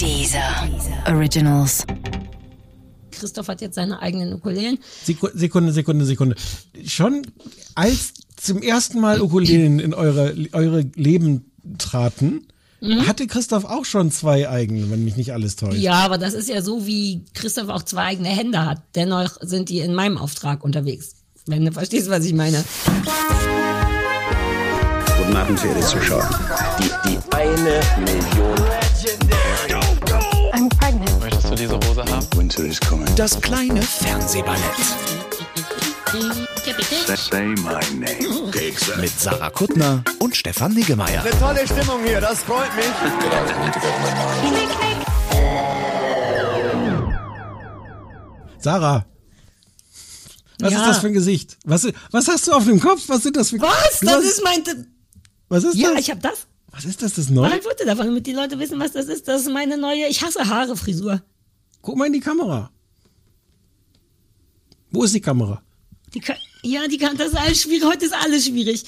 Dieser 0.00 0.68
Originals. 1.08 1.84
Christoph 3.10 3.48
hat 3.48 3.60
jetzt 3.60 3.74
seine 3.74 4.00
eigenen 4.00 4.32
Ukulelen. 4.32 4.78
Seku- 5.06 5.30
Sekunde, 5.34 5.72
Sekunde, 5.72 6.04
Sekunde. 6.06 6.36
Schon 6.86 7.22
als 7.74 8.14
zum 8.36 8.62
ersten 8.62 9.00
Mal 9.00 9.20
Ukulelen 9.20 9.78
in 9.78 9.92
eure, 9.92 10.34
eure 10.52 10.80
Leben 10.94 11.50
traten, 11.76 12.46
hatte 13.06 13.26
Christoph 13.26 13.66
auch 13.66 13.84
schon 13.84 14.10
zwei 14.10 14.48
eigene, 14.48 14.90
wenn 14.90 15.04
mich 15.04 15.16
nicht 15.16 15.34
alles 15.34 15.56
täuscht. 15.56 15.76
Ja, 15.76 15.96
aber 16.02 16.16
das 16.16 16.32
ist 16.32 16.48
ja 16.48 16.62
so, 16.62 16.86
wie 16.86 17.26
Christoph 17.34 17.68
auch 17.68 17.82
zwei 17.82 18.04
eigene 18.04 18.28
Hände 18.30 18.64
hat. 18.64 18.80
Dennoch 18.94 19.36
sind 19.42 19.68
die 19.68 19.80
in 19.80 19.92
meinem 19.92 20.16
Auftrag 20.16 20.64
unterwegs. 20.64 21.16
Wenn 21.44 21.66
du 21.66 21.72
verstehst, 21.72 22.08
was 22.08 22.24
ich 22.24 22.32
meine. 22.32 22.64
Guten 25.18 25.36
Abend, 25.36 25.60
verehrte 25.60 25.86
Zuschauer. 25.86 26.30
Die, 26.78 27.10
die 27.10 27.18
eine 27.34 27.80
Million. 27.98 28.56
Diese 31.60 31.74
Hose 31.76 32.04
haben? 32.04 32.26
Winter 32.36 32.64
is 32.64 32.80
coming. 32.80 33.06
Das 33.16 33.40
kleine 33.40 33.82
Fernsehballett 33.82 34.60
Say 37.30 37.46
my 37.48 37.78
name. 37.94 38.50
mit 39.00 39.10
Sarah 39.20 39.50
Kuttner 39.50 40.02
und 40.18 40.34
Stefan 40.36 40.72
Niggemeier. 40.74 41.22
Tolle 41.38 41.64
Stimmung 41.66 42.02
hier, 42.04 42.20
das 42.20 42.40
freut 42.42 42.74
mich. 42.76 42.86
Sarah. 48.58 49.06
Was 50.60 50.72
Ja. 50.72 50.80
ist 50.80 50.86
das 50.88 50.98
für 50.98 51.06
ein 51.06 51.12
Gesicht? 51.14 51.56
Was, 51.64 51.86
was 52.10 52.28
hast 52.28 52.46
du 52.46 52.52
auf 52.52 52.64
dem 52.64 52.80
Kopf? 52.80 53.04
Was 53.08 53.22
sind 53.22 53.36
das 53.36 53.50
für 53.50 53.60
Was? 53.60 54.00
Du 54.00 54.06
Das 54.06 54.16
hast- 54.16 54.24
ist 54.24 54.44
mein... 54.44 54.62
Was 55.48 55.64
ist 55.64 55.74
Ja, 55.76 55.90
das? 55.92 56.00
ich 56.00 56.10
hab 56.10 56.20
das. 56.20 56.46
was 56.70 56.84
ist 56.84 57.02
das, 57.02 57.14
das 57.14 57.30
neu? 57.30 57.42
Mach 57.42 57.52
ein 57.52 57.62
Foto 57.62 57.84
davon, 57.84 58.06
damit 58.06 58.26
die 58.26 58.32
Leute 58.32 58.58
wissen, 58.58 58.78
was 58.78 58.92
das 58.92 59.06
ist. 59.06 59.26
Das 59.26 59.42
ist 59.42 59.50
meine 59.50 59.78
neue... 59.78 60.06
Ich 60.08 60.22
hasse 60.22 60.46
Haare-Frisur. 60.46 61.22
Guck 61.82 61.96
mal 61.96 62.06
in 62.06 62.12
die 62.12 62.20
Kamera. 62.20 62.70
Wo 64.90 65.04
ist 65.04 65.14
die 65.14 65.20
Kamera? 65.20 65.62
Die 66.14 66.20
kann, 66.20 66.36
ja, 66.62 66.86
die 66.88 66.98
kann, 66.98 67.16
das 67.16 67.28
ist 67.28 67.36
alles 67.36 67.62
schwierig. 67.62 67.84
Heute 67.84 68.04
ist 68.06 68.14
alles 68.14 68.46
schwierig. 68.46 68.84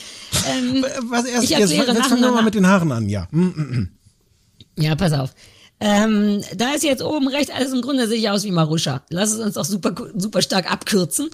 Ähm, 0.49 0.85
Äh, 0.85 0.89
Was 1.05 1.25
erst, 1.25 1.45
Ich 1.45 1.51
jetzt, 1.51 1.61
erkläre 1.73 1.97
jetzt 1.97 2.07
fangen 2.09 2.23
wir 2.23 2.33
mal 2.33 2.43
mit 2.43 2.55
den 2.55 2.67
Haaren 2.67 2.91
an, 2.93 3.09
ja. 3.09 3.29
Hm, 3.31 3.91
Ja, 4.77 4.95
pass 4.97 5.13
auf. 5.13 5.35
Ähm, 5.85 6.45
da 6.55 6.75
ist 6.75 6.85
jetzt 6.85 7.03
oben 7.03 7.27
rechts 7.27 7.53
alles 7.53 7.73
im 7.73 7.83
Grunde 7.83 8.07
sehe 8.07 8.19
ich 8.19 8.31
aus 8.31 8.45
wie 8.45 8.53
Maruscha. 8.53 9.03
Lass 9.09 9.33
es 9.33 9.41
uns 9.41 9.55
doch 9.55 9.65
super, 9.65 9.93
super 10.15 10.41
stark 10.41 10.71
abkürzen. 10.71 11.29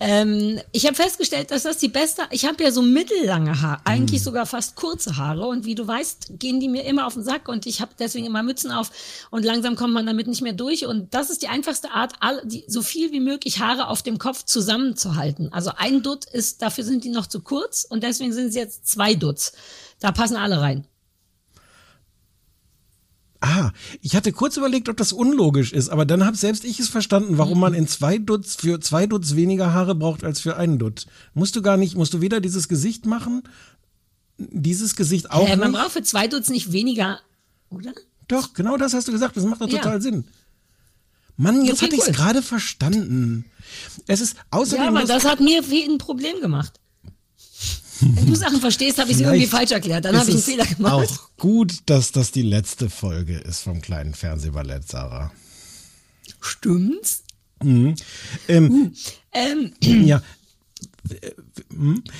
Ähm, 0.00 0.58
ich 0.72 0.86
habe 0.86 0.96
festgestellt, 0.96 1.52
dass 1.52 1.62
das 1.62 1.78
die 1.78 1.86
beste, 1.86 2.22
ich 2.30 2.44
habe 2.44 2.64
ja 2.64 2.72
so 2.72 2.82
mittellange 2.82 3.62
Haare, 3.62 3.80
eigentlich 3.84 4.24
sogar 4.24 4.46
fast 4.46 4.74
kurze 4.74 5.18
Haare 5.18 5.46
und 5.46 5.66
wie 5.66 5.76
du 5.76 5.86
weißt, 5.86 6.40
gehen 6.40 6.58
die 6.58 6.68
mir 6.68 6.84
immer 6.84 7.06
auf 7.06 7.14
den 7.14 7.22
Sack 7.22 7.48
und 7.48 7.64
ich 7.64 7.80
habe 7.80 7.92
deswegen 7.96 8.26
immer 8.26 8.42
Mützen 8.42 8.72
auf 8.72 8.90
und 9.30 9.44
langsam 9.44 9.76
kommt 9.76 9.94
man 9.94 10.04
damit 10.04 10.26
nicht 10.26 10.42
mehr 10.42 10.54
durch 10.54 10.84
und 10.84 11.14
das 11.14 11.30
ist 11.30 11.42
die 11.42 11.48
einfachste 11.48 11.92
Art, 11.92 12.14
all, 12.18 12.42
die, 12.44 12.64
so 12.66 12.82
viel 12.82 13.12
wie 13.12 13.20
möglich 13.20 13.60
Haare 13.60 13.86
auf 13.86 14.02
dem 14.02 14.18
Kopf 14.18 14.44
zusammenzuhalten. 14.44 15.52
Also 15.52 15.70
ein 15.76 16.02
Dutt 16.02 16.24
ist, 16.24 16.60
dafür 16.60 16.82
sind 16.82 17.04
die 17.04 17.10
noch 17.10 17.28
zu 17.28 17.40
kurz 17.40 17.86
und 17.88 18.02
deswegen 18.02 18.32
sind 18.32 18.48
es 18.48 18.56
jetzt 18.56 18.88
zwei 18.88 19.14
Dutts. 19.14 19.52
Da 20.00 20.10
passen 20.10 20.34
alle 20.36 20.60
rein. 20.60 20.88
Ah, 23.44 23.72
ich 24.00 24.14
hatte 24.14 24.30
kurz 24.30 24.56
überlegt, 24.56 24.88
ob 24.88 24.96
das 24.96 25.12
unlogisch 25.12 25.72
ist, 25.72 25.88
aber 25.88 26.06
dann 26.06 26.24
habe 26.24 26.36
selbst 26.36 26.64
ich 26.64 26.78
es 26.78 26.88
verstanden, 26.88 27.38
warum 27.38 27.58
man 27.58 27.74
in 27.74 27.88
zwei 27.88 28.18
Dutz 28.18 28.54
für 28.54 28.78
zwei 28.78 29.06
Dutz 29.08 29.34
weniger 29.34 29.72
Haare 29.72 29.96
braucht 29.96 30.22
als 30.22 30.40
für 30.40 30.56
einen 30.56 30.78
Dutz. 30.78 31.06
Musst 31.34 31.56
du 31.56 31.60
gar 31.62 31.76
nicht, 31.76 31.96
musst 31.96 32.14
du 32.14 32.20
weder 32.20 32.40
dieses 32.40 32.68
Gesicht 32.68 33.04
machen, 33.04 33.42
dieses 34.38 34.94
Gesicht 34.94 35.32
auch 35.32 35.48
Äh, 35.48 35.56
man 35.56 35.72
nicht. 35.72 35.80
braucht 35.80 35.90
für 35.92 36.02
zwei 36.04 36.28
Dutz 36.28 36.50
nicht 36.50 36.70
weniger, 36.70 37.18
oder? 37.68 37.92
Doch, 38.28 38.54
genau 38.54 38.76
das 38.76 38.94
hast 38.94 39.08
du 39.08 39.12
gesagt. 39.12 39.36
Das 39.36 39.44
macht 39.44 39.60
doch 39.60 39.68
Ja. 39.68 39.78
total 39.80 40.00
Sinn. 40.00 40.24
Mann, 41.36 41.64
jetzt 41.64 41.78
Okay, 41.82 41.86
hatte 41.86 41.94
ich 41.96 42.02
es 42.02 42.06
cool. 42.08 42.14
gerade 42.14 42.42
verstanden. 42.42 43.44
Es 44.06 44.20
ist 44.20 44.36
außerdem 44.52 44.84
Ja, 44.84 44.90
aber 44.90 45.04
das 45.04 45.24
hat 45.24 45.40
mir 45.40 45.64
viel 45.64 45.90
ein 45.90 45.98
Problem 45.98 46.40
gemacht. 46.40 46.78
Wenn 48.02 48.26
du 48.26 48.34
Sachen 48.34 48.60
verstehst, 48.60 48.98
habe 48.98 49.10
ich 49.10 49.16
sie 49.16 49.24
irgendwie 49.24 49.46
falsch 49.46 49.70
erklärt. 49.70 50.04
Dann 50.04 50.16
habe 50.16 50.28
ich 50.28 50.34
einen 50.34 50.44
Fehler 50.44 50.66
gemacht. 50.66 50.92
Auch 50.92 51.28
gut, 51.38 51.74
dass 51.86 52.12
das 52.12 52.32
die 52.32 52.42
letzte 52.42 52.90
Folge 52.90 53.38
ist 53.38 53.60
vom 53.60 53.80
kleinen 53.80 54.14
Fernsehballett, 54.14 54.88
Sarah. 54.88 55.32
Stimmt's? 56.40 57.22
Ähm, 57.62 57.94
Ähm, 59.32 59.72
ja, 59.80 60.20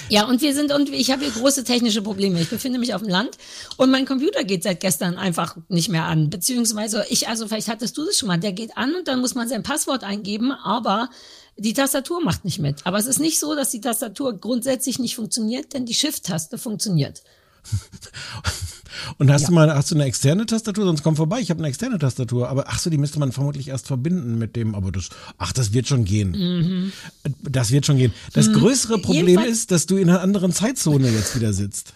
ja, 0.09 0.25
und 0.26 0.42
wir 0.42 0.54
sind, 0.54 0.72
und 0.72 0.88
ich 0.88 1.10
habe 1.10 1.22
hier 1.25 1.32
große 1.32 1.62
technische 1.65 2.03
Probleme. 2.03 2.41
Ich 2.41 2.50
befinde 2.50 2.78
mich 2.78 2.94
auf 2.94 3.03
dem 3.03 3.10
Land 3.10 3.38
und 3.76 3.91
mein 3.91 4.06
Computer 4.06 4.44
geht 4.44 4.65
seit 4.65 4.81
gestern 4.81 5.16
einfach 5.16 5.56
nicht 5.69 5.88
mehr 5.88 6.04
an. 6.04 6.31
Beziehungsweise 6.31 7.04
ich, 7.09 7.28
also 7.28 7.47
vielleicht 7.47 7.69
hattest 7.69 7.97
du 7.97 8.04
das 8.04 8.19
schon 8.19 8.26
mal, 8.26 8.38
der 8.38 8.53
geht 8.53 8.76
an 8.76 8.94
und 8.94 9.06
dann 9.06 9.21
muss 9.21 9.34
man 9.34 9.48
sein 9.48 9.62
Passwort 9.62 10.03
eingeben, 10.03 10.50
aber 10.50 11.10
die 11.59 11.73
Tastatur 11.75 12.23
macht 12.23 12.45
nicht 12.45 12.59
mit. 12.59 12.87
Aber 12.87 12.99
es 12.99 13.07
ist 13.07 13.21
nicht 13.21 13.39
so, 13.39 13.55
dass 13.55 13.71
die 13.71 13.81
Tastatur 13.81 14.33
grundsätzlich 14.39 14.99
nicht 14.99 15.17
funktioniert, 15.17 15.75
denn 15.75 15.87
die 15.87 15.95
Shift-Taste 15.95 16.59
funktioniert. 16.59 17.23
Und 19.19 19.31
hast 19.31 19.49
du 19.49 19.53
mal, 19.53 19.75
hast 19.75 19.91
du 19.91 19.95
eine 19.95 20.05
externe 20.05 20.47
Tastatur? 20.47 20.85
Sonst 20.85 21.03
komm 21.03 21.17
vorbei. 21.17 21.41
Ich 21.41 21.51
habe 21.51 21.59
eine 21.61 21.69
externe 21.69 21.99
Tastatur. 21.99 22.49
Aber 22.49 22.65
ach 22.69 22.79
so, 22.79 22.91
die 22.91 22.99
müsste 22.99 23.19
man 23.19 23.33
vermutlich 23.33 23.69
erst 23.69 23.87
verbinden 23.87 24.39
mit 24.39 24.55
dem. 24.55 24.75
Aber 24.75 24.93
das, 24.93 25.09
ach, 25.39 25.53
das 25.53 25.73
wird 25.73 25.89
schon 25.89 26.05
gehen. 26.05 26.93
Das 27.43 27.71
wird 27.71 27.87
schon 27.87 27.97
gehen. 27.97 28.13
Das 28.34 28.53
größere 28.53 28.99
Problem 28.99 29.23
Mhm. 29.25 29.29
Jedenfalls- 29.31 29.53
ist, 29.59 29.71
dass 29.71 29.87
du 29.87 29.97
in 29.97 30.11
einer 30.11 30.21
anderen 30.21 30.53
Zeitzone 30.53 31.09
jetzt 31.11 31.34
wieder 31.34 31.53
sitzt. 31.53 31.95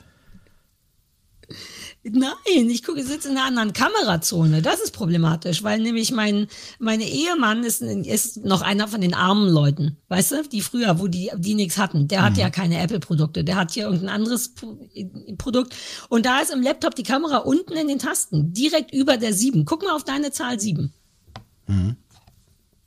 Nein, 2.13 2.71
ich 2.71 2.85
gucke, 2.85 3.03
sitze 3.03 3.29
in 3.29 3.37
einer 3.37 3.47
anderen 3.47 3.73
Kamerazone. 3.73 4.63
Das 4.63 4.81
ist 4.81 4.93
problematisch, 4.93 5.63
weil 5.65 5.81
nämlich 5.81 6.13
mein 6.13 6.47
meine 6.79 7.05
Ehemann 7.05 7.65
ist, 7.65 7.83
ist 7.83 8.45
noch 8.45 8.63
einer 8.63 8.87
von 8.87 9.01
den 9.01 9.15
armen 9.15 9.49
Leuten, 9.49 9.97
weißt 10.09 10.33
du, 10.33 10.43
die 10.45 10.61
früher, 10.61 11.01
wo 11.01 11.09
die 11.09 11.31
die 11.37 11.55
nichts 11.55 11.79
hatten. 11.79 12.07
Der 12.07 12.23
hat 12.23 12.37
ja 12.37 12.51
keine 12.51 12.81
Apple-Produkte, 12.81 13.43
der 13.43 13.57
hat 13.57 13.73
hier 13.73 13.85
irgendein 13.85 14.11
anderes 14.11 14.55
Pro 14.55 14.79
Produkt. 15.37 15.75
Und 16.09 16.27
da 16.27 16.41
ist 16.41 16.53
im 16.53 16.63
Laptop 16.63 16.95
die 16.95 17.03
Kamera 17.03 17.39
unten 17.39 17.73
in 17.73 17.89
den 17.89 17.99
Tasten, 17.99 18.53
direkt 18.53 18.93
über 18.93 19.17
der 19.17 19.33
7. 19.33 19.65
Guck 19.65 19.83
mal 19.83 19.93
auf 19.93 20.05
deine 20.05 20.31
Zahl 20.31 20.61
7. 20.61 20.93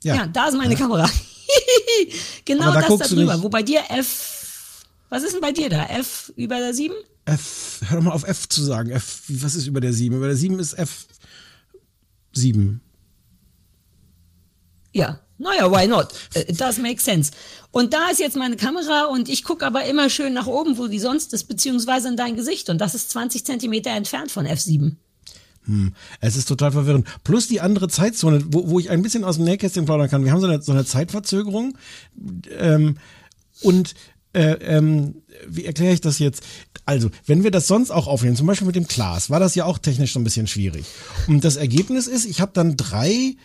Ja, 0.02 0.26
da 0.26 0.48
ist 0.48 0.56
meine 0.56 0.76
Kamera. 0.76 1.10
genau 2.44 2.72
da 2.72 2.80
das 2.80 2.98
da 2.98 3.06
drüber. 3.08 3.42
Wo 3.42 3.48
bei 3.48 3.62
dir 3.62 3.82
F. 3.90 4.86
Was 5.10 5.24
ist 5.24 5.34
denn 5.34 5.40
bei 5.40 5.52
dir 5.52 5.68
da? 5.68 5.86
F 5.86 6.32
über 6.36 6.58
der 6.58 6.72
7? 6.72 6.94
F, 7.30 7.80
hör 7.88 7.96
doch 7.98 8.04
mal 8.04 8.12
auf 8.12 8.24
F 8.24 8.48
zu 8.48 8.62
sagen. 8.62 8.90
F, 8.90 9.22
was 9.28 9.54
ist 9.54 9.66
über 9.66 9.80
der 9.80 9.92
7? 9.92 10.16
Über 10.16 10.26
der 10.26 10.36
7 10.36 10.58
ist 10.58 10.74
F 10.74 11.06
7. 12.32 12.80
Ja, 14.92 15.20
naja, 15.38 15.70
why 15.70 15.86
not? 15.86 16.08
Äh, 16.34 16.50
It 16.50 16.60
does 16.60 16.78
make 16.78 17.00
sense. 17.00 17.32
Und 17.70 17.94
da 17.94 18.10
ist 18.10 18.20
jetzt 18.20 18.36
meine 18.36 18.56
Kamera 18.56 19.04
und 19.04 19.28
ich 19.28 19.44
gucke 19.44 19.64
aber 19.64 19.84
immer 19.84 20.10
schön 20.10 20.34
nach 20.34 20.46
oben, 20.46 20.76
wo 20.76 20.88
die 20.88 20.98
sonst 20.98 21.32
ist, 21.32 21.44
beziehungsweise 21.44 22.08
in 22.08 22.16
dein 22.16 22.36
Gesicht. 22.36 22.68
Und 22.68 22.78
das 22.78 22.94
ist 22.94 23.10
20 23.10 23.44
Zentimeter 23.46 23.90
entfernt 23.90 24.30
von 24.30 24.46
F7. 24.46 24.96
Es 26.20 26.36
ist 26.36 26.46
total 26.46 26.72
verwirrend. 26.72 27.06
Plus 27.22 27.46
die 27.46 27.60
andere 27.60 27.88
Zeitzone, 27.88 28.42
wo, 28.48 28.68
wo 28.70 28.80
ich 28.80 28.90
ein 28.90 29.02
bisschen 29.02 29.24
aus 29.24 29.36
dem 29.36 29.44
Nähkästchen 29.44 29.84
plaudern 29.84 30.10
kann. 30.10 30.24
Wir 30.24 30.32
haben 30.32 30.40
so 30.40 30.46
eine, 30.46 30.60
so 30.62 30.72
eine 30.72 30.84
Zeitverzögerung. 30.84 31.76
Ähm, 32.58 32.96
und 33.62 33.94
äh, 34.32 34.52
ähm, 34.52 35.22
wie 35.48 35.64
erkläre 35.64 35.92
ich 35.92 36.00
das 36.00 36.18
jetzt? 36.18 36.42
Also, 36.84 37.10
wenn 37.26 37.44
wir 37.44 37.50
das 37.50 37.66
sonst 37.66 37.90
auch 37.90 38.06
aufnehmen, 38.06 38.36
zum 38.36 38.46
Beispiel 38.46 38.66
mit 38.66 38.76
dem 38.76 38.86
Glas, 38.86 39.30
war 39.30 39.40
das 39.40 39.54
ja 39.54 39.64
auch 39.64 39.78
technisch 39.78 40.12
so 40.12 40.20
ein 40.20 40.24
bisschen 40.24 40.46
schwierig. 40.46 40.84
Und 41.26 41.44
das 41.44 41.56
Ergebnis 41.56 42.06
ist, 42.06 42.26
ich 42.26 42.40
habe 42.40 42.52
dann 42.54 42.76
drei 42.76 43.36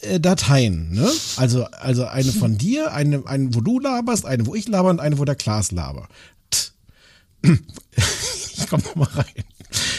äh, 0.00 0.20
Dateien, 0.20 0.90
ne? 0.92 1.10
Also, 1.36 1.64
also 1.64 2.06
eine 2.06 2.32
von 2.32 2.58
dir, 2.58 2.92
eine, 2.92 3.26
eine, 3.26 3.54
wo 3.54 3.60
du 3.60 3.78
laberst, 3.78 4.26
eine, 4.26 4.46
wo 4.46 4.54
ich 4.54 4.68
laber 4.68 4.90
und 4.90 5.00
eine, 5.00 5.18
wo 5.18 5.24
der 5.24 5.36
Klaas 5.36 5.72
laber. 5.72 6.08
Ich 8.58 8.70
komm 8.70 8.80
noch 8.80 8.96
mal 8.96 9.08
rein. 9.14 9.44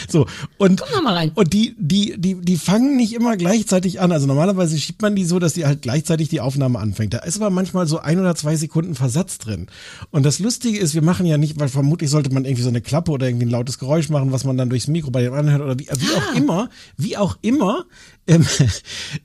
So, 0.08 0.26
und, 0.56 0.80
Komm 0.80 1.04
mal 1.04 1.14
rein. 1.14 1.32
und 1.34 1.52
die, 1.52 1.74
die, 1.78 2.14
die, 2.18 2.34
die 2.34 2.56
fangen 2.56 2.96
nicht 2.96 3.12
immer 3.12 3.36
gleichzeitig 3.36 4.00
an. 4.00 4.10
Also 4.12 4.26
normalerweise 4.26 4.78
schiebt 4.78 5.02
man 5.02 5.14
die 5.14 5.24
so, 5.24 5.38
dass 5.38 5.52
die 5.52 5.66
halt 5.66 5.82
gleichzeitig 5.82 6.28
die 6.28 6.40
Aufnahme 6.40 6.78
anfängt. 6.78 7.14
Da 7.14 7.18
ist 7.18 7.36
aber 7.36 7.50
manchmal 7.50 7.86
so 7.86 7.98
ein 7.98 8.18
oder 8.18 8.34
zwei 8.34 8.56
Sekunden 8.56 8.94
Versatz 8.94 9.38
drin. 9.38 9.66
Und 10.10 10.24
das 10.24 10.38
Lustige 10.38 10.78
ist, 10.78 10.94
wir 10.94 11.02
machen 11.02 11.26
ja 11.26 11.38
nicht, 11.38 11.60
weil 11.60 11.68
vermutlich 11.68 12.10
sollte 12.10 12.32
man 12.32 12.44
irgendwie 12.44 12.62
so 12.62 12.68
eine 12.68 12.80
Klappe 12.80 13.10
oder 13.10 13.26
irgendwie 13.28 13.46
ein 13.46 13.50
lautes 13.50 13.78
Geräusch 13.78 14.08
machen, 14.08 14.32
was 14.32 14.44
man 14.44 14.56
dann 14.56 14.70
durchs 14.70 14.88
Mikro 14.88 15.10
bei 15.10 15.22
dem 15.22 15.34
anderen 15.34 15.58
hört 15.58 15.62
oder 15.62 15.78
wie, 15.78 15.88
wie 15.88 16.16
auch 16.16 16.34
immer, 16.34 16.68
wie 16.96 17.16
auch 17.16 17.36
immer. 17.42 17.84
Ähm, 18.26 18.46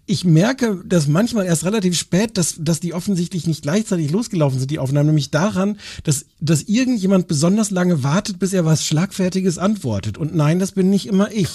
ich 0.05 0.25
merke, 0.25 0.81
dass 0.85 1.07
manchmal 1.07 1.45
erst 1.45 1.65
relativ 1.65 1.97
spät, 1.97 2.37
dass, 2.37 2.55
dass 2.59 2.79
die 2.79 2.93
offensichtlich 2.93 3.47
nicht 3.47 3.61
gleichzeitig 3.63 4.11
losgelaufen 4.11 4.59
sind, 4.59 4.71
die 4.71 4.79
Aufnahmen, 4.79 5.07
nämlich 5.07 5.31
daran, 5.31 5.77
dass, 6.03 6.25
dass 6.39 6.63
irgendjemand 6.63 7.27
besonders 7.27 7.69
lange 7.71 8.03
wartet, 8.03 8.39
bis 8.39 8.53
er 8.53 8.65
was 8.65 8.85
Schlagfertiges 8.85 9.57
antwortet. 9.57 10.17
Und 10.17 10.35
nein, 10.35 10.59
das 10.59 10.72
bin 10.73 10.89
nicht 10.89 11.05
immer 11.07 11.31
ich. 11.31 11.49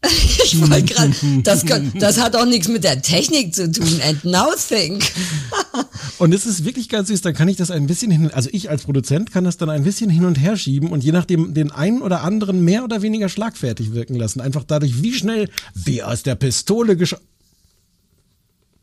Ich 0.44 0.58
wollte 0.60 0.94
gerade, 0.94 1.12
das, 1.42 1.66
kann- 1.66 1.92
das 1.98 2.18
hat 2.20 2.34
auch 2.36 2.46
nichts 2.46 2.68
mit 2.68 2.84
der 2.84 3.02
Technik 3.02 3.54
zu 3.54 3.70
tun. 3.70 4.00
And 4.06 4.24
now 4.24 4.46
think. 4.56 5.04
Und 6.18 6.32
es 6.32 6.46
ist 6.46 6.64
wirklich 6.64 6.88
ganz 6.88 7.08
süß, 7.08 7.20
dann 7.20 7.34
kann 7.34 7.48
ich 7.48 7.56
das 7.56 7.70
ein 7.70 7.86
bisschen 7.86 8.10
hin, 8.10 8.30
also 8.32 8.48
ich 8.52 8.70
als 8.70 8.84
Produzent 8.84 9.30
kann 9.32 9.44
das 9.44 9.56
dann 9.56 9.68
ein 9.70 9.84
bisschen 9.84 10.08
hin 10.10 10.24
und 10.24 10.36
her 10.36 10.56
schieben 10.56 10.90
und 10.90 11.04
je 11.04 11.12
nachdem 11.12 11.54
den 11.54 11.70
einen 11.70 12.02
oder 12.02 12.22
anderen 12.22 12.64
mehr 12.64 12.82
oder 12.82 13.02
weniger 13.02 13.28
schlagfertig 13.28 13.92
wirken 13.92 14.14
lassen. 14.14 14.40
Einfach 14.40 14.64
dadurch, 14.64 15.02
wie 15.02 15.12
schnell, 15.12 15.48
wie 15.74 16.02
aus 16.02 16.22
der 16.24 16.34
Pistole 16.34 16.96
geschossen. 16.96 17.24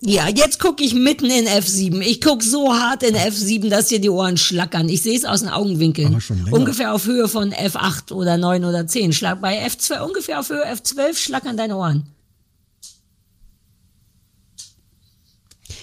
Ja, 0.07 0.29
jetzt 0.29 0.59
gucke 0.59 0.83
ich 0.83 0.93
mitten 0.93 1.31
in 1.31 1.47
F7. 1.47 1.99
Ich 2.01 2.21
guck 2.21 2.43
so 2.43 2.71
hart 2.71 3.01
in 3.01 3.15
F7, 3.15 3.69
dass 3.69 3.87
dir 3.87 3.99
die 3.99 4.11
Ohren 4.11 4.37
schlackern. 4.37 4.87
Ich 4.87 5.01
sehe 5.01 5.17
es 5.17 5.25
aus 5.25 5.39
den 5.39 5.49
Augenwinkeln. 5.49 6.21
Ungefähr 6.51 6.93
auf 6.93 7.07
Höhe 7.07 7.27
von 7.27 7.51
F8 7.51 8.11
oder 8.11 8.37
9 8.37 8.65
oder 8.65 8.85
10. 8.85 9.13
Schlag 9.13 9.41
bei 9.41 9.65
F2 9.65 10.01
ungefähr 10.01 10.39
auf 10.39 10.49
Höhe 10.49 10.63
F12 10.63 11.15
schlackern 11.15 11.57
deine 11.57 11.75
Ohren. 11.75 12.05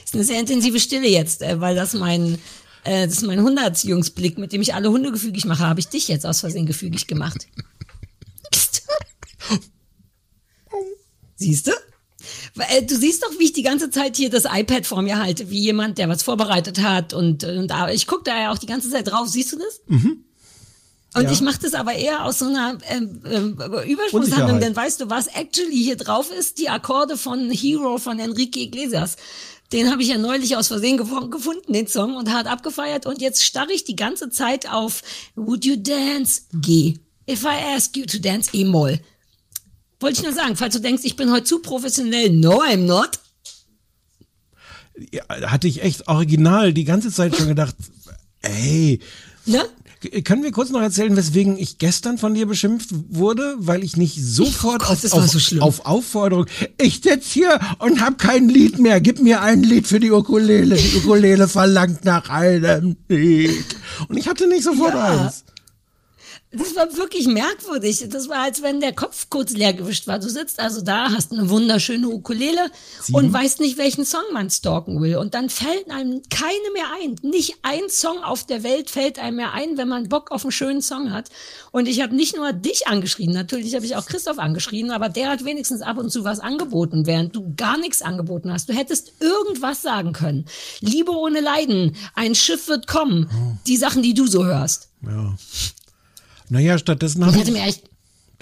Ist 0.05 0.15
eine 0.15 0.23
sehr 0.23 0.39
intensive 0.39 0.79
Stille 0.79 1.09
jetzt, 1.09 1.43
äh, 1.43 1.61
weil 1.61 1.75
das 1.75 1.95
mein 1.95 2.39
äh, 2.85 3.07
das 3.07 3.17
ist 3.17 3.27
mein 3.27 3.43
Hundertsjungsblick, 3.43 4.39
mit 4.39 4.53
dem 4.53 4.63
ich 4.63 4.75
alle 4.75 4.91
Hunde 4.91 5.11
gefügig 5.11 5.47
mache. 5.47 5.67
Habe 5.67 5.81
ich 5.81 5.89
dich 5.89 6.07
jetzt 6.07 6.27
aus 6.27 6.39
Versehen 6.39 6.67
gefügig 6.67 7.09
gemacht? 7.09 7.49
Siehst 11.37 11.67
du? 11.67 11.73
Weil, 12.55 12.83
Du 12.87 12.97
siehst 12.97 13.23
doch, 13.23 13.31
wie 13.39 13.45
ich 13.45 13.53
die 13.53 13.63
ganze 13.63 13.91
Zeit 13.91 14.17
hier 14.17 14.29
das 14.31 14.45
iPad 14.45 14.87
vor 14.87 15.01
mir 15.03 15.19
halte, 15.19 15.49
wie 15.51 15.59
jemand, 15.61 15.99
der 15.99 16.09
was 16.09 16.23
vorbereitet 16.23 16.81
hat 16.83 17.15
und, 17.15 17.45
und 17.45 17.69
da- 17.69 17.89
ich 17.91 18.07
gucke 18.07 18.25
da 18.25 18.39
ja 18.39 18.53
auch 18.53 18.59
die 18.59 18.67
ganze 18.67 18.91
Zeit 18.91 19.11
drauf. 19.11 19.29
Siehst 19.29 19.53
du 19.53 19.59
das? 19.59 19.81
Und 21.15 21.25
Ja. 21.25 21.31
ich 21.33 21.41
mache 21.43 21.59
das 21.61 21.75
aber 21.75 21.93
eher 21.95 22.25
aus 22.25 22.39
so 22.39 22.47
einer 22.47 22.79
ähm, 22.89 23.23
ähm, 23.31 23.59
Übersprungshandlung, 23.87 24.61
denn 24.61 24.75
weißt 24.75 25.01
du, 25.01 25.11
was 25.11 25.27
actually 25.29 25.77
hier 25.77 25.97
drauf 25.97 26.31
ist? 26.31 26.59
Die 26.59 26.69
Akkorde 26.71 27.17
von 27.19 27.51
Hero 27.51 27.99
von 27.99 28.19
Enrique 28.19 28.57
Iglesias. 28.63 29.17
Den 29.73 29.91
habe 29.91 30.03
ich 30.03 30.09
ja 30.09 30.19
neulich 30.19 30.57
aus 30.57 30.69
Versehen 30.69 30.99
gef- 31.01 31.31
gefunden, 31.31 31.73
den 31.73 31.87
Song, 31.87 32.17
und 32.17 32.31
hart 32.33 32.47
abgefeiert. 32.47 33.07
Und 33.07 33.21
jetzt 33.23 33.43
starre 33.45 33.73
ich 33.73 33.85
die 33.85 33.97
ganze 33.97 34.29
Zeit 34.31 34.71
auf 34.71 35.03
Would 35.35 35.65
you 35.65 35.77
dance? 35.77 36.43
G. 36.55 36.99
If 37.29 37.45
I 37.45 37.75
ask 37.75 37.97
you 37.97 38.05
to 38.07 38.19
dance, 38.19 38.51
E-Moll. 38.53 38.99
Wollte 40.03 40.19
ich 40.19 40.25
nur 40.25 40.33
sagen, 40.35 40.57
falls 40.57 40.75
du 40.75 40.81
denkst, 40.81 41.03
ich 41.05 41.17
bin 41.17 41.31
heute 41.31 41.45
zu 41.45 41.61
professionell. 41.61 42.31
No, 42.31 42.61
I'm 42.63 42.85
not. 42.87 43.21
Ja, 45.13 45.23
hatte 45.51 45.69
ich 45.69 45.83
echt 45.83 46.07
original 46.09 46.73
die 46.75 46.85
ganze 46.85 47.11
Zeit 47.11 47.35
schon 47.37 47.49
gedacht, 47.49 47.75
ey, 48.43 49.01
Ne? 49.47 49.61
k- 50.01 50.21
können 50.23 50.43
wir 50.45 50.53
kurz 50.53 50.71
noch 50.71 50.83
erzählen, 50.83 51.17
weswegen 51.17 51.57
ich 51.59 51.79
gestern 51.79 52.19
von 52.19 52.35
dir 52.35 52.47
beschimpft 52.47 52.91
wurde, 53.09 53.55
weil 53.59 53.83
ich 53.83 53.97
nicht 53.97 54.23
sofort 54.23 54.83
Oh 54.85 54.89
Gott, 54.89 55.05
auf, 55.05 55.13
auf, 55.13 55.31
so 55.31 55.61
auf 55.61 55.87
Aufforderung, 55.87 56.47
ich 56.79 57.01
sitz 57.03 57.31
hier 57.33 57.59
und 57.79 58.01
hab 58.03 58.19
kein 58.19 58.49
Lied 58.49 58.79
mehr, 58.79 59.01
gib 59.01 59.21
mir 59.21 59.41
ein 59.41 59.63
Lied 59.63 59.87
für 59.89 59.99
die 59.99 60.11
Ukulele, 60.13 60.77
die 60.77 60.97
Ukulele 60.99 61.49
verlangt 61.49 62.05
nach 62.05 62.29
einem 62.29 62.97
Lied. 63.09 63.65
Und 64.09 64.17
ich 64.19 64.29
hatte 64.29 64.47
nicht 64.47 64.63
sofort 64.65 64.95
Ja. 64.95 65.25
eins. 65.25 65.45
Das 66.55 66.77
war 66.77 66.97
wirklich 66.97 67.27
merkwürdig. 67.27 68.05
Das 68.11 68.29
war, 68.29 68.41
als 68.41 68.63
wenn 68.63 68.81
der 68.81 68.93
Kopf 68.93 69.29
kurz 69.31 69.53
leer 69.53 69.73
gewischt 69.73 70.07
war. 70.07 70.19
Du 70.19 70.29
sitzt 70.29 70.61
also 70.61 70.83
da, 70.83 71.11
hast 71.11 71.33
eine 71.33 71.49
wunderschöne 71.49 72.09
Ukulele 72.09 72.71
und 73.13 73.33
weißt 73.33 73.61
nicht, 73.61 73.79
welchen 73.79 74.05
Song 74.05 74.23
man 74.33 74.51
stalken 74.51 75.01
will. 75.01 75.17
Und 75.17 75.33
dann 75.33 75.49
fällt 75.49 75.91
einem 75.91 76.21
keine 76.29 76.71
mehr 76.75 76.85
ein. 77.01 77.17
Nicht 77.23 77.57
ein 77.63 77.89
Song 77.89 78.23
auf 78.23 78.45
der 78.45 78.63
Welt 78.63 78.91
fällt 78.91 79.19
einem 79.19 79.37
mehr 79.37 79.53
ein, 79.53 79.79
wenn 79.79 79.89
man 79.89 80.11
Bock 80.11 80.31
auf 80.31 80.45
einen 80.45 80.53
schönen 80.53 80.83
Song 80.83 81.11
hat. 81.11 81.31
Und 81.71 81.89
ich 81.89 82.03
habe 82.03 82.15
nicht 82.15 82.37
nur 82.37 82.53
dich 82.53 82.87
angeschrien, 82.87 83.33
natürlich 83.33 83.75
habe 83.75 83.87
ich 83.87 83.97
auch 83.97 84.05
Christoph 84.05 84.39
angeschrien, 84.39 84.91
aber 84.91 85.09
der 85.09 85.31
hat 85.31 85.45
wenigstens 85.47 85.81
ab 85.81 85.97
und 85.97 86.11
zu 86.11 86.25
was 86.25 86.39
angeboten, 86.39 87.07
während 87.07 87.35
du 87.35 87.55
gar 87.57 87.79
nichts 87.79 88.03
angeboten 88.03 88.53
hast. 88.53 88.69
Du 88.69 88.75
hättest 88.75 89.13
irgendwas 89.21 89.81
sagen 89.81 90.13
können. 90.13 90.45
Liebe 90.81 91.13
ohne 91.13 91.41
Leiden, 91.41 91.97
ein 92.15 92.35
Schiff 92.35 92.69
wird 92.69 92.87
kommen. 92.87 93.59
Die 93.67 93.79
Sachen, 93.79 94.03
die 94.03 94.13
du 94.13 94.27
so 94.27 94.45
hörst. 94.45 94.91
Ja. 95.03 95.35
Naja, 96.53 96.77
stattdessen 96.79 97.25
habe 97.25 97.39
ich 97.39 97.51
mir 97.51 97.63
echt 97.63 97.85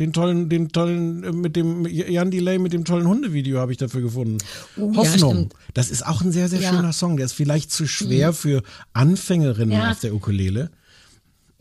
den 0.01 0.13
tollen, 0.13 0.49
den 0.49 0.71
tollen, 0.71 1.23
äh, 1.25 1.31
mit 1.33 1.55
dem 1.55 1.87
Jan 1.87 2.31
Delay 2.31 2.59
mit 2.59 2.73
dem 2.73 2.85
tollen 2.85 3.07
Hundevideo 3.07 3.59
habe 3.61 3.71
ich 3.73 3.79
dafür 3.79 4.01
gefunden. 4.01 4.39
Ja, 4.77 4.83
Hoffnung. 4.97 5.33
stimmt. 5.35 5.55
das 5.75 5.91
ist 5.91 6.05
auch 6.05 6.21
ein 6.23 6.33
sehr, 6.33 6.49
sehr 6.49 6.61
Ja. 6.61 6.73
Mhm. 6.73 6.77
schöner 6.77 6.93
Song. 6.93 7.17
Der 7.19 7.27
ist 7.27 7.35
vielleicht 7.35 7.71
zu 7.71 7.87
schwer 7.87 8.33
für 8.33 8.63
Anfängerinnen 8.95 9.77
Ja. 9.79 9.93
auf 9.93 10.01
der 10.01 10.13
Ukulele. 10.15 10.71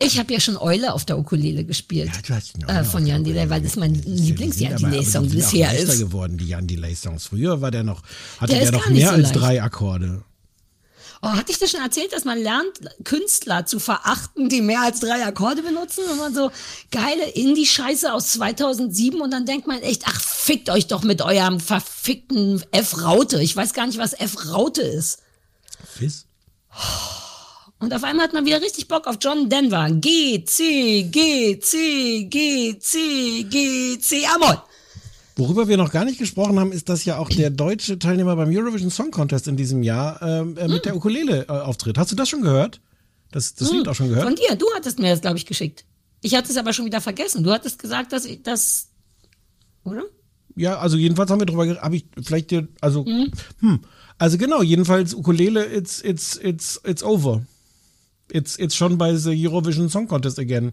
Ich 0.02 0.18
habe 0.18 0.32
ja 0.32 0.40
schon 0.40 0.56
Eule 0.56 0.94
auf 0.94 1.04
der 1.04 1.18
Ukulele 1.18 1.62
gespielt. 1.64 2.10
du 2.26 2.34
hast 2.34 2.54
äh, 2.66 2.84
von 2.84 3.06
Jan 3.06 3.22
Delay, 3.22 3.48
weil 3.50 3.60
das 3.60 3.76
mein 3.76 3.94
Lieblings-Jan 3.94 4.76
Delay-Song 4.76 5.28
bisher 5.28 5.78
ist. 5.78 5.98
geworden, 6.00 6.38
die 6.38 6.46
Jan 6.48 6.66
Delay-Songs. 6.66 7.26
Früher 7.26 7.60
war 7.60 7.70
der 7.70 7.84
noch, 7.84 8.02
hatte 8.38 8.54
Der 8.54 8.62
der, 8.62 8.72
noch 8.72 8.88
mehr 8.88 9.08
so 9.08 9.12
als 9.14 9.32
drei 9.32 9.62
Akkorde. 9.62 10.22
Oh, 11.22 11.28
hatte 11.28 11.52
ich 11.52 11.58
dir 11.58 11.68
schon 11.68 11.82
erzählt, 11.82 12.14
dass 12.14 12.24
man 12.24 12.38
lernt, 12.38 12.80
Künstler 13.04 13.66
zu 13.66 13.78
verachten, 13.78 14.48
die 14.48 14.62
mehr 14.62 14.80
als 14.80 15.00
drei 15.00 15.22
Akkorde 15.26 15.62
benutzen? 15.62 16.04
Und 16.10 16.16
man 16.16 16.34
so 16.34 16.50
geile 16.90 17.28
Indie-Scheiße 17.28 18.10
aus 18.10 18.32
2007 18.32 19.20
und 19.20 19.30
dann 19.30 19.44
denkt 19.44 19.66
man 19.66 19.82
echt, 19.82 20.04
ach, 20.06 20.18
fickt 20.18 20.70
euch 20.70 20.86
doch 20.86 21.02
mit 21.02 21.20
eurem 21.20 21.60
verfickten 21.60 22.64
F-Raute. 22.70 23.42
Ich 23.42 23.54
weiß 23.54 23.74
gar 23.74 23.86
nicht, 23.86 23.98
was 23.98 24.14
F-Raute 24.14 24.80
ist. 24.80 25.18
Fizz? 25.98 26.24
Und 27.80 27.92
auf 27.92 28.04
einmal 28.04 28.24
hat 28.24 28.32
man 28.32 28.46
wieder 28.46 28.62
richtig 28.62 28.88
Bock 28.88 29.06
auf 29.06 29.16
John 29.20 29.50
Denver. 29.50 29.90
G, 29.90 30.42
C, 30.44 31.02
G, 31.02 31.58
C, 31.60 32.24
G, 32.24 32.78
C, 32.78 33.42
G, 33.44 33.98
C, 33.98 34.26
Amol. 34.26 34.62
Worüber 35.40 35.68
wir 35.68 35.78
noch 35.78 35.90
gar 35.90 36.04
nicht 36.04 36.18
gesprochen 36.18 36.60
haben, 36.60 36.70
ist, 36.70 36.90
dass 36.90 37.06
ja 37.06 37.16
auch 37.16 37.30
der 37.30 37.48
deutsche 37.48 37.98
Teilnehmer 37.98 38.36
beim 38.36 38.50
Eurovision 38.54 38.90
Song 38.90 39.10
Contest 39.10 39.48
in 39.48 39.56
diesem 39.56 39.82
Jahr 39.82 40.20
ähm, 40.20 40.54
äh, 40.58 40.68
mit 40.68 40.84
der 40.84 40.94
Ukulele 40.94 41.46
äh, 41.48 41.52
auftritt. 41.52 41.96
Hast 41.96 42.12
du 42.12 42.14
das 42.14 42.28
schon 42.28 42.42
gehört? 42.42 42.82
Das, 43.32 43.54
das 43.54 43.72
Lied 43.72 43.88
auch 43.88 43.94
schon 43.94 44.10
gehört? 44.10 44.26
Von 44.26 44.34
dir, 44.34 44.54
du 44.56 44.66
hattest 44.74 44.98
mir 44.98 45.08
das, 45.08 45.22
glaube 45.22 45.38
ich, 45.38 45.46
geschickt. 45.46 45.86
Ich 46.20 46.34
hatte 46.34 46.50
es 46.50 46.58
aber 46.58 46.74
schon 46.74 46.84
wieder 46.84 47.00
vergessen. 47.00 47.42
Du 47.42 47.52
hattest 47.52 47.78
gesagt, 47.78 48.12
dass 48.12 48.26
ich 48.26 48.42
das. 48.42 48.90
Oder? 49.82 50.02
Ja, 50.56 50.78
also 50.78 50.98
jedenfalls 50.98 51.30
haben 51.30 51.40
wir 51.40 51.46
drüber 51.46 51.64
geredet, 51.64 51.82
habe 51.82 51.96
ich 51.96 52.04
vielleicht 52.22 52.50
dir, 52.50 52.68
also, 52.82 53.06
hm, 53.06 53.80
also 54.18 54.36
genau, 54.36 54.60
jedenfalls 54.60 55.14
Ukulele, 55.14 55.64
it's, 55.64 56.02
it's, 56.02 56.36
it's, 56.36 56.78
it's 56.84 57.02
over. 57.02 57.46
It's, 58.30 58.58
it's 58.58 58.76
schon 58.76 58.98
bei 58.98 59.16
the 59.16 59.30
Eurovision 59.30 59.88
Song 59.88 60.06
Contest 60.06 60.38
again. 60.38 60.72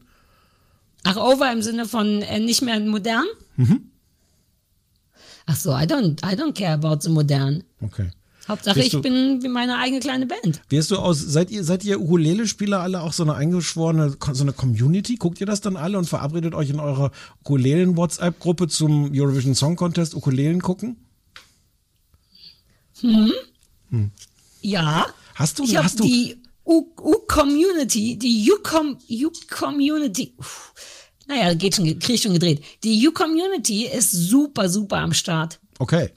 Ach, 1.03 1.15
over 1.15 1.49
im 1.53 1.61
Sinne 1.61 1.85
von 1.85 2.21
äh, 2.21 2.41
nicht 2.41 2.63
mehr 2.63 2.81
modern? 2.81 3.23
Mhm. 3.55 3.91
Ach 5.47 5.55
so, 5.55 5.71
I 5.71 5.85
don't, 5.87 6.19
I 6.23 6.35
don't 6.35 6.53
care 6.53 6.73
about 6.73 6.99
the 7.01 7.09
modern. 7.09 7.63
Okay. 7.81 8.09
Hauptsache, 8.47 8.75
Bist 8.75 8.87
ich 8.87 8.91
du- 8.93 9.01
bin 9.01 9.41
wie 9.43 9.47
meine 9.49 9.77
eigene 9.77 9.99
kleine 9.99 10.25
Band. 10.25 10.61
Wirst 10.69 10.91
du 10.91 10.97
aus, 10.97 11.19
seid 11.19 11.49
ihr, 11.51 11.63
seid 11.65 11.83
ihr 11.83 11.99
Ukulele-Spieler 11.99 12.79
alle 12.79 13.01
auch 13.01 13.11
so 13.11 13.23
eine 13.23 13.33
eingeschworene, 13.35 14.15
so 14.31 14.43
eine 14.43 14.53
Community? 14.53 15.15
Guckt 15.15 15.41
ihr 15.41 15.45
das 15.47 15.59
dann 15.59 15.75
alle 15.75 15.97
und 15.97 16.05
verabredet 16.05 16.53
euch 16.53 16.69
in 16.69 16.79
eurer 16.79 17.11
Ukulelen-WhatsApp-Gruppe 17.41 18.67
zum 18.69 19.11
Eurovision 19.13 19.53
Song 19.55 19.75
Contest 19.75 20.15
Ukulelen 20.15 20.61
gucken? 20.61 20.95
Ja. 24.61 25.07
Hast 25.35 25.59
du- 25.59 25.63
ich 25.63 25.77
hast 25.77 25.99
du- 25.99 26.03
die 26.03 26.37
U-Community, 26.65 28.17
die 28.17 28.51
U-Com- 28.51 28.97
U-Community. 29.09 30.33
Uff. 30.37 30.73
Naja, 31.27 31.53
geht 31.53 31.75
schon, 31.75 31.85
krieg 31.99 32.15
ich 32.15 32.21
schon 32.21 32.33
gedreht. 32.33 32.63
Die 32.83 33.07
U-Community 33.07 33.85
ist 33.85 34.11
super, 34.11 34.69
super 34.69 34.97
am 34.97 35.13
Start. 35.13 35.59
Okay. 35.79 36.09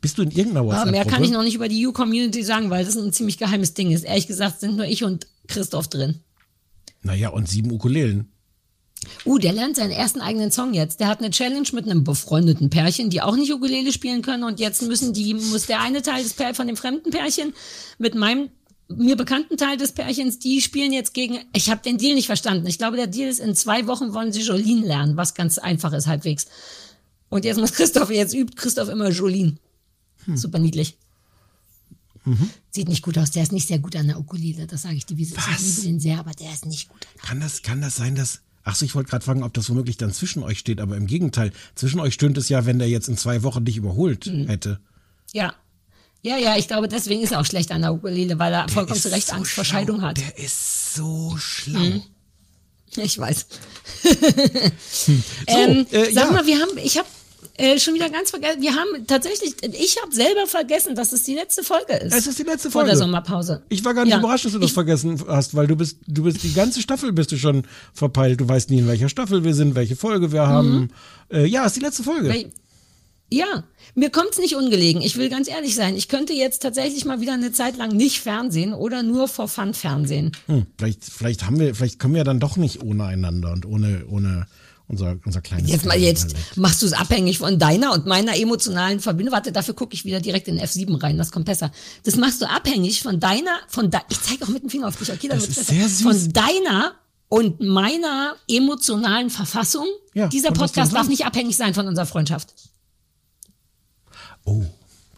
Bist 0.00 0.18
du 0.18 0.22
in 0.22 0.30
irgendeiner 0.30 0.60
Aber 0.60 0.68
WhatsApp-Gruppe? 0.68 0.92
mehr 0.92 1.04
kann 1.04 1.24
ich 1.24 1.30
noch 1.30 1.42
nicht 1.42 1.54
über 1.54 1.68
die 1.68 1.86
U-Community 1.86 2.42
sagen, 2.42 2.70
weil 2.70 2.84
das 2.84 2.96
ein 2.96 3.12
ziemlich 3.12 3.38
geheimes 3.38 3.74
Ding 3.74 3.90
ist. 3.90 4.04
Ehrlich 4.04 4.26
gesagt 4.26 4.60
sind 4.60 4.76
nur 4.76 4.86
ich 4.86 5.04
und 5.04 5.26
Christoph 5.48 5.88
drin. 5.88 6.20
Naja, 7.02 7.28
und 7.30 7.48
sieben 7.48 7.70
Ukulelen. 7.70 8.28
Uh, 9.24 9.38
der 9.38 9.52
lernt 9.52 9.76
seinen 9.76 9.90
ersten 9.90 10.20
eigenen 10.20 10.50
Song 10.50 10.74
jetzt. 10.74 11.00
Der 11.00 11.08
hat 11.08 11.20
eine 11.20 11.30
Challenge 11.30 11.68
mit 11.72 11.84
einem 11.84 12.02
befreundeten 12.02 12.70
Pärchen, 12.70 13.10
die 13.10 13.22
auch 13.22 13.36
nicht 13.36 13.52
Ukulele 13.52 13.92
spielen 13.92 14.22
können. 14.22 14.42
Und 14.42 14.58
jetzt 14.58 14.82
müssen 14.82 15.12
die, 15.12 15.34
muss 15.34 15.66
der 15.66 15.80
eine 15.80 16.02
Teil 16.02 16.22
des 16.22 16.34
Pär 16.34 16.54
von 16.54 16.66
dem 16.66 16.76
fremden 16.76 17.10
Pärchen 17.10 17.52
mit 17.98 18.14
meinem 18.14 18.50
mir 18.88 19.16
bekannten 19.16 19.56
Teil 19.56 19.76
des 19.76 19.92
Pärchens, 19.92 20.38
die 20.38 20.60
spielen 20.60 20.92
jetzt 20.92 21.12
gegen. 21.14 21.38
Ich 21.52 21.70
habe 21.70 21.82
den 21.82 21.98
Deal 21.98 22.14
nicht 22.14 22.26
verstanden. 22.26 22.66
Ich 22.66 22.78
glaube, 22.78 22.96
der 22.96 23.06
Deal 23.08 23.28
ist, 23.28 23.40
in 23.40 23.54
zwei 23.54 23.86
Wochen 23.86 24.12
wollen 24.12 24.32
sie 24.32 24.42
Jolene 24.42 24.86
lernen, 24.86 25.16
was 25.16 25.34
ganz 25.34 25.58
einfach 25.58 25.92
ist 25.92 26.06
halbwegs. 26.06 26.46
Und 27.28 27.44
jetzt 27.44 27.58
muss 27.58 27.72
Christoph, 27.72 28.10
jetzt 28.10 28.34
übt 28.34 28.54
Christoph 28.56 28.88
immer 28.88 29.10
Jolene. 29.10 29.56
Super 30.34 30.58
niedlich. 30.58 30.96
Sieht 32.70 32.88
nicht 32.88 33.02
gut 33.02 33.16
aus. 33.18 33.30
Der 33.30 33.44
ist 33.44 33.52
nicht 33.52 33.68
sehr 33.68 33.78
gut 33.78 33.94
an 33.94 34.08
der 34.08 34.18
Ukulele. 34.18 34.66
Das 34.66 34.82
sage 34.82 34.96
ich 34.96 35.06
dir, 35.06 35.16
wie? 35.16 35.22
Ich 35.22 35.30
liebe 35.30 35.82
den 35.82 36.00
sehr, 36.00 36.18
aber 36.18 36.32
der 36.32 36.52
ist 36.52 36.66
nicht 36.66 36.88
gut. 36.88 37.06
an 37.06 37.12
der 37.20 37.22
Kann 37.28 37.40
das, 37.40 37.62
kann 37.62 37.80
das 37.80 37.96
sein, 37.96 38.14
dass. 38.16 38.40
Ach 38.64 38.74
so, 38.74 38.84
ich 38.84 38.96
wollte 38.96 39.10
gerade 39.10 39.24
fragen, 39.24 39.44
ob 39.44 39.54
das 39.54 39.70
womöglich 39.70 39.96
dann 39.96 40.12
zwischen 40.12 40.42
euch 40.42 40.58
steht, 40.58 40.80
aber 40.80 40.96
im 40.96 41.06
Gegenteil. 41.06 41.52
Zwischen 41.76 42.00
euch 42.00 42.14
stöhnt 42.14 42.36
es 42.36 42.48
ja, 42.48 42.66
wenn 42.66 42.80
der 42.80 42.88
jetzt 42.88 43.08
in 43.08 43.16
zwei 43.16 43.44
Wochen 43.44 43.64
dich 43.64 43.76
überholt 43.76 44.26
Mhm. 44.26 44.48
hätte. 44.48 44.80
Ja. 45.32 45.54
Ja, 46.26 46.36
ja, 46.38 46.56
ich 46.56 46.66
glaube, 46.66 46.88
deswegen 46.88 47.22
ist 47.22 47.30
er 47.32 47.40
auch 47.40 47.44
schlecht 47.46 47.70
an 47.70 47.82
der 47.82 47.92
Ukulele, 47.94 48.36
weil 48.38 48.52
er 48.52 48.68
vollkommen 48.68 48.96
ist 48.96 49.02
zu 49.04 49.12
Recht 49.12 49.28
so 49.28 49.34
Angst 49.34 49.52
vor. 49.52 49.64
Scheidung 49.64 50.02
hat. 50.02 50.18
Der 50.18 50.36
ist 50.44 50.94
so 50.94 51.36
schlau. 51.38 51.78
Mhm. 51.78 52.02
Ich 52.96 53.18
weiß. 53.18 53.46
So, 54.90 55.12
ähm, 55.46 55.86
äh, 55.90 56.12
sag 56.12 56.26
ja. 56.26 56.30
mal, 56.32 56.46
wir 56.46 56.58
haben, 56.60 56.76
ich 56.82 56.98
habe 56.98 57.06
äh, 57.58 57.78
schon 57.78 57.94
wieder 57.94 58.10
ganz 58.10 58.30
vergessen. 58.30 58.60
Wir 58.60 58.74
haben 58.74 59.06
tatsächlich, 59.06 59.54
ich 59.62 59.96
habe 60.02 60.12
selber 60.14 60.46
vergessen, 60.46 60.94
dass 60.96 61.12
es 61.12 61.22
die 61.22 61.34
letzte 61.34 61.62
Folge 61.62 61.92
ist. 61.94 62.12
Es 62.14 62.26
ist 62.26 62.38
die 62.38 62.42
letzte 62.42 62.70
vor 62.70 62.80
Folge. 62.82 62.90
der 62.90 62.98
Sommerpause. 62.98 63.62
Ich 63.68 63.84
war 63.84 63.94
gar 63.94 64.04
nicht 64.04 64.12
Ja. 64.12 64.18
überrascht, 64.18 64.44
dass 64.46 64.52
du 64.52 64.58
das 64.58 64.70
Ich- 64.70 64.74
vergessen 64.74 65.22
hast, 65.28 65.54
weil 65.54 65.66
du 65.66 65.76
bist, 65.76 65.98
du 66.06 66.24
bist 66.24 66.42
die 66.42 66.52
ganze 66.52 66.80
Staffel 66.82 67.12
bist 67.12 67.30
du 67.32 67.36
schon 67.38 67.62
verpeilt. 67.94 68.40
Du 68.40 68.48
weißt 68.48 68.70
nie, 68.70 68.78
in 68.78 68.88
welcher 68.88 69.08
Staffel 69.08 69.44
wir 69.44 69.54
sind, 69.54 69.74
welche 69.74 69.94
Folge 69.96 70.32
wir 70.32 70.46
haben. 70.46 70.90
Äh, 71.30 71.46
ja, 71.46 71.64
ist 71.66 71.76
die 71.76 71.80
letzte 71.80 72.02
Folge. 72.02 72.28
Mhm. 72.32 72.52
Ja, 73.30 73.64
mir 73.94 74.10
kommt's 74.10 74.38
nicht 74.38 74.54
ungelegen. 74.54 75.02
Ich 75.02 75.16
will 75.16 75.28
ganz 75.28 75.48
ehrlich 75.48 75.74
sein. 75.74 75.96
Ich 75.96 76.08
könnte 76.08 76.32
jetzt 76.32 76.62
tatsächlich 76.62 77.04
mal 77.04 77.20
wieder 77.20 77.32
eine 77.32 77.50
Zeit 77.50 77.76
lang 77.76 77.90
nicht 77.90 78.20
Fernsehen 78.20 78.72
oder 78.72 79.02
nur 79.02 79.26
vor 79.26 79.48
Fun 79.48 79.74
Fernsehen. 79.74 80.32
Hm, 80.46 80.66
vielleicht, 80.78 81.04
vielleicht 81.04 81.44
haben 81.44 81.58
wir, 81.58 81.74
vielleicht 81.74 81.98
können 81.98 82.14
wir 82.14 82.24
dann 82.24 82.38
doch 82.38 82.56
nicht 82.56 82.82
ohne 82.82 83.04
einander 83.04 83.52
und 83.52 83.66
ohne, 83.66 84.04
ohne 84.08 84.46
unser, 84.88 85.16
unser 85.24 85.40
kleines. 85.40 85.70
Jetzt 85.70 85.84
mal 85.86 85.98
jetzt 85.98 86.36
machst 86.56 86.82
du 86.82 86.86
es 86.86 86.92
abhängig 86.92 87.38
von 87.38 87.58
deiner 87.58 87.92
und 87.92 88.06
meiner 88.06 88.36
emotionalen 88.36 89.00
Verbindung. 89.00 89.34
Warte, 89.34 89.50
dafür 89.50 89.74
gucke 89.74 89.94
ich 89.94 90.04
wieder 90.04 90.20
direkt 90.20 90.46
in 90.46 90.60
F7 90.60 91.02
rein. 91.02 91.18
Das 91.18 91.32
kommt 91.32 91.46
besser. 91.46 91.72
Das 92.04 92.14
machst 92.14 92.40
du 92.40 92.48
abhängig 92.48 93.02
von 93.02 93.18
deiner, 93.18 93.58
von 93.66 93.90
de 93.90 94.00
ich 94.08 94.20
zeige 94.20 94.44
auch 94.44 94.48
mit 94.48 94.62
dem 94.62 94.70
Finger 94.70 94.86
auf 94.86 94.96
dich. 94.96 95.10
Okay, 95.10 95.26
Das 95.26 95.48
ist 95.48 95.56
besser. 95.56 95.72
sehr 95.72 95.88
süß. 95.88 96.02
Von 96.02 96.32
deiner 96.32 96.92
und 97.28 97.60
meiner 97.60 98.36
emotionalen 98.48 99.30
Verfassung. 99.30 99.86
Ja, 100.14 100.28
Dieser 100.28 100.52
Podcast 100.52 100.94
darf 100.94 101.08
nicht 101.08 101.26
abhängig 101.26 101.56
sein 101.56 101.74
von 101.74 101.88
unserer 101.88 102.06
Freundschaft. 102.06 102.54
Oh, 104.46 104.64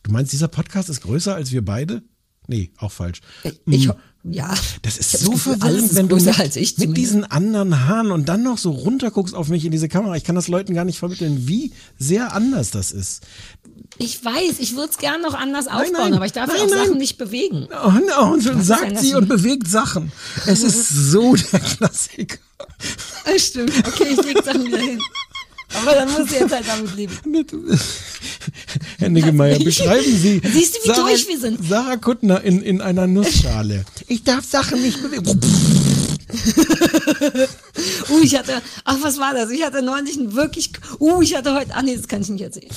du 0.02 0.11
meinst, 0.11 0.32
dieser 0.32 0.49
Podcast 0.49 0.88
ist 0.88 1.02
größer 1.02 1.35
als 1.35 1.52
wir 1.52 1.64
beide? 1.64 2.02
Nee, 2.49 2.70
auch 2.78 2.90
falsch. 2.92 3.20
Ich, 3.66 3.88
Hm. 3.88 3.92
ja. 4.25 4.54
Das 4.80 4.97
ist 4.97 5.14
Ich 5.14 5.20
so 5.20 5.32
das 5.32 5.44
Gefühl, 5.44 5.52
alles 5.61 5.92
verwirrend, 5.92 5.94
wenn 5.97 6.08
du 6.08 6.16
mit, 6.16 6.56
ich 6.56 6.78
mit 6.78 6.97
diesen 6.97 7.25
anderen 7.30 7.87
Haaren 7.87 8.11
und 8.11 8.26
dann 8.30 8.42
noch 8.42 8.56
so 8.56 8.70
runterguckst 8.70 9.35
auf 9.35 9.49
mich 9.49 9.66
in 9.66 9.70
diese 9.70 9.88
Kamera. 9.88 10.16
Ich 10.16 10.25
kann 10.25 10.35
das 10.35 10.49
Leuten 10.49 10.73
gar 10.73 10.87
nicht 10.87 10.99
vermitteln, 10.99 11.47
wie 11.47 11.73
sehr 11.99 12.32
anders 12.32 12.70
das 12.70 12.90
ist. 12.90 13.23
Ich 13.99 14.25
weiß, 14.25 14.61
ich 14.61 14.76
würde 14.76 14.90
es 14.90 14.97
gern 14.99 15.20
noch 15.20 15.35
anders 15.35 15.66
Nein, 15.66 15.75
aufbauen, 15.75 15.92
nein. 15.92 16.14
aber 16.14 16.25
ich 16.26 16.32
darf 16.32 16.49
Nein, 16.49 16.56
auch 16.62 16.70
nein. 16.70 16.87
Sachen 16.87 16.99
nicht 16.99 17.18
bewegen. 17.18 17.68
Oh, 17.70 18.23
und 18.32 18.42
so 18.42 18.50
ist 18.52 18.66
sagt 18.66 18.99
sie 18.99 19.14
und 19.14 19.28
bewegt 19.28 19.68
Sachen. 19.68 20.11
Es 20.47 20.62
ist 20.62 20.88
so 20.88 21.37
der 21.37 21.61
Klassiker. 21.76 22.38
Das 23.26 23.47
stimmt. 23.47 23.73
Okay, 23.87 24.08
ich 24.12 24.25
leg 24.25 24.42
Sachen 24.42 24.64
wieder 24.66 24.78
hin. 24.78 25.00
Aber 25.75 25.92
dann 25.92 26.10
musst 26.10 26.30
du 26.30 26.34
jetzt 26.34 26.52
halt 26.52 26.66
damit 26.66 26.96
leben. 26.96 27.14
Herr 28.98 29.08
Niggemeier, 29.10 29.58
beschreiben 29.64 30.16
Sie. 30.16 30.40
Siehst 30.44 30.76
du, 30.76 30.88
wie 30.90 30.94
durch 30.94 31.28
wir 31.28 31.38
sind? 31.38 31.62
Sarah 31.68 31.96
Kuttner 31.96 32.42
in, 32.42 32.62
in 32.62 32.80
einer 32.80 33.06
Nussschale. 33.06 33.84
Ich 34.10 34.25
darf 34.25 34.42
Sachen 34.44 34.80
nicht 34.80 35.02
bewegen. 35.02 35.38
Uh, 38.08 38.20
ich 38.22 38.37
hatte, 38.37 38.62
ach, 38.84 38.96
was 39.02 39.18
war 39.18 39.34
das? 39.34 39.50
Ich 39.50 39.62
hatte 39.62 39.82
neulich 39.82 40.16
ein 40.16 40.32
wirklich, 40.34 40.70
uh, 40.98 41.20
ich 41.20 41.34
hatte 41.37 41.54
heute, 41.54 41.72
ach 41.75 41.82
nee, 41.82 41.94
das 41.94 42.08
kann 42.08 42.22
ich 42.22 42.28
nicht 42.30 42.40
erzählen. 42.42 42.68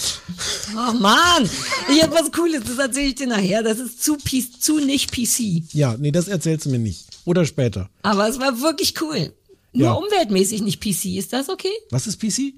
Oh 0.74 0.92
Mann, 0.94 1.50
ich 1.90 2.04
hatte 2.04 2.14
was 2.14 2.32
Cooles, 2.34 2.64
das 2.66 2.78
erzähle 2.78 3.08
ich 3.08 3.16
dir 3.16 3.28
nachher. 3.28 3.64
Das 3.64 3.80
ist 3.80 4.04
zu, 4.04 4.18
zu 4.18 4.80
nicht 4.80 5.12
PC. 5.12 5.64
Ja, 5.74 5.96
nee, 5.98 6.12
das 6.12 6.28
erzählst 6.28 6.66
du 6.66 6.70
mir 6.70 6.80
nicht. 6.80 7.06
Oder 7.24 7.46
später. 7.46 7.90
Aber 8.04 8.28
es 8.28 8.40
war 8.40 8.60
wirklich 8.62 9.00
cool. 9.02 9.34
Nur 9.74 9.88
Ja. 9.88 9.94
umweltmäßig 9.94 10.62
nicht 10.62 10.82
PC. 10.82 11.18
Ist 11.18 11.32
das 11.32 11.48
okay? 11.48 11.72
Was 11.92 12.08
ist 12.08 12.20
PC? 12.20 12.54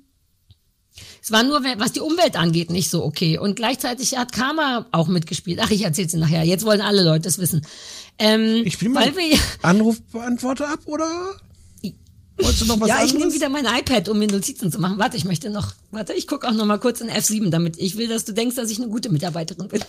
Es 1.24 1.32
war 1.32 1.44
nur, 1.44 1.64
was 1.78 1.94
die 1.94 2.02
Umwelt 2.02 2.36
angeht, 2.36 2.70
nicht 2.70 2.90
so 2.90 3.02
okay. 3.06 3.38
Und 3.38 3.56
gleichzeitig 3.56 4.18
hat 4.18 4.34
Karma 4.34 4.88
auch 4.92 5.08
mitgespielt. 5.08 5.60
Ach, 5.64 5.72
ich 5.72 5.84
erzähl's 5.84 6.12
dir 6.12 6.18
nachher. 6.18 6.44
Jetzt 6.44 6.66
wollen 6.66 6.82
alle 6.82 7.02
Leute 7.02 7.30
es 7.30 7.38
wissen. 7.38 7.66
Ähm, 8.20 8.62
Ich 8.66 8.74
spiele 8.74 8.92
mal 8.92 9.16
wir, 9.16 9.40
Anrufbeantworter 9.62 10.68
ab, 10.68 10.80
oder? 10.86 11.08
Wolltest 12.38 12.62
du 12.62 12.66
noch 12.66 12.82
was 12.82 12.90
ja, 12.90 12.98
ich 13.06 13.14
nehme 13.14 13.26
anderes? 13.26 13.36
wieder 13.36 13.48
mein 13.48 13.64
iPad, 13.66 14.10
um 14.10 14.20
mir 14.20 14.28
Notizen 14.28 14.70
zu 14.72 14.80
machen. 14.80 14.98
Warte, 14.98 15.16
ich 15.16 15.24
möchte 15.24 15.50
noch, 15.50 15.74
warte, 15.92 16.12
ich 16.14 16.28
gucke 16.28 16.46
auch 16.48 16.52
noch 16.52 16.66
mal 16.66 16.80
kurz 16.80 17.00
in 17.00 17.10
F7, 17.10 17.52
damit 17.52 17.78
ich 17.78 17.96
will, 17.96 18.08
dass 18.10 18.26
du 18.26 18.34
denkst, 18.34 18.56
dass 18.56 18.70
ich 18.72 18.80
eine 18.80 18.90
gute 18.90 19.10
Mitarbeiterin 19.10 19.68
bin. 19.70 19.82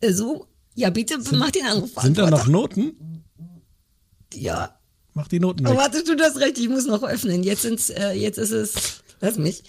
Äh, 0.00 0.12
So, 0.12 0.46
ja, 0.74 0.90
bitte 0.90 1.18
mach 1.32 1.50
den 1.50 1.66
Anruf. 1.66 1.90
Sind 2.02 2.18
da 2.18 2.28
noch 2.30 2.46
Noten? 2.46 3.22
Ja. 4.34 4.78
Mach 5.14 5.28
die 5.28 5.40
Noten 5.40 5.66
Oh, 5.66 5.70
weg. 5.70 5.76
warte, 5.78 6.02
du 6.04 6.22
hast 6.22 6.36
recht, 6.38 6.58
ich 6.58 6.68
muss 6.68 6.86
noch 6.86 7.02
öffnen. 7.02 7.42
Jetzt 7.42 7.62
sind's, 7.62 7.90
äh, 7.90 8.12
jetzt 8.12 8.38
ist 8.38 8.50
es, 8.50 8.74
lass 9.20 9.36
mich. 9.36 9.62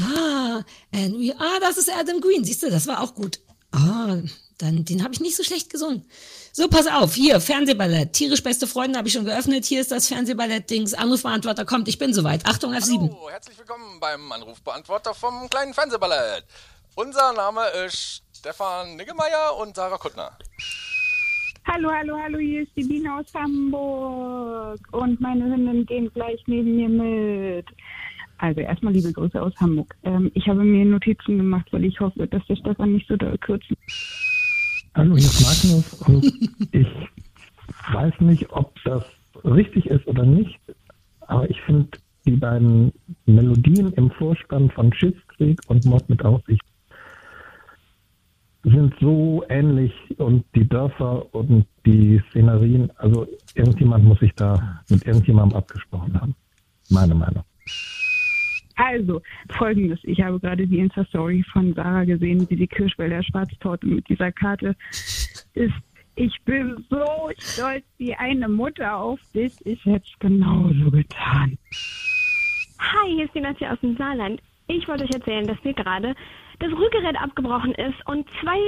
Ah, 0.00 0.62
and 0.92 1.18
we, 1.18 1.34
ah, 1.38 1.58
das 1.60 1.76
ist 1.76 1.90
Adam 1.90 2.20
Green, 2.20 2.44
siehst 2.44 2.62
du, 2.62 2.70
das 2.70 2.86
war 2.86 3.02
auch 3.02 3.14
gut. 3.14 3.40
Ah, 3.72 4.16
dann, 4.58 4.84
den 4.84 5.02
habe 5.02 5.12
ich 5.14 5.20
nicht 5.20 5.36
so 5.36 5.42
schlecht 5.42 5.70
gesungen. 5.70 6.08
So, 6.52 6.68
pass 6.68 6.86
auf, 6.86 7.14
hier, 7.14 7.40
Fernsehballett. 7.40 8.12
Tierisch 8.12 8.42
beste 8.42 8.66
Freunde 8.66 8.96
habe 8.96 9.08
ich 9.08 9.14
schon 9.14 9.24
geöffnet. 9.24 9.64
Hier 9.64 9.80
ist 9.80 9.90
das 9.90 10.06
Fernsehballett-Dings. 10.06 10.94
Anrufbeantworter 10.94 11.64
kommt, 11.64 11.88
ich 11.88 11.98
bin 11.98 12.14
soweit. 12.14 12.46
Achtung, 12.46 12.72
F7. 12.72 13.00
Hallo, 13.00 13.28
herzlich 13.30 13.58
willkommen 13.58 13.98
beim 13.98 14.30
Anrufbeantworter 14.30 15.12
vom 15.14 15.50
kleinen 15.50 15.74
Fernsehballett. 15.74 16.44
Unser 16.94 17.32
Name 17.32 17.62
ist 17.84 18.22
Stefan 18.36 18.94
Niggemeier 18.96 19.56
und 19.58 19.74
Sarah 19.74 19.98
Kuttner. 19.98 20.38
Hallo, 21.66 21.90
hallo, 21.90 22.16
hallo, 22.22 22.38
hier 22.38 22.62
ist 22.62 22.72
die 22.76 22.84
Biene 22.84 23.16
aus 23.16 23.26
Hamburg 23.34 24.78
und 24.92 25.20
meine 25.20 25.44
Hündin 25.46 25.86
gehen 25.86 26.12
gleich 26.12 26.40
neben 26.46 26.76
mir 26.76 26.88
mit. 26.88 27.66
Also 28.44 28.60
erstmal 28.60 28.92
liebe 28.92 29.10
Grüße 29.10 29.40
aus 29.40 29.54
Hamburg. 29.56 29.96
Ähm, 30.02 30.30
ich 30.34 30.46
habe 30.46 30.62
mir 30.62 30.84
Notizen 30.84 31.38
gemacht, 31.38 31.66
weil 31.70 31.82
ich 31.86 31.98
hoffe, 31.98 32.26
dass 32.26 32.44
der 32.46 32.56
Stefan 32.56 32.92
nicht 32.92 33.08
so 33.08 33.16
doll 33.16 33.38
kürzt. 33.38 33.72
Hallo, 34.94 35.16
hier 35.16 35.24
ist 35.24 35.64
Magnus 35.64 35.94
und 36.02 36.50
ich 36.72 36.86
weiß 37.90 38.12
nicht, 38.20 38.52
ob 38.52 38.74
das 38.84 39.02
richtig 39.44 39.86
ist 39.86 40.06
oder 40.06 40.26
nicht, 40.26 40.60
aber 41.20 41.48
ich 41.48 41.58
finde 41.62 41.88
die 42.26 42.32
beiden 42.32 42.92
Melodien 43.24 43.94
im 43.94 44.10
Vorspann 44.10 44.70
von 44.72 44.92
Schiffskrieg 44.92 45.58
und 45.68 45.86
Mord 45.86 46.06
mit 46.10 46.22
Aussicht 46.22 46.62
sind 48.62 48.94
so 49.00 49.42
ähnlich 49.48 49.94
und 50.18 50.44
die 50.54 50.68
Dörfer 50.68 51.34
und 51.34 51.66
die 51.86 52.22
Szenerien, 52.28 52.90
also 52.96 53.26
irgendjemand 53.54 54.04
muss 54.04 54.20
sich 54.20 54.34
da 54.34 54.82
mit 54.90 55.06
irgendjemandem 55.06 55.56
abgesprochen 55.56 56.20
haben. 56.20 56.34
Meine 56.90 57.14
Meinung. 57.14 57.44
Also, 58.76 59.22
folgendes. 59.56 60.00
Ich 60.02 60.20
habe 60.20 60.40
gerade 60.40 60.66
die 60.66 60.78
Insta-Story 60.78 61.44
von 61.52 61.74
Sarah 61.74 62.04
gesehen, 62.04 62.48
wie 62.50 62.56
die 62.56 62.66
Kirschwälder 62.66 63.22
Schwarztorte 63.22 63.86
mit 63.86 64.08
dieser 64.08 64.32
Karte 64.32 64.74
ist. 65.54 65.74
Ich 66.16 66.40
bin 66.44 66.84
so 66.90 67.30
stolz 67.38 67.84
wie 67.98 68.14
eine 68.14 68.48
Mutter 68.48 68.96
auf 68.96 69.20
dich. 69.34 69.54
Ich 69.64 69.84
hätte 69.84 70.06
es 70.06 70.18
genauso 70.18 70.90
getan. 70.90 71.58
Hi, 72.78 73.14
hier 73.14 73.24
ist 73.24 73.34
die 73.34 73.40
Nassi 73.40 73.66
aus 73.66 73.80
dem 73.80 73.96
Saarland. 73.96 74.40
Ich 74.68 74.86
wollte 74.88 75.04
euch 75.04 75.14
erzählen, 75.14 75.46
dass 75.46 75.62
mir 75.64 75.74
gerade 75.74 76.14
das 76.60 76.70
Rührgerät 76.72 77.20
abgebrochen 77.20 77.74
ist 77.74 78.06
und 78.06 78.28
zwei 78.40 78.58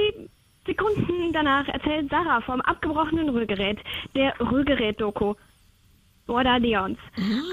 Sekunden 0.65 1.31
danach 1.31 1.67
erzählt 1.69 2.09
Sarah 2.09 2.41
vom 2.41 2.61
abgebrochenen 2.61 3.29
Rührgerät, 3.29 3.79
der 4.15 4.33
Rührgerät-Doku. 4.39 5.33
What 6.27 6.45
are 6.45 6.59
the 6.59 6.75
odds? 6.75 6.99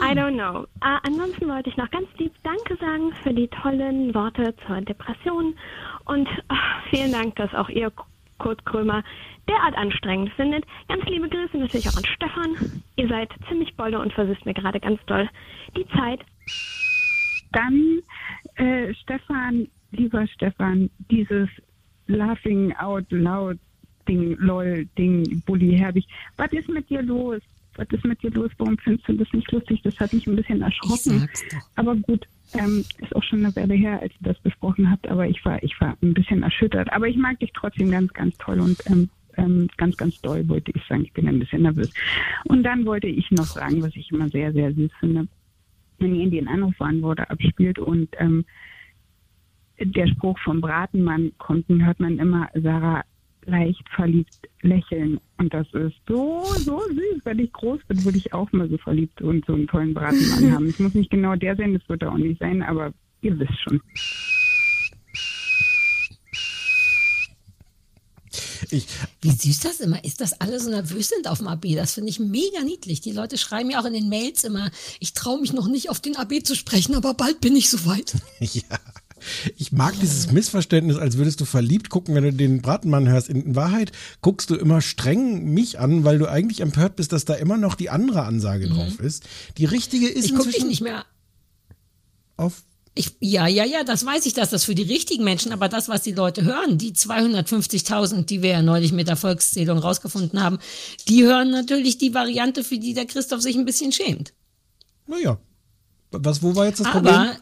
I 0.02 0.14
don't 0.14 0.36
know. 0.36 0.66
Ah, 0.80 0.98
ansonsten 1.04 1.48
wollte 1.48 1.70
ich 1.70 1.76
noch 1.76 1.90
ganz 1.90 2.08
lieb 2.18 2.32
Danke 2.42 2.76
sagen 2.76 3.12
für 3.22 3.32
die 3.32 3.48
tollen 3.48 4.12
Worte 4.14 4.54
zur 4.66 4.80
Depression 4.80 5.54
und 6.06 6.28
ah, 6.48 6.80
vielen 6.90 7.12
Dank, 7.12 7.36
dass 7.36 7.54
auch 7.54 7.68
ihr, 7.68 7.92
Kurt 8.38 8.64
Krömer, 8.66 9.04
derart 9.48 9.76
anstrengend 9.76 10.32
findet. 10.32 10.64
Ganz 10.88 11.04
liebe 11.06 11.28
Grüße 11.28 11.56
natürlich 11.56 11.88
auch 11.88 11.96
an 11.96 12.04
Stefan. 12.04 12.82
Ihr 12.96 13.08
seid 13.08 13.30
ziemlich 13.48 13.76
bolle 13.76 13.98
und 14.00 14.12
versüßt 14.12 14.44
mir 14.44 14.54
gerade 14.54 14.80
ganz 14.80 15.00
doll 15.06 15.28
die 15.76 15.86
Zeit. 15.96 16.20
Dann, 17.52 18.00
äh, 18.56 18.92
Stefan, 18.94 19.68
lieber 19.92 20.26
Stefan, 20.26 20.90
dieses 21.10 21.48
Laughing 22.06 22.74
out 22.76 23.06
loud 23.10 23.58
Ding, 24.08 24.36
lol, 24.38 24.84
Ding, 24.98 25.42
Bully, 25.46 25.78
herbig. 25.78 26.06
Was 26.36 26.52
ist 26.52 26.68
mit 26.68 26.90
dir 26.90 27.02
los? 27.02 27.40
Was 27.76 27.88
ist 27.90 28.04
mit 28.04 28.22
dir 28.22 28.30
los? 28.30 28.50
Warum 28.58 28.78
findest 28.78 29.08
du 29.08 29.14
das 29.14 29.32
nicht 29.32 29.50
lustig? 29.52 29.80
Das 29.82 29.98
hat 29.98 30.12
mich 30.12 30.26
ein 30.26 30.36
bisschen 30.36 30.62
erschrocken. 30.62 31.28
Aber 31.76 31.96
gut, 31.96 32.26
ähm, 32.54 32.84
ist 32.98 33.14
auch 33.14 33.22
schon 33.22 33.44
eine 33.44 33.54
Weile 33.56 33.74
her, 33.74 34.00
als 34.00 34.12
ihr 34.12 34.32
das 34.32 34.38
besprochen 34.40 34.90
habt, 34.90 35.08
aber 35.08 35.26
ich 35.26 35.44
war, 35.44 35.62
ich 35.62 35.78
war 35.80 35.96
ein 36.02 36.14
bisschen 36.14 36.42
erschüttert. 36.42 36.92
Aber 36.92 37.08
ich 37.08 37.16
mag 37.16 37.38
dich 37.40 37.52
trotzdem 37.52 37.90
ganz, 37.90 38.12
ganz 38.12 38.36
toll 38.38 38.60
und 38.60 38.78
ähm, 38.86 39.08
ähm, 39.36 39.68
ganz, 39.76 39.96
ganz 39.96 40.20
doll 40.20 40.48
wollte 40.48 40.70
ich 40.72 40.82
sagen. 40.88 41.02
Ich 41.04 41.12
bin 41.12 41.28
ein 41.28 41.40
bisschen 41.40 41.62
nervös. 41.62 41.92
Und 42.44 42.62
dann 42.62 42.86
wollte 42.86 43.08
ich 43.08 43.30
noch 43.32 43.46
sagen, 43.46 43.82
was 43.82 43.96
ich 43.96 44.10
immer 44.12 44.28
sehr, 44.28 44.52
sehr 44.52 44.72
süß 44.72 44.90
finde 45.00 45.26
wenn 45.98 46.14
ihr 46.14 46.30
den 46.30 46.48
Anrufbeantworter 46.48 47.30
abspielt 47.30 47.78
und 47.78 48.08
ähm, 48.18 48.44
der 49.78 50.06
Spruch 50.06 50.38
vom 50.38 50.60
Bratenmann 50.60 51.32
kommt, 51.38 51.68
dann 51.68 51.84
hört 51.84 52.00
man 52.00 52.18
immer 52.18 52.48
Sarah 52.54 53.04
leicht 53.46 53.82
verliebt 53.94 54.48
lächeln. 54.62 55.20
Und 55.38 55.52
das 55.52 55.66
ist 55.72 55.96
so, 56.08 56.44
so 56.58 56.80
süß. 56.80 57.24
Wenn 57.24 57.38
ich 57.38 57.52
groß 57.52 57.80
bin, 57.88 58.04
würde 58.04 58.18
ich 58.18 58.32
auch 58.32 58.50
mal 58.52 58.68
so 58.68 58.78
verliebt 58.78 59.20
und 59.22 59.44
so 59.46 59.54
einen 59.54 59.66
tollen 59.66 59.94
Bratenmann 59.94 60.52
haben. 60.52 60.66
Es 60.66 60.78
muss 60.78 60.94
nicht 60.94 61.10
genau 61.10 61.36
der 61.36 61.56
sein, 61.56 61.74
das 61.74 61.88
wird 61.88 62.02
er 62.02 62.12
auch 62.12 62.18
nicht 62.18 62.40
sein, 62.40 62.62
aber 62.62 62.92
ihr 63.22 63.38
wisst 63.38 63.60
schon. 63.62 63.80
Ich, 68.70 68.86
Wie 69.20 69.30
süß 69.30 69.60
das 69.60 69.80
immer 69.80 70.02
ist, 70.04 70.20
dass 70.20 70.40
alle 70.40 70.58
so 70.58 70.70
nervös 70.70 71.08
sind 71.08 71.28
auf 71.28 71.38
dem 71.38 71.48
AB. 71.48 71.74
Das 71.74 71.94
finde 71.94 72.10
ich 72.10 72.18
mega 72.18 72.62
niedlich. 72.64 73.00
Die 73.00 73.12
Leute 73.12 73.38
schreiben 73.38 73.68
mir 73.68 73.80
auch 73.80 73.84
in 73.84 73.92
den 73.92 74.08
Mails 74.08 74.44
immer, 74.44 74.70
ich 75.00 75.12
traue 75.12 75.40
mich 75.40 75.52
noch 75.52 75.68
nicht 75.68 75.90
auf 75.90 76.00
den 76.00 76.16
AB 76.16 76.44
zu 76.44 76.56
sprechen, 76.56 76.94
aber 76.94 77.14
bald 77.14 77.40
bin 77.40 77.54
ich 77.56 77.70
soweit. 77.70 78.14
ja. 78.40 78.62
Ich 79.56 79.72
mag 79.72 79.94
dieses 80.00 80.32
Missverständnis, 80.32 80.96
als 80.96 81.16
würdest 81.16 81.40
du 81.40 81.44
verliebt 81.44 81.88
gucken, 81.90 82.14
wenn 82.14 82.24
du 82.24 82.32
den 82.32 82.60
Bratenmann 82.60 83.08
hörst. 83.08 83.28
In 83.28 83.54
Wahrheit 83.54 83.92
guckst 84.20 84.50
du 84.50 84.56
immer 84.56 84.80
streng 84.80 85.44
mich 85.44 85.78
an, 85.78 86.04
weil 86.04 86.18
du 86.18 86.28
eigentlich 86.28 86.60
empört 86.60 86.96
bist, 86.96 87.12
dass 87.12 87.24
da 87.24 87.34
immer 87.34 87.56
noch 87.56 87.74
die 87.74 87.90
andere 87.90 88.24
Ansage 88.24 88.68
drauf 88.68 89.00
ist. 89.00 89.24
Die 89.58 89.64
richtige 89.64 90.08
ist 90.08 90.24
Mhm. 90.24 90.40
Ich 90.40 90.44
gucke 90.44 90.50
dich 90.50 90.64
nicht 90.64 90.80
mehr 90.80 91.04
auf 92.36 92.62
Ich, 92.96 93.16
ja, 93.18 93.48
ja, 93.48 93.64
ja, 93.64 93.82
das 93.82 94.06
weiß 94.06 94.24
ich, 94.26 94.34
dass 94.34 94.50
das 94.50 94.64
für 94.64 94.76
die 94.76 94.84
richtigen 94.84 95.24
Menschen, 95.24 95.52
aber 95.52 95.68
das, 95.68 95.88
was 95.88 96.02
die 96.02 96.12
Leute 96.12 96.44
hören, 96.44 96.78
die 96.78 96.92
250.000, 96.92 98.24
die 98.26 98.40
wir 98.40 98.50
ja 98.50 98.62
neulich 98.62 98.92
mit 98.92 99.08
der 99.08 99.16
Volkszählung 99.16 99.78
rausgefunden 99.78 100.40
haben, 100.40 100.60
die 101.08 101.24
hören 101.24 101.50
natürlich 101.50 101.98
die 101.98 102.14
Variante, 102.14 102.62
für 102.62 102.78
die 102.78 102.94
der 102.94 103.06
Christoph 103.06 103.42
sich 103.42 103.56
ein 103.56 103.64
bisschen 103.64 103.90
schämt. 103.90 104.32
Naja. 105.08 105.38
Was, 106.12 106.40
wo 106.40 106.54
war 106.54 106.66
jetzt 106.66 106.78
das 106.78 106.88
Problem? 106.88 107.32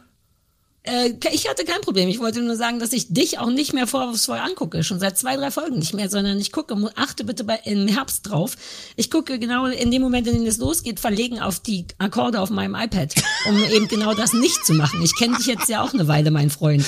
Äh, 0.85 1.13
ich 1.33 1.49
hatte 1.49 1.65
kein 1.65 1.81
Problem. 1.81 2.09
Ich 2.09 2.19
wollte 2.19 2.43
nur 2.43 2.57
sagen, 2.57 2.81
dass 2.81 2.93
ich 2.93 3.13
dich 3.13 3.39
auch 3.39 3.51
nicht 3.51 3.73
mehr 3.73 3.87
vorwurfsvoll 3.87 4.39
angucke. 4.39 4.83
Schon 4.83 4.99
seit 4.99 5.17
zwei, 5.17 5.37
drei 5.37 5.51
Folgen 5.51 5.79
nicht 5.79 5.95
mehr, 5.95 6.09
sondern 6.09 6.39
ich 6.39 6.51
gucke, 6.51 6.77
achte 6.97 7.25
bitte 7.25 7.45
bei, 7.45 7.61
im 7.65 7.87
Herbst 7.87 8.29
drauf. 8.29 8.57
Ich 8.97 9.11
gucke 9.11 9.39
genau 9.39 9.67
in 9.67 9.91
dem 9.91 10.03
Moment, 10.03 10.27
in 10.27 10.35
dem 10.35 10.47
es 10.47 10.59
losgeht, 10.59 10.99
verlegen 10.99 11.41
auf 11.41 11.61
die 11.61 11.87
Akkorde 11.99 12.41
auf 12.41 12.51
meinem 12.51 12.75
iPad, 12.75 13.15
um 13.49 13.63
eben 13.71 13.89
genau 13.89 14.15
das 14.15 14.33
nicht 14.33 14.65
zu 14.67 14.75
machen. 14.75 15.03
Ich 15.03 15.17
kenne 15.17 15.37
dich 15.37 15.47
jetzt 15.47 15.69
ja 15.69 15.83
auch 15.83 15.95
eine 15.95 16.09
Weile, 16.09 16.31
mein 16.31 16.51
Freund. 16.51 16.85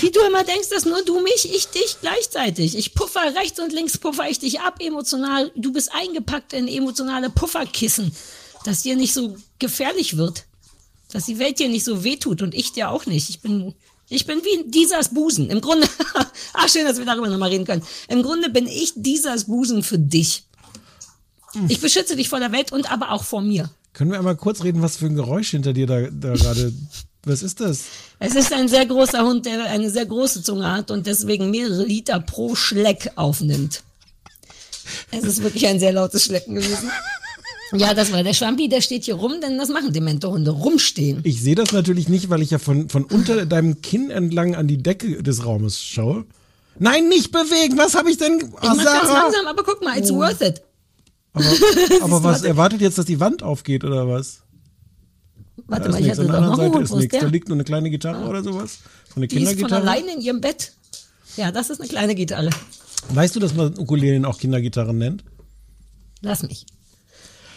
Wie 0.00 0.10
du 0.10 0.20
immer 0.26 0.42
denkst, 0.42 0.68
dass 0.70 0.84
nur 0.84 1.02
du 1.04 1.20
mich, 1.20 1.54
ich 1.54 1.68
dich 1.68 1.96
gleichzeitig. 2.00 2.76
Ich 2.76 2.92
puffer 2.94 3.36
rechts 3.36 3.60
und 3.60 3.72
links, 3.72 3.98
puffer 3.98 4.28
ich 4.28 4.40
dich 4.40 4.60
ab 4.60 4.80
emotional. 4.80 5.52
Du 5.54 5.72
bist 5.72 5.92
eingepackt 5.94 6.52
in 6.52 6.66
emotionale 6.66 7.30
Pufferkissen, 7.30 8.14
dass 8.64 8.82
dir 8.82 8.96
nicht 8.96 9.14
so 9.14 9.36
gefährlich 9.60 10.16
wird. 10.16 10.44
Dass 11.12 11.26
die 11.26 11.38
Welt 11.38 11.58
dir 11.58 11.68
nicht 11.68 11.84
so 11.84 12.04
wehtut 12.04 12.42
und 12.42 12.54
ich 12.54 12.72
dir 12.72 12.90
auch 12.90 13.06
nicht. 13.06 13.28
Ich 13.28 13.40
bin, 13.40 13.74
ich 14.08 14.26
bin 14.26 14.40
wie 14.42 14.70
Disas 14.70 15.10
Busen. 15.10 15.50
Im 15.50 15.60
Grunde, 15.60 15.86
ach 16.54 16.68
schön, 16.72 16.84
dass 16.84 16.98
wir 16.98 17.04
darüber 17.04 17.28
nochmal 17.28 17.50
reden 17.50 17.66
können. 17.66 17.82
Im 18.08 18.22
Grunde 18.22 18.50
bin 18.50 18.66
ich 18.66 18.94
Disas 18.96 19.44
Busen 19.44 19.82
für 19.82 19.98
dich. 19.98 20.44
Ich 21.68 21.80
beschütze 21.80 22.16
dich 22.16 22.28
vor 22.28 22.40
der 22.40 22.52
Welt 22.52 22.72
und 22.72 22.90
aber 22.90 23.12
auch 23.12 23.24
vor 23.24 23.42
mir. 23.42 23.70
Können 23.92 24.10
wir 24.10 24.18
einmal 24.18 24.36
kurz 24.36 24.64
reden, 24.64 24.80
was 24.80 24.96
für 24.96 25.06
ein 25.06 25.14
Geräusch 25.14 25.50
hinter 25.50 25.72
dir 25.72 25.86
da, 25.86 26.00
da 26.10 26.32
gerade. 26.32 26.72
Was 27.24 27.44
ist 27.44 27.60
das? 27.60 27.84
Es 28.18 28.34
ist 28.34 28.52
ein 28.52 28.66
sehr 28.66 28.84
großer 28.84 29.24
Hund, 29.24 29.46
der 29.46 29.66
eine 29.66 29.90
sehr 29.90 30.06
große 30.06 30.42
Zunge 30.42 30.68
hat 30.72 30.90
und 30.90 31.06
deswegen 31.06 31.52
mehrere 31.52 31.84
Liter 31.84 32.18
pro 32.18 32.56
Schleck 32.56 33.12
aufnimmt. 33.14 33.84
Es 35.12 35.22
ist 35.22 35.40
wirklich 35.40 35.68
ein 35.68 35.78
sehr 35.78 35.92
lautes 35.92 36.24
Schlecken 36.24 36.56
gewesen. 36.56 36.90
Ja, 37.74 37.94
das 37.94 38.12
war 38.12 38.22
der 38.22 38.34
Schwampi, 38.34 38.68
der 38.68 38.80
steht 38.82 39.04
hier 39.04 39.14
rum, 39.14 39.40
denn 39.42 39.56
das 39.58 39.68
machen 39.70 39.92
demente 39.92 40.28
Hunde, 40.30 40.50
rumstehen. 40.50 41.20
Ich 41.24 41.40
sehe 41.42 41.54
das 41.54 41.72
natürlich 41.72 42.08
nicht, 42.08 42.28
weil 42.28 42.42
ich 42.42 42.50
ja 42.50 42.58
von, 42.58 42.88
von 42.90 43.04
unter 43.04 43.46
deinem 43.46 43.80
Kinn 43.80 44.10
entlang 44.10 44.54
an 44.54 44.68
die 44.68 44.76
Decke 44.82 45.22
des 45.22 45.44
Raumes 45.46 45.82
schaue. 45.82 46.24
Nenein, 46.78 47.08
nicht 47.08 47.32
bewegen! 47.32 47.76
Was 47.78 47.94
habe 47.94 48.10
ich 48.10 48.18
denn? 48.18 48.38
Ich 48.40 48.46
mach 48.62 48.76
ganz 48.84 49.08
langsam, 49.10 49.46
aber 49.46 49.62
guck 49.62 49.82
mal, 49.82 49.98
it's 49.98 50.10
Oh. 50.10 50.16
worth 50.16 50.40
it. 50.42 50.62
Aber, 51.32 51.44
aber 52.02 52.22
was 52.24 52.42
erwartet 52.42 52.80
jetzt, 52.82 52.98
dass 52.98 53.06
die 53.06 53.20
Wand 53.20 53.42
aufgeht 53.42 53.84
oder 53.84 54.06
was? 54.08 54.40
Warte 55.66 55.88
mal, 55.90 56.00
ich 56.00 56.10
hatte 56.10 56.24
der 56.24 56.32
doch 56.32 56.40
noch 56.40 56.58
anderen 56.58 56.72
Seite 56.72 56.82
ist 56.84 56.94
nichts. 57.12 57.18
Da 57.20 57.26
liegt 57.26 57.48
nur 57.48 57.56
eine 57.56 57.64
kleine 57.64 57.88
Gitarre 57.90 58.26
oder 58.28 58.42
sowas. 58.42 58.78
So 59.08 59.16
eine 59.16 59.28
Die 59.28 59.36
ist 59.36 59.42
von 59.44 59.48
Kindergitarre. 59.56 59.82
alleine 59.82 60.14
in 60.14 60.20
ihrem 60.20 60.40
Bett. 60.40 60.72
Ja, 61.36 61.50
das 61.52 61.70
ist 61.70 61.80
eine 61.80 61.88
kleine 61.88 62.14
Gitarre. 62.14 62.50
Weißt 63.10 63.34
du, 63.36 63.40
dass 63.40 63.54
man 63.54 63.78
Ukulelen 63.78 64.24
auch 64.26 64.38
Kindergitarren 64.38 64.98
nennt? 64.98 65.24
Lass 66.20 66.42
mich. 66.42 66.66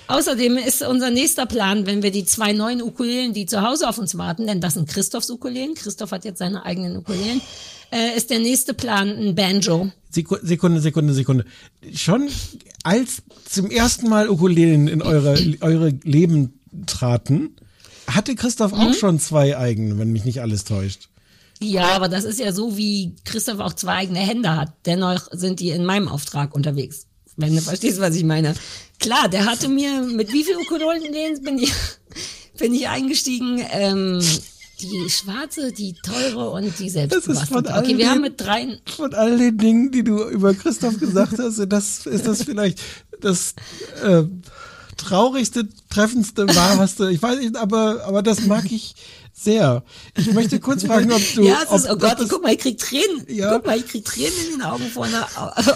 Außerdem 0.08 0.58
ist 0.58 0.84
unser 0.84 1.10
nächster 1.10 1.46
Plan, 1.46 1.86
wenn 1.88 2.04
wir 2.04 2.12
die 2.12 2.26
zwei 2.26 2.54
neuen 2.54 2.82
Ukulelen, 2.82 3.34
die 3.34 3.46
zu 3.48 3.62
Hause 3.62 3.90
auf 3.90 3.98
uns 3.98 4.18
warten, 4.18 4.46
denn 4.46 4.62
das 4.62 4.76
sind 4.76 4.88
Christophs 4.88 5.30
Ukulelen, 5.32 5.74
Christoph 5.74 6.12
hat 6.12 6.26
jetzt 6.26 6.40
seine 6.40 6.64
eigenen 6.64 6.98
Ukulelen, 6.98 7.42
äh, 7.92 8.16
ist 8.16 8.30
der 8.30 8.40
nächste 8.40 8.74
Plan 8.76 9.10
ein 9.10 9.34
Banjo. 9.36 9.90
Seku- 10.14 10.40
Sekunde, 10.46 10.80
Sekunde, 10.80 11.14
Sekunde. 11.14 11.46
Schon 11.94 12.30
als 12.84 13.24
zum 13.50 13.72
ersten 13.72 14.08
Mal 14.08 14.30
Ukulelen 14.30 14.88
in 14.88 15.02
eure, 15.02 15.38
eure 15.62 15.90
Leben 16.04 16.60
traten, 16.86 17.56
hatte 18.08 18.36
Christoph 18.36 18.74
Mhm. 18.74 18.80
auch 18.80 18.94
schon 18.94 19.20
zwei 19.20 19.58
eigene, 19.58 19.98
wenn 19.98 20.12
mich 20.12 20.24
nicht 20.24 20.40
alles 20.42 20.66
täuscht. 20.66 21.10
Ja, 21.62 21.96
aber 21.96 22.10
das 22.10 22.26
ist 22.26 22.40
ja 22.40 22.52
so, 22.52 22.78
wie 22.78 23.16
Christoph 23.24 23.60
auch 23.60 23.74
zwei 23.74 23.94
eigene 23.94 24.20
Hände 24.20 24.56
hat. 24.56 24.74
Dennoch 24.86 25.30
sind 25.32 25.60
die 25.62 25.70
in 25.70 25.84
meinem 25.86 26.08
Auftrag 26.10 26.54
unterwegs. 26.54 27.08
Wenn 27.38 27.56
du 27.56 27.62
verstehst, 27.62 28.00
was 28.00 28.16
ich 28.16 28.24
meine. 28.24 28.54
Klar, 29.00 29.28
der 29.30 29.46
hatte 29.46 29.68
mir, 29.68 30.02
mit 30.02 30.32
wie 30.32 30.44
viel 30.44 30.56
Ukulelen 30.58 31.12
bin 31.44 31.58
ich, 31.60 31.72
bin 32.58 32.74
ich 32.74 32.88
eingestiegen? 32.88 33.62
Ähm, 33.72 34.22
die 34.82 35.10
schwarze, 35.10 35.72
die 35.72 35.94
teure 36.04 36.50
und 36.50 36.64
die 36.64 36.70
Das 36.70 36.80
ist 36.82 36.94
selbstgebastelte. 36.94 37.54
von 37.54 37.68
all 37.68 37.80
Okay, 37.84 37.90
wir 37.90 37.98
den- 38.06 38.10
haben 38.10 38.22
mit 38.22 38.40
dreien, 38.42 38.80
Von 38.94 39.14
all 39.14 39.38
den 39.38 39.58
Dingen, 39.58 39.92
die 39.92 40.04
du 40.04 40.24
über 40.30 40.54
Christoph 40.54 41.00
gesagt 41.00 41.40
hast, 41.40 41.58
ist 41.60 41.72
das, 41.72 42.06
ist 42.06 42.28
das 42.28 42.44
vielleicht 42.44 42.80
das 43.22 43.54
äh, 44.04 44.24
traurigste, 44.98 45.68
treffendste 45.90 46.46
du, 47.00 47.08
ich 47.10 47.22
weiß 47.22 47.40
nicht, 47.40 47.56
aber, 47.56 48.04
aber 48.06 48.22
das 48.22 48.46
mag 48.46 48.70
ich 48.72 48.96
sehr. 49.38 49.84
Ich 50.18 50.32
möchte 50.32 50.60
kurz 50.62 50.84
fragen, 50.86 51.12
ob 51.12 51.22
du. 51.36 51.44
ja, 51.44 51.58
es 51.70 51.84
ist, 51.84 51.90
ob, 51.90 51.98
oh 51.98 52.00
Gott, 52.00 52.20
das, 52.20 52.30
guck 52.30 52.42
mal, 52.42 52.54
ich 52.54 52.60
krieg 52.60 52.78
Tränen. 52.78 53.26
Ja. 53.28 53.54
Guck 53.54 53.66
mal, 53.66 53.78
ich 53.78 53.86
krieg 53.86 54.06
Tränen 54.06 54.32
in 54.46 54.52
den 54.54 54.62
Augen 54.62 54.86
von 54.88 55.04
einer, 55.04 55.28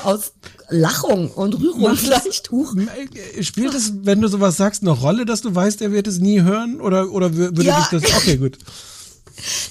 aus 0.06 0.32
Lachung 0.70 1.30
und 1.32 1.60
Rührung 1.60 1.96
vielleicht. 1.98 2.50
Huch. 2.52 2.74
Spielt 3.42 3.74
es, 3.74 3.92
wenn 4.04 4.22
du 4.22 4.28
sowas 4.30 4.56
sagst, 4.58 4.82
eine 4.84 4.92
Rolle, 4.92 5.26
dass 5.26 5.42
du 5.42 5.54
weißt, 5.54 5.82
er 5.82 5.92
wird 5.92 6.08
es 6.08 6.20
nie 6.20 6.42
hören? 6.42 6.80
Oder, 6.80 7.12
oder 7.12 7.28
wür- 7.28 7.56
würde 7.58 7.64
Ja. 7.64 7.80
dich 7.92 8.02
das. 8.02 8.16
Okay, 8.16 8.38
gut. 8.38 8.58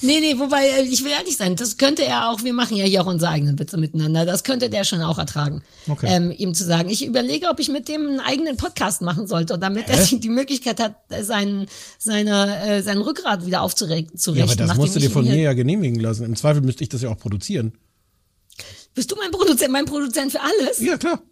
Nee, 0.03 0.21
nee, 0.21 0.39
wobei, 0.39 0.67
äh, 0.69 0.83
ich 0.83 1.05
will 1.05 1.11
ehrlich 1.11 1.37
sein, 1.37 1.57
das 1.57 1.77
könnte 1.77 2.05
er 2.05 2.31
auch, 2.31 2.43
wir 2.45 2.53
machen 2.53 2.77
ja 2.77 2.85
hier 2.85 3.03
auch 3.03 3.07
unsere 3.07 3.31
eigenen 3.31 3.59
Witze 3.59 3.77
miteinander, 3.77 4.25
das 4.25 4.45
könnte 4.45 4.71
der 4.71 4.85
schon 4.85 5.03
auch 5.03 5.19
ertragen, 5.19 5.63
Okay. 5.89 6.07
ähm, 6.09 6.31
ihm 6.37 6.55
zu 6.55 6.65
sagen. 6.65 6.89
Ich 6.89 7.05
überlege, 7.05 7.49
ob 7.49 7.61
ich 7.61 7.69
mit 7.69 7.89
dem 7.89 8.07
einen 8.09 8.21
eigenen 8.21 8.57
Podcast 8.57 9.03
machen 9.03 9.27
sollte, 9.27 9.59
damit 9.59 9.89
er 9.89 9.97
Hä? 10.05 10.17
die 10.19 10.29
Möglichkeit 10.29 10.81
hat, 10.81 10.97
sein, 11.23 11.67
seine, 11.99 12.61
äh, 12.67 12.83
sein 12.83 12.99
Rückgrat 12.99 13.47
wieder 13.47 13.63
aufzurichten. 13.63 14.19
Ja, 14.37 14.45
aber 14.45 14.57
das 14.57 14.77
musst 14.77 14.97
du 14.97 15.01
dir 15.01 15.11
von 15.11 15.25
mir 15.25 15.37
ja 15.37 15.53
genehmigen 15.53 16.01
lassen. 16.01 16.25
Im 16.25 16.37
Zweifel 16.37 16.63
müsste 16.63 16.83
ich 16.83 16.89
das 16.89 17.03
ja 17.03 17.11
auch 17.11 17.19
produzieren. 17.19 17.73
Bist 18.95 19.11
du 19.11 19.17
mein 19.17 19.31
Produzent, 19.31 19.71
mein 19.71 19.85
Produzent 19.85 20.33
für 20.33 20.41
alles? 20.41 20.81
Ja, 20.81 20.97
klar. 20.97 21.23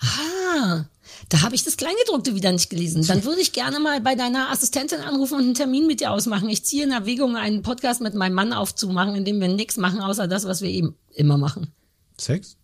Ah, 0.00 0.84
da 1.30 1.42
habe 1.42 1.54
ich 1.54 1.64
das 1.64 1.76
Kleingedruckte 1.76 2.34
wieder 2.34 2.52
nicht 2.52 2.68
gelesen. 2.70 3.06
Dann 3.06 3.24
würde 3.24 3.40
ich 3.40 3.52
gerne 3.52 3.80
mal 3.80 4.00
bei 4.00 4.14
deiner 4.16 4.50
Assistentin 4.50 5.00
anrufen 5.00 5.34
und 5.36 5.44
einen 5.44 5.54
Termin 5.54 5.86
mit 5.86 6.00
dir 6.00 6.10
ausmachen. 6.10 6.48
Ich 6.48 6.64
ziehe 6.64 6.82
in 6.84 6.90
Erwägung, 6.92 7.36
einen 7.36 7.62
Podcast 7.62 8.00
mit 8.00 8.14
meinem 8.14 8.34
Mann 8.34 8.52
aufzumachen, 8.52 9.14
in 9.14 9.24
dem 9.24 9.40
wir 9.40 9.48
nichts 9.48 9.76
machen, 9.76 10.00
außer 10.00 10.26
das, 10.28 10.44
was 10.44 10.60
wir 10.60 10.68
eben 10.70 10.96
immer 11.14 11.38
machen. 11.38 11.72
Sex? 12.18 12.56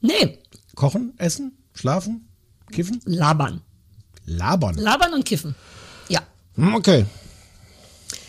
Nee, 0.00 0.38
Kochen? 0.74 1.14
Essen? 1.18 1.56
Schlafen? 1.72 2.28
Kiffen? 2.72 3.00
labern. 3.04 3.62
Labern. 4.26 4.74
Labern 4.76 5.14
und 5.14 5.24
kiffen. 5.24 5.54
Ja. 6.08 6.20
Hm, 6.56 6.74
Okay. 6.74 7.06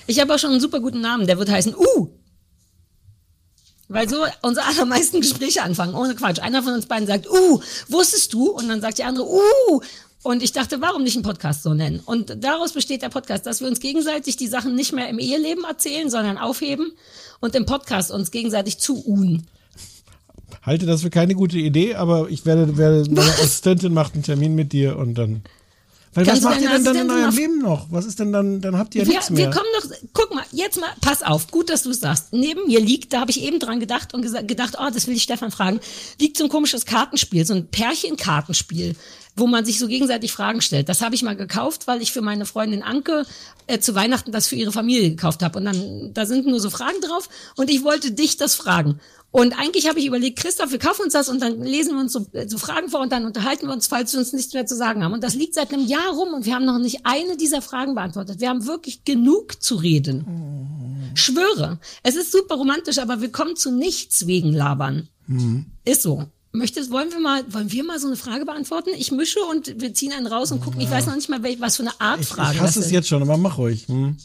Ich 0.07 0.19
habe 0.19 0.33
auch 0.33 0.39
schon 0.39 0.51
einen 0.51 0.59
super 0.59 0.79
guten 0.79 0.99
Namen. 0.99 1.25
Der 1.27 1.37
wird 1.37 1.49
heißen 1.49 1.73
Uh. 1.75 2.09
Weil 3.91 4.07
so 4.07 4.23
unsere 4.41 4.65
allermeisten 4.67 5.19
Gespräche 5.19 5.63
anfangen, 5.63 5.95
ohne 5.95 6.15
Quatsch. 6.15 6.39
Einer 6.39 6.63
von 6.63 6.73
uns 6.73 6.85
beiden 6.85 7.07
sagt, 7.07 7.29
uh, 7.29 7.61
wusstest 7.89 8.31
du? 8.33 8.49
Und 8.49 8.69
dann 8.69 8.79
sagt 8.79 8.99
die 8.99 9.03
andere, 9.03 9.25
uh. 9.27 9.81
Und 10.23 10.43
ich 10.43 10.53
dachte, 10.53 10.79
warum 10.79 11.03
nicht 11.03 11.15
einen 11.15 11.25
Podcast 11.25 11.63
so 11.63 11.73
nennen? 11.73 11.99
Und 12.05 12.37
daraus 12.41 12.71
besteht 12.71 13.01
der 13.01 13.09
Podcast, 13.09 13.45
dass 13.45 13.59
wir 13.59 13.67
uns 13.67 13.81
gegenseitig 13.81 14.37
die 14.37 14.47
Sachen 14.47 14.75
nicht 14.75 14.93
mehr 14.93 15.09
im 15.09 15.19
Eheleben 15.19 15.65
erzählen, 15.65 16.09
sondern 16.09 16.37
aufheben 16.37 16.93
und 17.41 17.53
im 17.53 17.65
Podcast 17.65 18.11
uns 18.11 18.31
gegenseitig 18.31 18.77
zu 18.77 19.05
uhen. 19.05 19.47
Halte 20.61 20.85
das 20.85 21.01
für 21.01 21.09
keine 21.09 21.35
gute 21.35 21.57
Idee, 21.57 21.95
aber 21.95 22.29
ich 22.29 22.45
werde, 22.45 22.77
werde 22.77 23.09
meine 23.11 23.31
Assistentin 23.31 23.93
macht 23.93 24.13
einen 24.13 24.23
Termin 24.23 24.55
mit 24.55 24.71
dir 24.71 24.97
und 24.97 25.15
dann. 25.15 25.43
Weil 26.13 26.25
Kannst 26.25 26.43
was 26.43 26.51
macht 26.51 26.61
ihr 26.61 26.69
denn 26.69 26.83
dann 26.83 26.95
in 26.97 27.09
eurem 27.09 27.35
Leben 27.35 27.59
noch? 27.59 27.87
Was 27.89 28.05
ist 28.05 28.19
denn 28.19 28.33
dann? 28.33 28.59
Dann 28.59 28.77
habt 28.77 28.93
ihr 28.95 29.03
ja 29.03 29.07
Wir, 29.07 29.13
nichts 29.13 29.29
wir 29.29 29.47
mehr. 29.47 29.49
kommen 29.49 29.67
doch, 29.79 29.89
guck 30.11 30.35
mal, 30.35 30.43
jetzt 30.51 30.77
mal, 30.79 30.89
pass 30.99 31.23
auf, 31.23 31.49
gut, 31.51 31.69
dass 31.69 31.83
du 31.83 31.91
es 31.91 32.01
sagst. 32.01 32.33
Neben 32.33 32.67
mir 32.67 32.81
liegt, 32.81 33.13
da 33.13 33.21
habe 33.21 33.31
ich 33.31 33.41
eben 33.41 33.59
dran 33.59 33.79
gedacht 33.79 34.13
und 34.13 34.21
gedacht, 34.21 34.75
oh, 34.77 34.89
das 34.93 35.07
will 35.07 35.15
ich 35.15 35.23
Stefan 35.23 35.51
fragen, 35.51 35.79
liegt 36.19 36.35
so 36.37 36.43
ein 36.43 36.49
komisches 36.49 36.85
Kartenspiel, 36.85 37.45
so 37.45 37.53
ein 37.53 37.67
Pärchen-Kartenspiel, 37.67 38.95
wo 39.37 39.47
man 39.47 39.63
sich 39.63 39.79
so 39.79 39.87
gegenseitig 39.87 40.33
Fragen 40.33 40.61
stellt. 40.61 40.89
Das 40.89 41.01
habe 41.01 41.15
ich 41.15 41.23
mal 41.23 41.37
gekauft, 41.37 41.87
weil 41.87 42.01
ich 42.01 42.11
für 42.11 42.21
meine 42.21 42.45
Freundin 42.45 42.83
Anke 42.83 43.25
äh, 43.67 43.79
zu 43.79 43.95
Weihnachten 43.95 44.33
das 44.33 44.47
für 44.47 44.55
ihre 44.55 44.73
Familie 44.73 45.11
gekauft 45.11 45.41
habe. 45.41 45.59
Und 45.59 45.65
dann, 45.65 46.13
da 46.13 46.25
sind 46.25 46.45
nur 46.45 46.59
so 46.59 46.69
Fragen 46.69 46.99
drauf 47.01 47.29
und 47.55 47.69
ich 47.69 47.85
wollte 47.85 48.11
dich 48.11 48.35
das 48.35 48.55
fragen. 48.55 48.99
Und 49.31 49.57
eigentlich 49.57 49.87
habe 49.87 49.97
ich 49.99 50.05
überlegt, 50.05 50.39
Christoph, 50.39 50.71
wir 50.71 50.79
kaufen 50.79 51.03
uns 51.03 51.13
das 51.13 51.29
und 51.29 51.41
dann 51.41 51.61
lesen 51.61 51.93
wir 51.93 52.01
uns 52.01 52.11
so, 52.11 52.27
äh, 52.33 52.49
so 52.49 52.57
Fragen 52.57 52.89
vor 52.89 52.99
und 52.99 53.13
dann 53.13 53.25
unterhalten 53.25 53.67
wir 53.67 53.73
uns, 53.73 53.87
falls 53.87 54.11
wir 54.11 54.19
uns 54.19 54.33
nichts 54.33 54.53
mehr 54.53 54.65
zu 54.65 54.75
sagen 54.75 55.03
haben. 55.03 55.13
Und 55.13 55.23
das 55.23 55.35
liegt 55.35 55.53
seit 55.53 55.73
einem 55.73 55.87
Jahr 55.87 56.11
rum 56.13 56.33
und 56.33 56.45
wir 56.45 56.53
haben 56.53 56.65
noch 56.65 56.77
nicht 56.79 57.05
eine 57.05 57.37
dieser 57.37 57.61
Fragen 57.61 57.95
beantwortet. 57.95 58.41
Wir 58.41 58.49
haben 58.49 58.65
wirklich 58.65 59.05
genug 59.05 59.61
zu 59.63 59.75
reden. 59.75 61.11
Schwöre. 61.15 61.79
Es 62.03 62.15
ist 62.15 62.31
super 62.33 62.55
romantisch, 62.55 62.97
aber 62.97 63.21
wir 63.21 63.31
kommen 63.31 63.55
zu 63.55 63.71
nichts 63.71 64.27
wegen 64.27 64.51
Labern. 64.51 65.07
Ist 65.85 66.01
so. 66.01 66.25
Möchtest, 66.51 66.91
wollen 66.91 67.09
wir 67.11 67.21
mal, 67.21 67.45
wollen 67.53 67.71
wir 67.71 67.85
mal 67.85 67.97
so 67.99 68.07
eine 68.07 68.17
Frage 68.17 68.43
beantworten? 68.43 68.89
Ich 68.97 69.13
mische 69.13 69.39
und 69.49 69.79
wir 69.79 69.93
ziehen 69.93 70.11
einen 70.11 70.27
raus 70.27 70.51
und 70.51 70.59
gucken. 70.61 70.81
Ich 70.81 70.91
weiß 70.91 71.05
noch 71.05 71.15
nicht 71.15 71.29
mal, 71.29 71.41
welch, 71.43 71.61
was 71.61 71.77
für 71.77 71.83
eine 71.83 72.01
Art 72.01 72.19
Ich, 72.19 72.27
Frage 72.27 72.55
ich 72.55 72.61
hasse 72.61 72.79
es 72.81 72.87
ist. 72.87 72.91
jetzt 72.91 73.07
schon, 73.07 73.21
aber 73.21 73.37
mach 73.37 73.57
ruhig. 73.57 73.87
Hm. 73.87 74.17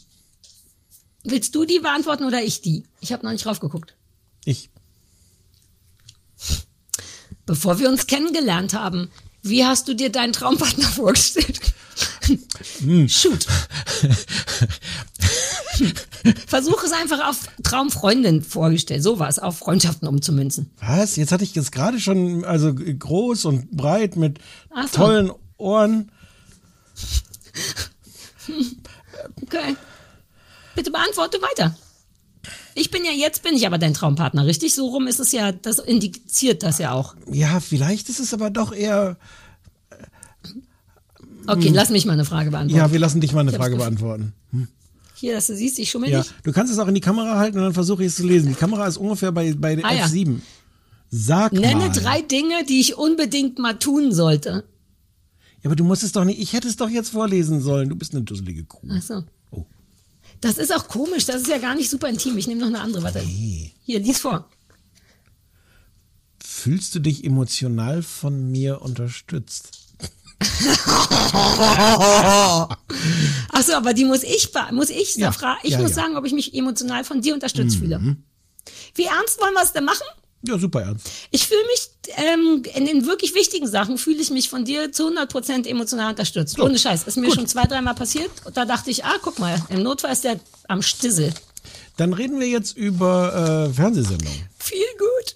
Willst 1.23 1.55
du 1.55 1.63
die 1.63 1.79
beantworten 1.79 2.25
oder 2.25 2.43
ich 2.43 2.61
die? 2.61 2.83
Ich 2.99 3.13
habe 3.13 3.25
noch 3.25 3.31
nicht 3.31 3.45
drauf 3.45 3.61
geguckt. 3.61 3.95
Ich. 4.43 4.69
Bevor 7.45 7.79
wir 7.79 7.89
uns 7.89 8.07
kennengelernt 8.07 8.73
haben, 8.73 9.09
wie 9.41 9.65
hast 9.65 9.87
du 9.87 9.93
dir 9.93 10.11
deinen 10.11 10.33
Traumpartner 10.33 10.87
vorgestellt? 10.87 11.59
Hm. 12.79 13.07
Shoot. 13.07 13.47
Versuch 16.47 16.83
es 16.83 16.91
einfach 16.91 17.29
auf 17.29 17.47
Traumfreundin 17.63 18.43
vorgestellt. 18.43 19.03
Sowas, 19.03 19.39
auf 19.39 19.59
Freundschaften 19.59 20.07
umzumünzen. 20.07 20.71
Was? 20.79 21.15
Jetzt 21.15 21.31
hatte 21.31 21.43
ich 21.43 21.55
jetzt 21.55 21.71
gerade 21.71 21.99
schon, 21.99 22.43
also 22.43 22.73
groß 22.73 23.45
und 23.45 23.71
breit 23.71 24.15
mit 24.17 24.39
so. 24.91 24.97
tollen 24.97 25.31
Ohren. 25.57 26.11
Okay. 29.43 29.75
Bitte 30.75 30.91
beantworte 30.91 31.41
weiter. 31.41 31.75
Ich 32.77 32.91
bin 32.91 33.03
ja, 33.03 33.11
jetzt 33.11 33.41
bin 33.43 33.55
ich 33.55 33.65
aber 33.65 33.77
dein 33.77 33.93
Traumpartner, 33.93 34.45
richtig? 34.45 34.75
So 34.75 34.87
rum 34.87 35.07
ist 35.07 35.19
es 35.19 35.31
ja, 35.31 35.51
das 35.51 35.79
indiziert 35.79 36.61
das 36.63 36.77
ja 36.77 36.91
auch. 36.91 37.15
Ja, 37.31 37.59
vielleicht 37.59 38.07
ist 38.09 38.19
es 38.19 38.33
aber 38.33 38.49
doch 38.49 38.71
eher. 38.73 39.17
Okay, 41.47 41.69
lass 41.73 41.89
mich 41.89 42.05
mal 42.05 42.13
eine 42.13 42.25
Frage 42.25 42.51
beantworten. 42.51 42.77
Ja, 42.77 42.91
wir 42.91 42.99
lassen 42.99 43.21
dich 43.21 43.33
mal 43.33 43.39
eine 43.41 43.51
Ich 43.51 43.57
Frage 43.57 43.77
beantworten. 43.77 44.33
Hier, 45.15 45.33
dass 45.33 45.47
du 45.47 45.55
siehst, 45.55 45.79
ich 45.79 45.89
schummel 45.89 46.09
Ja, 46.11 46.19
nicht. 46.19 46.33
du 46.43 46.51
kannst 46.51 46.71
es 46.71 46.77
auch 46.77 46.87
in 46.87 46.93
die 46.93 47.01
Kamera 47.01 47.37
halten 47.39 47.57
und 47.57 47.63
dann 47.63 47.73
versuche 47.73 48.03
ich 48.03 48.09
es 48.09 48.17
zu 48.17 48.27
lesen. 48.27 48.49
Die 48.49 48.53
Kamera 48.55 48.85
ist 48.85 48.97
ungefähr 48.97 49.31
bei, 49.31 49.53
bei 49.53 49.83
Ah, 49.83 49.93
ja. 49.93 50.05
F7. 50.05 50.39
Sag 51.09 51.53
Nenne 51.53 51.75
mal. 51.87 51.91
drei 51.91 52.21
Dinge, 52.21 52.63
die 52.67 52.79
ich 52.79 52.97
unbedingt 52.97 53.57
mal 53.57 53.73
tun 53.79 54.11
sollte. 54.13 54.65
Ja, 55.63 55.69
aber 55.69 55.75
du 55.75 55.83
musst 55.85 56.03
es 56.03 56.11
doch 56.11 56.25
nicht. 56.25 56.39
Ich 56.39 56.53
hätte 56.53 56.67
es 56.67 56.75
doch 56.75 56.89
jetzt 56.89 57.09
vorlesen 57.09 57.61
sollen. 57.61 57.89
Du 57.89 57.95
bist 57.95 58.13
eine 58.13 58.23
dusselige 58.23 58.63
Kuh. 58.65 58.85
Ach 58.91 59.01
so. 59.01 59.23
Das 60.41 60.57
ist 60.57 60.73
auch 60.73 60.87
komisch, 60.87 61.25
das 61.25 61.41
ist 61.41 61.47
ja 61.47 61.57
gar 61.57 61.75
nicht 61.75 61.89
super 61.89 62.07
intim. 62.09 62.37
Ich 62.37 62.47
nehme 62.47 62.61
noch 62.61 62.67
eine 62.67 62.81
andere, 62.81 63.03
warte. 63.03 63.19
Hier, 63.19 63.99
lies 63.99 64.19
vor. 64.19 64.49
Fühlst 66.43 66.95
du 66.95 66.99
dich 66.99 67.23
emotional 67.23 68.03
von 68.03 68.51
mir 68.51 68.81
unterstützt? 68.81 69.71
Ach 73.51 73.63
so, 73.63 73.73
aber 73.73 73.93
die 73.93 74.05
muss 74.05 74.23
ich, 74.23 74.49
muss 74.71 74.89
ich, 74.89 75.15
Ja, 75.15 75.31
ich 75.63 75.71
ja, 75.71 75.79
muss 75.79 75.79
ja. 75.79 75.79
Mhm. 75.79 75.93
sagen, 75.93 76.17
ob 76.17 76.25
ich 76.25 76.33
mich 76.33 76.53
emotional 76.53 77.03
von 77.03 77.21
dir 77.21 77.33
unterstützt 77.33 77.77
fühle. 77.77 78.17
Wie 78.95 79.05
ernst 79.05 79.39
wollen 79.41 79.53
wir 79.53 79.63
es 79.63 79.73
denn 79.73 79.85
machen? 79.85 80.05
Ja, 80.43 80.57
super 80.57 80.81
ernst. 80.81 81.07
Ich 81.31 81.47
fühle 81.47 81.61
mich 81.65 81.89
ähm, 82.17 82.63
in 82.75 82.85
den 82.85 83.05
wirklich 83.05 83.33
wichtigen 83.35 83.67
Sachen 83.67 83.97
fühle 83.97 84.21
ich 84.21 84.29
mich 84.29 84.49
von 84.49 84.65
dir 84.65 84.91
zu 84.91 85.09
100% 85.09 85.67
emotional 85.67 86.11
unterstützt. 86.11 86.55
So, 86.57 86.63
Ohne 86.63 86.77
Scheiß. 86.77 87.03
Ist 87.07 87.17
mir 87.17 87.27
gut. 87.27 87.35
schon 87.35 87.47
zwei, 87.47 87.63
dreimal 87.63 87.95
passiert. 87.95 88.29
Und 88.45 88.55
da 88.55 88.65
dachte 88.65 88.91
ich, 88.91 89.03
ah, 89.03 89.15
guck 89.21 89.39
mal, 89.39 89.59
im 89.69 89.83
Notfall 89.83 90.11
ist 90.13 90.23
der 90.23 90.39
am 90.67 90.81
Stissel. 90.81 91.33
Dann 91.97 92.13
reden 92.13 92.39
wir 92.39 92.47
jetzt 92.47 92.77
über 92.77 93.67
äh, 93.69 93.73
Fernsehsendungen. 93.73 94.47
Viel 94.59 94.77
gut. 94.99 95.35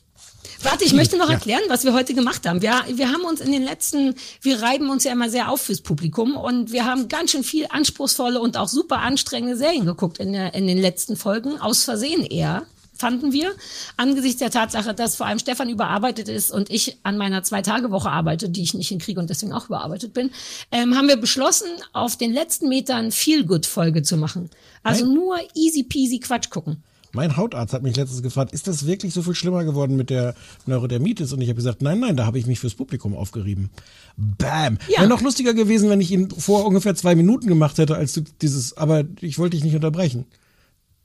Warte, 0.64 0.84
ich 0.86 0.94
möchte 0.94 1.18
noch 1.18 1.28
Ja. 1.28 1.34
erklären, 1.34 1.64
was 1.70 1.84
wir 1.86 1.94
heute 1.94 2.14
gemacht 2.14 2.48
haben. 2.48 2.62
Wir, 2.62 2.84
wir 2.94 3.12
haben 3.12 3.24
uns 3.24 3.42
in 3.42 3.52
den 3.52 3.64
letzten, 3.64 4.14
wir 4.42 4.62
reiben 4.62 4.92
uns 4.92 5.04
ja 5.04 5.12
immer 5.12 5.28
sehr 5.32 5.50
auf 5.50 5.62
fürs 5.62 5.82
Publikum 5.82 6.38
und 6.38 6.72
wir 6.72 6.86
haben 6.86 7.10
ganz 7.10 7.32
schön 7.32 7.44
viel 7.44 7.66
anspruchsvolle 7.72 8.40
und 8.40 8.58
auch 8.58 8.68
super 8.68 9.00
anstrengende 9.00 9.58
Serien 9.58 9.88
geguckt 9.88 10.20
in, 10.20 10.34
der, 10.34 10.54
in 10.54 10.68
den 10.68 10.78
letzten 10.78 11.18
Folgen. 11.18 11.60
Aus 11.60 11.84
Versehen 11.84 12.24
eher, 12.24 12.68
fanden 13.02 13.34
wir. 13.34 13.52
Angesichts 13.98 14.40
der 14.40 14.52
Tatsache, 14.52 14.94
dass 14.94 15.18
vor 15.18 15.26
allem 15.26 15.40
Stefan 15.40 15.68
überarbeitet 15.68 16.30
ist 16.30 16.52
und 16.52 16.70
ich 16.70 16.98
an 17.04 17.18
meiner 17.18 17.44
Zwei-Tage-Woche 17.44 18.10
arbeite, 18.10 18.50
die 18.50 18.64
ich 18.64 18.74
nicht 18.74 18.88
hinkriege 18.88 19.20
und 19.20 19.30
deswegen 19.30 19.52
auch 19.52 19.66
überarbeitet 19.66 20.14
bin, 20.14 20.32
ähm, 20.72 20.96
haben 20.96 21.10
wir 21.10 21.18
beschlossen, 21.18 21.68
auf 21.92 22.16
den 22.16 22.32
letzten 22.32 22.70
Metern 22.70 23.12
Feel-Good-Folge 23.12 24.04
zu 24.04 24.16
machen. 24.16 24.50
Also 24.84 25.06
Nein. 25.06 25.16
nur 25.16 25.38
easy 25.56 25.84
peasy 25.84 26.20
Quatsch 26.20 26.50
gucken. 26.50 26.84
Mein 27.14 27.36
Hautarzt 27.36 27.74
hat 27.74 27.84
mich 27.84 27.98
letztens 27.98 28.24
gefragt, 28.24 28.54
ist 28.54 28.68
das 28.68 28.86
wirklich 28.86 29.14
so 29.14 29.22
viel 29.22 29.36
schlimmer 29.36 29.66
geworden 29.66 29.98
mit 29.98 30.10
der 30.10 30.34
Neurodermitis? 30.66 31.34
Und 31.34 31.42
ich 31.42 31.50
habe 31.50 31.58
gesagt, 31.58 31.82
nein, 31.82 32.00
nein, 32.00 32.16
da 32.16 32.26
habe 32.26 32.40
ich 32.40 32.46
mich 32.46 32.60
fürs 32.60 32.76
Publikum 32.76 33.16
aufgerieben. 33.16 33.70
Bam. 34.16 34.78
Ja. 34.88 35.00
Wäre 35.00 35.10
noch 35.10 35.22
lustiger 35.22 35.54
gewesen, 35.54 35.90
wenn 35.90 36.00
ich 36.00 36.12
ihn 36.12 36.30
vor 36.30 36.66
ungefähr 36.66 36.96
zwei 36.96 37.16
Minuten 37.16 37.48
gemacht 37.48 37.78
hätte, 37.80 37.96
als 37.96 38.14
du 38.14 38.22
dieses, 38.42 38.78
aber 38.78 39.04
ich 39.20 39.40
wollte 39.40 39.58
dich 39.58 39.66
nicht 39.66 39.76
unterbrechen. 39.76 40.26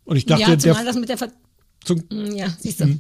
Und 0.05 0.17
ich 0.17 0.27
dachte, 0.27 0.43
ja, 0.43 0.59
zumal 0.59 0.77
der 0.77 0.85
das 0.85 0.97
mit 0.97 1.09
der 1.09 1.19
Ver 1.19 1.33
zum, 1.87 2.03
Mm, 2.11 2.35
Ja, 2.35 2.47
siehst 2.61 2.81
du. 2.81 2.99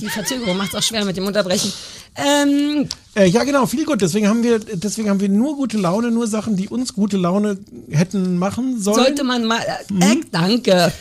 Die 0.00 0.08
Verzögerung 0.08 0.56
macht 0.56 0.68
es 0.68 0.74
auch 0.76 0.82
schwer 0.82 1.04
mit 1.04 1.16
dem 1.16 1.26
Unterbrechen. 1.26 1.72
Ähm, 2.14 2.88
äh, 3.14 3.26
ja 3.26 3.44
genau, 3.44 3.66
viel 3.66 3.84
gut. 3.84 4.00
Deswegen 4.00 4.28
haben 4.28 4.42
wir, 4.42 4.58
deswegen 4.58 5.10
haben 5.10 5.20
wir 5.20 5.28
nur 5.28 5.56
gute 5.56 5.78
Laune, 5.78 6.10
nur 6.10 6.26
Sachen, 6.26 6.56
die 6.56 6.68
uns 6.68 6.94
gute 6.94 7.16
Laune 7.16 7.58
hätten 7.90 8.38
machen 8.38 8.80
sollen. 8.80 9.04
sollte 9.04 9.24
man 9.24 9.44
mal. 9.44 9.60
Äh, 10.00 10.12
äh, 10.12 10.20
danke. 10.30 10.92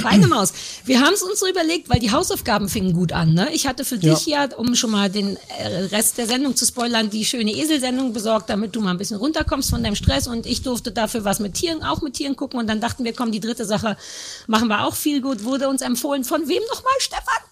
Feine 0.00 0.26
Maus. 0.26 0.52
Wir 0.84 1.00
haben 1.00 1.12
es 1.14 1.22
uns 1.22 1.38
so 1.40 1.46
überlegt, 1.48 1.90
weil 1.90 2.00
die 2.00 2.10
Hausaufgaben 2.10 2.68
fingen 2.68 2.92
gut 2.94 3.12
an. 3.12 3.34
Ne? 3.34 3.48
Ich 3.52 3.66
hatte 3.66 3.84
für 3.84 3.96
Ja. 3.96 4.14
dich 4.14 4.26
ja, 4.26 4.48
um 4.56 4.74
schon 4.74 4.90
mal 4.90 5.10
den 5.10 5.36
äh, 5.58 5.66
Rest 5.92 6.18
der 6.18 6.26
Sendung 6.26 6.56
zu 6.56 6.64
spoilern, 6.64 7.10
die 7.10 7.24
schöne 7.24 7.52
Eselsendung 7.52 8.12
besorgt, 8.12 8.48
damit 8.48 8.74
du 8.74 8.80
mal 8.80 8.90
ein 8.92 8.98
bisschen 8.98 9.18
runterkommst 9.18 9.70
von 9.70 9.82
deinem 9.82 9.94
Stress. 9.96 10.26
Und 10.26 10.46
ich 10.46 10.62
durfte 10.62 10.92
dafür 10.92 11.24
was 11.24 11.40
mit 11.40 11.54
Tieren, 11.54 11.82
auch 11.82 12.00
mit 12.02 12.14
Tieren 12.14 12.36
gucken. 12.36 12.58
Und 12.58 12.66
dann 12.68 12.80
dachten 12.80 13.04
wir, 13.04 13.12
komm, 13.12 13.32
die 13.32 13.40
dritte 13.40 13.64
Sache 13.64 13.96
machen 14.46 14.68
wir 14.68 14.84
auch 14.86 14.94
viel 14.94 15.20
gut. 15.20 15.44
Wurde 15.44 15.68
uns 15.68 15.82
empfohlen. 15.82 16.24
Von 16.24 16.48
wem 16.48 16.62
nochmal, 16.72 16.94
Stefan? 16.98 17.42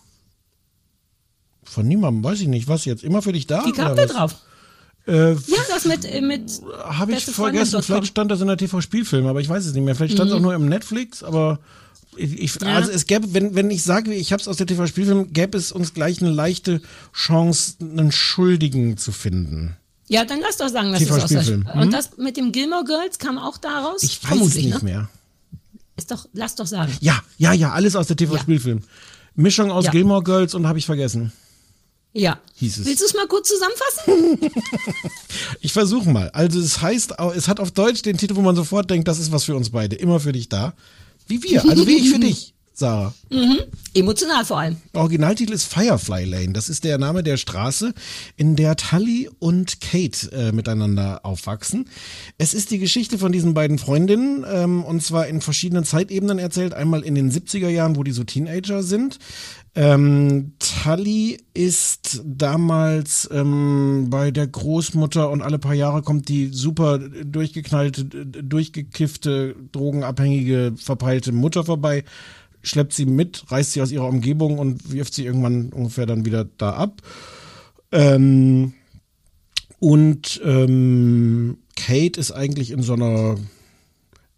Von 1.64 1.86
niemandem, 1.86 2.24
weiß 2.24 2.40
ich 2.40 2.48
nicht. 2.48 2.68
Was 2.68 2.84
jetzt? 2.84 3.04
Immer 3.04 3.22
für 3.22 3.32
dich 3.32 3.46
da? 3.46 3.64
Wie 3.64 3.72
kam 3.72 3.96
was? 3.96 4.06
drauf? 4.10 4.34
Äh, 5.06 5.32
Ja, 5.32 5.38
das 5.68 5.84
mit, 5.84 6.04
äh, 6.04 6.20
mit 6.20 6.50
Habe 6.84 7.12
ich 7.12 7.24
vergessen. 7.24 7.82
Vielleicht 7.82 8.08
stand 8.08 8.30
das 8.30 8.40
in 8.40 8.48
der 8.48 8.56
TV-Spielfilm, 8.56 9.26
aber 9.26 9.40
ich 9.40 9.48
weiß 9.48 9.66
es 9.66 9.72
nicht 9.74 9.84
mehr. 9.84 9.94
Vielleicht 9.94 10.14
stand 10.14 10.30
es 10.30 10.36
auch 10.36 10.40
nur 10.40 10.54
im 10.54 10.68
Netflix, 10.68 11.22
aber 11.22 11.58
ich. 12.16 12.54
Ja. 12.60 12.76
also 12.76 12.90
es 12.90 13.06
gäbe, 13.06 13.32
wenn, 13.34 13.54
wenn 13.54 13.70
ich 13.70 13.82
sage, 13.82 14.12
ich 14.12 14.32
habe 14.32 14.40
es 14.40 14.48
aus 14.48 14.56
der 14.56 14.66
TV-Spielfilm, 14.66 15.32
gäbe 15.32 15.56
es 15.56 15.72
uns 15.72 15.94
gleich 15.94 16.20
eine 16.20 16.30
leichte 16.30 16.80
Chance, 17.12 17.74
einen 17.80 18.12
Schuldigen 18.12 18.96
zu 18.96 19.12
finden. 19.12 19.76
Ja, 20.08 20.24
dann 20.24 20.40
lass 20.40 20.56
doch 20.56 20.68
sagen, 20.68 20.92
dass 20.92 21.02
es 21.02 21.10
aus 21.10 21.30
der 21.30 21.56
Mhm. 21.56 21.66
Und 21.74 21.92
das 21.92 22.16
mit 22.18 22.36
dem 22.36 22.50
Gilmore 22.50 22.84
Girls 22.84 23.18
kam 23.18 23.38
auch 23.38 23.58
daraus? 23.58 24.02
Ich 24.02 24.22
weiß 24.28 24.40
es 24.40 24.54
nicht 24.56 24.82
ne? 24.82 24.84
mehr. 24.84 25.08
Ist 25.96 26.10
doch, 26.10 26.26
lass 26.32 26.56
doch 26.56 26.66
sagen. 26.66 26.92
Ja, 27.00 27.22
ja, 27.38 27.52
ja, 27.52 27.72
alles 27.72 27.94
aus 27.94 28.08
der 28.08 28.16
TV-Spielfilm. 28.16 28.82
Mischung 29.34 29.70
aus 29.70 29.84
Ja. 29.84 29.90
Gilmore 29.92 30.22
Girls 30.24 30.54
und 30.54 30.66
habe 30.66 30.78
ich 30.78 30.86
vergessen. 30.86 31.32
Ja. 32.12 32.40
Hieß 32.56 32.78
es. 32.78 32.86
Willst 32.86 33.02
du 33.02 33.06
es 33.06 33.14
mal 33.14 33.26
kurz 33.28 33.48
zusammenfassen? 33.48 34.50
Ich 35.62 35.72
versuche 35.72 36.10
mal. 36.10 36.30
Also 36.30 36.58
es 36.58 36.80
heißt, 36.80 37.14
es 37.36 37.46
hat 37.48 37.60
auf 37.60 37.70
Deutsch 37.70 38.02
den 38.02 38.16
Titel, 38.16 38.34
wo 38.36 38.40
man 38.40 38.56
sofort 38.56 38.90
denkt, 38.90 39.06
das 39.08 39.18
ist 39.18 39.30
was 39.30 39.44
für 39.44 39.54
uns 39.54 39.70
beide. 39.70 39.96
Immer 39.96 40.20
für 40.20 40.32
dich 40.32 40.48
da. 40.48 40.74
Wie 41.30 41.42
wir, 41.44 41.64
also 41.64 41.86
wie 41.86 41.96
ich 41.96 42.10
für 42.10 42.18
dich, 42.28 42.54
Sarah. 42.74 43.14
Emotional 43.94 44.44
vor 44.44 44.58
allem. 44.58 44.76
Originaltitel 44.94 45.52
ist 45.52 45.64
Firefly 45.64 46.24
Lane. 46.24 46.52
Das 46.52 46.68
ist 46.68 46.82
der 46.82 46.98
Name 46.98 47.22
der 47.22 47.36
Straße, 47.36 47.94
in 48.36 48.56
der 48.56 48.74
Tully 48.76 49.30
und 49.38 49.80
Kate 49.80 50.32
äh, 50.32 50.50
miteinander 50.50 51.20
aufwachsen. 51.24 51.88
Es 52.38 52.52
ist 52.52 52.70
die 52.72 52.78
Geschichte 52.78 53.18
von 53.18 53.30
diesen 53.30 53.54
beiden 53.54 53.78
Freundinnen 53.78 54.44
ähm, 54.50 54.82
und 54.82 55.02
zwar 55.02 55.28
in 55.28 55.40
verschiedenen 55.40 55.84
Zeitebenen 55.84 56.38
erzählt. 56.38 56.74
Einmal 56.74 57.02
in 57.02 57.14
den 57.14 57.30
70er 57.30 57.68
Jahren, 57.68 57.94
wo 57.96 58.02
die 58.02 58.12
so 58.12 58.24
Teenager 58.24 58.82
sind. 58.82 59.18
Ähm, 59.76 60.54
Tully 60.58 61.38
ist 61.54 62.22
damals 62.24 63.28
ähm, 63.32 64.08
bei 64.10 64.32
der 64.32 64.48
Großmutter 64.48 65.30
und 65.30 65.42
alle 65.42 65.60
paar 65.60 65.74
Jahre 65.74 66.02
kommt 66.02 66.28
die 66.28 66.48
super 66.48 66.98
durchgeknallte, 66.98 68.04
durchgekiffte, 68.04 69.54
drogenabhängige, 69.70 70.72
verpeilte 70.76 71.30
Mutter 71.30 71.64
vorbei, 71.64 72.04
schleppt 72.62 72.94
sie 72.94 73.06
mit, 73.06 73.44
reißt 73.50 73.72
sie 73.72 73.82
aus 73.82 73.92
ihrer 73.92 74.08
Umgebung 74.08 74.58
und 74.58 74.92
wirft 74.92 75.14
sie 75.14 75.24
irgendwann 75.24 75.72
ungefähr 75.72 76.06
dann 76.06 76.24
wieder 76.24 76.44
da 76.58 76.72
ab. 76.72 77.02
Ähm, 77.92 78.74
und 79.78 80.40
ähm, 80.44 81.58
Kate 81.76 82.18
ist 82.18 82.32
eigentlich 82.32 82.72
in 82.72 82.82
so 82.82 82.94
einer 82.94 83.36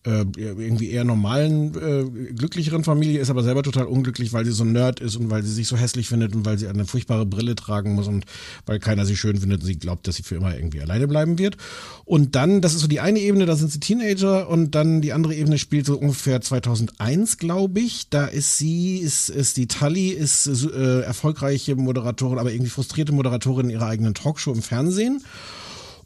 äh, 0.04 0.24
irgendwie 0.34 0.90
eher 0.90 1.04
normalen, 1.04 1.74
äh, 1.76 2.32
glücklicheren 2.32 2.82
Familie, 2.82 3.20
ist 3.20 3.30
aber 3.30 3.44
selber 3.44 3.62
total 3.62 3.84
unglücklich, 3.84 4.32
weil 4.32 4.44
sie 4.44 4.50
so 4.50 4.64
ein 4.64 4.72
Nerd 4.72 4.98
ist 4.98 5.14
und 5.14 5.30
weil 5.30 5.44
sie 5.44 5.52
sich 5.52 5.68
so 5.68 5.76
hässlich 5.76 6.08
findet 6.08 6.34
und 6.34 6.44
weil 6.44 6.58
sie 6.58 6.66
eine 6.66 6.86
furchtbare 6.86 7.24
Brille 7.24 7.54
tragen 7.54 7.94
muss 7.94 8.08
und 8.08 8.24
weil 8.66 8.80
keiner 8.80 9.06
sie 9.06 9.16
schön 9.16 9.38
findet 9.38 9.60
und 9.60 9.66
sie 9.66 9.78
glaubt, 9.78 10.08
dass 10.08 10.16
sie 10.16 10.24
für 10.24 10.34
immer 10.34 10.56
irgendwie 10.56 10.80
alleine 10.80 11.06
bleiben 11.06 11.38
wird. 11.38 11.56
Und 12.04 12.34
dann, 12.34 12.60
das 12.60 12.74
ist 12.74 12.80
so 12.80 12.88
die 12.88 12.98
eine 12.98 13.20
Ebene, 13.20 13.46
da 13.46 13.54
sind 13.54 13.70
sie 13.70 13.78
Teenager 13.78 14.48
und 14.48 14.74
dann 14.74 15.02
die 15.02 15.12
andere 15.12 15.34
Ebene 15.34 15.56
spielt 15.58 15.86
so 15.86 15.96
ungefähr 15.96 16.40
2001, 16.40 17.38
glaube 17.38 17.78
ich. 17.78 18.08
Da 18.10 18.26
ist 18.26 18.58
sie, 18.58 18.98
ist, 18.98 19.28
ist 19.28 19.56
die 19.56 19.68
Tully, 19.68 20.08
ist 20.08 20.46
äh, 20.46 21.02
erfolgreiche 21.02 21.76
Moderatorin, 21.76 22.38
aber 22.38 22.50
irgendwie 22.50 22.70
frustrierte 22.70 23.12
Moderatorin 23.12 23.66
in 23.66 23.70
ihrer 23.70 23.86
eigenen 23.86 24.14
Talkshow 24.14 24.52
im 24.52 24.62
Fernsehen. 24.62 25.22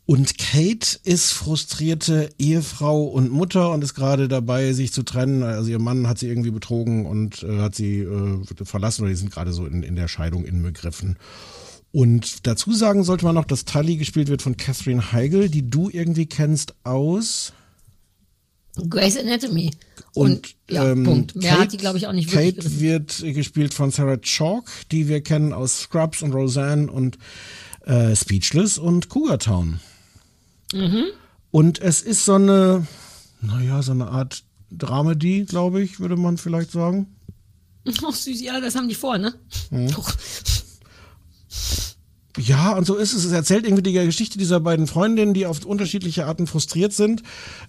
Und 0.07 0.39
Kate 0.39 0.99
ist 1.03 1.33
frustrierte 1.33 2.31
Ehefrau 2.39 3.05
und 3.07 3.33
Mutter 3.33 3.73
und 3.73 3.83
ist 3.83 3.95
gerade 3.95 4.29
dabei, 4.29 4.73
sich 4.73 4.93
zu 4.93 5.03
trennen. 5.03 5.43
Also 5.43 5.69
ihr 5.69 5.81
Mann 5.81 6.07
hat 6.07 6.19
sie 6.19 6.29
irgendwie 6.29 6.53
betrogen 6.53 7.07
und 7.07 7.43
äh, 7.43 7.59
hat 7.59 7.75
sie 7.75 7.99
äh, 8.03 8.39
verlassen 8.65 9.03
oder 9.03 9.11
die 9.11 9.17
sind 9.17 9.33
gerade 9.33 9.53
so 9.53 9.67
in, 9.67 9.83
in 9.83 9.97
der 9.97 10.07
Scheidung 10.07 10.45
inbegriffen. 10.45 11.17
Und 11.91 12.47
dazu 12.47 12.73
sagen 12.73 13.03
sollte 13.03 13.25
man 13.25 13.35
noch, 13.35 13.47
dass 13.47 13.65
Tully 13.65 13.97
gespielt 13.97 14.29
wird 14.29 14.43
von 14.43 14.57
Catherine 14.57 15.11
Heigl, 15.11 15.49
die 15.49 15.69
du 15.69 15.91
irgendwie 15.91 16.27
kennst 16.27 16.75
aus. 16.85 17.53
Grey's 18.89 19.17
Anatomy. 19.17 19.73
Und, 20.13 20.55
ja, 20.71 20.93
ähm, 20.93 21.03
Punkt. 21.03 21.35
Mehr 21.35 21.51
Kate- 21.51 21.63
hat 21.63 21.73
die, 21.73 21.79
glaube 21.79 21.99
ich, 21.99 22.07
auch 22.07 22.13
nicht 22.13 22.33
wirklich. 22.33 22.57
Kate 22.57 22.81
wird 22.81 23.25
gespielt 23.35 23.75
von 23.75 23.91
Sarah 23.91 24.19
Chalk, 24.19 24.65
die 24.93 25.09
wir 25.09 25.21
kennen 25.21 25.53
aus 25.53 25.81
Scrubs 25.81 26.23
und 26.23 26.33
Roseanne 26.33 26.93
und 26.93 27.19
äh, 27.87 28.15
Speechless 28.15 28.79
und 28.79 29.09
Cougar 29.09 29.39
Town. 29.39 29.81
Mhm. 30.73 31.05
Und 31.51 31.81
es 31.81 32.03
ist 32.03 32.25
so 32.25 32.35
eine, 32.35 32.87
naja, 33.41 33.83
so 33.83 33.93
eine 33.93 34.09
Art 34.09 34.45
Dramedy, 34.71 35.45
glaube 35.45 35.83
ich, 35.83 36.01
würde 36.01 36.17
man 36.17 36.39
vielleicht 36.39 36.71
sagen. 36.71 37.17
Ach 38.05 38.13
süß, 38.13 38.41
ja, 38.43 38.61
das 38.61 38.75
haben 38.75 38.89
die 38.89 38.95
vor, 38.95 39.17
ne? 39.17 39.35
Mhm. 39.71 39.95
Ja, 42.39 42.73
und 42.73 42.87
so 42.87 42.97
ist 42.97 43.15
es. 43.15 43.25
Es 43.25 43.33
erzählt 43.33 43.65
irgendwie 43.65 43.83
die 43.83 43.93
Geschichte 43.93 44.37
dieser 44.37 44.61
beiden 44.61 44.87
Freundinnen, 44.87 45.33
die 45.33 45.47
auf 45.47 45.65
unterschiedliche 45.65 46.27
Arten 46.27 46.47
frustriert 46.47 46.93
sind 46.93 47.23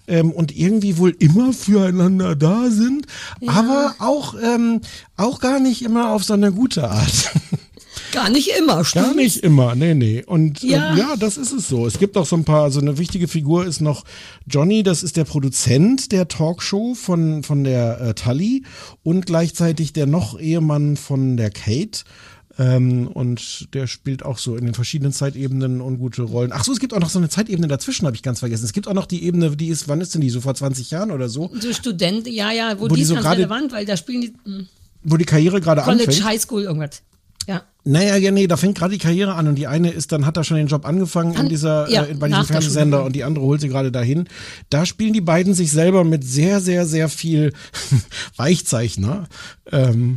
ähm, 0.06 0.30
und 0.30 0.54
irgendwie 0.54 0.98
wohl 0.98 1.16
immer 1.18 1.52
füreinander 1.52 2.36
da 2.36 2.70
sind, 2.70 3.06
aber 3.46 3.94
auch, 3.98 4.34
ähm, 4.42 4.82
auch 5.16 5.40
gar 5.40 5.58
nicht 5.58 5.82
immer 5.82 6.10
auf 6.10 6.24
so 6.24 6.34
eine 6.34 6.52
gute 6.52 6.90
Art. 6.90 7.30
Gar 8.12 8.30
nicht 8.30 8.48
immer, 8.58 8.84
stimmt. 8.84 9.04
Gar 9.06 9.14
nicht 9.14 9.38
immer, 9.44 9.74
nee, 9.74 9.94
nee. 9.94 10.24
Und 10.24 10.62
Ja. 10.62 10.78
ja. 10.78 10.94
Äh, 10.94 10.98
ja, 10.98 11.16
das 11.16 11.36
ist 11.36 11.52
es 11.52 11.68
so. 11.68 11.86
Es 11.86 11.98
gibt 11.98 12.16
auch 12.16 12.26
so 12.26 12.36
ein 12.36 12.44
paar, 12.44 12.70
so 12.70 12.80
eine 12.80 12.96
wichtige 12.98 13.28
Figur 13.28 13.66
ist 13.66 13.80
noch 13.80 14.04
Johnny, 14.46 14.82
das 14.82 15.02
ist 15.02 15.16
der 15.16 15.24
Produzent 15.24 16.10
der 16.12 16.28
Talkshow 16.28 16.94
von, 16.94 17.42
von 17.42 17.64
der 17.64 18.00
äh, 18.00 18.14
Tully 18.14 18.64
und 19.02 19.26
gleichzeitig 19.26 19.92
der 19.92 20.06
noch 20.06 20.38
Ehemann 20.40 20.96
von 20.96 21.36
der 21.36 21.50
Kate. 21.50 22.04
Ähm, 22.60 23.06
und 23.06 23.72
der 23.74 23.86
spielt 23.86 24.24
auch 24.24 24.38
so 24.38 24.56
in 24.56 24.64
den 24.64 24.74
verschiedenen 24.74 25.12
Zeitebenen 25.12 25.80
ungute 25.80 26.22
Rollen. 26.22 26.50
Ach 26.52 26.64
so, 26.64 26.72
es 26.72 26.80
gibt 26.80 26.92
auch 26.92 26.98
noch 26.98 27.10
so 27.10 27.18
eine 27.20 27.28
Zeitebene 27.28 27.68
dazwischen, 27.68 28.04
habe 28.06 28.16
ich 28.16 28.22
ganz 28.24 28.40
vergessen. 28.40 28.64
Es 28.64 28.72
gibt 28.72 28.88
auch 28.88 28.94
noch 28.94 29.06
die 29.06 29.22
Ebene, 29.24 29.54
die 29.56 29.68
ist, 29.68 29.86
wann 29.86 30.00
ist 30.00 30.14
denn 30.14 30.22
die? 30.22 30.30
So 30.30 30.40
vor 30.40 30.54
20 30.56 30.90
Jahren 30.90 31.12
oder 31.12 31.28
so? 31.28 31.52
So 31.60 31.72
Student, 31.72 32.26
ja, 32.26 32.50
ja, 32.50 32.74
wo, 32.78 32.84
Wo 32.84 32.88
die 32.88 32.94
die 32.96 33.02
ist 33.02 33.08
so 33.08 33.14
ganz 33.14 33.26
gerade- 33.26 33.38
relevant, 33.42 33.70
weil 33.72 33.84
da 33.86 33.96
spielen 33.96 34.22
die 34.22 34.32
hm, 34.44 34.66
Wo 35.04 35.16
die 35.16 35.24
Karriere 35.24 35.60
gerade 35.60 35.82
College, 35.82 36.06
anfängt. 36.08 36.24
High 36.24 36.40
School, 36.42 36.62
irgendwas. 36.64 37.02
Ja. 37.92 37.98
Naja, 38.00 38.16
ja, 38.16 38.30
nee, 38.30 38.46
da 38.46 38.56
fängt 38.56 38.76
gerade 38.76 38.92
die 38.92 38.98
Karriere 38.98 39.34
an 39.34 39.48
und 39.48 39.54
die 39.56 39.66
eine 39.66 39.90
ist, 39.90 40.12
dann 40.12 40.26
hat 40.26 40.36
er 40.36 40.44
schon 40.44 40.56
den 40.56 40.66
Job 40.66 40.84
angefangen 40.86 41.32
in 41.32 41.38
An- 41.40 41.48
dieser, 41.48 41.88
ja, 41.90 42.04
äh, 42.04 42.14
bei 42.14 42.28
diesem 42.28 42.42
der 42.42 42.44
Fernsehsender 42.44 43.04
und 43.04 43.14
die 43.16 43.24
andere 43.24 43.44
holt 43.44 43.60
sie 43.60 43.68
gerade 43.68 43.90
dahin. 43.92 44.28
Da 44.70 44.84
spielen 44.86 45.12
die 45.12 45.20
beiden 45.20 45.54
sich 45.54 45.70
selber 45.72 46.04
mit 46.04 46.24
sehr, 46.24 46.60
sehr, 46.60 46.86
sehr 46.86 47.08
viel 47.08 47.52
Weichzeichner. 48.36 49.26
Ähm, 49.72 50.16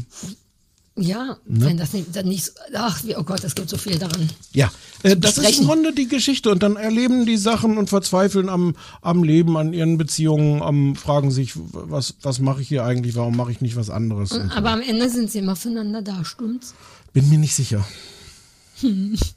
Ja, 0.97 1.37
Ne? 1.47 1.65
wenn 1.67 1.77
das 1.77 1.93
nicht, 1.93 2.13
dann 2.15 2.27
nicht, 2.27 2.45
so- 2.45 2.51
ach, 2.75 3.01
oh 3.17 3.23
Gott, 3.23 3.43
es 3.45 3.55
gibt 3.55 3.69
so 3.69 3.77
viel 3.77 3.97
daran. 3.97 4.29
ja, 4.53 4.69
äh, 5.03 5.15
das 5.15 5.37
ist 5.37 5.59
im 5.59 5.65
Grunde 5.65 5.93
die 5.93 6.07
Geschichte 6.09 6.49
und 6.51 6.61
dann 6.61 6.75
erleben 6.75 7.25
die 7.25 7.37
Sachen 7.37 7.77
und 7.77 7.89
verzweifeln 7.89 8.49
am, 8.49 8.75
am 9.01 9.23
Leben, 9.23 9.55
an 9.55 9.71
ihren 9.73 9.97
Beziehungen, 9.97 10.61
am 10.61 10.95
fragen 10.97 11.31
sich, 11.31 11.53
was, 11.55 12.15
was 12.21 12.39
mache 12.39 12.61
ich 12.61 12.67
hier 12.67 12.83
eigentlich, 12.83 13.15
warum 13.15 13.37
mache 13.37 13.51
ich 13.53 13.61
nicht 13.61 13.77
was 13.77 13.89
anderes? 13.89 14.33
Und 14.33 14.51
Aber 14.51 14.71
am 14.71 14.81
Ende 14.81 15.09
sind 15.09 15.31
sie 15.31 15.39
immer 15.39 15.55
füreinander 15.55 16.01
da, 16.01 16.25
stimmt's? 16.25 16.75
Bin 17.13 17.29
mir 17.29 17.37
nicht 17.37 17.55
sicher. 17.55 17.85
Hm. 18.81 19.17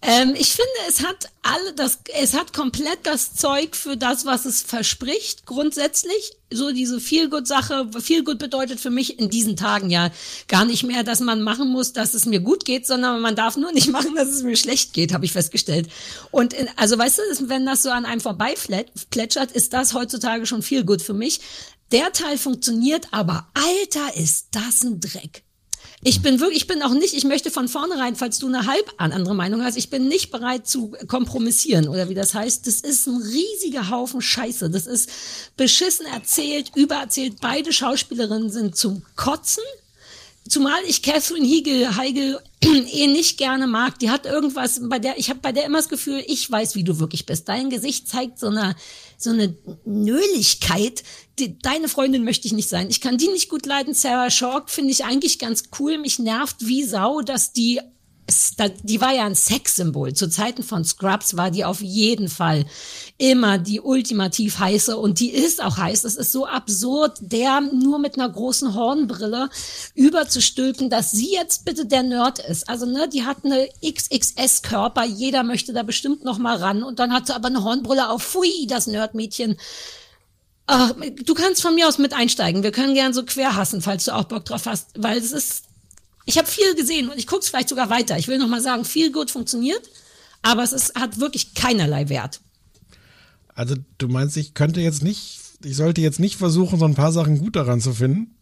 Ähm, 0.00 0.34
ich 0.38 0.52
finde, 0.52 0.70
es 0.88 1.04
hat 1.04 1.28
alle 1.42 1.72
das, 1.72 1.98
es 2.14 2.34
hat 2.34 2.52
komplett 2.52 3.00
das 3.02 3.34
Zeug 3.34 3.74
für 3.74 3.96
das, 3.96 4.24
was 4.24 4.44
es 4.44 4.62
verspricht, 4.62 5.44
grundsätzlich. 5.44 6.36
So 6.52 6.70
diese 6.70 7.00
Feel-Good-Sache. 7.00 7.90
Feel-Good 8.00 8.38
bedeutet 8.38 8.78
für 8.78 8.90
mich 8.90 9.18
in 9.18 9.28
diesen 9.28 9.56
Tagen 9.56 9.90
ja 9.90 10.12
gar 10.46 10.64
nicht 10.64 10.84
mehr, 10.84 11.02
dass 11.02 11.18
man 11.18 11.42
machen 11.42 11.68
muss, 11.72 11.92
dass 11.92 12.14
es 12.14 12.26
mir 12.26 12.38
gut 12.38 12.64
geht, 12.64 12.86
sondern 12.86 13.20
man 13.20 13.34
darf 13.34 13.56
nur 13.56 13.72
nicht 13.72 13.88
machen, 13.92 14.14
dass 14.14 14.28
es 14.28 14.44
mir 14.44 14.56
schlecht 14.56 14.92
geht, 14.92 15.12
habe 15.12 15.24
ich 15.24 15.32
festgestellt. 15.32 15.88
Und 16.30 16.52
in, 16.52 16.68
also 16.76 16.96
weißt 16.96 17.18
du, 17.18 17.48
wenn 17.48 17.66
das 17.66 17.82
so 17.82 17.90
an 17.90 18.04
einem 18.04 18.20
vorbeiplätschert, 18.20 19.50
ist 19.50 19.72
das 19.72 19.94
heutzutage 19.94 20.46
schon 20.46 20.62
gut 20.86 21.02
für 21.02 21.14
mich. 21.14 21.40
Der 21.90 22.12
Teil 22.12 22.38
funktioniert, 22.38 23.08
aber 23.10 23.48
Alter, 23.54 24.14
ist 24.16 24.48
das 24.52 24.84
ein 24.84 25.00
Dreck. 25.00 25.42
Ich 26.02 26.22
bin 26.22 26.38
wirklich, 26.38 26.58
ich 26.62 26.66
bin 26.68 26.82
auch 26.82 26.92
nicht, 26.94 27.12
ich 27.14 27.24
möchte 27.24 27.50
von 27.50 27.66
vornherein, 27.68 28.14
falls 28.14 28.38
du 28.38 28.46
eine 28.46 28.66
halb 28.66 28.92
an- 28.98 29.12
andere 29.12 29.34
Meinung 29.34 29.64
hast, 29.64 29.76
ich 29.76 29.90
bin 29.90 30.06
nicht 30.06 30.30
bereit 30.30 30.66
zu 30.68 30.92
kompromissieren 31.08 31.88
oder 31.88 32.08
wie 32.08 32.14
das 32.14 32.34
heißt. 32.34 32.66
Das 32.66 32.76
ist 32.76 33.06
ein 33.08 33.20
riesiger 33.20 33.90
Haufen 33.90 34.20
Scheiße. 34.22 34.70
Das 34.70 34.86
ist 34.86 35.10
beschissen 35.56 36.06
erzählt, 36.06 36.70
übererzählt. 36.76 37.40
Beide 37.40 37.72
Schauspielerinnen 37.72 38.50
sind 38.50 38.76
zum 38.76 39.02
Kotzen. 39.16 39.64
Zumal 40.48 40.80
ich 40.86 41.02
Catherine 41.02 41.46
Heigl, 41.46 41.96
Heigl 41.96 42.40
eh 42.62 43.06
nicht 43.08 43.36
gerne 43.36 43.66
mag. 43.66 43.98
Die 43.98 44.08
hat 44.10 44.24
irgendwas, 44.24 44.80
bei 44.82 44.98
der, 44.98 45.18
ich 45.18 45.28
habe 45.30 45.40
bei 45.40 45.52
der 45.52 45.64
immer 45.66 45.78
das 45.78 45.88
Gefühl, 45.90 46.22
ich 46.26 46.50
weiß, 46.50 46.74
wie 46.74 46.84
du 46.84 46.98
wirklich 47.00 47.26
bist. 47.26 47.48
Dein 47.48 47.70
Gesicht 47.70 48.08
zeigt 48.08 48.38
so 48.38 48.46
eine, 48.46 48.74
so 49.18 49.30
eine 49.30 49.54
Nöligkeit. 49.84 51.02
Die, 51.38 51.58
deine 51.58 51.88
Freundin 51.88 52.24
möchte 52.24 52.46
ich 52.46 52.52
nicht 52.52 52.68
sein. 52.68 52.90
Ich 52.90 53.00
kann 53.00 53.18
die 53.18 53.28
nicht 53.28 53.48
gut 53.48 53.66
leiden. 53.66 53.94
Sarah 53.94 54.28
Chalk 54.28 54.70
finde 54.70 54.90
ich 54.90 55.04
eigentlich 55.04 55.38
ganz 55.38 55.64
cool. 55.78 55.98
Mich 55.98 56.18
nervt 56.18 56.56
wie 56.60 56.84
Sau, 56.84 57.20
dass 57.20 57.52
die 57.52 57.80
die 58.82 59.00
war 59.00 59.14
ja 59.14 59.24
ein 59.24 59.34
Sexsymbol. 59.34 60.12
Zu 60.12 60.28
Zeiten 60.28 60.62
von 60.62 60.84
Scrubs 60.84 61.36
war 61.36 61.50
die 61.50 61.64
auf 61.64 61.80
jeden 61.80 62.28
Fall 62.28 62.66
immer 63.16 63.56
die 63.56 63.80
ultimativ 63.80 64.58
heiße 64.58 64.96
und 64.96 65.20
die 65.20 65.30
ist 65.30 65.62
auch 65.62 65.78
heiß. 65.78 66.04
Es 66.04 66.16
ist 66.16 66.32
so 66.32 66.46
absurd, 66.46 67.18
der 67.20 67.60
nur 67.60 67.98
mit 67.98 68.18
einer 68.18 68.28
großen 68.28 68.74
Hornbrille 68.74 69.48
überzustülpen, 69.94 70.90
dass 70.90 71.10
sie 71.10 71.32
jetzt 71.32 71.64
bitte 71.64 71.86
der 71.86 72.02
Nerd 72.02 72.38
ist. 72.38 72.68
Also 72.68 72.84
ne, 72.84 73.08
die 73.08 73.24
hat 73.24 73.44
eine 73.44 73.68
XXS-Körper, 73.82 75.04
jeder 75.04 75.42
möchte 75.42 75.72
da 75.72 75.82
bestimmt 75.82 76.22
noch 76.22 76.38
mal 76.38 76.56
ran 76.56 76.82
und 76.82 76.98
dann 76.98 77.14
hat 77.14 77.28
sie 77.28 77.34
aber 77.34 77.48
eine 77.48 77.64
Hornbrille 77.64 78.10
auf. 78.10 78.22
Pfui, 78.22 78.66
das 78.66 78.86
Nerdmädchen. 78.86 79.56
Ach, 80.70 80.92
du 81.24 81.34
kannst 81.34 81.62
von 81.62 81.74
mir 81.74 81.88
aus 81.88 81.98
mit 81.98 82.12
einsteigen. 82.12 82.62
Wir 82.62 82.72
können 82.72 82.94
gern 82.94 83.12
so 83.12 83.24
quer 83.24 83.56
hassen, 83.56 83.80
falls 83.82 84.04
du 84.04 84.14
auch 84.14 84.24
Bock 84.24 84.44
drauf 84.44 84.66
hast, 84.66 84.90
weil 84.96 85.18
es 85.18 85.32
ist 85.32 85.64
ich 86.28 86.36
habe 86.36 86.46
viel 86.46 86.74
gesehen 86.74 87.08
und 87.08 87.16
ich 87.16 87.26
gucke 87.26 87.40
es 87.40 87.48
vielleicht 87.48 87.70
sogar 87.70 87.88
weiter. 87.88 88.18
Ich 88.18 88.28
will 88.28 88.36
noch 88.36 88.48
mal 88.48 88.60
sagen, 88.60 88.84
viel 88.84 89.10
gut 89.10 89.30
funktioniert, 89.30 89.80
aber 90.42 90.62
es 90.62 90.74
ist, 90.74 90.94
hat 90.94 91.18
wirklich 91.20 91.54
keinerlei 91.54 92.10
Wert. 92.10 92.42
Also 93.54 93.76
du 93.96 94.08
meinst, 94.08 94.36
ich 94.36 94.52
könnte 94.52 94.82
jetzt 94.82 95.02
nicht, 95.02 95.40
ich 95.64 95.74
sollte 95.74 96.02
jetzt 96.02 96.20
nicht 96.20 96.36
versuchen, 96.36 96.78
so 96.78 96.84
ein 96.84 96.94
paar 96.94 97.12
Sachen 97.12 97.38
gut 97.38 97.56
daran 97.56 97.80
zu 97.80 97.94
finden? 97.94 98.36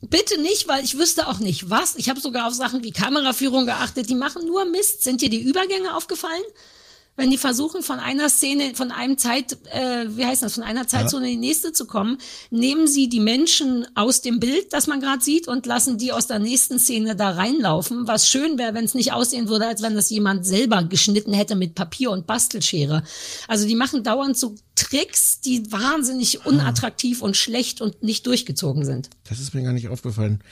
Bitte 0.00 0.40
nicht, 0.40 0.66
weil 0.66 0.82
ich 0.82 0.96
wüsste 0.96 1.28
auch 1.28 1.38
nicht 1.38 1.68
was. 1.68 1.96
Ich 1.96 2.08
habe 2.08 2.20
sogar 2.20 2.48
auf 2.48 2.54
Sachen 2.54 2.82
wie 2.82 2.90
Kameraführung 2.90 3.66
geachtet. 3.66 4.08
Die 4.08 4.14
machen 4.14 4.46
nur 4.46 4.64
Mist. 4.64 5.04
Sind 5.04 5.20
dir 5.20 5.28
die 5.28 5.42
Übergänge 5.42 5.94
aufgefallen? 5.94 6.42
Wenn 7.16 7.30
die 7.30 7.38
versuchen, 7.38 7.82
von 7.82 7.98
einer 7.98 8.28
Szene, 8.28 8.74
von 8.74 8.90
einem 8.90 9.16
Zeit, 9.16 9.56
äh, 9.72 10.06
wie 10.08 10.26
heißt 10.26 10.42
das, 10.42 10.54
von 10.54 10.62
einer 10.62 10.86
Zeitzone 10.86 11.30
in 11.30 11.40
die 11.40 11.48
nächste 11.48 11.72
zu 11.72 11.86
kommen, 11.86 12.18
nehmen 12.50 12.86
sie 12.86 13.08
die 13.08 13.20
Menschen 13.20 13.86
aus 13.94 14.20
dem 14.20 14.38
Bild, 14.38 14.72
das 14.74 14.86
man 14.86 15.00
gerade 15.00 15.24
sieht, 15.24 15.48
und 15.48 15.64
lassen 15.64 15.96
die 15.96 16.12
aus 16.12 16.26
der 16.26 16.38
nächsten 16.38 16.78
Szene 16.78 17.16
da 17.16 17.30
reinlaufen. 17.30 18.06
Was 18.06 18.28
schön 18.28 18.58
wäre, 18.58 18.74
wenn 18.74 18.84
es 18.84 18.94
nicht 18.94 19.12
aussehen 19.12 19.48
würde, 19.48 19.66
als 19.66 19.80
wenn 19.80 19.94
das 19.94 20.10
jemand 20.10 20.44
selber 20.44 20.84
geschnitten 20.84 21.32
hätte 21.32 21.56
mit 21.56 21.74
Papier 21.74 22.10
und 22.10 22.26
Bastelschere. 22.26 23.02
Also 23.48 23.66
die 23.66 23.76
machen 23.76 24.02
dauernd 24.02 24.36
so 24.36 24.54
Tricks, 24.74 25.40
die 25.40 25.72
wahnsinnig 25.72 26.44
unattraktiv 26.44 27.22
und 27.22 27.34
schlecht 27.36 27.80
und 27.80 28.02
nicht 28.02 28.26
durchgezogen 28.26 28.84
sind. 28.84 29.08
Das 29.28 29.40
ist 29.40 29.54
mir 29.54 29.62
gar 29.62 29.72
nicht 29.72 29.88
aufgefallen. 29.88 30.42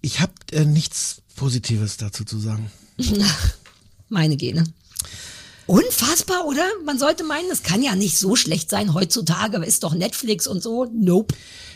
Ich 0.00 0.20
habe 0.20 0.32
äh, 0.52 0.64
nichts 0.64 1.22
Positives 1.34 1.96
dazu 1.96 2.24
zu 2.24 2.38
sagen. 2.38 2.70
Meine 4.08 4.36
Gene. 4.36 4.64
Unfassbar, 5.68 6.46
oder? 6.46 6.64
Man 6.86 6.98
sollte 6.98 7.24
meinen, 7.24 7.50
es 7.52 7.62
kann 7.62 7.82
ja 7.82 7.94
nicht 7.94 8.16
so 8.16 8.36
schlecht 8.36 8.70
sein 8.70 8.94
heutzutage, 8.94 9.58
ist 9.58 9.84
doch 9.84 9.94
Netflix 9.94 10.46
und 10.46 10.62
so. 10.62 10.86
Nope. 10.94 11.34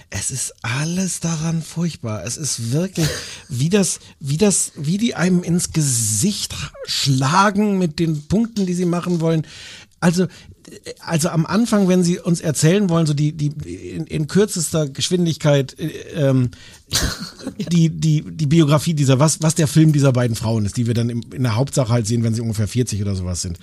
Es 0.09 0.31
ist 0.31 0.55
alles 0.63 1.21
daran 1.21 1.61
furchtbar. 1.61 2.25
Es 2.25 2.39
ist 2.39 2.73
wirklich, 2.73 3.07
wie 3.51 3.69
das, 3.69 4.01
wie 4.19 4.39
das, 4.39 4.73
wie 4.77 4.97
die 4.97 5.15
einem 5.15 5.43
ins 5.43 5.75
Gesicht 5.75 6.55
schlagen 6.87 7.77
mit 7.77 7.99
den 7.99 8.27
Punkten, 8.29 8.65
die 8.65 8.73
sie 8.73 8.87
machen 8.87 9.21
wollen. 9.21 9.47
Also, 10.01 10.27
also 11.01 11.29
am 11.29 11.45
Anfang, 11.45 11.87
wenn 11.87 12.03
sie 12.03 12.19
uns 12.19 12.41
erzählen 12.41 12.89
wollen, 12.89 13.07
so 13.07 13.13
die, 13.13 13.33
die 13.33 13.49
in, 13.91 14.07
in 14.07 14.27
kürzester 14.27 14.89
Geschwindigkeit 14.89 15.79
äh, 15.79 15.89
ähm, 16.15 16.51
die, 17.73 17.89
die, 17.91 18.23
die 18.23 18.47
Biografie 18.47 18.95
dieser, 18.95 19.19
was, 19.19 19.43
was 19.43 19.55
der 19.55 19.67
Film 19.67 19.93
dieser 19.93 20.13
beiden 20.13 20.37
Frauen 20.37 20.65
ist, 20.67 20.77
die 20.77 20.87
wir 20.87 20.95
dann 20.95 21.11
im, 21.11 21.23
in 21.33 21.43
der 21.43 21.57
Hauptsache 21.57 21.93
halt 21.93 22.07
sehen, 22.07 22.23
wenn 22.23 22.35
sie 22.35 22.41
ungefähr 22.41 22.69
40 22.69 23.01
oder 23.03 23.15
sowas 23.15 23.43
sind. 23.43 23.59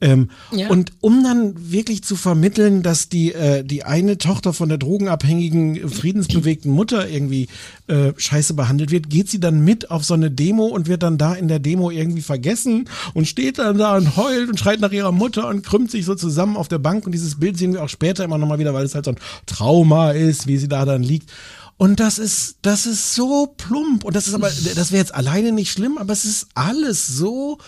Ähm, 0.00 0.30
Ja. 0.52 0.68
Und 0.68 0.92
um 1.00 1.22
dann 1.24 1.54
wirklich 1.70 2.04
zu 2.04 2.16
vermitteln, 2.16 2.82
dass 2.82 3.08
die, 3.08 3.32
äh, 3.32 3.64
die 3.64 3.84
eine 3.84 4.18
Tochter 4.18 4.52
von 4.52 4.68
der 4.68 4.78
drogenabhängigen, 4.78 5.88
friedensbewegten 5.88 6.70
Mutter 6.70 7.08
irgendwie 7.08 7.48
äh, 7.86 8.12
scheiße 8.16 8.54
behandelt 8.54 8.90
wird, 8.90 9.10
geht 9.10 9.28
sie 9.28 9.40
dann 9.40 9.64
mit 9.64 9.90
auf 9.90 10.04
so 10.04 10.14
eine 10.14 10.30
Demo 10.30 10.66
und 10.66 10.88
wird 10.88 11.02
dann 11.02 11.18
da 11.18 11.34
in 11.34 11.48
der 11.48 11.58
Demo 11.58 11.90
irgendwie 11.90 12.22
vergessen 12.22 12.88
und 13.14 13.26
steht 13.26 13.58
dann 13.58 13.78
da 13.78 13.96
und 13.96 14.16
heult 14.16 14.48
und 14.48 14.58
schreit 14.58 14.80
nach 14.80 14.92
ihrer 14.92 15.12
Mutter 15.12 15.48
und 15.48 15.64
krümmt 15.64 15.90
sich 15.90 16.04
so 16.04 16.14
zusammen 16.14 16.56
auf 16.56 16.68
der 16.68 16.78
Bank 16.78 17.06
und 17.06 17.12
dieses 17.12 17.38
Bild 17.40 17.56
sehen 17.56 17.72
wir 17.72 17.82
auch 17.82 17.88
später 17.88 18.24
immer 18.24 18.38
nochmal 18.38 18.58
wieder, 18.58 18.74
weil 18.74 18.84
es 18.84 18.94
halt 18.94 19.04
so 19.04 19.12
ein 19.12 19.18
Trauma 19.46 20.10
ist, 20.12 20.46
wie 20.46 20.56
sie 20.56 20.68
da 20.68 20.84
dann 20.84 21.02
liegt. 21.02 21.30
Und 21.76 22.00
das 22.00 22.18
ist, 22.18 22.56
das 22.62 22.86
ist 22.86 23.14
so 23.14 23.46
plump. 23.46 24.04
Und 24.04 24.14
das 24.14 24.28
ist 24.28 24.34
aber, 24.34 24.48
das 24.48 24.92
wäre 24.92 25.00
jetzt 25.00 25.14
alleine 25.14 25.52
nicht 25.52 25.72
schlimm, 25.72 25.98
aber 25.98 26.12
es 26.12 26.24
ist 26.24 26.46
alles 26.54 27.06
so 27.06 27.58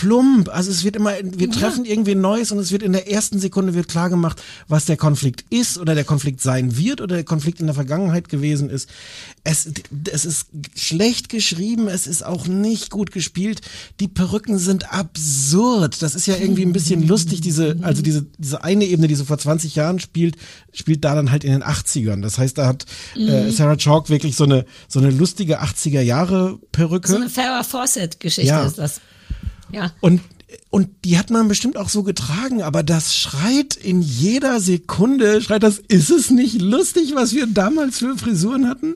plump. 0.00 0.48
Also 0.48 0.70
es 0.70 0.82
wird 0.84 0.96
immer, 0.96 1.12
wir 1.22 1.50
treffen 1.50 1.84
irgendwie 1.84 2.14
Neues 2.14 2.52
und 2.52 2.58
es 2.58 2.72
wird 2.72 2.82
in 2.82 2.92
der 2.92 3.10
ersten 3.10 3.38
Sekunde 3.38 3.74
wird 3.74 3.88
klar 3.88 4.08
gemacht, 4.08 4.42
was 4.66 4.86
der 4.86 4.96
Konflikt 4.96 5.44
ist 5.50 5.76
oder 5.78 5.94
der 5.94 6.04
Konflikt 6.04 6.40
sein 6.40 6.76
wird 6.78 7.00
oder 7.00 7.16
der 7.16 7.24
Konflikt 7.24 7.60
in 7.60 7.66
der 7.66 7.74
Vergangenheit 7.74 8.28
gewesen 8.28 8.70
ist. 8.70 8.88
Es, 9.44 9.68
es 10.10 10.24
ist 10.24 10.46
schlecht 10.74 11.28
geschrieben, 11.28 11.88
es 11.88 12.06
ist 12.06 12.24
auch 12.24 12.46
nicht 12.46 12.90
gut 12.90 13.12
gespielt. 13.12 13.60
Die 14.00 14.08
Perücken 14.08 14.58
sind 14.58 14.92
absurd. 14.92 16.00
Das 16.02 16.14
ist 16.14 16.26
ja 16.26 16.36
irgendwie 16.36 16.62
ein 16.64 16.72
bisschen 16.72 17.06
lustig, 17.06 17.40
diese, 17.42 17.76
also 17.82 18.00
diese, 18.02 18.26
diese 18.38 18.64
eine 18.64 18.84
Ebene, 18.86 19.08
die 19.08 19.14
so 19.14 19.24
vor 19.24 19.38
20 19.38 19.74
Jahren 19.76 20.00
spielt, 20.00 20.36
spielt 20.72 21.04
da 21.04 21.14
dann 21.14 21.30
halt 21.30 21.44
in 21.44 21.52
den 21.52 21.62
80ern. 21.62 22.22
Das 22.22 22.38
heißt, 22.38 22.56
da 22.58 22.66
hat 22.66 22.86
äh, 23.16 23.44
Mhm. 23.46 23.50
Sarah 23.50 23.76
Chalk 23.76 24.08
wirklich 24.08 24.36
so 24.36 24.44
eine, 24.44 24.64
so 24.88 24.98
eine 24.98 25.10
lustige 25.10 25.60
80er 25.62 26.00
Jahre 26.00 26.58
Perücke. 26.72 27.08
So 27.08 27.16
eine 27.16 27.28
Farrah 27.28 27.62
Fawcett-Geschichte 27.64 28.48
Ja. 28.48 28.64
ist 28.64 28.78
das. 28.78 29.00
Ja. 29.72 29.92
Und, 30.00 30.20
und 30.70 30.88
die 31.04 31.18
hat 31.18 31.30
man 31.30 31.48
bestimmt 31.48 31.76
auch 31.76 31.88
so 31.88 32.02
getragen, 32.02 32.62
aber 32.62 32.82
das 32.82 33.14
schreit 33.16 33.76
in 33.76 34.02
jeder 34.02 34.60
Sekunde, 34.60 35.40
schreit 35.40 35.62
das, 35.62 35.78
ist 35.88 36.10
es 36.10 36.30
nicht 36.30 36.60
lustig, 36.60 37.14
was 37.14 37.34
wir 37.34 37.46
damals 37.46 37.98
für 37.98 38.16
Frisuren 38.16 38.68
hatten? 38.68 38.94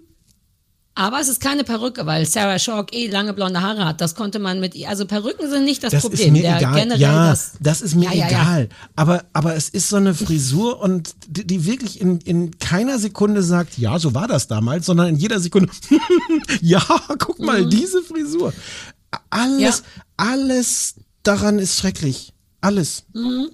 Aber 0.97 1.19
es 1.19 1.27
ist 1.29 1.41
keine 1.41 1.65
Perücke, 1.65 2.07
weil 2.07 2.25
Sarah 2.25 2.57
Chalk 2.57 2.95
eh 2.95 3.09
lange 3.09 3.33
blonde 3.33 3.61
Haare 3.61 3.85
hat. 3.85 4.01
Das 4.01 4.15
konnte 4.15 4.39
man 4.39 4.61
mit 4.61 4.77
ihr. 4.77 4.89
Also 4.89 5.07
Perücken 5.07 5.51
sind 5.51 5.65
nicht 5.65 5.83
das, 5.83 5.91
Das 5.91 6.03
Problem. 6.03 6.37
ist 6.37 6.43
mir 6.43 6.57
egal. 6.57 6.75
Generell 6.75 7.01
Ja, 7.01 7.31
das, 7.31 7.53
das 7.59 7.81
ist 7.81 7.97
mir 7.97 8.05
Ja, 8.05 8.13
ja, 8.13 8.19
ja. 8.19 8.29
egal. 8.29 8.69
Aber, 8.95 9.25
aber 9.33 9.57
es 9.57 9.69
ist 9.69 9.89
so 9.89 9.97
eine 9.97 10.15
Frisur 10.15 10.79
und 10.81 11.17
die, 11.27 11.45
die 11.45 11.65
wirklich 11.67 12.01
in, 12.01 12.19
in 12.21 12.61
keiner 12.61 13.01
Sekunde 13.01 13.43
sagt, 13.43 13.77
ja, 13.77 13.99
so 13.99 14.15
war 14.15 14.29
das 14.29 14.47
damals, 14.47 14.87
sondern 14.87 15.09
in 15.09 15.17
jeder 15.17 15.41
Sekunde, 15.41 15.69
ja, 16.61 16.81
guck 17.19 17.41
mal, 17.41 17.63
Mhm. 17.63 17.71
diese 17.71 18.01
Frisur. 18.03 18.53
Alles, 19.31 19.83
alles 20.17 20.95
daran 21.23 21.59
ist 21.59 21.79
schrecklich. 21.79 22.33
Alles. 22.61 23.05
Mhm. 23.13 23.51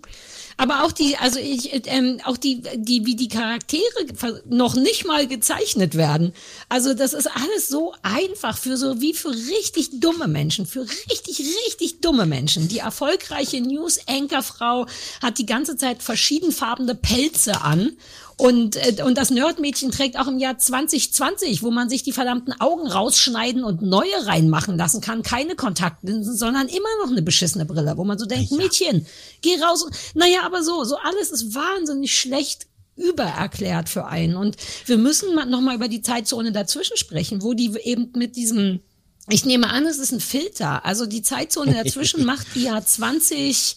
Aber 0.60 0.84
auch 0.84 0.92
die, 0.92 1.16
also 1.16 1.40
ich, 1.40 1.70
ähm, 1.86 2.20
auch 2.24 2.36
die, 2.36 2.62
die, 2.76 3.06
wie 3.06 3.16
die 3.16 3.28
Charaktere 3.28 4.42
noch 4.46 4.74
nicht 4.74 5.06
mal 5.06 5.26
gezeichnet 5.26 5.94
werden. 5.94 6.34
Also 6.68 6.92
das 6.92 7.14
ist 7.14 7.28
alles 7.28 7.68
so 7.68 7.94
einfach 8.02 8.58
für 8.58 8.76
so 8.76 9.00
wie 9.00 9.14
für 9.14 9.30
richtig 9.30 10.00
dumme 10.00 10.28
Menschen, 10.28 10.66
für 10.66 10.82
richtig, 10.82 11.38
richtig 11.38 12.02
dumme 12.02 12.26
Menschen. 12.26 12.68
Die 12.68 12.78
erfolgreiche 12.78 13.58
News-Anchor-Frau 13.62 14.86
hat 15.22 15.38
die 15.38 15.46
ganze 15.46 15.78
Zeit 15.78 16.02
verschiedenfarbene 16.02 16.94
Pelze 16.94 17.62
an. 17.62 17.96
Und, 18.40 18.76
äh, 18.76 19.02
und 19.02 19.18
das 19.18 19.28
Nerdmädchen 19.28 19.90
trägt 19.90 20.18
auch 20.18 20.26
im 20.26 20.38
Jahr 20.38 20.56
2020, 20.56 21.62
wo 21.62 21.70
man 21.70 21.90
sich 21.90 22.02
die 22.02 22.12
verdammten 22.12 22.58
Augen 22.58 22.86
rausschneiden 22.86 23.64
und 23.64 23.82
neue 23.82 24.26
reinmachen 24.26 24.78
lassen 24.78 25.02
kann, 25.02 25.22
keine 25.22 25.56
Kontaktlinsen, 25.56 26.34
sondern 26.34 26.68
immer 26.68 26.88
noch 27.02 27.10
eine 27.10 27.20
beschissene 27.20 27.66
Brille, 27.66 27.98
wo 27.98 28.04
man 28.04 28.18
so 28.18 28.24
denkt, 28.24 28.50
Mädchen, 28.52 29.06
geh 29.42 29.60
raus. 29.60 29.84
Naja, 30.14 30.38
aber 30.44 30.62
so, 30.62 30.84
so 30.84 30.96
alles 30.96 31.30
ist 31.30 31.54
wahnsinnig 31.54 32.18
schlecht 32.18 32.66
übererklärt 32.96 33.90
für 33.90 34.06
einen. 34.06 34.36
Und 34.36 34.56
wir 34.86 34.96
müssen 34.96 35.34
mal 35.34 35.44
noch 35.44 35.60
mal 35.60 35.74
über 35.74 35.88
die 35.88 36.00
Zeitzone 36.00 36.50
dazwischen 36.50 36.96
sprechen, 36.96 37.42
wo 37.42 37.52
die 37.52 37.70
eben 37.84 38.10
mit 38.16 38.36
diesem, 38.36 38.80
ich 39.28 39.44
nehme 39.44 39.68
an, 39.68 39.84
es 39.84 39.98
ist 39.98 40.12
ein 40.12 40.20
Filter. 40.20 40.86
Also 40.86 41.04
die 41.04 41.20
Zeitzone 41.20 41.74
dazwischen 41.84 42.24
macht 42.24 42.46
die 42.54 42.62
ja 42.62 42.82
20, 42.82 43.76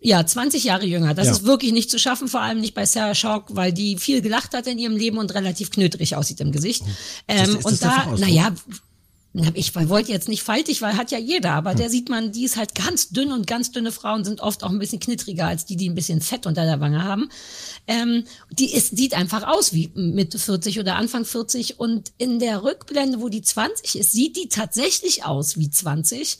ja, 0.00 0.24
20 0.24 0.64
Jahre 0.64 0.86
jünger. 0.86 1.14
Das 1.14 1.26
Ja. 1.26 1.32
ist 1.32 1.44
wirklich 1.44 1.72
nicht 1.72 1.90
zu 1.90 1.98
schaffen, 1.98 2.28
vor 2.28 2.40
allem 2.40 2.60
nicht 2.60 2.74
bei 2.74 2.86
Sarah 2.86 3.14
Chalk, 3.14 3.44
weil 3.48 3.72
die 3.72 3.96
viel 3.98 4.22
gelacht 4.22 4.54
hat 4.54 4.66
in 4.66 4.78
ihrem 4.78 4.96
Leben 4.96 5.18
und 5.18 5.34
relativ 5.34 5.70
knöterig 5.70 6.14
aussieht 6.16 6.40
im 6.40 6.52
Gesicht. 6.52 6.82
Ähm, 7.26 7.44
ist 7.50 7.56
das 7.56 7.64
und 7.64 7.82
da, 7.82 8.14
naja, 8.18 8.54
na, 9.34 9.50
ich 9.54 9.74
wollte 9.74 10.10
jetzt 10.10 10.28
nicht 10.28 10.42
faltig, 10.42 10.80
weil 10.80 10.96
hat 10.96 11.10
ja 11.10 11.18
jeder, 11.18 11.52
aber 11.52 11.74
der 11.74 11.90
sieht 11.90 12.08
man, 12.08 12.32
die 12.32 12.44
ist 12.44 12.56
halt 12.56 12.74
ganz 12.74 13.10
dünn 13.10 13.30
und 13.30 13.46
ganz 13.46 13.70
dünne 13.70 13.92
Frauen 13.92 14.24
sind 14.24 14.40
oft 14.40 14.64
auch 14.64 14.70
ein 14.70 14.78
bisschen 14.78 15.00
knittriger 15.00 15.46
als 15.46 15.66
die, 15.66 15.76
die 15.76 15.88
ein 15.90 15.94
bisschen 15.94 16.22
Fett 16.22 16.46
unter 16.46 16.64
der 16.64 16.80
Wange 16.80 17.04
haben. 17.04 17.28
Ähm, 17.86 18.24
die 18.50 18.72
ist, 18.72 18.96
sieht 18.96 19.14
einfach 19.14 19.46
aus 19.46 19.74
wie 19.74 19.90
Mitte 19.94 20.38
40 20.38 20.80
oder 20.80 20.96
Anfang 20.96 21.24
40 21.26 21.78
und 21.78 22.10
in 22.16 22.38
der 22.38 22.62
Rückblende, 22.62 23.20
wo 23.20 23.28
die 23.28 23.42
20 23.42 23.98
ist, 23.98 24.12
sieht 24.12 24.36
die 24.36 24.48
tatsächlich 24.48 25.24
aus 25.24 25.58
wie 25.58 25.70
20. 25.70 26.38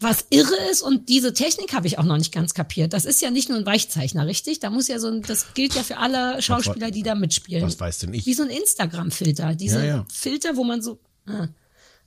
Was 0.00 0.26
irre 0.30 0.54
ist 0.70 0.82
und 0.82 1.08
diese 1.08 1.32
Technik 1.32 1.72
habe 1.72 1.86
ich 1.86 1.98
auch 1.98 2.04
noch 2.04 2.18
nicht 2.18 2.32
ganz 2.32 2.52
kapiert. 2.52 2.92
Das 2.92 3.04
ist 3.04 3.22
ja 3.22 3.30
nicht 3.30 3.48
nur 3.48 3.58
ein 3.58 3.64
Weichzeichner, 3.66 4.26
richtig? 4.26 4.60
Da 4.60 4.70
muss 4.70 4.88
ja 4.88 4.98
so 4.98 5.08
ein, 5.08 5.22
das 5.22 5.54
gilt 5.54 5.74
ja 5.74 5.82
für 5.82 5.98
alle 5.98 6.42
Schauspieler, 6.42 6.90
die 6.90 7.02
da 7.02 7.14
mitspielen. 7.14 7.64
Was 7.64 7.78
weiß 7.78 8.00
denn 8.00 8.12
ich? 8.12 8.26
Wie 8.26 8.34
so 8.34 8.42
ein 8.42 8.50
Instagram-Filter. 8.50 9.54
Diese 9.54 9.78
Ja, 9.78 9.84
ja. 9.84 10.06
Filter, 10.12 10.56
wo 10.56 10.64
man 10.64 10.82
so. 10.82 10.98
Ah. 11.26 11.48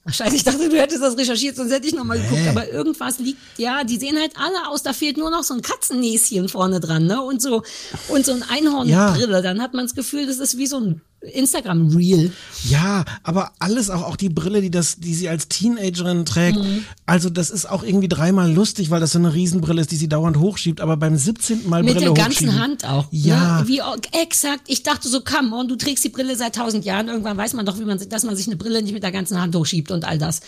Ach, 0.10 0.14
scheiße, 0.14 0.36
ich 0.36 0.44
dachte, 0.44 0.70
du 0.70 0.80
hättest 0.80 1.02
das 1.02 1.18
recherchiert, 1.18 1.58
sonst 1.58 1.72
hätte 1.72 1.88
ich 1.88 1.94
noch 1.94 2.06
mal 2.06 2.18
geguckt. 2.18 2.42
Nee. 2.42 2.50
Aber 2.50 2.70
irgendwas 2.70 3.20
liegt, 3.20 3.40
ja, 3.58 3.84
die 3.84 3.98
sehen 3.98 4.18
halt 4.18 4.32
alle 4.38 4.70
aus. 4.70 4.82
Da 4.84 4.94
fehlt 4.94 5.18
nur 5.18 5.30
noch 5.30 5.44
so 5.44 5.54
ein 5.54 5.62
Katzennäschen 5.62 6.48
vorne 6.48 6.80
dran, 6.80 7.08
ne? 7.08 7.22
Und 7.22 7.42
so, 7.42 7.64
und 8.08 8.26
so 8.26 8.32
ein 8.32 8.44
Einhornbrille. 8.44 9.42
Dann 9.42 9.62
hat 9.62 9.74
man 9.74 9.86
das 9.86 9.96
Gefühl, 9.96 10.26
das 10.26 10.38
ist 10.38 10.58
wie 10.58 10.68
so 10.68 10.80
ein 10.80 11.02
Instagram-Reel. 11.22 12.32
Ja, 12.70 13.04
aber 13.24 13.52
alles 13.60 13.90
auch, 13.90 14.04
auch 14.04 14.16
die 14.16 14.30
Brille, 14.30 14.62
die 14.62 14.70
das, 14.70 14.98
die 14.98 15.14
sie 15.14 15.30
als 15.30 15.48
Teenagerin 15.48 16.26
trägt. 16.26 16.60
Mhm. 16.60 16.86
Also 17.06 17.30
das 17.30 17.50
ist 17.50 17.70
auch 17.70 17.84
irgendwie 17.84 18.08
dreimal 18.08 18.52
lustig, 18.52 18.90
weil 18.90 19.00
das 19.00 19.14
so 19.14 19.20
eine 19.20 19.34
Riesenbrille 19.34 19.82
ist, 19.82 19.92
die 19.92 19.96
sie 19.96 20.08
dauernd 20.08 20.38
hochschiebt. 20.38 20.80
Aber 20.80 20.96
beim 20.96 21.18
17. 21.18 21.68
Mal 21.68 21.84
Mit 21.84 21.96
Brille 21.96 22.14
der 22.14 22.24
ganzen 22.24 22.60
Hand 22.60 22.86
auch. 22.86 23.08
Ja. 23.12 23.62
Ne? 23.62 23.68
Wie, 23.68 23.82
exakt. 24.22 24.62
Ich 24.68 24.84
dachte 24.84 25.10
so, 25.10 25.22
come 25.22 25.56
on, 25.56 25.68
du 25.68 25.76
trägst 25.76 26.04
die 26.04 26.10
Brille 26.10 26.36
seit 26.36 26.56
tausend 26.56 26.86
Jahren. 26.86 27.08
Irgendwann 27.08 27.38
weiß 27.38 27.54
man 27.54 27.66
doch, 27.66 27.80
wie 27.80 27.86
man, 27.86 27.98
dass 28.10 28.24
man 28.24 28.36
sich 28.36 28.48
eine 28.48 28.56
Brille 28.56 28.82
nicht 28.82 28.94
mit 28.94 29.04
der 29.04 29.12
ganzen 29.12 29.42
Hand 29.42 29.56
hochschiebt 29.56 29.92
und 29.92 30.06
all 30.06 30.18
das. 30.18 30.42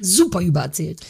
Super 0.00 0.40
übererzählt. 0.40 1.00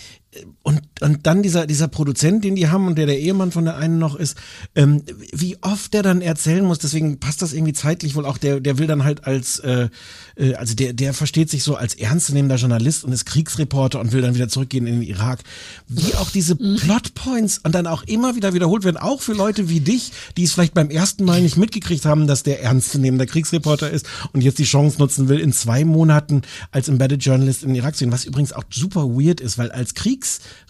Und, 0.63 0.83
und 1.01 1.27
dann 1.27 1.43
dieser, 1.43 1.67
dieser 1.67 1.89
Produzent, 1.89 2.45
den 2.45 2.57
die 2.57 2.69
haben 2.69 2.87
und 2.87 2.97
der 2.97 3.07
der 3.07 3.19
Ehemann 3.19 3.53
von 3.53 3.65
der 3.65 3.77
einen 3.77 3.99
noch 3.99 4.17
ist, 4.17 4.37
ähm, 4.75 5.03
wie 5.33 5.57
oft 5.61 5.93
der 5.95 6.03
dann 6.03 6.23
erzählen 6.23 6.65
muss, 6.65 6.79
deswegen 6.79 7.21
passt 7.21 7.43
das 7.43 7.53
irgendwie 7.53 7.73
zeitlich 7.73 8.15
wohl 8.15 8.27
auch, 8.27 8.39
der, 8.39 8.61
der 8.61 8.79
will 8.79 8.87
dann 8.87 9.05
halt 9.05 9.27
als, 9.27 9.59
äh, 9.61 9.89
äh, 10.37 10.55
also 10.55 10.75
der, 10.75 10.93
der 10.93 11.15
versteht 11.15 11.51
sich 11.51 11.63
so 11.63 11.77
als 11.77 11.95
ernstzunehmender 11.95 12.57
Journalist 12.57 13.05
und 13.05 13.13
ist 13.13 13.27
Kriegsreporter 13.27 14.01
und 14.01 14.13
will 14.13 14.23
dann 14.23 14.35
wieder 14.35 14.49
zurückgehen 14.49 14.87
in 14.87 15.01
den 15.01 15.09
Irak. 15.09 15.41
Wie 15.89 16.15
auch 16.15 16.31
diese 16.31 16.57
Plotpoints 16.57 17.59
und 17.59 17.75
dann 17.75 17.87
auch 17.87 18.03
immer 18.05 18.35
wieder 18.35 18.55
wiederholt 18.55 18.85
werden, 18.85 18.97
auch 18.97 19.21
für 19.21 19.35
Leute 19.35 19.69
wie 19.69 19.81
dich, 19.81 20.13
die 20.37 20.45
es 20.45 20.53
vielleicht 20.53 20.75
beim 20.75 20.91
ersten 20.91 21.25
Mal 21.25 21.41
nicht 21.43 21.57
mitgekriegt 21.57 22.05
haben, 22.05 22.27
dass 22.27 22.43
der 22.43 22.63
ernstzunehmender 22.63 23.27
Kriegsreporter 23.27 23.91
ist 23.91 24.07
und 24.33 24.41
jetzt 24.41 24.59
die 24.59 24.65
Chance 24.65 24.99
nutzen 24.99 25.29
will, 25.29 25.39
in 25.39 25.53
zwei 25.53 25.85
Monaten 25.85 26.43
als 26.71 26.89
Embedded 26.89 27.25
Journalist 27.25 27.63
in 27.63 27.69
den 27.69 27.77
Irak 27.77 27.97
zu 27.97 28.05
gehen, 28.05 28.13
was 28.13 28.25
übrigens 28.25 28.53
auch 28.53 28.65
super 28.71 29.05
weird 29.05 29.41
ist, 29.41 29.59
weil 29.59 29.71
als 29.71 29.95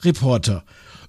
Kriegsreporter 0.01 0.65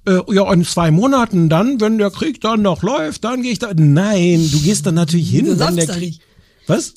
äh, 0.07 0.21
ja, 0.33 0.51
in 0.53 0.63
zwei 0.63 0.91
Monaten 0.91 1.49
dann, 1.49 1.81
wenn 1.81 1.97
der 1.97 2.11
Krieg 2.11 2.41
dann 2.41 2.61
noch 2.61 2.83
läuft, 2.83 3.23
dann 3.23 3.41
gehe 3.41 3.51
ich 3.51 3.59
da. 3.59 3.71
Nein, 3.75 4.47
du 4.51 4.59
gehst 4.61 4.85
dann 4.85 4.95
natürlich 4.95 5.29
hin, 5.29 5.45
Du 5.45 5.59
wenn 5.59 5.75
der 5.75 5.87
Krieg. 5.87 6.19
Was? 6.67 6.93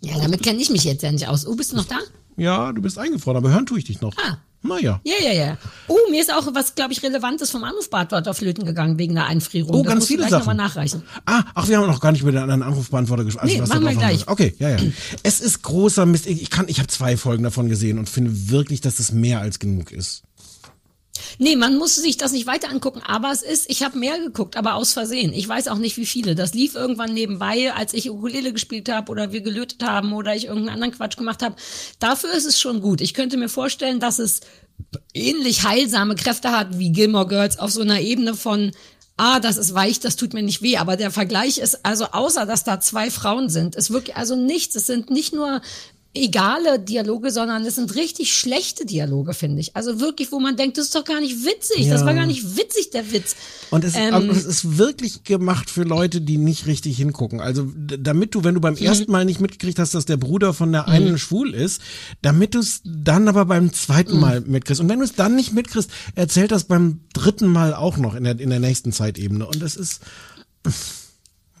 Ja, 0.00 0.18
damit 0.18 0.42
kenne 0.42 0.60
ich 0.60 0.70
mich 0.70 0.84
jetzt 0.84 1.02
ja 1.02 1.12
nicht 1.12 1.28
aus. 1.28 1.46
Oh, 1.46 1.54
bist 1.54 1.72
du 1.72 1.76
noch 1.76 1.86
da? 1.86 1.98
Ja, 2.36 2.72
du 2.72 2.82
bist 2.82 2.98
eingefroren, 2.98 3.36
aber 3.36 3.50
hören 3.50 3.66
tue 3.66 3.78
ich 3.78 3.84
dich 3.84 4.00
noch. 4.00 4.12
Ah. 4.18 4.38
Naja. 4.64 4.98
Ja, 5.04 5.14
ja, 5.22 5.32
ja. 5.32 5.58
Oh, 5.88 5.98
mir 6.10 6.22
ist 6.22 6.32
auch 6.32 6.46
was, 6.54 6.74
glaube 6.74 6.92
ich, 6.92 7.02
Relevantes 7.02 7.50
vom 7.50 7.64
Anrufbeantworter 7.64 8.32
flöten 8.32 8.64
gegangen 8.64 8.98
wegen 8.98 9.14
der 9.14 9.26
Einfrierung. 9.26 9.74
Oh, 9.76 9.82
das 9.82 9.92
ganz 9.92 10.06
viele 10.06 10.22
Sachen. 10.22 10.38
nochmal 10.38 10.54
nachreichen. 10.54 11.02
Ah, 11.26 11.44
ach, 11.54 11.68
wir 11.68 11.78
haben 11.78 11.86
noch 11.86 12.00
gar 12.00 12.12
nicht 12.12 12.22
über 12.22 12.32
den 12.32 12.40
anderen 12.40 12.62
Anrufbeantworter 12.62 13.24
gesprochen. 13.24 13.46
Nee, 13.46 13.60
was 13.60 13.68
machen 13.68 13.84
wir 13.84 13.94
gleich. 13.94 14.16
ist. 14.16 14.28
Okay, 14.28 14.54
ja, 14.58 14.70
ja. 14.70 14.78
Es 15.22 15.40
ist 15.40 15.62
großer 15.62 16.06
Mist. 16.06 16.26
Ich 16.26 16.48
kann, 16.48 16.66
ich 16.68 16.78
habe 16.78 16.88
zwei 16.88 17.18
Folgen 17.18 17.44
davon 17.44 17.68
gesehen 17.68 17.98
und 17.98 18.08
finde 18.08 18.50
wirklich, 18.50 18.80
dass 18.80 18.96
das 18.96 19.12
mehr 19.12 19.40
als 19.40 19.58
genug 19.58 19.92
ist. 19.92 20.22
Nee, 21.38 21.56
man 21.56 21.76
muss 21.78 21.96
sich 21.96 22.16
das 22.16 22.32
nicht 22.32 22.46
weiter 22.46 22.70
angucken, 22.70 23.00
aber 23.06 23.30
es 23.30 23.42
ist, 23.42 23.70
ich 23.70 23.82
habe 23.82 23.98
mehr 23.98 24.18
geguckt, 24.18 24.56
aber 24.56 24.74
aus 24.74 24.92
Versehen. 24.92 25.32
Ich 25.32 25.48
weiß 25.48 25.68
auch 25.68 25.78
nicht, 25.78 25.96
wie 25.96 26.06
viele. 26.06 26.34
Das 26.34 26.54
lief 26.54 26.74
irgendwann 26.74 27.14
nebenbei, 27.14 27.72
als 27.72 27.94
ich 27.94 28.10
Ukulele 28.10 28.52
gespielt 28.52 28.88
habe 28.88 29.10
oder 29.10 29.32
wir 29.32 29.40
gelötet 29.40 29.82
haben 29.82 30.12
oder 30.12 30.34
ich 30.34 30.46
irgendeinen 30.46 30.74
anderen 30.74 30.94
Quatsch 30.94 31.16
gemacht 31.16 31.42
habe. 31.42 31.56
Dafür 31.98 32.32
ist 32.32 32.46
es 32.46 32.60
schon 32.60 32.80
gut. 32.80 33.00
Ich 33.00 33.14
könnte 33.14 33.36
mir 33.36 33.48
vorstellen, 33.48 34.00
dass 34.00 34.18
es 34.18 34.40
ähnlich 35.12 35.64
heilsame 35.64 36.16
Kräfte 36.16 36.50
hat 36.50 36.78
wie 36.78 36.90
Gilmore 36.90 37.28
Girls 37.28 37.58
auf 37.58 37.70
so 37.70 37.82
einer 37.82 38.00
Ebene 38.00 38.34
von 38.34 38.72
ah, 39.16 39.38
das 39.38 39.56
ist 39.56 39.74
weich, 39.74 40.00
das 40.00 40.16
tut 40.16 40.34
mir 40.34 40.42
nicht 40.42 40.62
weh. 40.62 40.76
Aber 40.76 40.96
der 40.96 41.10
Vergleich 41.10 41.58
ist, 41.58 41.84
also 41.84 42.06
außer 42.06 42.46
dass 42.46 42.64
da 42.64 42.80
zwei 42.80 43.10
Frauen 43.10 43.48
sind, 43.48 43.76
ist 43.76 43.90
wirklich 43.90 44.16
also 44.16 44.36
nichts. 44.36 44.74
Es 44.74 44.86
sind 44.86 45.10
nicht 45.10 45.32
nur 45.32 45.60
egale 46.14 46.78
Dialoge, 46.78 47.32
sondern 47.32 47.66
es 47.66 47.74
sind 47.74 47.94
richtig 47.96 48.34
schlechte 48.34 48.86
Dialoge, 48.86 49.34
finde 49.34 49.60
ich. 49.60 49.74
Also 49.74 49.98
wirklich, 49.98 50.30
wo 50.30 50.38
man 50.38 50.56
denkt, 50.56 50.78
das 50.78 50.86
ist 50.86 50.94
doch 50.94 51.04
gar 51.04 51.20
nicht 51.20 51.44
witzig. 51.44 51.88
Das 51.88 52.00
Ja. 52.00 52.06
war 52.06 52.14
gar 52.14 52.26
nicht 52.26 52.56
witzig, 52.56 52.90
der 52.90 53.12
Witz. 53.12 53.34
Und 53.70 53.82
es, 53.84 53.94
Ähm, 53.96 54.30
es 54.30 54.44
ist 54.44 54.78
wirklich 54.78 55.24
gemacht 55.24 55.68
für 55.70 55.82
Leute, 55.82 56.20
die 56.20 56.38
nicht 56.38 56.66
richtig 56.66 56.96
hingucken. 56.96 57.40
Also 57.40 57.66
damit 57.76 58.34
du, 58.34 58.44
wenn 58.44 58.54
du 58.54 58.60
beim 58.60 58.76
ersten 58.76 59.10
Mal 59.10 59.24
nicht 59.24 59.40
mitgekriegt 59.40 59.78
hast, 59.78 59.94
dass 59.94 60.06
der 60.06 60.16
Bruder 60.16 60.54
von 60.54 60.70
der 60.70 60.86
einen 60.86 61.18
schwul 61.18 61.52
ist, 61.52 61.82
damit 62.22 62.54
du 62.54 62.60
es 62.60 62.80
dann 62.84 63.26
aber 63.26 63.44
beim 63.46 63.72
zweiten 63.72 64.18
Mal 64.18 64.40
mitkriegst. 64.40 64.80
Und 64.80 64.88
wenn 64.88 65.00
du 65.00 65.04
es 65.04 65.14
dann 65.14 65.34
nicht 65.34 65.52
mitkriegst, 65.52 65.90
erzählt 66.14 66.52
das 66.52 66.64
beim 66.64 67.00
dritten 67.12 67.48
Mal 67.48 67.74
auch 67.74 67.96
noch 67.96 68.14
in 68.14 68.24
der, 68.24 68.38
in 68.38 68.50
der 68.50 68.60
nächsten 68.60 68.92
Zeitebene. 68.92 69.46
Und 69.46 69.60
das 69.60 69.74
ist... 69.74 70.00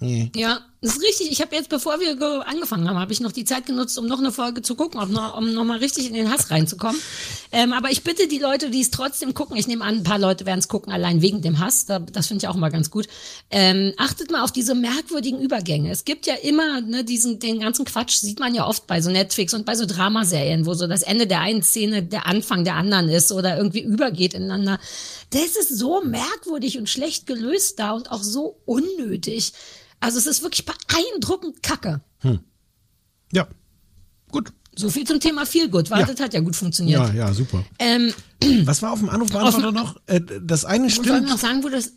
Nee. 0.04 0.30
Ja, 0.36 0.60
das 0.82 0.96
ist 0.96 1.02
richtig. 1.02 1.32
Ich 1.32 1.40
habe 1.40 1.56
jetzt, 1.56 1.70
bevor 1.70 1.98
wir 1.98 2.16
ge- 2.16 2.42
angefangen 2.44 2.86
haben, 2.88 2.98
habe 2.98 3.10
ich 3.12 3.20
noch 3.20 3.32
die 3.32 3.44
Zeit 3.46 3.64
genutzt, 3.64 3.98
um 3.98 4.06
noch 4.06 4.18
eine 4.18 4.32
Folge 4.32 4.60
zu 4.60 4.74
gucken, 4.74 5.00
um 5.00 5.10
noch, 5.10 5.36
um 5.38 5.52
noch 5.54 5.80
richtig 5.80 6.06
in 6.08 6.12
den 6.14 6.30
Hass 6.30 6.50
reinzukommen. 6.50 7.00
Ähm, 7.52 7.72
aber 7.72 7.90
ich 7.90 8.02
bitte 8.04 8.28
die 8.28 8.38
Leute, 8.38 8.68
die 8.68 8.82
es 8.82 8.90
trotzdem 8.90 9.32
gucken, 9.32 9.56
ich 9.56 9.66
nehme 9.66 9.82
an, 9.84 9.96
ein 9.98 10.02
paar 10.02 10.18
Leute 10.18 10.44
werden 10.44 10.58
es 10.58 10.68
gucken, 10.68 10.92
allein 10.92 11.22
wegen 11.22 11.40
dem 11.40 11.58
Hass, 11.58 11.86
da, 11.86 12.00
das 12.00 12.26
finde 12.26 12.44
ich 12.44 12.48
auch 12.48 12.56
mal 12.56 12.68
ganz 12.70 12.90
gut. 12.90 13.06
Ähm, 13.50 13.94
achtet 13.96 14.30
mal 14.30 14.42
auf 14.44 14.52
diese 14.52 14.74
merkwürdigen 14.74 15.40
Übergänge. 15.40 15.90
Es 15.90 16.04
gibt 16.04 16.26
ja 16.26 16.34
immer 16.34 16.82
ne, 16.82 17.02
diesen, 17.02 17.38
den 17.38 17.60
ganzen 17.60 17.86
Quatsch, 17.86 18.16
sieht 18.16 18.38
man 18.40 18.54
ja 18.54 18.66
oft 18.66 18.86
bei 18.86 19.00
so 19.00 19.10
Netflix 19.10 19.54
und 19.54 19.64
bei 19.64 19.76
so 19.76 19.86
Dramaserien, 19.86 20.66
wo 20.66 20.74
so 20.74 20.86
das 20.86 21.02
Ende 21.02 21.26
der 21.26 21.40
einen 21.40 21.62
Szene 21.62 22.02
der 22.02 22.26
Anfang 22.26 22.64
der 22.64 22.74
anderen 22.74 23.08
ist 23.08 23.32
oder 23.32 23.56
irgendwie 23.56 23.80
übergeht 23.80 24.34
ineinander. 24.34 24.78
Das 25.34 25.56
ist 25.56 25.76
so 25.78 26.02
merkwürdig 26.02 26.78
und 26.78 26.88
schlecht 26.88 27.26
gelöst 27.26 27.78
da 27.78 27.92
und 27.92 28.10
auch 28.10 28.22
so 28.22 28.60
unnötig. 28.64 29.52
Also 30.00 30.18
es 30.18 30.26
ist 30.26 30.42
wirklich 30.42 30.64
beeindruckend 30.64 31.62
kacke. 31.62 32.00
Ja. 33.32 33.46
Gut. 34.30 34.52
So 34.76 34.90
viel 34.90 35.06
zum 35.06 35.20
Thema 35.20 35.46
Feel 35.46 35.68
Good. 35.68 35.90
Wartet 35.90 36.20
hat 36.20 36.34
ja 36.34 36.40
gut 36.40 36.56
funktioniert. 36.56 37.00
Ja, 37.08 37.14
ja, 37.14 37.32
super. 37.32 37.64
Ähm, 37.78 38.12
Was 38.64 38.82
war 38.82 38.92
auf 38.92 38.98
dem 38.98 39.08
Anrufbeantworter 39.08 39.72
noch? 39.72 39.96
Äh, 40.06 40.20
das 40.42 40.64
eine 40.64 40.86
ich 40.88 40.96
wollte 40.96 41.10
stimmt. 41.10 41.28
noch 41.28 41.38
sagen, 41.38 41.62
wo 41.62 41.68
das 41.68 41.92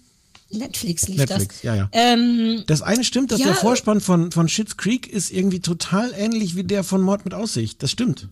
Netflix 0.49 1.07
lief 1.07 1.17
Netflix, 1.17 1.55
das. 1.55 1.63
ja, 1.63 1.75
ja. 1.75 1.89
Ähm, 1.91 2.63
Das 2.67 2.81
eine 2.81 3.03
stimmt, 3.03 3.31
dass 3.31 3.39
Ja, 3.39 3.47
der 3.47 3.55
Vorspann 3.55 3.99
von, 3.99 4.31
von 4.31 4.47
Schitt's 4.47 4.77
Creek 4.77 5.07
ist 5.07 5.31
irgendwie 5.31 5.59
total 5.59 6.13
ähnlich 6.15 6.55
wie 6.55 6.63
der 6.63 6.83
von 6.83 7.01
Mord 7.01 7.25
mit 7.25 7.33
Aussicht. 7.33 7.81
Das 7.83 7.91
stimmt. 7.91 8.29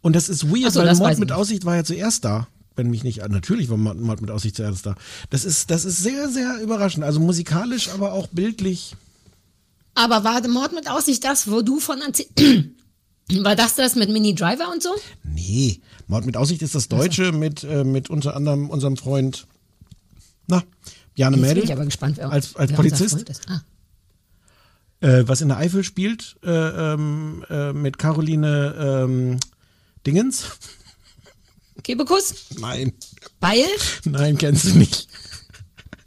Und 0.00 0.16
das 0.16 0.28
ist 0.28 0.50
weird, 0.50 0.72
so, 0.72 0.80
weil 0.80 0.86
das 0.86 0.98
Mord 0.98 1.18
mit 1.18 1.28
nicht. 1.28 1.36
Aussicht 1.36 1.64
war 1.64 1.76
ja 1.76 1.84
zuerst 1.84 2.24
da. 2.24 2.48
Wenn 2.78 2.90
mich 2.90 3.02
nicht, 3.02 3.28
natürlich 3.28 3.68
war 3.70 3.76
Mord 3.76 3.98
Mord 3.98 4.20
mit 4.20 4.30
Aussicht 4.30 4.54
zuerst 4.54 4.86
da. 4.86 4.94
Das 5.30 5.44
ist, 5.44 5.68
das 5.68 5.84
ist 5.84 6.00
sehr, 6.00 6.28
sehr 6.28 6.60
überraschend. 6.62 7.02
Also 7.02 7.18
musikalisch, 7.18 7.88
aber 7.88 8.12
auch 8.12 8.28
bildlich. 8.28 8.94
aber 9.96 10.22
war 10.22 10.46
Mord 10.46 10.72
mit 10.72 10.88
Aussicht 10.88 11.24
das, 11.24 11.50
wo 11.50 11.60
du 11.60 11.80
von 11.80 11.98
War 13.42 13.56
das 13.56 13.74
das 13.74 13.96
mit 13.96 14.10
Mini 14.10 14.32
Driver 14.32 14.70
und 14.72 14.80
so? 14.80 14.90
Nee, 15.24 15.80
Mord 16.06 16.24
mit 16.24 16.36
Aussicht 16.36 16.62
ist 16.62 16.76
das 16.76 16.86
Deutsche 16.86 17.32
mit, 17.32 17.64
äh, 17.64 17.82
mit 17.82 18.10
unter 18.10 18.36
anderem 18.36 18.70
unserem 18.70 18.96
Freund, 18.96 19.48
na, 20.46 20.62
Bjarne 21.16 21.36
Jetzt 21.36 21.42
bin 21.42 21.48
Mädel 21.48 21.64
ich 21.64 21.72
aber 21.72 21.84
gespannt, 21.84 22.16
wer, 22.18 22.30
als, 22.30 22.54
als 22.54 22.70
wer 22.70 22.76
Polizist. 22.76 23.42
Ah. 23.48 23.60
äh, 25.00 25.26
was 25.26 25.40
in 25.40 25.48
der 25.48 25.56
Eifel 25.56 25.82
spielt, 25.82 26.36
äh, 26.44 26.48
ähm, 26.48 27.44
äh, 27.50 27.72
mit 27.72 27.98
Caroline 27.98 28.74
ähm, 28.78 29.40
Dingens. 30.06 30.44
Kebekus? 31.82 32.34
Nein, 32.60 32.92
Beil? 33.40 33.64
nein, 34.04 34.36
kennst 34.38 34.64
du 34.66 34.78
nicht. 34.78 35.08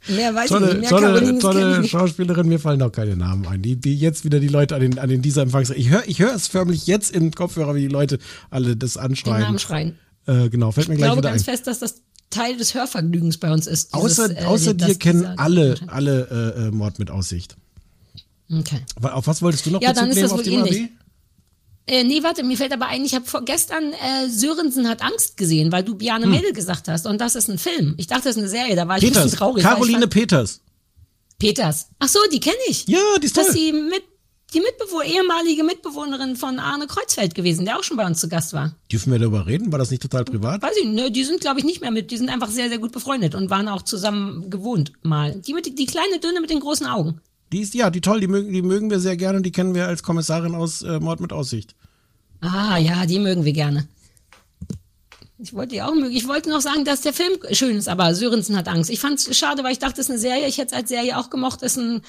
Mehr 0.08 0.34
weiß 0.34 0.44
ich 0.46 0.50
Tolle, 0.50 0.66
nicht. 0.68 0.80
Mehr 0.80 0.90
tolle, 0.90 1.32
ich 1.32 1.38
tolle. 1.38 1.84
Schauspielerin, 1.88 2.48
mir 2.48 2.58
fallen 2.58 2.82
auch 2.82 2.90
keine 2.90 3.16
Namen 3.16 3.46
ein. 3.46 3.62
Die, 3.62 3.76
die 3.76 3.96
jetzt 3.96 4.24
wieder 4.24 4.40
die 4.40 4.48
Leute 4.48 4.74
an 4.74 4.80
den, 4.80 4.98
an 4.98 5.08
den 5.08 5.22
dieser 5.22 5.42
Empfangs. 5.42 5.70
Ich 5.70 5.90
höre 5.90 6.02
ich 6.08 6.18
hör 6.18 6.34
es 6.34 6.48
förmlich 6.48 6.86
jetzt 6.88 7.14
im 7.14 7.30
Kopfhörer, 7.30 7.74
wie 7.76 7.82
die 7.82 7.88
Leute 7.88 8.18
alle 8.50 8.76
das 8.76 8.94
Den 8.94 9.02
anschreien. 9.02 9.42
Namen 9.42 9.58
schreien. 9.60 9.98
Äh, 10.26 10.48
genau, 10.48 10.72
fällt 10.72 10.88
mir 10.88 10.94
Ich 10.94 10.98
gleich 10.98 11.08
glaube 11.08 11.22
wieder 11.22 11.30
ganz 11.30 11.42
ein. 11.42 11.52
fest, 11.52 11.66
dass 11.68 11.78
das 11.78 12.02
Teil 12.30 12.56
des 12.56 12.74
Hörvergnügens 12.74 13.38
bei 13.38 13.52
uns 13.52 13.66
ist. 13.68 13.94
dieses, 13.94 14.18
Außer, 14.18 14.36
äh, 14.40 14.44
außer 14.44 14.74
dir 14.74 14.94
kennen 14.96 15.24
alle, 15.38 15.76
alle 15.86 16.54
äh, 16.56 16.66
äh, 16.66 16.70
Mord 16.72 16.98
mit 16.98 17.10
Aussicht. 17.10 17.56
Okay. 18.50 18.80
Auf 19.02 19.26
was 19.28 19.40
wolltest 19.40 19.66
du 19.66 19.70
noch 19.70 19.80
Ja, 19.82 19.90
Bezug 19.90 20.00
dann 20.02 20.08
ist 20.10 20.14
nehmen 20.16 20.24
das 20.24 20.32
auf 20.32 20.38
wohl 20.38 20.44
die 20.44 20.52
ähnlich. 20.54 20.80
MAB? 20.82 20.90
Äh, 21.92 22.04
nee, 22.04 22.22
warte, 22.22 22.42
mir 22.42 22.56
fällt 22.56 22.72
aber 22.72 22.86
ein, 22.86 23.04
ich 23.04 23.14
habe 23.14 23.26
vorgestern 23.26 23.92
äh, 23.92 24.26
Sörensen 24.26 24.88
hat 24.88 25.02
Angst 25.02 25.36
gesehen, 25.36 25.70
weil 25.72 25.82
du 25.82 25.94
Biane 25.94 26.26
Mädel 26.26 26.54
gesagt 26.54 26.88
hast. 26.88 27.04
Und 27.04 27.20
das 27.20 27.34
ist 27.34 27.50
ein 27.50 27.58
Film. 27.58 27.92
Ich 27.98 28.06
dachte, 28.06 28.22
das 28.24 28.36
ist 28.36 28.38
eine 28.38 28.48
Serie, 28.48 28.74
da 28.76 28.88
war 28.88 28.96
ich 28.96 29.02
ein 29.04 29.08
Peters, 29.10 29.24
bisschen 29.24 29.38
traurig. 29.38 29.62
Caroline 29.62 30.08
Peters. 30.08 30.62
Peters. 31.38 31.88
Ach 31.98 32.08
so, 32.08 32.18
die 32.32 32.40
kenne 32.40 32.56
ich. 32.66 32.86
Ja, 32.88 32.98
die 33.20 33.26
ist 33.26 33.36
Das 33.36 33.48
toll. 33.48 33.56
ist 33.56 33.60
die, 33.60 33.72
mit, 33.74 34.02
die 34.54 34.60
Mitbewohner, 34.60 35.04
ehemalige 35.04 35.64
Mitbewohnerin 35.64 36.36
von 36.36 36.58
Arne 36.58 36.86
Kreuzfeld 36.86 37.34
gewesen, 37.34 37.66
der 37.66 37.78
auch 37.78 37.82
schon 37.82 37.98
bei 37.98 38.06
uns 38.06 38.20
zu 38.20 38.28
Gast 38.30 38.54
war. 38.54 38.74
Dürfen 38.90 39.12
wir 39.12 39.18
darüber 39.18 39.46
reden? 39.46 39.70
War 39.70 39.78
das 39.78 39.90
nicht 39.90 40.00
total 40.00 40.24
privat? 40.24 40.62
Weiß 40.62 40.78
ich 40.78 40.86
nicht, 40.86 40.94
ne, 40.94 41.10
die 41.10 41.24
sind, 41.24 41.42
glaube 41.42 41.58
ich, 41.58 41.66
nicht 41.66 41.82
mehr 41.82 41.90
mit, 41.90 42.10
die 42.10 42.16
sind 42.16 42.30
einfach 42.30 42.48
sehr, 42.48 42.70
sehr 42.70 42.78
gut 42.78 42.92
befreundet 42.92 43.34
und 43.34 43.50
waren 43.50 43.68
auch 43.68 43.82
zusammen 43.82 44.48
gewohnt 44.48 44.92
mal. 45.02 45.34
Die, 45.34 45.52
mit, 45.52 45.78
die 45.78 45.84
kleine 45.84 46.20
Dünne 46.20 46.40
mit 46.40 46.48
den 46.48 46.60
großen 46.60 46.86
Augen. 46.86 47.20
Die 47.52 47.60
ist, 47.60 47.74
ja, 47.74 47.90
die 47.90 48.00
toll, 48.00 48.20
die 48.20 48.28
mögen, 48.28 48.50
die 48.50 48.62
mögen 48.62 48.88
wir 48.88 48.98
sehr 48.98 49.18
gerne 49.18 49.36
und 49.36 49.42
die 49.44 49.52
kennen 49.52 49.74
wir 49.74 49.86
als 49.88 50.02
Kommissarin 50.02 50.54
aus 50.54 50.80
äh, 50.80 50.98
Mord 50.98 51.20
mit 51.20 51.34
Aussicht. 51.34 51.74
Ah, 52.42 52.76
ja, 52.76 53.06
die 53.06 53.20
mögen 53.20 53.44
wir 53.44 53.52
gerne. 53.52 53.86
Ich 55.38 55.52
wollte 55.54 55.74
die 55.74 55.82
auch 55.82 55.94
mögen. 55.94 56.14
Ich 56.14 56.28
wollte 56.28 56.50
noch 56.50 56.60
sagen, 56.60 56.84
dass 56.84 57.00
der 57.00 57.12
Film 57.12 57.32
schön 57.52 57.76
ist, 57.76 57.88
aber 57.88 58.14
Sörensen 58.14 58.56
hat 58.56 58.68
Angst. 58.68 58.90
Ich 58.90 59.00
fand 59.00 59.18
es 59.18 59.36
schade, 59.36 59.64
weil 59.64 59.72
ich 59.72 59.78
dachte, 59.78 60.00
es 60.00 60.06
ist 60.06 60.10
eine 60.10 60.18
Serie. 60.18 60.46
Ich 60.46 60.58
hätte 60.58 60.72
es 60.74 60.80
als 60.80 60.88
Serie 60.88 61.18
auch 61.18 61.30
gemocht. 61.30 61.62
Es 61.62 61.76
ist 61.76 61.82
ein, 61.82 62.02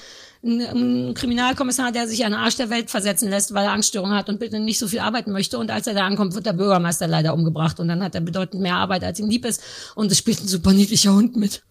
ein, 0.44 0.60
ein 0.60 1.14
Kriminalkommissar, 1.14 1.90
der 1.90 2.06
sich 2.06 2.24
an 2.24 2.32
den 2.32 2.40
Arsch 2.40 2.56
der 2.56 2.70
Welt 2.70 2.90
versetzen 2.90 3.30
lässt, 3.30 3.54
weil 3.54 3.64
er 3.64 3.72
Angststörungen 3.72 4.16
hat 4.16 4.28
und 4.28 4.38
bitte 4.38 4.60
nicht 4.60 4.78
so 4.78 4.86
viel 4.86 5.00
arbeiten 5.00 5.32
möchte. 5.32 5.58
Und 5.58 5.70
als 5.70 5.86
er 5.86 5.94
da 5.94 6.06
ankommt, 6.06 6.34
wird 6.34 6.46
der 6.46 6.52
Bürgermeister 6.52 7.08
leider 7.08 7.34
umgebracht. 7.34 7.80
Und 7.80 7.88
dann 7.88 8.02
hat 8.02 8.14
er 8.14 8.20
bedeutend 8.20 8.62
mehr 8.62 8.76
Arbeit, 8.76 9.02
als 9.02 9.18
ihm 9.18 9.28
lieb 9.28 9.44
ist. 9.44 9.62
Und 9.94 10.12
es 10.12 10.18
spielt 10.18 10.40
ein 10.40 10.48
super 10.48 10.72
niedlicher 10.72 11.12
Hund 11.12 11.36
mit. 11.36 11.62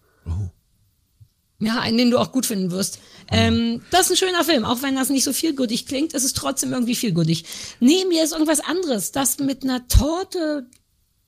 Ja, 1.59 1.79
einen, 1.79 1.97
den 1.97 2.11
du 2.11 2.17
auch 2.17 2.31
gut 2.31 2.45
finden 2.45 2.71
wirst. 2.71 2.99
Ähm, 3.31 3.81
das 3.91 4.09
ist 4.09 4.11
ein 4.11 4.27
schöner 4.27 4.43
Film, 4.43 4.65
auch 4.65 4.81
wenn 4.83 4.95
das 4.95 5.09
nicht 5.09 5.23
so 5.23 5.33
vielgültig 5.33 5.85
klingt, 5.85 6.13
ist 6.13 6.23
es 6.23 6.33
trotzdem 6.33 6.73
irgendwie 6.73 6.95
vielgültig. 6.95 7.45
Neben 7.79 8.09
mir 8.09 8.23
ist 8.23 8.33
irgendwas 8.33 8.59
anderes, 8.59 9.11
das 9.11 9.39
mit 9.39 9.63
einer 9.63 9.87
Torte, 9.87 10.67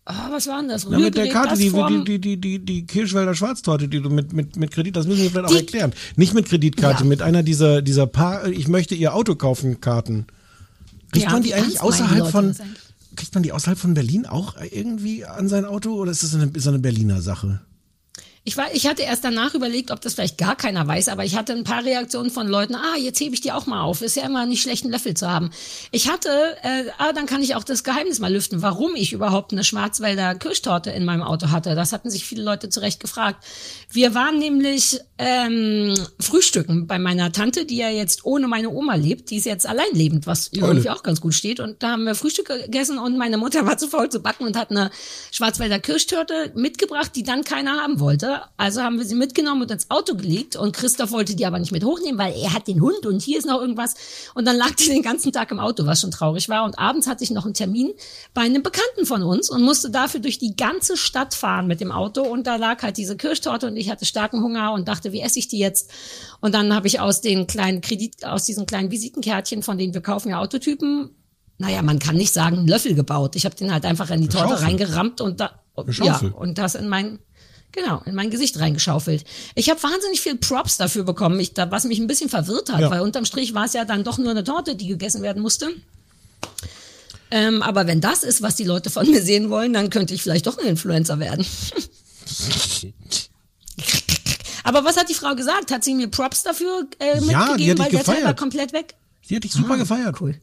ah, 0.05 0.27
was 0.31 0.47
war 0.47 0.59
denn 0.59 0.69
das? 0.69 0.83
Ja, 0.83 0.99
mit 0.99 1.15
der 1.15 1.29
Karte, 1.29 1.55
die, 1.57 1.71
die, 2.03 2.19
die, 2.19 2.37
die, 2.41 2.59
die 2.65 2.85
Kirschwälder 2.85 3.33
Schwarztorte, 3.35 3.87
die 3.87 4.01
du 4.01 4.09
mit, 4.09 4.33
mit, 4.33 4.55
mit 4.55 4.71
Kredit, 4.71 4.95
das 4.95 5.07
müssen 5.07 5.23
wir 5.23 5.29
vielleicht 5.31 5.45
auch 5.47 5.51
Die- 5.51 5.57
erklären. 5.57 5.93
Nicht 6.15 6.33
mit 6.33 6.45
Kreditkarte, 6.47 7.03
Ja. 7.03 7.09
mit 7.09 7.21
einer 7.21 7.43
dieser, 7.43 7.81
dieser 7.81 8.07
paar, 8.07 8.47
ich 8.47 8.67
möchte 8.67 8.95
ihr 8.95 9.13
Auto 9.15 9.35
kaufen 9.35 9.81
Karten. 9.81 10.27
Kriegt 11.11 11.25
Ja, 11.25 11.31
man 11.31 11.43
die 11.43 11.53
eigentlich 11.53 11.81
außerhalb 11.81 12.19
Leute 12.19 12.31
von, 12.31 12.55
kriegt 13.15 13.33
man 13.33 13.43
die 13.43 13.51
außerhalb 13.53 13.79
von 13.79 13.93
Berlin 13.93 14.25
auch 14.25 14.55
irgendwie 14.71 15.23
an 15.25 15.47
sein 15.47 15.63
Auto 15.65 15.93
oder 15.93 16.11
ist 16.11 16.23
das 16.23 16.35
eine, 16.35 16.45
ist 16.45 16.55
das 16.57 16.67
eine 16.67 16.79
Berliner 16.79 17.21
Sache? 17.21 17.61
Ich, 18.47 18.57
war, 18.57 18.67
ich 18.75 18.85
hatte 18.85 19.01
erst 19.01 19.23
danach 19.23 19.55
überlegt, 19.55 19.89
ob 19.89 20.01
das 20.01 20.13
vielleicht 20.13 20.37
gar 20.37 20.55
keiner 20.55 20.85
weiß, 20.87 21.07
aber 21.07 21.25
ich 21.25 21.35
hatte 21.35 21.53
ein 21.53 21.63
paar 21.63 21.83
Reaktionen 21.83 22.29
von 22.29 22.47
Leuten, 22.47 22.75
ah, 22.75 22.95
jetzt 22.95 23.19
hebe 23.19 23.33
ich 23.33 23.41
die 23.41 23.51
auch 23.51 23.65
mal 23.65 23.81
auf. 23.81 24.03
Ist 24.03 24.17
ja 24.17 24.23
immer 24.23 24.45
nicht 24.45 24.61
schlecht, 24.61 24.83
einen 24.83 24.93
Löffel 24.93 25.15
zu 25.15 25.27
haben. 25.27 25.49
Ich 25.89 26.11
hatte, 26.11 26.29
äh, 26.61 26.83
ah, 26.99 27.11
dann 27.11 27.25
kann 27.25 27.41
ich 27.41 27.55
auch 27.55 27.63
das 27.63 27.83
Geheimnis 27.83 28.19
mal 28.19 28.31
lüften, 28.31 28.61
warum 28.61 28.95
ich 28.95 29.13
überhaupt 29.13 29.51
eine 29.51 29.63
Schwarzwälder 29.63 30.35
Kirschtorte 30.35 30.91
in 30.91 31.05
meinem 31.05 31.23
Auto 31.23 31.49
hatte. 31.49 31.73
Das 31.73 31.91
hatten 31.91 32.11
sich 32.11 32.23
viele 32.23 32.43
Leute 32.43 32.69
zu 32.69 32.81
Recht 32.81 32.99
gefragt. 32.99 33.43
Wir 33.91 34.13
waren 34.13 34.37
nämlich 34.37 34.99
ähm, 35.17 35.95
frühstücken 36.19 36.85
bei 36.85 36.99
meiner 36.99 37.31
Tante, 37.31 37.65
die 37.65 37.77
ja 37.77 37.89
jetzt 37.89 38.25
ohne 38.25 38.47
meine 38.47 38.69
Oma 38.69 38.93
lebt. 38.93 39.31
Die 39.31 39.37
ist 39.37 39.45
jetzt 39.45 39.65
allein 39.65 39.91
lebend, 39.93 40.27
was 40.27 40.53
ihr 40.53 40.61
irgendwie 40.61 40.91
auch 40.91 41.01
ganz 41.01 41.19
gut 41.19 41.33
steht. 41.33 41.59
Und 41.59 41.81
da 41.81 41.93
haben 41.93 42.03
wir 42.03 42.13
Frühstück 42.13 42.45
gegessen 42.45 42.99
und 42.99 43.17
meine 43.17 43.37
Mutter 43.37 43.65
war 43.65 43.79
zu 43.79 43.87
faul 43.87 44.09
zu 44.09 44.19
backen 44.19 44.45
und 44.45 44.55
hat 44.55 44.69
eine 44.69 44.91
Schwarzwälder 45.31 45.79
Kirschtorte 45.79 46.51
mitgebracht, 46.53 47.11
die 47.15 47.23
dann 47.23 47.43
keiner 47.43 47.81
haben 47.81 47.99
wollte. 47.99 48.34
Also 48.57 48.81
haben 48.81 48.97
wir 48.97 49.05
sie 49.05 49.15
mitgenommen 49.15 49.63
und 49.63 49.71
ins 49.71 49.89
Auto 49.89 50.15
gelegt 50.15 50.55
und 50.55 50.75
Christoph 50.75 51.11
wollte 51.11 51.36
die 51.36 51.45
aber 51.45 51.59
nicht 51.59 51.71
mit 51.71 51.83
hochnehmen, 51.83 52.17
weil 52.17 52.33
er 52.33 52.53
hat 52.53 52.67
den 52.67 52.81
Hund 52.81 53.05
und 53.05 53.21
hier 53.21 53.38
ist 53.38 53.45
noch 53.45 53.59
irgendwas. 53.59 53.95
Und 54.33 54.45
dann 54.45 54.55
lag 54.55 54.71
die 54.75 54.88
den 54.88 55.01
ganzen 55.01 55.31
Tag 55.31 55.51
im 55.51 55.59
Auto, 55.59 55.86
was 55.86 56.01
schon 56.01 56.11
traurig 56.11 56.49
war. 56.49 56.63
Und 56.65 56.79
abends 56.79 57.07
hatte 57.07 57.23
ich 57.23 57.31
noch 57.31 57.45
einen 57.45 57.53
Termin 57.53 57.93
bei 58.33 58.41
einem 58.41 58.63
Bekannten 58.63 59.05
von 59.05 59.23
uns 59.23 59.49
und 59.49 59.61
musste 59.61 59.89
dafür 59.89 60.19
durch 60.19 60.39
die 60.39 60.55
ganze 60.55 60.97
Stadt 60.97 61.33
fahren 61.33 61.67
mit 61.67 61.81
dem 61.81 61.91
Auto. 61.91 62.21
Und 62.21 62.47
da 62.47 62.55
lag 62.55 62.81
halt 62.83 62.97
diese 62.97 63.17
Kirschtorte 63.17 63.67
und 63.67 63.77
ich 63.77 63.89
hatte 63.89 64.05
starken 64.05 64.41
Hunger 64.41 64.73
und 64.73 64.88
dachte, 64.88 65.11
wie 65.11 65.21
esse 65.21 65.39
ich 65.39 65.47
die 65.47 65.59
jetzt? 65.59 65.91
Und 66.41 66.53
dann 66.53 66.73
habe 66.73 66.88
ich 66.88 66.99
aus 66.99 67.21
den 67.21 67.47
kleinen 67.47 67.81
Kredit, 67.81 68.25
aus 68.25 68.45
diesen 68.45 68.65
kleinen 68.65 68.91
Visitenkärtchen, 68.91 69.63
von 69.63 69.77
denen 69.77 69.93
wir 69.93 70.01
kaufen 70.01 70.29
ja 70.29 70.39
Autotypen, 70.39 71.11
naja, 71.57 71.81
man 71.81 71.99
kann 71.99 72.15
nicht 72.15 72.33
sagen, 72.33 72.57
einen 72.57 72.67
Löffel 72.67 72.95
gebaut. 72.95 73.36
Ich 73.36 73.45
habe 73.45 73.55
den 73.55 73.71
halt 73.71 73.86
einfach 73.86 74.09
in 74.09 74.21
die 74.21 74.27
Torte 74.27 74.49
Schaufel. 74.49 74.65
reingerammt 74.65 75.21
und 75.21 75.39
da, 75.39 75.51
ja, 76.01 76.19
und 76.36 76.57
das 76.57 76.75
in 76.75 76.89
mein, 76.89 77.19
genau, 77.76 78.01
in 78.05 78.15
mein 78.15 78.30
Gesicht 78.32 78.59
reingeschaufelt. 78.59 79.23
Ich 79.53 79.69
habe 79.69 79.82
wahnsinnig 79.84 80.21
viel 80.21 80.36
Props 80.38 80.78
dafür 80.78 81.03
bekommen, 81.03 81.39
ich, 81.39 81.51
was 81.55 81.84
mich 81.84 81.99
ein 81.99 82.07
bisschen 82.07 82.30
verwirrt 82.30 82.71
hat, 82.71 82.80
Ja. 82.82 82.89
weil 82.89 83.01
unterm 83.01 83.26
Strich 83.26 83.53
war 83.53 83.65
es 83.65 83.73
ja 83.73 83.86
dann 83.86 84.03
doch 84.03 84.17
nur 84.17 84.32
eine 84.32 84.43
Torte, 84.43 84.76
die 84.76 84.88
gegessen 84.88 85.21
werden 85.21 85.41
musste. 85.41 85.69
Ähm, 87.32 87.61
aber 87.61 87.86
wenn 87.88 88.01
das 88.01 88.23
ist, 88.23 88.41
was 88.41 88.55
die 88.55 88.63
Leute 88.63 88.89
von 88.89 89.09
mir 89.09 89.21
sehen 89.21 89.49
wollen, 89.49 89.73
dann 89.73 89.89
könnte 89.89 90.13
ich 90.13 90.23
vielleicht 90.23 90.47
doch 90.47 90.57
ein 90.57 90.65
Influencer 90.65 91.19
werden. 91.19 91.45
Aber 94.63 94.84
was 94.84 94.97
hat 94.97 95.09
die 95.09 95.13
Frau 95.13 95.36
gesagt? 95.36 95.71
Hat 95.71 95.84
sie 95.84 95.93
mir 95.93 96.07
Props 96.07 96.41
dafür 96.43 96.88
äh, 96.99 97.19
mitgegeben, 97.21 97.30
Ja, 97.30 97.55
die 97.55 97.71
hat 97.71 97.80
weil 97.80 97.91
der 97.91 98.03
Teil 98.03 98.23
war 98.23 98.36
komplett 98.36 98.73
weg? 98.73 98.95
Die 99.30 99.36
hat 99.36 99.43
dich 99.43 99.51
super 99.53 99.78
gefeiert. 99.78 100.19
Cool. 100.19 100.39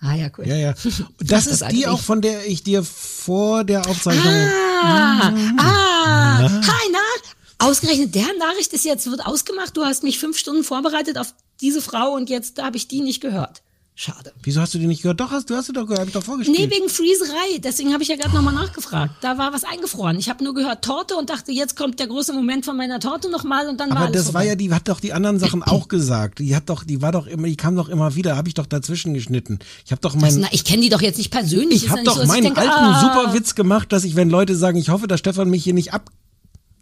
Ah 0.00 0.14
ja, 0.14 0.30
cool. 0.38 0.46
Ja, 0.46 0.56
ja. 0.56 0.74
Das 1.18 1.46
ist 1.46 1.64
die 1.72 1.86
auch, 1.86 2.00
von 2.00 2.20
der 2.20 2.46
ich 2.46 2.62
dir 2.62 2.84
vor 2.84 3.64
der 3.64 3.86
Aufzeichnung. 3.86 4.32
Ah, 4.80 5.34
ah, 5.58 6.38
hi, 6.40 6.92
na? 6.92 7.66
Ausgerechnet 7.66 8.14
deren 8.14 8.38
Nachricht 8.38 8.72
ist 8.72 8.84
jetzt, 8.84 9.10
wird 9.10 9.26
ausgemacht. 9.26 9.76
Du 9.76 9.84
hast 9.84 10.04
mich 10.04 10.20
fünf 10.20 10.38
Stunden 10.38 10.62
vorbereitet 10.62 11.18
auf 11.18 11.34
diese 11.60 11.82
Frau 11.82 12.12
und 12.12 12.30
jetzt 12.30 12.62
habe 12.62 12.76
ich 12.76 12.86
die 12.86 13.00
nicht 13.00 13.20
gehört. 13.20 13.62
Schade. 14.00 14.32
Wieso 14.44 14.60
hast 14.60 14.72
du 14.74 14.78
die 14.78 14.86
nicht 14.86 15.02
gehört? 15.02 15.18
Doch, 15.18 15.32
hast 15.32 15.50
du 15.50 15.56
hast 15.56 15.68
du 15.68 15.72
doch 15.72 15.82
gehört, 15.82 15.98
hab 15.98 16.06
ich 16.06 16.14
doch 16.14 16.22
vorgespielt. 16.22 16.56
Nee, 16.56 16.70
wegen 16.70 16.88
Freezerei. 16.88 17.58
Deswegen 17.58 17.92
habe 17.92 18.00
ich 18.04 18.08
ja 18.08 18.14
gerade 18.14 18.32
nochmal 18.32 18.54
nachgefragt. 18.54 19.12
Da 19.22 19.38
war 19.38 19.52
was 19.52 19.64
eingefroren. 19.64 20.16
Ich 20.20 20.28
habe 20.28 20.44
nur 20.44 20.54
gehört 20.54 20.84
Torte 20.84 21.16
und 21.16 21.30
dachte, 21.30 21.50
jetzt 21.50 21.74
kommt 21.74 21.98
der 21.98 22.06
große 22.06 22.32
Moment 22.32 22.64
von 22.64 22.76
meiner 22.76 23.00
Torte 23.00 23.28
nochmal 23.28 23.66
und 23.66 23.80
dann 23.80 23.90
war 23.90 23.96
Aber 23.96 24.06
alles 24.06 24.16
das 24.16 24.26
war 24.26 24.42
vorbei. 24.42 24.46
ja, 24.46 24.54
die 24.54 24.72
hat 24.72 24.86
doch 24.88 25.00
die 25.00 25.12
anderen 25.12 25.40
Sachen 25.40 25.64
auch 25.64 25.88
gesagt. 25.88 26.38
Die 26.38 26.54
hat 26.54 26.68
doch, 26.68 26.84
die 26.84 27.02
war 27.02 27.10
doch 27.10 27.26
immer, 27.26 27.48
die 27.48 27.56
kam 27.56 27.74
doch 27.74 27.88
immer 27.88 28.14
wieder, 28.14 28.36
habe 28.36 28.46
ich 28.46 28.54
doch 28.54 28.66
dazwischen 28.66 29.14
geschnitten. 29.14 29.58
Ich 29.84 29.90
habe 29.90 30.00
doch 30.00 30.14
meinen 30.14 30.42
na, 30.42 30.48
ich 30.52 30.62
kenne 30.62 30.82
die 30.82 30.90
doch 30.90 31.02
jetzt 31.02 31.18
nicht 31.18 31.32
persönlich. 31.32 31.86
Ich 31.86 31.90
habe 31.90 32.04
doch 32.04 32.18
so, 32.18 32.26
meinen 32.26 32.44
denke, 32.44 32.60
alten 32.60 32.70
ah, 32.72 33.00
Superwitz 33.00 33.56
gemacht, 33.56 33.92
dass 33.92 34.04
ich, 34.04 34.14
wenn 34.14 34.30
Leute 34.30 34.54
sagen, 34.54 34.78
ich 34.78 34.90
hoffe, 34.90 35.08
dass 35.08 35.18
Stefan 35.18 35.50
mich 35.50 35.64
hier 35.64 35.74
nicht 35.74 35.92
ab, 35.92 36.08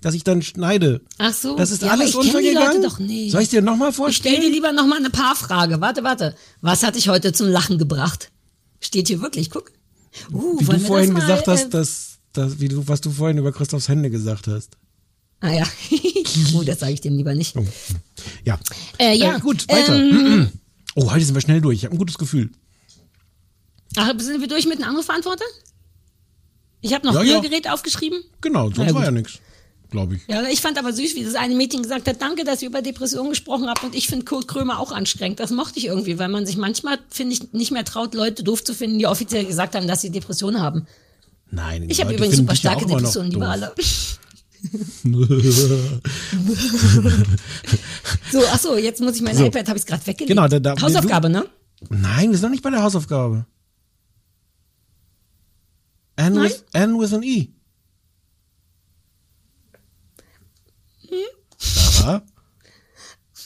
dass 0.07 0.15
ich 0.15 0.23
dann 0.23 0.41
schneide. 0.41 1.01
Ach 1.19 1.33
so. 1.33 1.57
Das 1.57 1.73
ist 1.73 1.83
Ja, 1.83 1.89
aber 1.91 2.03
alles 2.03 2.15
untergegangen. 2.15 2.81
Doch 2.81 3.01
nicht. 3.01 3.33
Soll 3.33 3.43
ich 3.43 3.49
dir 3.49 3.61
nochmal 3.61 3.89
Ich 3.89 3.97
stell 3.97 4.05
vorstellen? 4.05 4.41
dir 4.41 4.51
lieber 4.51 4.71
nochmal 4.71 4.99
eine 4.99 5.11
Paarfrage. 5.11 5.81
Warte, 5.81 6.05
warte. 6.05 6.37
Was 6.61 6.85
hat 6.85 6.95
dich 6.95 7.09
heute 7.09 7.33
zum 7.33 7.49
Lachen 7.49 7.77
gebracht? 7.77 8.31
Steht 8.81 9.09
hier 9.09 9.21
wirklich, 9.21 9.51
guck. 9.51 9.73
Uh, 10.33 10.61
wie 10.61 10.65
du 10.65 10.79
vorhin 10.79 11.13
mal, 11.13 11.23
gesagt 11.23 11.49
hast, 11.49 11.65
äh, 11.65 11.71
dass, 11.71 12.19
dass, 12.33 12.61
wie 12.61 12.69
du, 12.69 12.87
was 12.87 13.01
du 13.01 13.11
vorhin 13.11 13.39
über 13.39 13.51
Christophs 13.51 13.89
Hände 13.89 14.09
gesagt 14.09 14.47
hast. 14.47 14.77
Ah 15.41 15.51
ja. 15.51 15.65
oh, 16.55 16.63
das 16.63 16.79
sage 16.79 16.93
ich 16.93 17.01
dem 17.01 17.17
lieber 17.17 17.35
nicht. 17.35 17.57
Ja. 18.45 18.61
Äh, 18.99 19.17
ja. 19.17 19.39
Äh, 19.39 19.41
gut, 19.41 19.67
weiter. 19.69 19.97
Ähm, 19.97 20.53
Oh, 20.95 21.11
heute 21.11 21.25
sind 21.25 21.35
wir 21.35 21.43
schnell 21.43 21.61
durch. 21.61 21.79
Ich 21.79 21.85
habe 21.85 21.97
ein 21.97 21.99
gutes 21.99 22.17
Gefühl. 22.17 22.53
ach, 23.97 24.13
sind 24.19 24.41
wir 24.41 24.47
durch 24.47 24.67
mit 24.67 24.79
einem 24.79 24.91
Anrufverantworter? 24.91 25.45
Ich 26.81 26.95
habe 26.95 27.05
noch 27.05 27.15
Ja, 27.15 27.23
ja. 27.23 27.35
Hörgerät 27.35 27.69
aufgeschrieben. 27.69 28.23
Genau, 28.41 28.71
sonst 28.71 28.91
ja, 28.91 28.95
war 28.95 29.05
ja 29.05 29.11
nichts, 29.11 29.41
glaube 29.97 30.16
ich. 30.16 30.22
Ja, 30.28 30.42
ich 30.49 30.61
fand 30.61 30.78
aber 30.78 30.92
süß, 30.92 31.14
wie 31.16 31.24
das 31.24 31.34
eine 31.34 31.55
Mädchen 31.55 31.82
gesagt 31.82 32.07
hat, 32.07 32.20
danke, 32.20 32.44
dass 32.44 32.62
ihr 32.62 32.68
über 32.68 32.82
Depressionen 32.82 33.30
gesprochen 33.30 33.68
habt 33.68 33.82
und 33.82 33.94
ich 33.94 34.09
finde 34.09 34.24
Kurt 34.24 34.47
Krömer 34.47 34.78
auch 34.78 34.92
anstrengend. 34.92 35.40
Das 35.40 35.51
mochte 35.51 35.78
ich 35.78 35.86
irgendwie, 35.86 36.18
weil 36.18 36.28
man 36.28 36.44
sich 36.47 36.57
manchmal, 36.57 36.99
finde 37.09 37.32
ich, 37.34 37.53
nicht 37.53 37.70
mehr 37.72 37.84
traut, 37.84 38.14
Leute 38.14 38.42
doof 38.44 38.62
zu 38.62 38.74
finden, 38.74 38.99
die 38.99 39.07
offiziell 39.07 39.44
gesagt 39.47 39.74
haben, 39.74 39.86
dass 39.88 40.01
sie 40.03 40.11
Depressionen 40.11 40.61
haben. 40.61 40.86
Nein, 41.51 41.88
Ich 41.88 42.01
habe 42.01 42.12
übrigens 42.14 42.36
super 42.36 42.55
starke 42.57 42.86
Depressionen, 42.86 43.30
liebe 43.30 43.47
alle. 43.49 43.72
So, 48.32 48.40
ach 48.53 48.59
so, 48.59 48.76
jetzt 48.76 49.01
muss 49.01 49.16
ich 49.16 49.22
mein 49.22 49.36
So. 49.36 49.44
iPad, 49.47 49.68
habe 49.68 49.78
ich 49.78 49.86
gerade 49.86 50.05
weggelegt. 50.07 50.28
Genau, 50.28 50.49
da- 50.49 50.59
da- 50.59 50.74
Hausaufgabe, 50.80 51.28
ne? 51.28 51.47
Nein, 51.90 52.30
wir 52.30 52.36
sind 52.38 52.42
noch 52.44 52.51
nicht 52.51 52.62
bei 52.62 52.70
der 52.70 52.82
Hausaufgabe. 52.82 53.47
N 56.16 56.32
Nein? 56.32 56.44
with, 56.44 56.64
N 56.72 56.99
with 56.99 57.12
an 57.12 57.22
E. 57.22 57.49
Hm? 61.09 61.16
Sarah? 61.59 62.22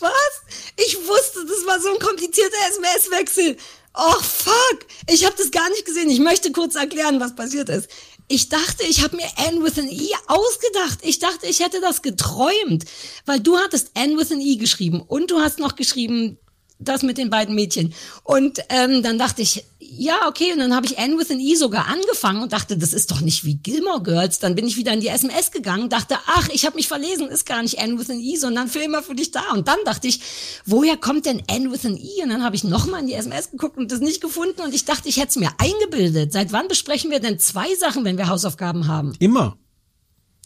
Was? 0.00 0.42
Ich 0.76 0.96
wusste, 1.06 1.44
das 1.46 1.66
war 1.66 1.80
so 1.80 1.92
ein 1.92 1.98
komplizierter 1.98 2.56
SMS-Wechsel. 2.70 3.56
Oh, 3.94 4.20
fuck. 4.20 4.86
Ich 5.08 5.24
habe 5.24 5.34
das 5.36 5.50
gar 5.50 5.68
nicht 5.70 5.84
gesehen. 5.84 6.10
Ich 6.10 6.20
möchte 6.20 6.52
kurz 6.52 6.74
erklären, 6.74 7.20
was 7.20 7.34
passiert 7.34 7.68
ist. 7.68 7.88
Ich 8.28 8.48
dachte, 8.48 8.84
ich 8.84 9.02
habe 9.02 9.16
mir 9.16 9.28
N 9.48 9.64
with 9.64 9.78
an 9.78 9.88
E 9.88 10.10
ausgedacht. 10.28 11.00
Ich 11.02 11.18
dachte, 11.18 11.46
ich 11.46 11.60
hätte 11.60 11.80
das 11.80 12.00
geträumt. 12.00 12.84
Weil 13.26 13.40
du 13.40 13.58
hattest 13.58 13.90
N 13.94 14.16
with 14.16 14.30
an 14.30 14.40
E 14.40 14.56
geschrieben 14.56 15.00
und 15.00 15.30
du 15.32 15.40
hast 15.40 15.58
noch 15.58 15.74
geschrieben, 15.74 16.38
das 16.80 17.02
mit 17.02 17.18
den 17.18 17.30
beiden 17.30 17.54
Mädchen. 17.54 17.94
Und 18.24 18.60
ähm, 18.70 19.02
dann 19.02 19.18
dachte 19.18 19.42
ich, 19.42 19.64
ja, 19.78 20.28
okay. 20.28 20.52
Und 20.52 20.60
dann 20.60 20.74
habe 20.74 20.86
ich 20.86 20.98
N 20.98 21.18
with 21.18 21.30
an 21.30 21.40
E 21.40 21.54
sogar 21.54 21.86
angefangen 21.88 22.42
und 22.42 22.52
dachte, 22.52 22.78
das 22.78 22.92
ist 22.92 23.10
doch 23.10 23.20
nicht 23.20 23.44
wie 23.44 23.54
Gilmore 23.54 24.02
Girls. 24.02 24.38
Dann 24.38 24.54
bin 24.54 24.66
ich 24.66 24.76
wieder 24.76 24.92
in 24.92 25.00
die 25.00 25.08
SMS 25.08 25.50
gegangen, 25.50 25.88
dachte, 25.88 26.16
ach, 26.26 26.48
ich 26.52 26.64
habe 26.64 26.76
mich 26.76 26.88
verlesen, 26.88 27.28
ist 27.28 27.44
gar 27.44 27.62
nicht 27.62 27.78
N 27.78 27.98
with 27.98 28.08
an 28.08 28.20
E, 28.20 28.36
sondern 28.36 28.68
für 28.68 28.80
immer 28.80 29.02
für 29.02 29.14
dich 29.14 29.30
da. 29.30 29.42
Und 29.52 29.68
dann 29.68 29.78
dachte 29.84 30.08
ich, 30.08 30.20
woher 30.64 30.96
kommt 30.96 31.26
denn 31.26 31.42
N 31.48 31.70
with 31.70 31.84
an 31.84 31.96
E? 31.96 32.22
Und 32.22 32.30
dann 32.30 32.42
habe 32.42 32.56
ich 32.56 32.64
nochmal 32.64 33.00
in 33.00 33.08
die 33.08 33.14
SMS 33.14 33.50
geguckt 33.50 33.76
und 33.76 33.92
das 33.92 34.00
nicht 34.00 34.20
gefunden. 34.20 34.62
Und 34.62 34.74
ich 34.74 34.84
dachte, 34.84 35.08
ich 35.08 35.18
hätte 35.18 35.30
es 35.30 35.36
mir 35.36 35.50
eingebildet. 35.58 36.32
Seit 36.32 36.52
wann 36.52 36.68
besprechen 36.68 37.10
wir 37.10 37.20
denn 37.20 37.38
zwei 37.38 37.74
Sachen, 37.76 38.04
wenn 38.04 38.16
wir 38.16 38.28
Hausaufgaben 38.28 38.86
haben? 38.86 39.12
Immer. 39.18 39.58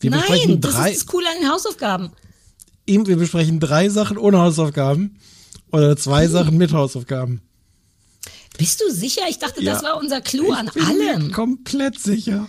Wir 0.00 0.10
besprechen 0.10 0.50
Nein, 0.50 0.60
das 0.60 0.72
drei, 0.72 0.90
ist 0.90 1.02
das 1.02 1.06
Coole 1.06 1.26
an 1.28 1.42
den 1.42 1.50
Hausaufgaben. 1.50 2.10
Eben, 2.86 3.06
wir 3.06 3.16
besprechen 3.16 3.60
drei 3.60 3.88
Sachen 3.88 4.18
ohne 4.18 4.38
Hausaufgaben 4.38 5.18
oder 5.74 5.96
zwei 5.96 6.26
Sachen 6.28 6.56
mit 6.56 6.72
Hausaufgaben. 6.72 7.40
Bist 8.56 8.80
du 8.80 8.90
sicher? 8.92 9.22
Ich 9.28 9.38
dachte, 9.38 9.64
das 9.64 9.82
Ja. 9.82 9.88
war 9.88 9.96
unser 9.98 10.20
Clou 10.20 10.52
an 10.52 10.68
Ich 10.68 10.72
bin 10.86 10.98
mir 10.98 11.10
allem. 11.16 11.32
komplett 11.32 11.98
sicher. 11.98 12.46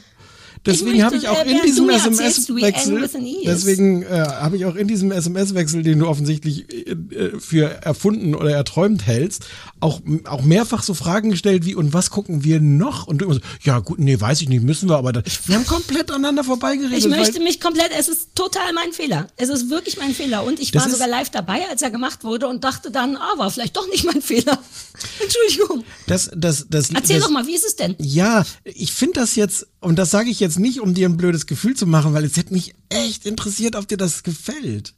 Deswegen 0.65 1.03
habe 1.03 1.15
ich 1.15 1.27
auch 1.27 1.37
äh, 1.37 1.43
in 1.43 1.47
während 1.49 1.65
diesem 1.65 1.87
du 1.87 1.93
mir 1.93 1.99
erzählst, 1.99 2.55
wie 2.55 2.61
N 2.61 2.73
SMS-Wechsel, 2.73 3.25
E 3.25 3.45
deswegen 3.45 4.03
äh, 4.03 4.07
habe 4.07 4.57
ich 4.57 4.65
auch 4.65 4.75
in 4.75 4.87
diesem 4.87 5.11
SMS-Wechsel, 5.11 5.83
den 5.83 5.99
du 5.99 6.07
offensichtlich 6.07 6.71
äh, 6.71 6.91
äh, 6.91 7.39
für 7.39 7.69
erfunden 7.83 8.35
oder 8.35 8.51
erträumt 8.51 9.05
hältst, 9.05 9.45
auch, 9.79 10.01
auch 10.25 10.41
mehrfach 10.41 10.83
so 10.83 10.93
Fragen 10.93 11.29
gestellt 11.29 11.65
wie, 11.65 11.75
und 11.75 11.93
was 11.93 12.09
gucken 12.09 12.43
wir 12.43 12.59
noch? 12.59 13.07
Und 13.07 13.19
du 13.19 13.25
immer 13.25 13.35
so, 13.35 13.41
ja 13.61 13.79
gut, 13.79 13.99
nee, 13.99 14.19
weiß 14.19 14.41
ich 14.41 14.49
nicht, 14.49 14.63
müssen 14.63 14.89
wir, 14.89 14.97
aber 14.97 15.13
da, 15.13 15.21
wir 15.45 15.55
haben 15.55 15.65
komplett 15.65 16.09
aneinander 16.09 16.43
vorbeigeredet. 16.43 16.97
Ich 16.97 17.07
möchte 17.07 17.39
mich 17.39 17.59
komplett, 17.61 17.91
es 17.97 18.07
ist 18.07 18.29
total 18.35 18.73
mein 18.73 18.91
Fehler. 18.91 19.27
Es 19.37 19.49
ist 19.49 19.69
wirklich 19.69 19.97
mein 19.97 20.13
Fehler. 20.13 20.43
Und 20.43 20.59
ich 20.59 20.73
war 20.73 20.89
sogar 20.89 21.07
live 21.07 21.29
dabei, 21.29 21.67
als 21.69 21.81
er 21.81 21.91
gemacht 21.91 22.23
wurde 22.23 22.47
und 22.47 22.63
dachte 22.63 22.91
dann, 22.91 23.17
ah, 23.17 23.37
war 23.37 23.51
vielleicht 23.51 23.77
doch 23.77 23.87
nicht 23.89 24.05
mein 24.05 24.21
Fehler. 24.21 24.57
Entschuldigung. 25.21 25.83
das, 26.07 26.31
das, 26.35 26.65
das, 26.69 26.89
Erzähl 26.89 27.17
das, 27.17 27.25
doch 27.25 27.31
mal, 27.31 27.45
wie 27.47 27.55
ist 27.55 27.65
es 27.65 27.75
denn? 27.75 27.95
Ja, 27.99 28.45
ich 28.63 28.91
finde 28.93 29.19
das 29.19 29.35
jetzt, 29.35 29.67
und 29.85 29.97
das 29.97 30.11
sage 30.11 30.29
ich 30.29 30.39
jetzt 30.39 30.59
nicht, 30.59 30.79
um 30.81 30.93
dir 30.93 31.07
ein 31.07 31.17
blödes 31.17 31.45
Gefühl 31.45 31.75
zu 31.75 31.85
machen, 31.85 32.13
weil 32.13 32.25
es 32.25 32.35
hätte 32.37 32.53
mich 32.53 32.73
echt 32.89 33.25
interessiert, 33.25 33.75
ob 33.75 33.87
dir 33.87 33.97
das 33.97 34.23
gefällt. 34.23 34.93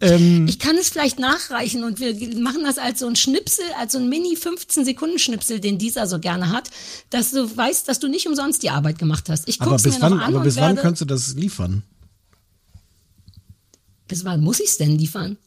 Ähm, 0.00 0.46
Ich 0.46 0.58
kann 0.58 0.76
es 0.76 0.90
vielleicht 0.90 1.18
nachreichen 1.18 1.84
und 1.84 1.98
wir 2.00 2.14
machen 2.40 2.64
das 2.64 2.78
als 2.78 3.00
so 3.00 3.06
ein 3.06 3.16
Schnipsel, 3.16 3.64
als 3.78 3.92
so 3.92 3.98
ein 3.98 4.08
Mini 4.08 4.36
15 4.36 4.84
Sekunden 4.84 5.18
Schnipsel, 5.18 5.60
den 5.60 5.78
dieser 5.78 6.06
so 6.06 6.18
gerne 6.18 6.50
hat, 6.50 6.70
dass 7.10 7.30
du 7.30 7.56
weißt, 7.56 7.88
dass 7.88 7.98
du 7.98 8.08
nicht 8.08 8.26
umsonst 8.26 8.62
die 8.62 8.70
Arbeit 8.70 8.98
gemacht 8.98 9.28
hast. 9.28 9.48
Ich 9.48 9.60
aber 9.60 9.70
guck's 9.70 9.84
bis 9.84 9.94
mir 9.94 10.02
wann, 10.02 10.16
noch 10.16 10.20
an 10.22 10.34
aber 10.34 10.44
bis 10.44 10.56
wann 10.56 10.76
kannst 10.76 11.00
du 11.00 11.04
das 11.06 11.34
liefern? 11.34 11.82
bis 14.06 14.24
wann 14.24 14.42
muss 14.42 14.60
ich's 14.60 14.76
denn 14.76 14.98
liefern? 14.98 15.38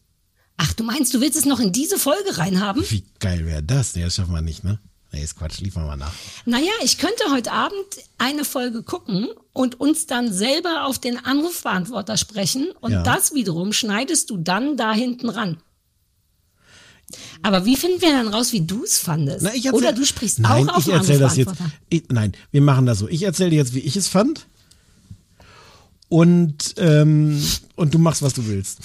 Ach, 0.57 0.73
du 0.73 0.83
meinst, 0.83 1.13
du 1.13 1.21
willst 1.21 1.37
es 1.37 1.45
noch 1.45 1.59
in 1.59 1.71
diese 1.71 1.99
Folge 1.99 2.37
reinhaben? 2.37 2.83
Wie 2.89 3.03
geil 3.19 3.45
wäre 3.45 3.61
das? 3.61 3.95
Nee, 3.95 4.03
das 4.03 4.15
schaffen 4.15 4.33
wir 4.33 4.41
nicht, 4.41 4.63
ne? 4.63 4.79
Nee, 5.11 5.23
ist 5.23 5.37
Quatsch, 5.37 5.59
liefern 5.61 5.85
wir 5.85 5.95
nach. 5.95 6.11
Naja, 6.45 6.71
ich 6.83 6.97
könnte 6.97 7.23
heute 7.31 7.51
Abend 7.53 7.77
eine 8.17 8.43
Folge 8.43 8.83
gucken 8.83 9.27
und 9.53 9.79
uns 9.79 10.05
dann 10.05 10.33
selber 10.33 10.85
auf 10.85 10.99
den 10.99 11.23
Anrufbeantworter 11.23 12.17
sprechen 12.17 12.71
und 12.81 12.91
Ja. 12.91 13.03
das 13.03 13.33
wiederum 13.33 13.71
schneidest 13.73 14.29
du 14.29 14.37
dann 14.37 14.75
da 14.75 14.93
hinten 14.93 15.29
ran. 15.29 15.57
Aber 17.41 17.63
wie 17.65 17.77
finden 17.77 18.01
wir 18.01 18.11
dann 18.11 18.27
raus, 18.27 18.51
wie 18.51 18.61
du 18.61 18.83
es 18.83 18.97
fandest? 18.97 19.41
Na, 19.43 19.51
erzähl, 19.53 19.73
Oder 19.73 19.93
du 19.93 20.05
sprichst 20.05 20.39
nein, 20.39 20.69
auch 20.69 20.73
auf 20.73 20.79
ich 20.79 20.85
den 20.85 20.95
erzähl 20.95 21.19
das 21.19 21.37
jetzt. 21.37 21.47
Anrufbeantworter. 21.47 21.83
Ich, 21.89 22.03
nein, 22.09 22.33
wir 22.51 22.61
machen 22.61 22.85
das 22.85 22.99
so. 22.99 23.07
Ich 23.07 23.23
erzähle 23.23 23.51
dir 23.51 23.55
jetzt, 23.57 23.73
wie 23.73 23.79
ich 23.79 23.95
es 23.95 24.09
fand. 24.09 24.45
Und, 26.09 26.75
ähm, 26.77 27.41
und 27.75 27.93
du 27.93 27.99
machst, 27.99 28.21
was 28.21 28.33
du 28.33 28.45
willst. 28.47 28.79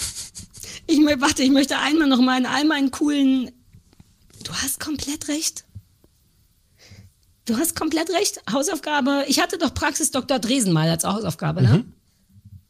Ich 0.86 0.98
warte, 0.98 1.42
ich 1.42 1.50
möchte 1.50 1.78
einmal 1.78 2.08
noch 2.08 2.20
mal 2.20 2.38
in 2.38 2.46
all 2.46 2.64
meinen 2.64 2.90
coolen. 2.90 3.50
Du 4.44 4.52
hast 4.52 4.80
komplett 4.80 5.28
recht. 5.28 5.64
Du 7.44 7.56
hast 7.56 7.74
komplett 7.76 8.10
recht. 8.10 8.40
Hausaufgabe. 8.50 9.24
Ich 9.26 9.40
hatte 9.40 9.58
doch 9.58 9.74
Praxis 9.74 10.10
Dr. 10.10 10.38
Dresen 10.38 10.72
mal 10.72 10.88
als 10.88 11.04
Hausaufgabe, 11.04 11.62
ne? 11.62 11.68
Mhm. 11.68 11.92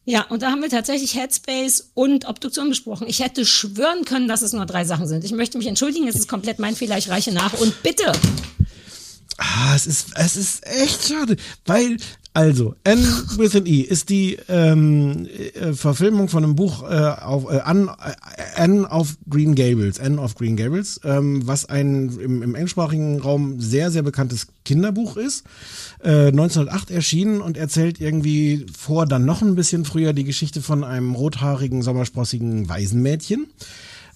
Ja, 0.04 0.22
und 0.30 0.42
da 0.42 0.50
haben 0.50 0.62
wir 0.62 0.68
tatsächlich 0.68 1.14
Headspace 1.14 1.92
und 1.94 2.26
Obduktion 2.26 2.68
besprochen. 2.68 3.06
Ich 3.06 3.20
hätte 3.20 3.46
schwören 3.46 4.04
können, 4.04 4.26
dass 4.26 4.42
es 4.42 4.52
nur 4.52 4.66
drei 4.66 4.84
Sachen 4.84 5.06
sind. 5.06 5.22
Ich 5.24 5.30
möchte 5.30 5.58
mich 5.58 5.68
entschuldigen, 5.68 6.08
es 6.08 6.16
ist 6.16 6.26
komplett 6.28 6.58
mein 6.58 6.74
Fehler, 6.74 6.98
ich 6.98 7.08
reiche 7.08 7.30
nach. 7.30 7.52
Und 7.54 7.84
bitte, 7.84 8.12
Ah, 9.38 9.74
es 9.74 9.86
ist, 9.86 10.08
es 10.14 10.36
ist 10.36 10.66
echt 10.66 11.08
schade, 11.08 11.36
weil, 11.66 11.96
also, 12.34 12.74
N 12.84 12.98
with 13.36 13.54
an 13.54 13.66
E 13.66 13.80
ist 13.80 14.08
die 14.08 14.38
ähm, 14.48 15.26
äh, 15.26 15.74
Verfilmung 15.74 16.28
von 16.28 16.42
einem 16.42 16.56
Buch 16.56 16.82
äh, 16.82 16.94
auf, 16.94 17.52
äh, 17.52 17.58
An, 17.58 17.88
äh, 17.88 18.12
Anne 18.56 18.88
of 18.88 19.18
Green 19.28 19.54
Gables, 19.54 20.00
Anne 20.00 20.18
of 20.18 20.34
Green 20.34 20.56
Gables, 20.56 20.98
ähm, 21.04 21.46
was 21.46 21.66
ein 21.66 22.08
im, 22.18 22.42
im 22.42 22.54
englischsprachigen 22.54 23.20
Raum 23.20 23.60
sehr, 23.60 23.90
sehr 23.90 24.02
bekanntes 24.02 24.46
Kinderbuch 24.64 25.18
ist. 25.18 25.44
Äh, 26.02 26.28
1908 26.28 26.90
erschienen 26.90 27.42
und 27.42 27.58
erzählt 27.58 28.00
irgendwie 28.00 28.64
vor, 28.78 29.04
dann 29.04 29.26
noch 29.26 29.42
ein 29.42 29.54
bisschen 29.54 29.84
früher 29.84 30.14
die 30.14 30.24
Geschichte 30.24 30.62
von 30.62 30.84
einem 30.84 31.14
rothaarigen, 31.14 31.82
sommersprossigen 31.82 32.66
Waisenmädchen 32.66 33.48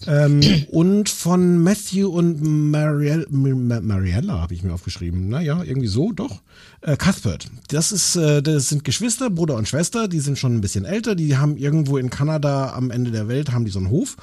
Ähm, 0.07 0.41
und 0.71 1.09
von 1.09 1.59
Matthew 1.59 2.09
und 2.09 2.43
Marielle, 2.71 3.27
Ma- 3.31 3.81
Mariella 3.81 4.41
habe 4.41 4.53
ich 4.53 4.63
mir 4.63 4.75
aufgeschrieben. 4.75 5.29
Naja, 5.29 5.63
irgendwie 5.63 5.87
so, 5.89 6.13
doch. 6.13 6.43
Äh, 6.83 6.97
Cuthbert. 6.99 7.47
Das 7.69 7.93
ist, 7.93 8.15
äh, 8.17 8.43
das 8.43 8.69
sind 8.69 8.85
Geschwister, 8.85 9.31
Bruder 9.31 9.55
und 9.57 9.67
Schwester, 9.69 10.07
die 10.07 10.21
sind 10.21 10.39
schon 10.39 10.55
ein 10.55 10.61
bisschen 10.61 10.85
älter, 10.85 11.15
die 11.15 11.37
haben 11.39 11.57
irgendwo 11.57 11.97
in 11.97 12.11
Kanada 12.11 12.75
am 12.75 12.91
Ende 12.91 13.11
der 13.11 13.27
Welt, 13.29 13.53
haben 13.53 13.65
die 13.65 13.71
so 13.71 13.79
einen 13.79 13.89
Hof 13.91 14.17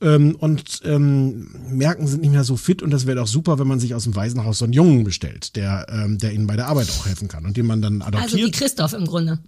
ähm, 0.00 0.34
und 0.36 0.80
ähm, 0.84 1.48
merken, 1.68 2.06
sind 2.06 2.22
nicht 2.22 2.32
mehr 2.32 2.42
so 2.44 2.56
fit 2.56 2.82
und 2.82 2.90
das 2.90 3.06
wäre 3.06 3.16
doch 3.18 3.26
super, 3.28 3.58
wenn 3.58 3.68
man 3.68 3.78
sich 3.78 3.94
aus 3.94 4.04
dem 4.04 4.16
Waisenhaus 4.16 4.58
so 4.58 4.64
einen 4.64 4.72
Jungen 4.72 5.04
bestellt, 5.04 5.54
der, 5.56 5.86
ähm, 5.90 6.16
der 6.18 6.32
ihnen 6.32 6.46
bei 6.46 6.56
der 6.56 6.66
Arbeit 6.68 6.88
auch 6.90 7.06
helfen 7.06 7.28
kann 7.28 7.44
und 7.44 7.56
den 7.58 7.66
man 7.66 7.82
dann 7.82 8.00
Also 8.00 8.14
wie 8.36 8.40
adoptiert. 8.44 8.52
Christoph 8.54 8.92
im 8.94 9.04
Grunde. 9.06 9.38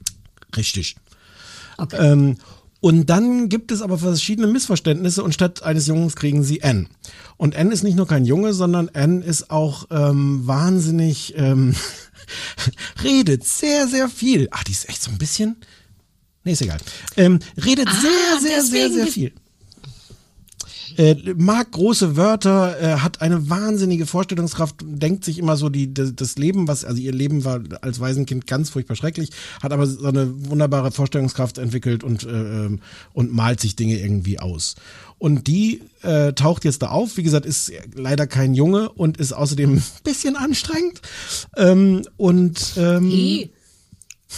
Richtig. 0.56 0.96
Okay. 1.78 1.96
Ähm, 1.98 2.36
und 2.82 3.06
dann 3.06 3.48
gibt 3.48 3.70
es 3.70 3.80
aber 3.80 3.96
verschiedene 3.96 4.48
Missverständnisse 4.48 5.22
und 5.22 5.32
statt 5.32 5.62
eines 5.62 5.86
Jungs 5.86 6.16
kriegen 6.16 6.42
sie 6.42 6.62
N. 6.62 6.88
Und 7.36 7.54
N 7.54 7.70
ist 7.70 7.84
nicht 7.84 7.96
nur 7.96 8.08
kein 8.08 8.24
Junge, 8.24 8.54
sondern 8.54 8.88
N 8.88 9.22
ist 9.22 9.52
auch 9.52 9.86
ähm, 9.92 10.44
wahnsinnig, 10.48 11.32
ähm, 11.36 11.76
redet 13.04 13.44
sehr, 13.44 13.86
sehr 13.86 14.08
viel. 14.08 14.48
Ah, 14.50 14.64
die 14.66 14.72
ist 14.72 14.88
echt 14.88 15.00
so 15.00 15.12
ein 15.12 15.18
bisschen, 15.18 15.58
nee, 16.42 16.54
ist 16.54 16.62
egal. 16.62 16.78
Ähm, 17.16 17.38
redet 17.64 17.86
Ah, 17.86 18.00
sehr, 18.00 18.40
sehr, 18.40 18.62
sehr, 18.64 18.90
sehr 18.90 19.06
viel. 19.06 19.32
Äh, 20.96 21.16
mag 21.36 21.70
große 21.72 22.16
Wörter, 22.16 22.80
äh, 22.80 22.98
hat 22.98 23.20
eine 23.20 23.48
wahnsinnige 23.48 24.06
Vorstellungskraft, 24.06 24.76
denkt 24.82 25.24
sich 25.24 25.38
immer 25.38 25.56
so 25.56 25.68
die, 25.68 25.92
das, 25.92 26.14
das 26.14 26.36
Leben, 26.36 26.68
was, 26.68 26.84
also 26.84 27.00
ihr 27.00 27.12
Leben 27.12 27.44
war 27.44 27.60
als 27.80 28.00
Waisenkind 28.00 28.46
ganz 28.46 28.70
furchtbar 28.70 28.96
schrecklich, 28.96 29.30
hat 29.62 29.72
aber 29.72 29.86
so 29.86 30.06
eine 30.06 30.48
wunderbare 30.48 30.92
Vorstellungskraft 30.92 31.58
entwickelt 31.58 32.04
und, 32.04 32.24
äh, 32.24 32.30
ähm, 32.30 32.80
und 33.12 33.32
malt 33.32 33.60
sich 33.60 33.76
Dinge 33.76 33.98
irgendwie 33.98 34.38
aus. 34.38 34.74
Und 35.18 35.46
die 35.46 35.82
äh, 36.02 36.32
taucht 36.32 36.64
jetzt 36.64 36.82
da 36.82 36.88
auf, 36.88 37.16
wie 37.16 37.22
gesagt, 37.22 37.46
ist 37.46 37.72
leider 37.94 38.26
kein 38.26 38.54
Junge 38.54 38.88
und 38.90 39.18
ist 39.18 39.32
außerdem 39.32 39.74
ein 39.76 39.84
bisschen 40.04 40.36
anstrengend. 40.36 41.00
Ähm, 41.56 42.02
und 42.16 42.74
ähm, 42.76 43.08
He. 43.08 43.50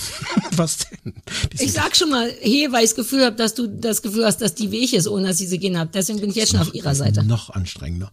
was 0.56 0.78
denn? 0.78 1.14
Die 1.52 1.64
Ich 1.64 1.72
sag 1.72 1.96
schon 1.96 2.10
mal, 2.10 2.32
he, 2.40 2.68
weil 2.70 2.84
ich 2.84 2.90
das 2.90 2.96
Gefühl 2.96 3.24
habe, 3.24 3.36
dass 3.36 3.54
du 3.54 3.66
das 3.66 4.02
Gefühl 4.02 4.24
hast, 4.24 4.40
dass 4.40 4.54
die 4.54 4.70
Weg 4.70 4.92
ist, 4.92 5.08
ohne 5.08 5.28
dass 5.28 5.38
sie 5.38 5.46
sie 5.46 5.58
gehen 5.58 5.78
hat. 5.78 5.94
Deswegen 5.94 6.20
bin 6.20 6.30
ich 6.30 6.36
jetzt 6.36 6.52
schon 6.52 6.60
auf 6.60 6.74
ihrer 6.74 6.94
Seite. 6.94 7.22
noch 7.24 7.50
anstrengender. 7.50 8.10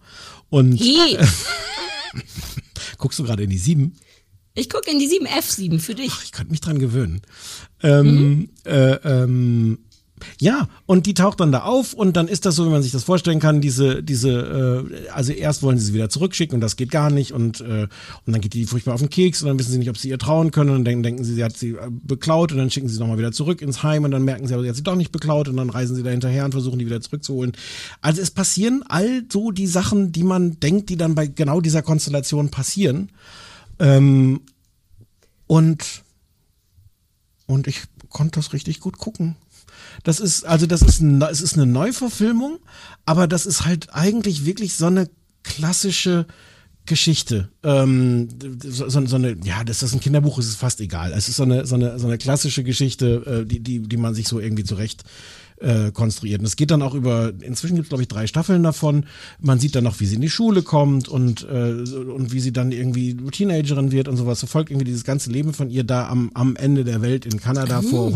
Und 0.49 0.73
He. 0.73 1.17
guckst 2.97 3.19
du 3.19 3.23
gerade 3.23 3.43
in 3.43 3.49
die 3.49 3.57
sieben? 3.57 3.95
Ich 4.53 4.69
gucke 4.69 4.91
in 4.91 4.99
die 4.99 5.07
7 5.07 5.27
F7 5.27 5.79
für 5.79 5.95
dich. 5.95 6.11
Ich 6.23 6.31
könnte 6.33 6.51
mich 6.51 6.59
dran 6.59 6.77
gewöhnen. 6.77 7.21
Ähm, 7.81 8.49
äh, 8.65 8.95
ähm, 8.95 9.79
ja, 10.39 10.67
und 10.85 11.05
die 11.05 11.13
taucht 11.13 11.39
dann 11.39 11.51
da 11.51 11.63
auf 11.63 11.93
und 11.93 12.15
dann 12.15 12.27
ist 12.27 12.45
das 12.45 12.55
so, 12.55 12.65
wie 12.65 12.69
man 12.69 12.81
sich 12.81 12.91
das 12.91 13.03
vorstellen 13.03 13.39
kann, 13.39 13.61
diese, 13.61 14.03
diese, 14.03 14.87
äh, 14.89 15.09
also 15.11 15.31
erst 15.33 15.63
wollen 15.63 15.77
sie 15.77 15.85
sie 15.85 15.93
wieder 15.93 16.09
zurückschicken 16.09 16.55
und 16.55 16.61
das 16.61 16.75
geht 16.75 16.91
gar 16.91 17.09
nicht 17.09 17.31
und, 17.33 17.61
äh, 17.61 17.87
und 18.25 18.33
dann 18.33 18.41
geht 18.41 18.53
die 18.53 18.65
furchtbar 18.65 18.93
auf 18.93 19.01
den 19.01 19.09
Keks 19.09 19.41
und 19.41 19.49
dann 19.49 19.59
wissen 19.59 19.71
sie 19.71 19.77
nicht, 19.77 19.89
ob 19.89 19.97
sie 19.97 20.09
ihr 20.09 20.17
trauen 20.17 20.51
können 20.51 20.71
und 20.71 20.85
dann 20.85 21.03
denken 21.03 21.23
sie, 21.23 21.33
sie 21.33 21.43
hat 21.43 21.57
sie 21.57 21.71
äh, 21.71 21.89
beklaut 21.89 22.51
und 22.51 22.57
dann 22.57 22.69
schicken 22.69 22.87
sie 22.87 22.95
sie 22.95 22.99
nochmal 22.99 23.17
wieder 23.17 23.31
zurück 23.31 23.61
ins 23.61 23.83
Heim 23.83 24.03
und 24.03 24.11
dann 24.11 24.23
merken 24.23 24.47
sie 24.47 24.53
aber, 24.53 24.63
sie 24.63 24.69
hat 24.69 24.75
sie 24.75 24.83
doch 24.83 24.95
nicht 24.95 25.11
beklaut 25.11 25.47
und 25.47 25.57
dann 25.57 25.69
reisen 25.69 25.95
sie 25.95 26.03
da 26.03 26.09
hinterher 26.09 26.45
und 26.45 26.51
versuchen 26.51 26.79
die 26.79 26.85
wieder 26.85 27.01
zurückzuholen. 27.01 27.53
Also 28.01 28.21
es 28.21 28.31
passieren 28.31 28.83
all 28.87 29.23
so 29.31 29.51
die 29.51 29.67
Sachen, 29.67 30.11
die 30.11 30.23
man 30.23 30.59
denkt, 30.59 30.89
die 30.89 30.97
dann 30.97 31.15
bei 31.15 31.27
genau 31.27 31.61
dieser 31.61 31.81
Konstellation 31.81 32.49
passieren. 32.49 33.09
Ähm, 33.79 34.41
und 35.47 36.03
und 37.51 37.67
ich 37.67 37.81
konnte 38.09 38.39
das 38.39 38.53
richtig 38.53 38.79
gut 38.79 38.97
gucken. 38.97 39.35
Das 40.03 40.19
ist, 40.19 40.45
also 40.45 40.65
das 40.65 40.81
ist, 40.81 41.01
ein, 41.01 41.21
es 41.21 41.41
ist 41.41 41.53
eine 41.55 41.65
Neuverfilmung, 41.65 42.59
aber 43.05 43.27
das 43.27 43.45
ist 43.45 43.65
halt 43.65 43.93
eigentlich 43.93 44.45
wirklich 44.45 44.75
so 44.75 44.87
eine 44.87 45.09
klassische 45.43 46.25
Geschichte. 46.85 47.49
Ähm, 47.63 48.27
so, 48.63 48.89
so, 48.89 49.05
so 49.05 49.15
eine, 49.15 49.37
ja, 49.43 49.63
dass 49.63 49.79
das 49.79 49.93
ein 49.93 49.99
Kinderbuch 49.99 50.39
ist, 50.39 50.47
ist 50.47 50.55
fast 50.55 50.81
egal. 50.81 51.13
Es 51.13 51.29
ist 51.29 51.37
so 51.37 51.43
eine, 51.43 51.65
so 51.65 51.75
eine, 51.75 51.99
so 51.99 52.07
eine 52.07 52.17
klassische 52.17 52.63
Geschichte, 52.63 53.41
äh, 53.43 53.45
die, 53.45 53.59
die, 53.59 53.79
die 53.79 53.97
man 53.97 54.15
sich 54.15 54.27
so 54.27 54.39
irgendwie 54.39 54.63
zurecht 54.63 55.03
äh, 55.61 55.91
konstruiert. 55.91 56.39
Und 56.39 56.47
es 56.47 56.55
geht 56.55 56.71
dann 56.71 56.81
auch 56.81 56.95
über, 56.95 57.31
inzwischen 57.41 57.75
gibt 57.75 57.85
es 57.85 57.89
glaube 57.89 58.01
ich 58.01 58.07
drei 58.07 58.25
Staffeln 58.25 58.63
davon. 58.63 59.05
Man 59.39 59.59
sieht 59.59 59.75
dann 59.75 59.83
noch, 59.83 59.99
wie 59.99 60.05
sie 60.05 60.15
in 60.15 60.21
die 60.21 60.29
Schule 60.29 60.63
kommt 60.63 61.07
und, 61.07 61.47
äh, 61.47 61.85
so- 61.85 62.01
und 62.01 62.33
wie 62.33 62.39
sie 62.39 62.51
dann 62.51 62.71
irgendwie 62.71 63.15
Teenagerin 63.15 63.91
wird 63.91 64.07
und 64.07 64.17
sowas. 64.17 64.39
Verfolgt 64.39 64.71
irgendwie 64.71 64.85
dieses 64.85 65.03
ganze 65.03 65.29
Leben 65.29 65.53
von 65.53 65.69
ihr 65.69 65.83
da 65.83 66.07
am, 66.07 66.31
am 66.33 66.55
Ende 66.55 66.83
der 66.83 67.01
Welt 67.01 67.25
in 67.25 67.39
Kanada 67.39 67.81
vor 67.81 68.11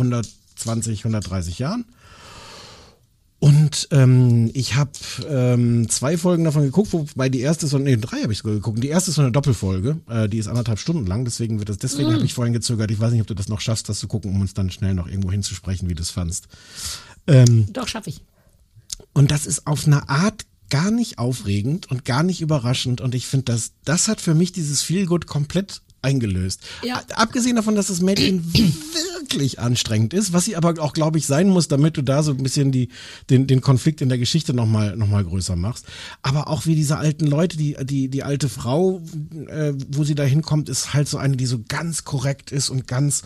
120, 0.56 1.00
130 1.00 1.60
Jahren. 1.60 1.86
Und 3.40 3.90
ähm, 3.92 4.50
ich 4.54 4.76
habe 4.76 4.92
ähm, 5.28 5.88
zwei 5.90 6.18
Folgen 6.18 6.46
davon 6.46 6.64
geguckt, 6.64 6.94
wobei 6.94 7.30
die 7.30 7.42
erste 7.42 7.66
ist 7.66 7.74
so, 7.74 7.78
nee, 7.78 7.98
drei 7.98 8.22
habe 8.22 8.32
ich 8.32 8.40
sogar 8.40 8.56
geguckt. 8.56 8.82
Die 8.82 8.88
erste 8.88 9.12
ist 9.12 9.16
so 9.16 9.22
eine 9.22 9.32
Doppelfolge, 9.32 10.00
äh, 10.10 10.28
die 10.28 10.40
ist 10.40 10.48
anderthalb 10.48 10.80
Stunden 10.80 11.06
lang, 11.06 11.26
deswegen 11.26 11.60
wird 11.60 11.70
das, 11.70 11.78
deswegen 11.78 12.12
habe 12.12 12.24
ich 12.24 12.34
vorhin 12.34 12.54
gezögert. 12.54 12.90
Ich 12.90 13.00
weiß 13.00 13.12
nicht, 13.12 13.22
ob 13.22 13.28
du 13.28 13.36
das 13.36 13.50
noch 13.50 13.62
schaffst, 13.62 13.88
das 13.90 14.00
zu 14.00 14.08
gucken, 14.08 14.32
um 14.32 14.42
uns 14.42 14.54
dann 14.54 14.72
schnell 14.72 14.96
noch 14.96 15.08
irgendwo 15.08 15.32
hinzusprechen, 15.32 15.90
wie 15.90 15.96
du 15.96 16.02
es 16.02 16.10
fandst. 16.10 16.48
Ähm, 17.28 17.68
Doch, 17.72 17.88
schaffe 17.88 18.10
ich. 18.10 18.22
und 19.14 19.30
das 19.32 19.46
ist 19.46 19.68
auf 19.68 19.86
eine 19.86 20.10
Art 20.10 20.46
gar 20.70 20.90
nicht 20.90 21.20
aufregend 21.20 21.92
und 21.92 22.06
gar 22.06 22.24
nicht 22.24 22.42
überraschend. 22.42 23.02
Und 23.02 23.14
ich 23.14 23.28
finde, 23.28 23.46
das, 23.46 23.74
das 23.84 24.08
hat 24.08 24.22
für 24.22 24.34
mich 24.34 24.54
dieses 24.54 24.82
Feelgood 24.82 25.28
komplett 25.28 25.82
eingelöst. 26.06 26.62
Ja. 26.84 27.02
Abgesehen 27.16 27.56
davon, 27.56 27.76
dass 27.76 27.88
das 27.88 28.02
Mädchen 28.02 28.46
wirklich 28.54 29.60
anstrengend 29.60 30.14
ist, 30.14 30.32
was 30.34 30.46
sie 30.46 30.56
aber 30.56 30.82
auch, 30.82 30.94
glaube 30.94 31.18
ich, 31.18 31.26
sein 31.26 31.50
muss, 31.50 31.68
damit 31.68 31.98
du 31.98 32.04
da 32.04 32.24
so 32.24 32.32
ein 32.32 32.44
bisschen 32.44 32.72
die, 32.72 32.90
den, 33.30 33.48
den 33.48 33.62
Konflikt 33.62 34.02
in 34.02 34.10
der 34.10 34.18
Geschichte 34.18 34.54
nochmal 34.54 34.96
noch 34.96 35.08
mal 35.08 35.24
größer 35.24 35.56
machst. 35.56 35.86
Aber 36.22 36.48
auch 36.48 36.66
wie 36.66 36.76
diese 36.76 36.98
alten 36.98 37.26
Leute, 37.26 37.58
die, 37.58 37.76
die, 37.84 38.08
die 38.10 38.24
alte 38.24 38.50
Frau, 38.50 39.02
äh, 39.48 39.74
wo 39.90 40.04
sie 40.04 40.16
da 40.16 40.24
hinkommt, 40.24 40.70
ist 40.70 40.94
halt 40.94 41.08
so 41.08 41.18
eine, 41.18 41.36
die 41.36 41.48
so 41.48 41.60
ganz 41.68 42.06
korrekt 42.06 42.52
ist 42.52 42.70
und 42.70 42.88
ganz 42.88 43.24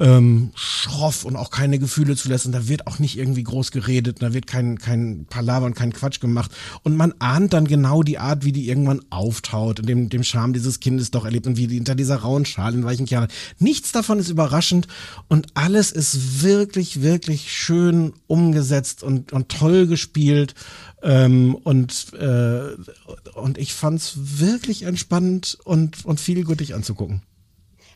ähm, 0.00 0.50
schroff 0.54 1.24
und 1.24 1.36
auch 1.36 1.50
keine 1.50 1.78
Gefühle 1.78 2.16
zulässt. 2.16 2.46
Und 2.46 2.52
da 2.52 2.66
wird 2.68 2.86
auch 2.86 2.98
nicht 2.98 3.18
irgendwie 3.18 3.44
groß 3.44 3.70
geredet, 3.70 4.22
da 4.22 4.32
wird 4.32 4.46
kein, 4.46 4.78
kein 4.78 5.26
Palaver 5.28 5.66
und 5.66 5.76
kein 5.76 5.92
Quatsch 5.92 6.20
gemacht. 6.20 6.50
Und 6.82 6.96
man 6.96 7.14
ahnt 7.18 7.52
dann 7.52 7.68
genau 7.68 8.02
die 8.02 8.18
Art, 8.18 8.44
wie 8.44 8.52
die 8.52 8.68
irgendwann 8.68 9.02
auftaut 9.10 9.78
und 9.78 9.88
dem, 9.88 10.08
dem 10.08 10.24
Charme 10.24 10.54
dieses 10.54 10.80
Kindes 10.80 11.10
doch 11.10 11.26
erlebt 11.26 11.46
und 11.46 11.58
wie 11.58 11.66
die 11.66 11.74
hinter 11.74 11.94
dieser 11.94 12.16
rauen 12.16 12.46
Schale 12.46 12.76
in 12.76 12.84
weichen 12.84 13.06
Kern. 13.06 13.28
Nichts 13.58 13.92
davon 13.92 14.18
ist 14.18 14.30
überraschend. 14.30 14.88
Und 15.28 15.48
alles 15.54 15.92
ist 15.92 16.42
wirklich, 16.42 17.02
wirklich 17.02 17.52
schön 17.52 18.14
umgesetzt 18.26 19.02
und, 19.02 19.32
und 19.32 19.50
toll 19.50 19.86
gespielt. 19.86 20.54
Ähm, 21.02 21.54
und, 21.54 22.12
äh, 22.14 22.60
und 23.34 23.58
ich 23.58 23.74
fand's 23.74 24.14
wirklich 24.16 24.82
entspannend 24.82 25.58
und, 25.64 26.04
und 26.06 26.20
viel 26.20 26.42
guttig 26.44 26.74
anzugucken. 26.74 27.22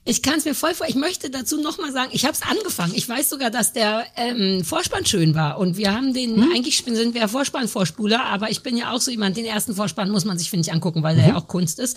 Ich 0.06 0.20
kann 0.20 0.34
es 0.34 0.44
mir 0.44 0.54
voll 0.54 0.74
vor. 0.74 0.86
Ich 0.86 0.96
möchte 0.96 1.30
dazu 1.30 1.58
nochmal 1.58 1.90
sagen, 1.90 2.10
ich 2.12 2.24
habe 2.26 2.34
es 2.34 2.42
angefangen. 2.42 2.92
Ich 2.94 3.08
weiß 3.08 3.30
sogar, 3.30 3.50
dass 3.50 3.72
der 3.72 4.04
ähm, 4.16 4.62
Vorspann 4.62 5.06
schön 5.06 5.34
war. 5.34 5.58
Und 5.58 5.78
wir 5.78 5.94
haben 5.94 6.12
den, 6.12 6.42
eigentlich 6.54 6.84
sind 6.84 7.14
wir 7.14 7.26
Vorspann-Vorspuler, 7.26 8.22
aber 8.22 8.50
ich 8.50 8.62
bin 8.62 8.76
ja 8.76 8.92
auch 8.92 9.00
so 9.00 9.10
jemand, 9.10 9.38
den 9.38 9.46
ersten 9.46 9.74
Vorspann 9.74 10.10
muss 10.10 10.26
man 10.26 10.36
sich, 10.36 10.50
finde 10.50 10.68
ich, 10.68 10.74
angucken, 10.74 11.02
weil 11.02 11.16
der 11.16 11.28
ja 11.28 11.36
auch 11.36 11.48
Kunst 11.48 11.78
ist. 11.78 11.96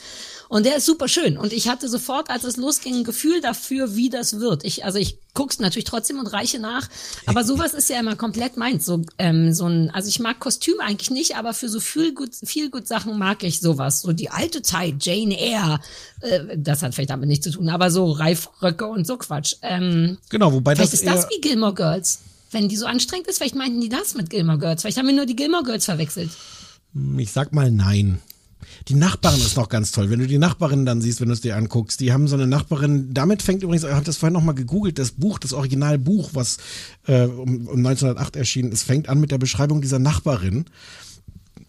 Und 0.49 0.65
der 0.65 0.77
ist 0.77 0.85
super 0.85 1.07
schön. 1.07 1.37
Und 1.37 1.53
ich 1.53 1.67
hatte 1.67 1.89
sofort, 1.89 2.29
als 2.29 2.43
es 2.43 2.57
losging, 2.57 2.95
ein 2.95 3.03
Gefühl 3.03 3.41
dafür, 3.41 3.95
wie 3.95 4.09
das 4.09 4.39
wird. 4.39 4.63
Ich, 4.63 4.85
also 4.85 4.97
ich 4.97 5.19
guck's 5.33 5.59
natürlich 5.59 5.85
trotzdem 5.85 6.19
und 6.19 6.27
reiche 6.27 6.59
nach. 6.59 6.89
Aber 7.25 7.43
sowas 7.43 7.73
ist 7.73 7.89
ja 7.89 7.99
immer 7.99 8.15
komplett 8.15 8.57
meins. 8.57 8.85
So, 8.85 9.01
ähm, 9.17 9.53
so 9.53 9.67
ein, 9.67 9.89
also 9.91 10.07
ich 10.09 10.19
mag 10.19 10.39
Kostüme 10.39 10.81
eigentlich 10.81 11.11
nicht, 11.11 11.35
aber 11.35 11.53
für 11.53 11.69
so 11.69 11.79
viel 11.79 12.13
gut, 12.13 12.33
viel 12.33 12.69
gut 12.69 12.87
Sachen 12.87 13.17
mag 13.19 13.43
ich 13.43 13.59
sowas. 13.59 14.01
So 14.01 14.13
die 14.13 14.29
alte 14.29 14.61
Zeit, 14.61 15.05
Jane 15.05 15.37
Eyre, 15.39 15.79
äh, 16.21 16.57
das 16.57 16.81
hat 16.81 16.95
vielleicht 16.95 17.09
damit 17.09 17.27
nichts 17.27 17.43
zu 17.43 17.51
tun, 17.51 17.69
aber 17.69 17.91
so 17.91 18.11
Reifröcke 18.11 18.87
und 18.87 19.05
so 19.05 19.17
Quatsch. 19.17 19.55
Ähm, 19.61 20.17
Genau, 20.29 20.51
wobei 20.53 20.75
vielleicht 20.75 20.93
das 20.93 20.99
ist 21.01 21.07
das 21.07 21.27
wie 21.29 21.41
Gilmore 21.41 21.73
Girls. 21.73 22.19
Wenn 22.51 22.69
die 22.69 22.77
so 22.77 22.85
anstrengend 22.85 23.27
ist, 23.27 23.37
vielleicht 23.37 23.55
meinten 23.55 23.81
die 23.81 23.89
das 23.89 24.15
mit 24.15 24.29
Gilmore 24.29 24.57
Girls. 24.57 24.81
Vielleicht 24.81 24.97
haben 24.97 25.07
wir 25.07 25.13
nur 25.13 25.25
die 25.25 25.35
Gilmore 25.35 25.63
Girls 25.63 25.85
verwechselt. 25.85 26.31
Ich 27.17 27.31
sag 27.31 27.53
mal 27.53 27.69
nein. 27.69 28.21
Die 28.87 28.95
Nachbarin 28.95 29.39
ist 29.39 29.57
noch 29.57 29.67
ganz 29.67 29.91
toll. 29.91 30.09
Wenn 30.09 30.19
du 30.19 30.27
die 30.27 30.37
Nachbarin 30.37 30.85
dann 30.85 31.01
siehst, 31.01 31.19
wenn 31.19 31.27
du 31.27 31.33
es 31.33 31.41
dir 31.41 31.57
anguckst, 31.57 31.99
die 31.99 32.13
haben 32.13 32.27
so 32.27 32.35
eine 32.35 32.47
Nachbarin, 32.47 33.13
damit 33.13 33.41
fängt 33.41 33.61
übrigens, 33.61 33.83
ich 33.83 33.91
habe 33.91 34.05
das 34.05 34.15
vorhin 34.15 34.33
nochmal 34.33 34.55
gegoogelt, 34.55 34.97
das 34.97 35.11
Buch, 35.11 35.39
das 35.39 35.51
Originalbuch, 35.51 36.29
was 36.33 36.57
äh, 37.05 37.25
um, 37.25 37.67
um 37.67 37.85
1908 37.85 38.37
erschienen 38.37 38.71
ist, 38.71 38.83
fängt 38.83 39.09
an 39.09 39.19
mit 39.19 39.31
der 39.31 39.39
Beschreibung 39.39 39.81
dieser 39.81 39.99
Nachbarin. 39.99 40.65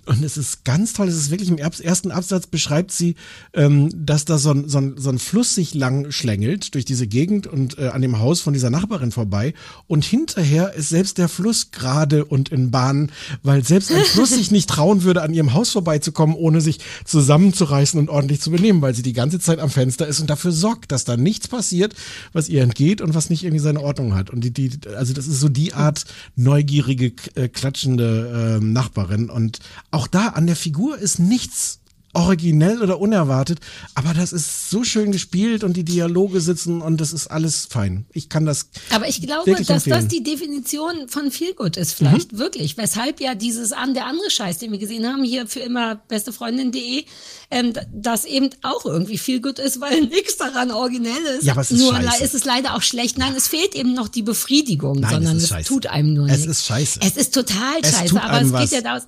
Und 0.09 0.25
es 0.25 0.39
ist 0.39 0.65
ganz 0.65 0.95
toll, 0.95 1.07
es 1.09 1.17
ist 1.17 1.31
wirklich 1.31 1.51
im 1.51 1.59
ersten 1.59 2.11
Absatz 2.11 2.47
beschreibt 2.47 2.93
sie, 2.93 3.15
ähm, 3.53 3.91
dass 3.95 4.25
da 4.25 4.39
so 4.39 4.53
ein, 4.53 4.67
so, 4.67 4.79
ein, 4.79 4.95
so 4.97 5.11
ein 5.11 5.19
Fluss 5.19 5.55
sich 5.55 5.75
lang 5.75 6.11
schlängelt 6.11 6.75
durch 6.75 6.87
diese 6.87 7.07
Gegend 7.07 7.47
und 7.47 7.79
äh, 7.79 7.89
an 7.89 8.01
dem 8.01 8.19
Haus 8.19 8.41
von 8.41 8.55
dieser 8.55 8.71
Nachbarin 8.71 9.13
vorbei. 9.13 9.53
Und 9.87 10.07
hinterher 10.07 10.73
ist 10.73 10.89
selbst 10.89 11.19
der 11.19 11.29
Fluss 11.29 11.73
gerade 11.73 12.25
und 12.25 12.49
in 12.49 12.71
Bahn, 12.71 13.13
weil 13.43 13.63
selbst 13.65 13.93
ein 13.93 14.03
Fluss 14.03 14.31
sich 14.35 14.51
nicht 14.51 14.71
trauen 14.71 15.03
würde, 15.03 15.21
an 15.21 15.35
ihrem 15.35 15.53
Haus 15.53 15.73
vorbeizukommen, 15.73 16.35
ohne 16.35 16.63
sich 16.63 16.79
zusammenzureißen 17.05 18.01
und 18.01 18.09
ordentlich 18.09 18.41
zu 18.41 18.51
benehmen, 18.51 18.81
weil 18.81 18.95
sie 18.95 19.03
die 19.03 19.13
ganze 19.13 19.39
Zeit 19.41 19.59
am 19.59 19.69
Fenster 19.69 20.07
ist 20.07 20.21
und 20.21 20.31
dafür 20.31 20.53
sorgt, 20.53 20.91
dass 20.91 21.05
da 21.05 21.19
nichts 21.19 21.49
passiert, 21.49 21.95
was 22.33 22.49
ihr 22.49 22.63
entgeht 22.63 23.03
und 23.03 23.15
was 23.15 23.29
nicht 23.29 23.45
irgendwie 23.45 23.63
seine 23.63 23.83
Ordnung 23.83 24.15
hat. 24.15 24.31
Und 24.31 24.43
die, 24.43 24.53
die, 24.53 24.71
also 24.97 25.13
das 25.13 25.27
ist 25.27 25.41
so 25.41 25.51
die 25.51 25.75
Art 25.75 26.07
neugierige, 26.35 27.13
äh, 27.35 27.49
klatschende 27.49 28.59
äh, 28.59 28.65
Nachbarin. 28.65 29.29
Und 29.29 29.59
auch 29.99 30.07
da 30.07 30.29
an 30.29 30.47
der 30.47 30.55
Figur 30.57 30.97
ist 30.97 31.19
nichts 31.19 31.81
originell 32.15 32.83
oder 32.83 33.01
unerwartet, 33.01 33.61
aber 33.95 34.15
das 34.15 34.33
ist 34.33 34.71
so 34.71 34.83
schön 34.83 35.13
gespielt 35.13 35.63
und 35.63 35.77
die 35.77 35.85
Dialoge 35.85 36.41
sitzen 36.41 36.81
und 36.81 37.01
das 37.01 37.13
ist 37.13 37.27
alles 37.27 37.67
fein. 37.67 38.07
Ich 38.13 38.29
kann 38.31 38.47
das. 38.47 38.71
Aber 38.91 39.07
ich 39.09 39.21
glaube, 39.21 39.51
dass 39.53 39.69
empfehlen. 39.69 39.97
das 39.97 40.09
die 40.09 40.23
Definition 40.23 41.09
von 41.09 41.31
Feelgood 41.31 41.77
ist, 41.77 41.93
vielleicht 41.93 42.39
wirklich. 42.39 42.77
Weshalb 42.79 43.21
ja 43.21 43.35
dieses 43.35 43.73
an 43.73 43.93
der 43.93 44.07
andere 44.07 44.31
Scheiß, 44.31 44.59
den 44.59 44.73
wir 44.73 44.79
gesehen 44.79 45.07
haben, 45.07 45.23
hier 45.23 45.47
für 45.47 45.61
immer 45.61 45.97
bestefreundin.de, 46.09 47.05
ähm, 47.51 47.75
das 47.93 48.25
eben 48.25 48.51
auch 48.63 48.87
irgendwie 48.87 49.19
Feelgood 49.19 49.59
ist, 49.59 49.81
weil 49.81 50.01
nichts 50.07 50.39
daran 50.39 50.71
originell 50.71 51.23
ist. 51.39 51.45
Ja, 51.45 51.53
aber 51.53 51.61
es 51.61 51.71
ist 51.71 51.79
nur 51.79 51.95
scheiße. 51.95 52.25
ist 52.25 52.35
es 52.35 52.45
leider 52.47 52.75
auch 52.75 52.83
schlecht. 52.83 53.19
Nein, 53.19 53.35
es 53.37 53.49
fehlt 53.49 53.75
eben 53.75 53.93
noch 53.93 54.09
die 54.09 54.23
Befriedigung, 54.23 55.01
Nein, 55.01 55.11
sondern 55.13 55.37
es 55.37 55.51
es, 55.51 55.67
tut 55.67 55.87
einem 55.87 56.15
nur 56.15 56.27
Es 56.27 56.39
nichts. 56.39 56.47
ist 56.47 56.67
scheiße. 56.67 57.01
Es 57.03 57.17
ist 57.19 57.35
total 57.35 57.81
Es 57.83 57.91
scheiße, 57.93 58.07
tut 58.15 58.23
aber 58.23 58.41
es 58.41 58.51
was. 58.53 58.63
geht 58.63 58.73
ja 58.73 58.81
daraus. 58.81 59.03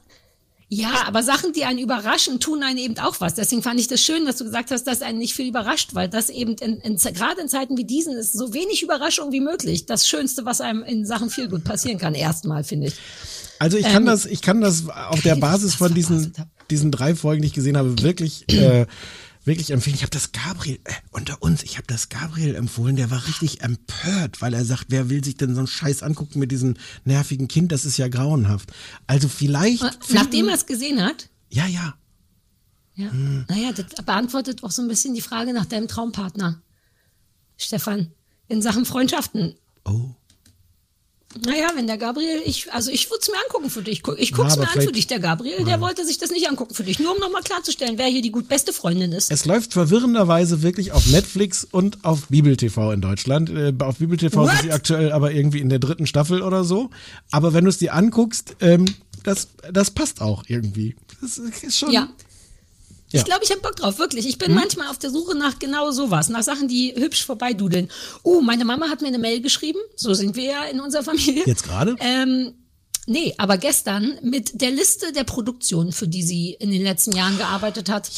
Ja, 0.73 1.03
aber 1.09 1.25
Sachen, 1.25 1.53
die 1.53 1.65
einen 1.65 1.81
überraschen, 1.81 2.39
tun 2.39 2.63
einen 2.63 2.79
eben 2.79 2.97
auch 2.99 3.21
was. 3.21 3.35
Deswegen 3.35 3.61
fand 3.61 3.81
ich 3.81 3.89
das 3.89 4.01
schön, 4.01 4.25
dass 4.25 4.37
du 4.37 4.45
gesagt 4.45 4.71
hast, 4.71 4.85
dass 4.85 5.03
einen 5.03 5.19
nicht 5.19 5.35
viel 5.35 5.49
überrascht, 5.49 5.95
weil 5.95 6.09
das 6.09 6.31
eben 6.31 6.55
in, 6.55 6.77
in, 6.79 6.97
gerade 6.97 7.41
in 7.41 7.49
Zeiten 7.49 7.77
wie 7.77 7.85
diesen 7.85 8.17
ist 8.17 8.35
so 8.35 8.55
wenig 8.55 8.81
Überraschung 8.81 9.33
wie 9.33 9.41
möglich. 9.41 9.87
Das 9.87 10.07
Schönste, 10.07 10.45
was 10.45 10.61
einem 10.61 10.85
in 10.85 11.05
Sachen 11.05 11.29
viel 11.29 11.49
gut 11.49 11.65
passieren 11.65 11.99
kann, 11.99 12.15
erstmal, 12.15 12.63
finde 12.63 12.87
ich. 12.87 12.95
Also 13.59 13.79
ich 13.79 13.85
kann 13.85 14.05
Ähm, 14.05 14.07
das, 14.07 14.27
ich 14.27 14.43
kann 14.43 14.61
das 14.61 14.89
auf 14.89 15.21
der 15.23 15.35
Basis 15.41 15.75
von 15.75 15.93
diesen, 15.93 16.33
diesen 16.71 16.93
drei 16.93 17.17
Folgen, 17.17 17.43
die 17.43 17.49
ich 17.49 17.55
gesehen 17.55 17.77
habe, 17.77 18.01
wirklich, 18.01 18.49
äh, 18.53 18.87
wirklich 19.51 19.71
empfehlen. 19.71 19.95
Ich 19.97 20.03
habe 20.03 20.11
das 20.11 20.33
Gabriel, 20.33 20.79
äh, 20.85 20.93
unter 21.11 21.43
uns, 21.43 21.63
ich 21.63 21.77
habe 21.77 21.87
das 21.87 22.09
Gabriel 22.09 22.55
empfohlen, 22.55 22.97
der 22.97 23.11
war 23.11 23.27
richtig 23.27 23.61
empört, 23.63 24.41
weil 24.41 24.55
er 24.55 24.65
sagt, 24.65 24.87
wer 24.89 25.11
will 25.11 25.23
sich 25.23 25.37
denn 25.37 25.53
so 25.55 25.59
einen 25.61 25.67
Scheiß 25.67 26.03
angucken 26.03 26.39
mit 26.39 26.51
diesem 26.51 26.77
nervigen 27.05 27.49
Kind, 27.49 27.71
das 27.73 27.85
ist 27.85 27.99
ja 27.99 28.09
grauenhaft. 28.09 28.73
Also 29.07 29.29
vielleicht. 29.29 29.81
finden- 29.83 30.15
Nachdem 30.15 30.49
er 30.49 30.55
es 30.55 30.65
gesehen 30.67 31.03
hat, 31.03 31.29
Ja, 31.51 31.67
ja. 31.67 31.95
ja, 32.95 33.11
Hm. 33.11 33.45
naja, 33.49 33.73
das 33.73 34.05
beantwortet 34.05 34.63
auch 34.65 34.71
so 34.71 34.81
ein 34.83 34.89
bisschen 34.89 35.15
die 35.15 35.21
Frage 35.21 35.53
nach 35.53 35.67
deinem 35.67 35.89
Traumpartner, 35.89 36.63
Stefan, 37.57 38.13
in 38.49 38.63
Sachen 38.63 38.85
Freundschaften. 38.87 39.55
Oh. 39.85 40.15
Naja, 41.47 41.69
wenn 41.77 41.87
der 41.87 41.97
Gabriel, 41.97 42.43
ich, 42.45 42.73
also 42.73 42.91
ich 42.91 43.09
würde 43.09 43.21
es 43.23 43.29
mir 43.29 43.37
angucken 43.47 43.71
für 43.71 43.83
dich. 43.83 44.03
Ich 44.17 44.33
guck's 44.33 44.55
aber 44.55 44.63
mir 44.63 44.73
an 44.73 44.81
für 44.81 44.93
dich. 44.93 45.07
Der 45.07 45.21
Gabriel, 45.21 45.65
der 45.65 45.81
wollte 45.81 46.05
sich 46.05 46.19
das 46.19 46.31
nicht 46.31 46.49
angucken 46.49 46.75
für 46.75 46.83
dich. 46.83 46.99
Nur 46.99 47.15
um 47.15 47.21
nochmal 47.21 47.43
klarzustellen, 47.43 47.99
wer 47.99 48.07
hier 48.07 48.21
die 48.21 48.33
gut 48.33 48.49
beste 48.49 48.73
Freundin 48.73 49.13
ist. 49.13 49.31
Es 49.31 49.45
läuft 49.45 49.73
verwirrenderweise 49.73 50.63
wirklich 50.63 50.91
auf 50.91 51.07
Netflix 51.07 51.65
und 51.71 52.05
auf 52.05 52.27
Bibel 52.29 52.57
TV 52.57 52.91
in 52.91 53.01
Deutschland. 53.01 53.49
Äh, 53.49 53.73
auf 53.79 53.99
Bibel 53.99 54.17
TV 54.17 54.43
What? 54.43 54.51
sind 54.51 54.63
sie 54.63 54.73
aktuell 54.73 55.13
aber 55.13 55.31
irgendwie 55.31 55.61
in 55.61 55.69
der 55.69 55.79
dritten 55.79 56.09
Staffel 56.09 56.43
oder 56.43 56.65
so. 56.65 56.91
Aber 57.31 57.55
wenn 57.55 57.65
du 57.65 57.71
es 57.71 57.79
dir 57.79 57.95
anguckst, 57.95 58.57
ähm, 58.61 58.87
das, 59.23 59.49
das 59.73 59.93
passt 59.93 60.21
auch 60.23 60.43
irgendwie. 60.49 60.97
Das 61.21 61.39
ist 61.39 61.79
schon. 61.79 61.93
Ja. 61.93 62.09
Ja. 63.13 63.19
Ich 63.21 63.25
glaube, 63.25 63.43
ich 63.45 63.51
habe 63.51 63.61
Bock 63.61 63.77
drauf, 63.77 63.99
wirklich. 63.99 64.27
Ich 64.27 64.35
Hm? 64.35 64.39
bin 64.39 64.55
manchmal 64.55 64.89
auf 64.89 64.99
der 64.99 65.11
Suche 65.11 65.37
nach 65.37 65.59
genau 65.59 65.91
sowas, 65.91 66.29
nach 66.29 66.43
Sachen, 66.43 66.69
die 66.69 66.95
hübsch 66.97 67.25
vorbeidudeln. 67.25 67.91
Oh, 68.23 68.41
meine 68.41 68.65
Mama 68.65 68.89
hat 68.89 69.03
mir 69.03 69.09
eine 69.09 69.19
Mail 69.19 69.41
geschrieben, 69.41 69.79
so 69.97 70.15
sind 70.15 70.37
wir 70.37 70.45
ja 70.45 70.65
in 70.65 70.81
unserer 70.81 71.03
Familie. 71.03 71.43
Jetzt 71.47 71.65
gerade? 71.65 71.97
Ähm, 71.99 72.53
nee, 73.07 73.35
aber 73.39 73.59
gestern 73.59 74.19
mit 74.23 74.61
der 74.61 74.71
Liste 74.71 75.13
der 75.13 75.25
Produktionen, 75.25 75.93
für 75.93 76.07
die 76.07 76.23
sie 76.23 76.53
in 76.61 76.71
den 76.71 76.83
letzten 76.83 77.13
Jahren 77.17 77.37
gearbeitet 77.37 77.89
hat. 77.89 78.11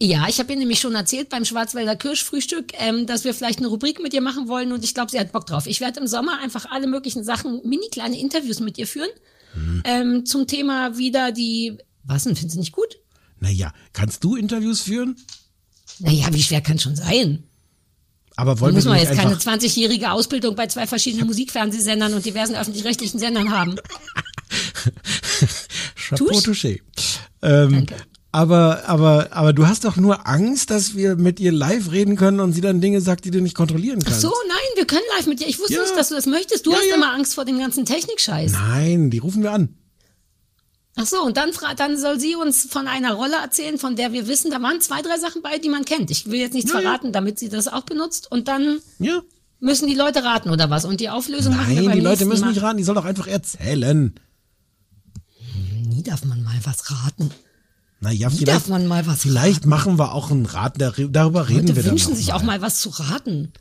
Ja, 0.00 0.26
ich 0.28 0.38
habe 0.40 0.52
ihr 0.52 0.58
nämlich 0.58 0.80
schon 0.80 0.94
erzählt 0.94 1.28
beim 1.28 1.44
Schwarzwälder 1.44 1.94
Kirschfrühstück, 1.94 2.72
ähm, 2.80 3.06
dass 3.06 3.24
wir 3.24 3.32
vielleicht 3.32 3.60
eine 3.60 3.68
Rubrik 3.68 4.00
mit 4.02 4.12
ihr 4.12 4.20
machen 4.22 4.48
wollen 4.48 4.72
und 4.72 4.82
ich 4.82 4.92
glaube, 4.92 5.10
sie 5.10 5.20
hat 5.20 5.30
Bock 5.32 5.46
drauf. 5.46 5.66
Ich 5.66 5.80
werde 5.80 6.00
im 6.00 6.06
Sommer 6.06 6.40
einfach 6.40 6.66
alle 6.70 6.86
möglichen 6.88 7.22
Sachen, 7.22 7.60
mini 7.64 7.88
kleine 7.90 8.18
Interviews 8.18 8.60
mit 8.60 8.76
ihr 8.76 8.86
führen 8.86 9.08
ähm, 9.84 10.26
zum 10.26 10.46
Thema 10.48 10.98
wieder 10.98 11.30
die. 11.30 11.78
Was 12.02 12.24
denn? 12.24 12.34
Findest 12.34 12.56
du 12.56 12.60
nicht 12.60 12.72
gut? 12.72 12.98
Naja, 13.40 13.72
kannst 13.92 14.22
du 14.24 14.36
Interviews 14.36 14.82
führen? 14.82 15.16
Naja, 15.98 16.26
wie 16.32 16.42
schwer 16.42 16.60
kann 16.60 16.78
schon 16.78 16.96
sein? 16.96 17.44
Aber 18.36 18.54
Da 18.54 18.60
wollen 18.60 18.74
muss 18.74 18.84
wir 18.84 18.90
man 18.90 19.00
nicht 19.00 19.08
jetzt 19.10 19.18
keine 19.18 19.34
einfach. 19.36 19.52
20-jährige 19.52 20.10
Ausbildung 20.10 20.56
bei 20.56 20.66
zwei 20.66 20.86
verschiedenen 20.88 21.26
Musikfernsehsendern 21.28 22.14
und 22.14 22.24
diversen 22.24 22.56
öffentlich-rechtlichen 22.56 23.18
Sendern 23.20 23.52
haben. 23.52 23.76
Chapeau 25.96 26.38
touché. 26.40 26.80
Ähm, 27.42 27.72
Danke. 27.72 27.96
aber, 28.32 28.88
aber, 28.88 29.28
aber 29.32 29.52
du 29.52 29.66
hast 29.66 29.84
doch 29.84 29.96
nur 29.96 30.26
Angst, 30.26 30.70
dass 30.70 30.94
wir 30.96 31.16
mit 31.16 31.40
ihr 31.40 31.52
live 31.52 31.92
reden 31.92 32.16
können 32.16 32.40
und 32.40 32.52
sie 32.52 32.60
dann 32.60 32.80
Dinge 32.80 33.00
sagt, 33.00 33.24
die 33.24 33.30
du 33.30 33.40
nicht 33.40 33.54
kontrollieren 33.54 34.00
Ach 34.02 34.06
kannst. 34.06 34.20
so, 34.22 34.32
nein, 34.48 34.58
wir 34.76 34.86
können 34.86 35.02
live 35.16 35.26
mit 35.26 35.40
dir. 35.40 35.46
Ich 35.46 35.58
wusste 35.58 35.74
Ja. 35.74 35.82
nicht, 35.82 35.96
dass 35.96 36.08
du 36.08 36.14
das 36.16 36.26
möchtest. 36.26 36.66
Du 36.66 36.72
Ja, 36.72 36.78
hast 36.78 36.86
ja. 36.88 36.96
immer 36.96 37.12
Angst 37.12 37.34
vor 37.34 37.44
dem 37.44 37.58
ganzen 37.58 37.84
Technikscheiß. 37.84 38.52
Nein, 38.52 39.10
die 39.10 39.18
rufen 39.18 39.42
wir 39.42 39.52
an. 39.52 39.76
Ach 40.96 41.06
so, 41.06 41.22
und 41.24 41.36
dann, 41.36 41.50
dann 41.76 41.98
soll 41.98 42.20
sie 42.20 42.36
uns 42.36 42.66
von 42.70 42.86
einer 42.86 43.14
Rolle 43.14 43.34
erzählen, 43.42 43.78
von 43.78 43.96
der 43.96 44.12
wir 44.12 44.28
wissen, 44.28 44.50
da 44.52 44.62
waren 44.62 44.80
zwei, 44.80 45.02
drei 45.02 45.18
Sachen 45.18 45.42
bei, 45.42 45.58
die 45.58 45.68
man 45.68 45.84
kennt. 45.84 46.10
Ich 46.12 46.26
will 46.26 46.38
jetzt 46.38 46.54
nichts 46.54 46.70
Ja, 46.70 46.78
ja. 46.78 46.82
verraten, 46.82 47.12
damit 47.12 47.38
sie 47.38 47.48
das 47.48 47.66
auch 47.66 47.82
benutzt. 47.82 48.30
Und 48.30 48.46
dann 48.46 48.78
Ja. 49.00 49.20
müssen 49.58 49.88
die 49.88 49.94
Leute 49.96 50.22
raten 50.22 50.50
oder 50.50 50.70
was. 50.70 50.84
Und 50.84 51.00
die 51.00 51.10
Auflösung 51.10 51.56
machen 51.56 51.74
wir 51.74 51.82
Nein, 51.82 51.96
die 51.96 52.00
Leute 52.04 52.26
müssen 52.26 52.42
Mal. 52.42 52.50
nicht 52.52 52.62
raten, 52.62 52.76
die 52.78 52.84
soll 52.84 52.94
doch 52.94 53.04
einfach 53.06 53.26
erzählen. 53.26 54.14
Nie 55.84 56.02
darf 56.04 56.24
man 56.24 56.42
mal 56.44 56.58
was 56.62 56.90
raten. 56.90 57.30
Naja, 58.00 58.30
Wie 58.30 58.36
vielleicht, 58.38 58.48
darf 58.56 58.68
man 58.68 58.86
mal 58.86 59.04
was 59.06 59.22
vielleicht 59.22 59.60
raten? 59.62 59.68
machen 59.70 59.98
wir 59.98 60.12
auch 60.12 60.30
einen 60.30 60.46
Rat, 60.46 60.80
dar- 60.80 60.92
darüber 60.92 61.48
reden 61.48 61.62
Leute 61.68 61.76
wir 61.76 61.82
dann 61.82 61.92
wünschen 61.92 62.10
noch 62.10 62.16
sich 62.18 62.28
mal. 62.28 62.34
auch 62.34 62.42
mal 62.42 62.60
was 62.62 62.78
zu 62.80 62.90
raten. 62.90 63.52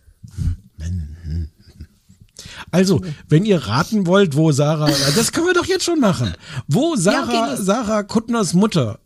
Also, 2.72 3.02
wenn 3.30 3.46
ihr 3.46 3.60
raten 3.68 4.08
wollt, 4.08 4.36
wo 4.36 4.52
Sarah, 4.52 4.90
das 5.16 5.32
können 5.32 5.48
wir 5.48 5.54
doch 5.54 5.66
jetzt 5.66 5.86
schon 5.86 6.00
machen. 6.00 6.34
Wo 6.68 6.96
Sarah, 6.96 7.24
okay, 7.46 7.52
los. 7.58 7.66
Sarah 7.66 8.04
Kuttners 8.04 8.54
Mutter, 8.54 9.00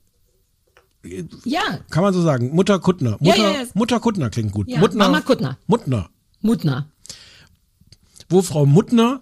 Ja, 1.45 1.79
kann 1.89 2.03
man 2.03 2.13
so 2.13 2.21
sagen, 2.21 2.53
Mutter 2.53 2.79
Kuttner. 2.79 3.17
Mutter, 3.19 3.25
Ja, 3.25 3.35
ja, 3.35 3.51
ja. 3.51 3.63
Mutter 3.73 3.99
Kuttner 3.99 4.29
klingt 4.29 4.51
gut. 4.51 4.69
Ja, 4.69 4.79
Muttner, 4.79 5.05
Mama 5.05 5.21
Kuttner. 5.21 5.57
Muttner. 5.67 6.09
Mutner. 6.41 6.87
Wo 8.29 8.41
Frau 8.41 8.65
Muttner 8.65 9.21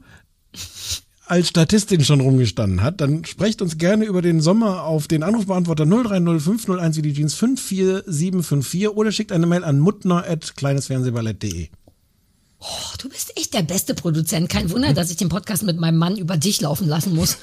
als 1.28 1.50
Statistin 1.50 2.04
schon 2.04 2.22
rumgestanden 2.22 2.82
hat, 2.84 3.02
dann 3.02 3.26
sprecht 3.26 3.62
uns 3.62 3.78
gerne 3.78 4.06
über 4.06 4.22
den 4.22 4.42
Sommer 4.42 4.84
auf 4.84 5.08
den 5.08 5.24
Anrufbeantworter 5.24 5.86
030501 5.86 6.98
wie 6.98 7.02
die 7.02 7.14
Jeans 7.14 7.34
54754 7.36 8.90
oder 8.90 9.12
schickt 9.12 9.32
eine 9.32 9.48
Mail 9.48 9.64
an 9.64 9.80
muttner.kleinesfernsehballett.de. 9.80 11.70
Oh, 12.68 12.96
du 13.00 13.10
bist 13.10 13.38
echt 13.38 13.54
der 13.54 13.62
beste 13.62 13.94
Produzent. 13.94 14.50
Kein 14.50 14.72
Wunder, 14.72 14.94
dass 14.94 15.12
ich 15.12 15.18
den 15.18 15.30
Podcast 15.30 15.64
mit 15.64 15.80
meinem 15.80 15.98
Mann 15.98 16.18
über 16.18 16.36
dich 16.38 16.62
laufen 16.62 16.88
lassen 16.88 17.14
muss. 17.14 17.38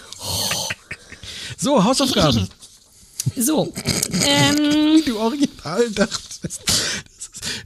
So, 1.56 1.84
Hausaufgaben. 1.84 2.48
So, 3.36 3.72
ähm, 4.26 5.00
du 5.06 5.16
original 5.16 5.88
dachtest. 5.92 6.60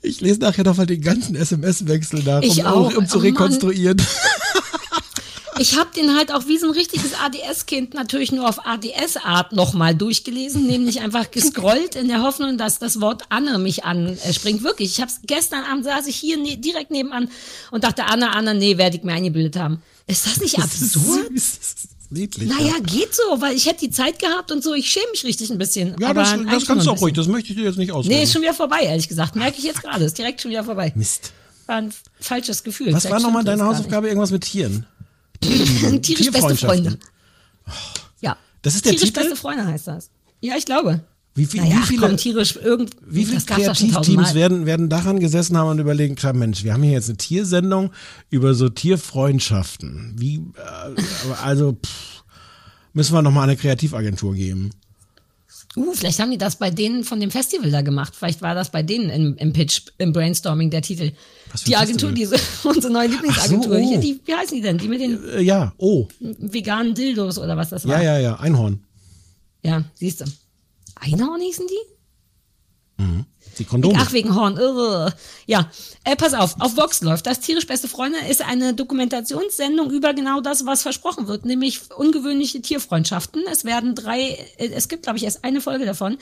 Ich 0.03 0.21
lese 0.21 0.41
nachher 0.41 0.65
noch 0.65 0.77
mal 0.77 0.85
den 0.85 1.01
ganzen 1.01 1.35
SMS-Wechsel 1.35 2.23
nach, 2.25 2.43
um, 2.59 2.67
auch. 2.67 2.95
um 2.95 3.09
zu 3.09 3.19
Oh 3.19 3.23
Mann. 3.23 3.97
Ich 5.59 5.77
habe 5.79 5.91
den 5.95 6.17
halt 6.17 6.33
auch 6.33 6.47
wie 6.47 6.59
so 6.59 6.67
ein 6.67 6.73
richtiges 6.73 7.13
ADS-Kind 7.15 7.95
natürlich 7.95 8.33
nur 8.33 8.49
auf 8.49 8.67
ADS-Art 8.67 9.53
nochmal 9.53 9.95
durchgelesen, 9.95 10.67
nämlich 10.67 11.01
einfach 11.01 11.31
gescrollt 11.31 11.95
in 11.95 12.09
der 12.09 12.23
Hoffnung, 12.23 12.59
dass 12.59 12.79
das 12.79 13.01
Wort 13.01 13.25
Anne 13.29 13.59
mich 13.59 13.85
anspringt. 13.85 14.63
Wirklich, 14.63 14.91
ich 14.93 15.01
habe 15.01 15.11
gestern 15.25 15.65
Abend 15.65 15.85
saß 15.85 16.07
ich 16.07 16.17
hier 16.17 16.37
ne 16.37 16.57
direkt 16.57 16.91
nebenan 16.91 17.29
und 17.71 17.85
dachte, 17.85 18.05
Anne, 18.05 18.33
Anne, 18.33 18.55
nee, 18.55 18.79
werde 18.79 18.97
ich 18.97 19.03
mir 19.03 19.13
eingebildet 19.13 19.57
haben. 19.57 19.83
Ist 20.07 20.27
das 20.27 20.41
nicht 20.41 20.59
ist 20.59 20.65
absurd? 20.65 21.29
süß. 21.29 21.59
Das 21.59 21.69
ist 21.69 21.89
niedlich. 22.11 22.49
Naja, 22.49 22.75
geht 22.83 23.15
so, 23.15 23.41
weil 23.41 23.57
ich 23.57 23.67
hätte 23.67 23.81
die 23.81 23.91
Zeit 23.91 24.19
gehabt 24.19 24.53
und 24.53 24.63
so, 24.63 24.75
ich 24.75 24.89
schäme 24.89 25.11
mich 25.11 25.25
richtig 25.25 25.51
ein 25.51 25.59
bisschen. 25.59 25.97
ja, 25.99 26.09
aber 26.09 26.23
das, 26.23 26.39
das 26.51 26.67
kannst 26.67 26.87
du 26.87 26.91
auch 26.91 27.01
ruhig. 27.01 27.15
Das 27.15 27.27
möchte 27.27 27.51
ich 27.51 27.57
dir 27.57 27.65
jetzt 27.65 27.79
nicht 27.79 27.93
ausreden. 27.93 28.15
Nee, 28.15 28.23
ist 28.25 28.33
schon 28.33 28.43
wieder 28.43 28.55
vorbei, 28.55 28.81
ehrlich 28.83 29.09
gesagt. 29.09 29.37
Merke 29.37 29.59
ich 29.59 29.65
jetzt 29.65 29.83
gerade. 29.83 30.05
Ist 30.05 30.19
direkt 30.19 30.41
schon 30.41 30.51
wieder 30.51 30.65
vorbei. 30.65 30.93
Mist. 30.95 31.33
War 31.67 31.77
ein 31.77 31.93
falsches 32.21 32.63
Gefühl. 32.63 32.93
Was 32.93 33.03
Vielleicht 33.03 33.15
war 33.15 33.21
nochmal 33.21 33.43
deine 33.43 33.65
Hausaufgabe? 33.65 34.07
Irgendwas 34.07 34.31
mit 34.31 34.45
Tieren? 34.45 34.87
Tierisch 35.41 36.31
beste. 36.31 36.57
Freunde. 36.57 36.99
Ja. 38.21 38.37
Das 38.63 38.75
ist 38.75 38.85
der 38.85 38.93
Tierisch 38.93 39.09
Titel? 39.09 39.21
beste 39.21 39.37
Freunde 39.37 39.67
heißt 39.67 39.89
das. 39.89 40.11
Ja, 40.41 40.57
ich 40.57 40.65
glaube. 40.65 41.01
Wie, 41.35 41.45
viel, 41.45 41.61
Naja, 41.61 41.77
wie 41.77 41.87
viele, 41.87 42.01
komm, 42.01 42.17
tierisch 42.17 42.57
irgend, 42.57 42.97
wie 43.07 43.27
viele 43.27 43.43
Kreativteams 43.43 44.33
werden, 44.33 44.65
werden 44.65 44.89
daran 44.89 45.21
gesessen 45.21 45.59
haben 45.59 45.69
und 45.69 45.79
überlegen, 45.79 46.15
klar, 46.15 46.33
Mensch, 46.33 46.65
wir 46.65 46.73
haben 46.73 46.83
hier 46.83 46.93
jetzt 46.93 47.11
eine 47.11 47.19
Tiersendung 47.19 47.91
über 48.31 48.55
so 48.55 48.71
Tierfreundschaften. 48.71 50.15
Wie, 50.17 50.37
äh, 50.37 51.33
also, 51.43 51.75
pff, 51.75 52.17
Müssen 52.97 53.13
wir 53.13 53.21
nochmal 53.21 53.43
eine 53.43 53.59
Kreativagentur 53.59 54.33
geben. 54.33 54.71
Uh, 55.77 55.93
vielleicht 55.93 56.19
haben 56.21 56.31
die 56.31 56.39
das 56.39 56.57
bei 56.57 56.71
denen 56.71 57.05
von 57.05 57.21
dem 57.21 57.31
Festival 57.31 57.71
da 57.71 57.83
gemacht. 57.83 58.15
Vielleicht 58.17 58.41
war 58.41 58.55
das 58.55 58.71
bei 58.71 58.83
denen 58.83 59.11
im, 59.11 59.37
im 59.37 59.53
Pitch, 59.53 59.83
im 59.99 60.13
Brainstorming 60.15 60.71
der 60.71 60.81
Titel. 60.81 61.13
Die 61.67 61.77
Agentur, 61.77 62.11
Festival? 62.11 62.39
diese, 62.39 62.39
unsere 62.69 62.93
neue 62.93 63.09
Lieblingsagentur. 63.09 63.75
So, 63.75 63.81
oh. 63.85 63.89
Hier, 63.89 63.99
die, 63.99 64.21
wie 64.25 64.35
heißen 64.35 64.57
die 64.57 64.63
denn? 64.63 64.79
Die 64.79 64.89
mit 64.89 65.01
den 65.03 65.23
Äh, 65.29 65.43
ja, 65.43 65.75
oh. 65.77 66.09
veganen 66.19 66.95
Dildos 66.95 67.39
oder 67.39 67.57
was 67.59 67.69
das 67.71 67.85
Ja, 67.85 67.91
war. 67.91 68.03
ja, 68.03 68.19
ja, 68.19 68.37
Einhorn. 68.37 68.81
Ja, 69.63 69.85
siehst 69.95 70.23
du. 70.23 70.25
Einhorn 70.95 71.41
hießen 71.43 71.67
die? 71.67 73.03
Die 73.59 73.65
Kondome. 73.65 73.99
Ach, 73.99 74.13
wegen 74.13 74.35
Horn. 74.35 74.57
Irre. 74.57 75.15
Ja, 75.47 75.71
äh, 76.05 76.17
pass 76.17 76.35
auf, 76.35 76.57
auf 76.61 76.77
Vox 76.77 77.01
läuft 77.01 77.27
das. 77.27 77.41
Tierisch 77.41 77.67
Beste 77.67 77.89
Freunde 77.89 78.19
ist 78.29 78.43
eine 78.43 78.75
Dokumentationssendung 78.75 79.91
über 79.91 80.15
genau 80.15 80.41
das, 80.41 80.67
was 80.67 80.83
versprochen 80.83 81.27
wird, 81.27 81.45
nämlich 81.45 81.81
ungewöhnliche 81.97 82.61
Tierfreundschaften. 82.61 83.45
Es 83.51 83.65
werden 83.65 83.95
drei, 83.95 84.39
äh, 84.59 84.69
es 84.69 84.89
gibt, 84.89 85.05
glaube 85.05 85.19
ich, 85.19 85.25
erst 85.25 85.45
eine 85.45 85.61
Folge 85.61 85.87
davon. 85.87 86.19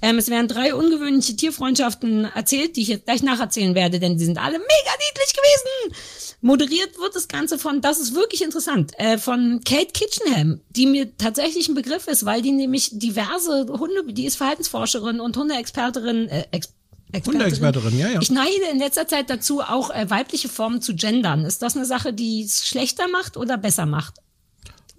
Ähm, 0.00 0.18
es 0.18 0.28
werden 0.28 0.48
drei 0.48 0.74
ungewöhnliche 0.74 1.36
Tierfreundschaften 1.36 2.24
erzählt, 2.24 2.76
die 2.76 2.82
ich 2.82 2.88
jetzt 2.88 3.04
gleich 3.04 3.22
nacherzählen 3.22 3.74
werde, 3.74 3.98
denn 3.98 4.16
die 4.16 4.24
sind 4.24 4.38
alle 4.38 4.58
mega 4.58 4.92
niedlich 5.08 5.34
gewesen. 5.34 6.27
Moderiert 6.40 6.98
wird 6.98 7.16
das 7.16 7.26
Ganze 7.26 7.58
von, 7.58 7.80
das 7.80 7.98
ist 7.98 8.14
wirklich 8.14 8.42
interessant, 8.42 8.92
äh, 8.98 9.18
von 9.18 9.60
Kate 9.64 9.92
Kitchenham, 9.92 10.60
die 10.70 10.86
mir 10.86 11.16
tatsächlich 11.16 11.68
ein 11.68 11.74
Begriff 11.74 12.06
ist, 12.06 12.24
weil 12.24 12.42
die 12.42 12.52
nämlich 12.52 12.90
diverse 12.92 13.66
Hunde, 13.68 14.12
die 14.12 14.24
ist 14.24 14.36
Verhaltensforscherin 14.36 15.18
und 15.18 15.36
Hundeexperterin, 15.36 16.28
äh, 16.28 16.44
Ex 16.52 16.72
Expertin. 17.10 17.40
Hundeexpertin, 17.40 17.98
ja, 17.98 18.08
ja. 18.10 18.20
Ich 18.20 18.30
neige 18.30 18.52
in 18.70 18.78
letzter 18.78 19.08
Zeit 19.08 19.30
dazu, 19.30 19.62
auch 19.62 19.90
äh, 19.90 20.10
weibliche 20.10 20.48
Formen 20.48 20.82
zu 20.82 20.94
gendern. 20.94 21.46
Ist 21.46 21.62
das 21.62 21.74
eine 21.74 21.86
Sache, 21.86 22.12
die 22.12 22.42
es 22.42 22.66
schlechter 22.66 23.08
macht 23.08 23.38
oder 23.38 23.56
besser 23.56 23.86
macht? 23.86 24.16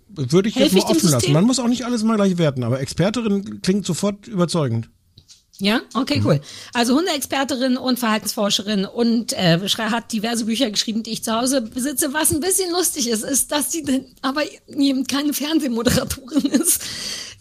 Würde 0.10 0.50
ich 0.50 0.56
jetzt 0.56 0.74
Helfe 0.74 0.88
mal 0.88 0.96
offen 0.96 1.10
lassen. 1.10 1.34
Man 1.34 1.44
muss 1.46 1.60
auch 1.60 1.68
nicht 1.68 1.86
alles 1.86 2.02
mal 2.04 2.16
gleich 2.16 2.40
werten, 2.40 2.64
aber 2.64 2.80
Expertin 2.80 3.62
klingt 3.62 3.86
sofort 3.86 4.28
überzeugend. 4.28 4.90
Ja, 5.62 5.80
Mhm. 5.80 5.82
okay, 6.02 6.22
cool. 6.24 6.40
Also 6.74 6.96
Hundeexpertin 6.96 7.76
und 7.78 8.00
Verhaltensforscherin 8.00 8.86
und 8.86 9.34
äh, 9.34 9.60
hat 9.60 10.12
diverse 10.14 10.46
Bücher 10.46 10.72
geschrieben, 10.72 11.04
die 11.04 11.12
ich 11.12 11.24
zu 11.24 11.34
Hause 11.34 11.62
besitze. 11.62 12.14
Was 12.14 12.32
ein 12.32 12.40
bisschen 12.40 12.72
lustig 12.72 13.10
ist, 13.10 13.24
ist, 13.24 13.52
dass 13.52 13.72
sie 13.72 13.84
denn 13.84 14.06
aber 14.22 14.44
eben 14.70 15.06
keine 15.06 15.34
Fernsehmoderatorin 15.34 16.46
ist. 16.52 16.82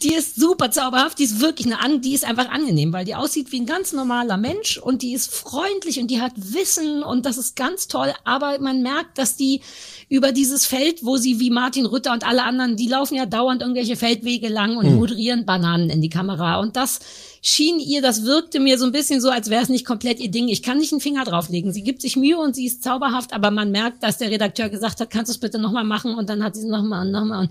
Die 0.03 0.15
ist 0.15 0.37
super 0.37 0.71
zauberhaft, 0.71 1.19
die 1.19 1.25
ist 1.25 1.41
wirklich 1.41 1.67
eine 1.67 1.81
an, 1.81 2.01
die 2.01 2.15
ist 2.15 2.25
einfach 2.25 2.51
angenehm, 2.51 2.93
weil 2.93 3.05
die 3.05 3.17
aussieht 3.17 3.51
wie 3.51 3.61
ein 3.61 3.67
ganz 3.67 3.93
normaler 3.93 4.37
Mensch 4.37 4.79
und 4.79 5.03
die 5.03 5.13
ist 5.13 5.35
freundlich 5.35 5.99
und 5.99 6.09
die 6.09 6.21
hat 6.21 6.33
Wissen 6.37 7.03
und 7.03 7.27
das 7.27 7.37
ist 7.37 7.57
ganz 7.57 7.89
toll, 7.89 8.13
aber 8.23 8.61
man 8.61 8.83
merkt, 8.83 9.19
dass 9.19 9.35
die 9.35 9.61
über 10.09 10.31
dieses 10.31 10.67
Feld, 10.67 11.05
wo 11.05 11.17
sie 11.17 11.41
wie 11.41 11.51
Martin 11.51 11.85
Rütter 11.85 12.13
und 12.13 12.25
alle 12.25 12.45
anderen, 12.45 12.77
die 12.77 12.87
laufen 12.87 13.17
ja 13.17 13.27
dauernd 13.27 13.61
irgendwelche 13.61 13.97
Feldwege 13.97 14.49
lang 14.49 14.77
und 14.77 14.95
moderieren 14.95 15.45
Bananen 15.45 15.91
in 15.91 16.01
die 16.01 16.11
Kamera 16.11 16.61
und 16.61 16.77
das 16.77 17.01
schien 17.43 17.79
ihr, 17.81 18.03
das 18.03 18.25
wirkte 18.25 18.61
mir 18.61 18.79
so 18.79 18.85
ein 18.85 18.93
bisschen 18.93 19.21
so, 19.21 19.31
als 19.31 19.51
wäre 19.51 19.63
es 19.63 19.69
nicht 19.69 19.85
komplett 19.85 20.21
ihr 20.21 20.31
Ding. 20.31 20.49
Ich 20.49 20.63
kann 20.63 20.79
nicht 20.79 20.93
einen 20.93 21.01
Finger 21.01 21.25
drauflegen. 21.25 21.73
Sie 21.73 21.83
gibt 21.83 22.03
sich 22.03 22.17
Mühe 22.17 22.39
und 22.39 22.55
sie 22.55 22.67
ist 22.67 22.83
zauberhaft, 22.83 23.33
aber 23.33 23.51
man 23.51 23.71
merkt, 23.71 24.03
dass 24.03 24.19
der 24.19 24.31
Redakteur 24.31 24.69
gesagt 24.69 25.01
hat, 25.01 25.11
kannst 25.11 25.29
du 25.31 25.33
es 25.33 25.39
bitte 25.39 25.59
nochmal 25.59 25.85
machen 25.85 26.15
und 26.15 26.29
dann 26.29 26.43
hat 26.43 26.55
sie 26.55 26.63
es 26.63 26.69
nochmal 26.69 27.07
und 27.07 27.13
nochmal 27.13 27.41
und 27.41 27.51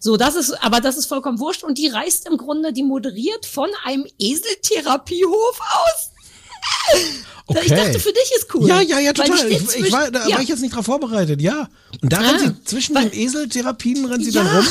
so. 0.00 0.16
Das 0.16 0.34
ist, 0.34 0.52
aber 0.64 0.80
das 0.80 0.96
ist 0.96 1.06
vollkommen 1.06 1.38
wurscht 1.38 1.64
und 1.64 1.78
die 1.78 1.87
reist 1.92 2.26
im 2.28 2.36
Grunde, 2.36 2.72
die 2.72 2.82
moderiert 2.82 3.46
von 3.46 3.68
einem 3.84 4.06
Eseltherapiehof 4.18 5.60
aus. 5.60 6.10
Okay. 7.50 7.60
Ich 7.64 7.70
dachte, 7.72 7.98
für 7.98 8.12
dich 8.12 8.30
ist 8.36 8.54
cool. 8.54 8.68
Ja, 8.68 8.82
ja, 8.82 8.98
ja, 8.98 9.10
die 9.14 9.22
total. 9.22 9.50
Ich, 9.50 9.74
ich 9.74 9.90
war, 9.90 10.10
da 10.10 10.28
ja. 10.28 10.34
war 10.34 10.42
ich 10.42 10.50
jetzt 10.50 10.60
nicht 10.60 10.74
drauf 10.76 10.84
vorbereitet, 10.84 11.40
ja. 11.40 11.70
Und 12.02 12.12
da 12.12 12.18
Ah, 12.18 12.28
rennt 12.28 12.40
sie 12.40 12.64
zwischen 12.64 12.94
weil- 12.94 13.08
den 13.08 13.18
Eseltherapien 13.18 14.04
rennt 14.04 14.22
sie 14.22 14.32
Ja. 14.32 14.42
dann 14.44 14.54
rum. 14.58 14.66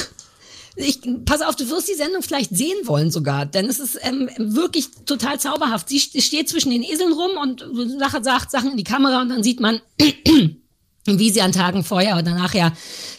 Ich, 0.76 1.00
pass 1.26 1.42
auf, 1.42 1.56
du 1.56 1.68
wirst 1.72 1.88
die 1.90 1.96
Sendung 1.96 2.22
vielleicht 2.22 2.56
sehen 2.56 2.78
wollen 2.86 3.10
sogar, 3.10 3.48
denn 3.48 3.66
es 3.66 3.80
ist 3.80 3.98
ähm, 4.04 4.30
wirklich 4.38 4.90
total 5.08 5.40
zauberhaft. 5.40 5.90
Sie 5.90 5.98
st- 6.00 6.22
steht 6.22 6.50
zwischen 6.50 6.70
den 6.70 6.84
Eseln 6.84 7.14
rum 7.14 7.32
und 7.42 7.66
sagt 7.98 8.52
Sachen 8.52 8.70
in 8.70 8.78
die 8.78 8.84
Kamera 8.84 9.22
und 9.24 9.30
dann 9.30 9.42
sieht 9.42 9.60
man, 9.60 9.82
wie 11.08 11.32
sie 11.32 11.42
an 11.42 11.54
Tagen 11.54 11.84
vorher 11.84 12.18
oder 12.18 12.36
nachher 12.36 12.74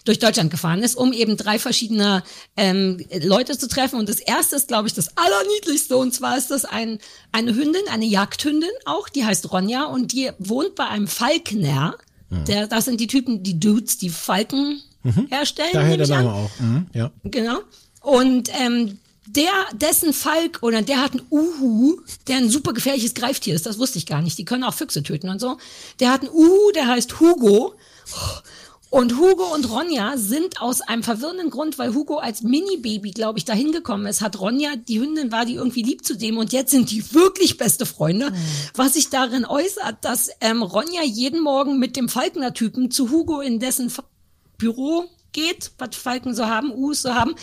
durch 0.04 0.18
Deutschland 0.18 0.50
gefahren 0.50 0.82
ist, 0.82 0.94
um 0.94 1.12
eben 1.12 1.36
drei 1.36 1.58
verschiedene 1.58 2.22
ähm, 2.56 3.04
Leute 3.22 3.58
zu 3.58 3.68
treffen. 3.68 3.98
Und 3.98 4.08
das 4.08 4.20
erste 4.20 4.56
ist, 4.56 4.68
glaube 4.68 4.88
ich, 4.88 4.94
das 4.94 5.16
Allerniedlichste. 5.16 5.96
Und 5.96 6.14
zwar 6.14 6.36
ist 6.36 6.50
das 6.50 6.64
ein, 6.64 6.98
eine 7.32 7.54
Hündin, 7.54 7.82
eine 7.90 8.04
Jagdhündin 8.04 8.68
auch, 8.84 9.08
die 9.08 9.24
heißt 9.24 9.50
Ronja 9.50 9.84
und 9.84 10.12
die 10.12 10.30
wohnt 10.38 10.74
bei 10.74 10.86
einem 10.86 11.08
Falkner. 11.08 11.96
Der, 12.30 12.66
das 12.66 12.84
sind 12.84 13.00
die 13.00 13.06
Typen, 13.06 13.42
die 13.42 13.58
Dudes, 13.58 13.96
die 13.96 14.10
Falken 14.10 14.82
herstellen. 15.30 15.70
Daher 15.72 15.96
der. 15.96 16.08
Name 16.08 16.32
auch. 16.32 16.50
Mhm, 16.60 16.86
ja. 16.92 17.10
Genau. 17.24 17.60
Und 18.02 18.50
ähm, 18.60 18.98
der, 19.36 19.52
dessen 19.74 20.12
Falk 20.12 20.60
oder 20.62 20.82
der 20.82 21.02
hat 21.02 21.12
einen 21.12 21.26
Uhu, 21.30 22.00
der 22.26 22.38
ein 22.38 22.50
super 22.50 22.72
gefährliches 22.72 23.14
Greiftier 23.14 23.54
ist, 23.54 23.66
das 23.66 23.78
wusste 23.78 23.98
ich 23.98 24.06
gar 24.06 24.22
nicht. 24.22 24.38
Die 24.38 24.44
können 24.44 24.64
auch 24.64 24.74
Füchse 24.74 25.02
töten 25.02 25.28
und 25.28 25.40
so. 25.40 25.58
Der 26.00 26.12
hat 26.12 26.22
einen 26.22 26.30
Uhu, 26.30 26.72
der 26.74 26.86
heißt 26.86 27.20
Hugo. 27.20 27.74
Und 28.90 29.18
Hugo 29.18 29.54
und 29.54 29.68
Ronja 29.68 30.16
sind 30.16 30.62
aus 30.62 30.80
einem 30.80 31.02
verwirrenden 31.02 31.50
Grund, 31.50 31.78
weil 31.78 31.92
Hugo 31.92 32.16
als 32.16 32.42
Mini-Baby, 32.42 33.10
glaube 33.10 33.38
ich, 33.38 33.44
dahin 33.44 33.70
gekommen 33.70 34.06
ist, 34.06 34.22
hat 34.22 34.40
Ronja, 34.40 34.76
die 34.76 34.98
Hündin 34.98 35.30
war 35.30 35.44
die 35.44 35.56
irgendwie 35.56 35.82
lieb 35.82 36.06
zu 36.06 36.16
dem 36.16 36.38
und 36.38 36.54
jetzt 36.54 36.70
sind 36.70 36.90
die 36.90 37.12
wirklich 37.12 37.58
beste 37.58 37.84
Freunde. 37.84 38.32
Was 38.74 38.94
sich 38.94 39.10
darin 39.10 39.44
äußert, 39.44 39.96
dass 40.02 40.30
ähm, 40.40 40.62
Ronja 40.62 41.02
jeden 41.02 41.42
Morgen 41.42 41.78
mit 41.78 41.96
dem 41.96 42.08
Falkner-Typen 42.08 42.90
zu 42.90 43.10
Hugo 43.10 43.40
in 43.40 43.60
dessen 43.60 43.92
Büro 44.56 45.04
geht, 45.32 45.70
was 45.76 45.94
Falken 45.94 46.34
so 46.34 46.46
haben, 46.46 46.72
Us 46.72 47.02
so 47.02 47.14
haben. 47.14 47.34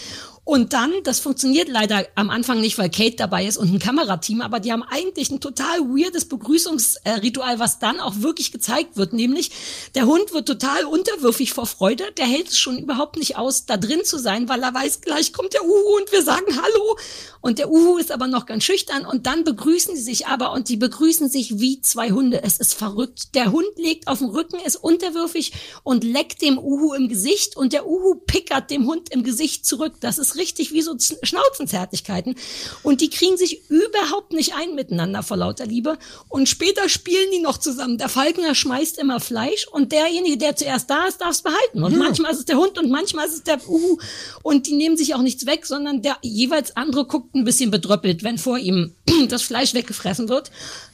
Und 0.48 0.74
dann, 0.74 0.94
das 1.04 1.20
funktioniert 1.20 1.70
leider 1.70 2.06
am 2.14 2.30
Anfang 2.30 2.62
nicht, 2.62 2.78
weil 2.78 2.92
Kate 2.92 3.16
dabei 3.16 3.48
ist 3.48 3.58
und 3.58 3.74
ein 3.74 3.80
Kamerateam, 3.80 4.42
aber 4.42 4.60
die 4.60 4.72
haben 4.72 4.84
eigentlich 4.84 5.32
ein 5.32 5.40
total 5.40 5.80
weirdes 5.80 6.26
Begrüßungsritual, 6.26 7.58
was 7.58 7.80
dann 7.80 8.00
auch 8.00 8.22
wirklich 8.22 8.52
gezeigt 8.52 8.96
wird, 8.96 9.12
nämlich 9.12 9.50
der 9.96 10.06
Hund 10.06 10.34
wird 10.34 10.48
total 10.48 10.86
unterwürfig 10.86 11.52
vor 11.52 11.66
Freude, 11.66 12.04
der 12.18 12.28
hält 12.28 12.50
es 12.50 12.60
schon 12.60 12.78
überhaupt 12.78 13.18
nicht 13.18 13.38
aus, 13.38 13.66
da 13.66 13.76
drin 13.76 14.04
zu 14.04 14.20
sein, 14.20 14.48
weil 14.48 14.62
er 14.62 14.72
weiß, 14.72 15.02
gleich 15.02 15.34
kommt 15.34 15.54
der 15.54 15.66
Uhu 15.66 15.98
und 15.98 16.12
wir 16.12 16.22
sagen 16.22 16.46
Hallo. 16.62 16.98
Und 17.42 17.60
der 17.60 17.70
Uhu 17.70 17.98
ist 17.98 18.12
aber 18.12 18.28
noch 18.28 18.46
ganz 18.48 18.64
schüchtern 18.64 19.06
und 19.06 19.28
dann 19.28 19.44
begrüßen 19.44 19.96
sie 19.96 20.02
sich 20.02 20.28
aber 20.28 20.52
und 20.52 20.70
die 20.70 20.78
begrüßen 20.78 21.30
sich 21.30 21.60
wie 21.60 21.80
zwei 21.82 22.12
Hunde. 22.12 22.42
Es 22.44 22.58
ist 22.58 22.74
verrückt. 22.74 23.36
Der 23.36 23.52
Hund 23.52 23.70
legt 23.78 24.08
auf 24.08 24.20
den 24.20 24.30
Rücken, 24.30 24.60
ist 24.60 24.78
unterwürfig 24.78 25.54
und 25.84 26.04
leckt 26.04 26.42
dem 26.42 26.58
Uhu 26.58 26.94
im 26.94 27.08
Gesicht 27.08 27.56
und 27.56 27.74
der 27.74 27.88
Uhu 27.88 28.16
pickert 28.16 28.72
dem 28.72 28.88
Hund 28.88 29.10
im 29.10 29.24
Gesicht 29.24 29.66
zurück. 29.66 29.94
Das 30.00 30.18
ist 30.18 30.35
richtig 30.38 30.72
wie 30.74 30.82
so 30.82 30.96
Schnauzenzärtlichkeiten. 31.24 32.36
Und 32.84 33.02
die 33.02 33.10
kriegen 33.10 33.38
sich 33.38 33.62
überhaupt 33.70 34.34
nicht 34.34 34.54
ein 34.56 34.76
miteinander 34.76 35.24
vor 35.24 35.38
lauter 35.38 35.66
Liebe. 35.66 35.98
Und 36.30 36.50
später 36.50 36.90
spielen 36.90 37.32
die 37.34 37.40
noch 37.40 37.58
zusammen. 37.58 37.98
Der 37.98 38.10
Falkner 38.10 38.56
schmeißt 38.56 38.98
immer 38.98 39.20
Fleisch 39.20 39.68
und 39.72 39.92
derjenige, 39.92 40.38
der 40.38 40.56
zuerst 40.56 40.90
da 40.90 41.06
ist, 41.08 41.20
darf 41.22 41.32
es 41.32 41.42
behalten. 41.42 41.84
Und 41.84 41.98
manchmal 41.98 42.32
ist 42.32 42.40
es 42.40 42.46
der 42.46 42.58
Hund 42.58 42.78
und 42.78 42.90
manchmal 42.90 43.28
ist 43.28 43.34
es 43.34 43.44
der 43.44 43.60
Uhu. 43.68 43.98
Und 44.44 44.68
die 44.68 44.74
nehmen 44.74 44.98
sich 44.98 45.16
auch 45.16 45.22
nichts 45.22 45.46
weg, 45.46 45.66
sondern 45.66 46.02
der 46.02 46.18
jeweils 46.22 46.76
andere 46.76 47.06
guckt 47.06 47.36
ein 47.36 47.44
bisschen 47.44 47.72
bedröppelt, 47.72 48.24
wenn 48.24 48.38
vor 48.38 48.58
ihm 48.58 48.94
das 49.30 49.42
Fleisch 49.44 49.74
weggefressen 49.74 50.30
wird. 50.30 50.52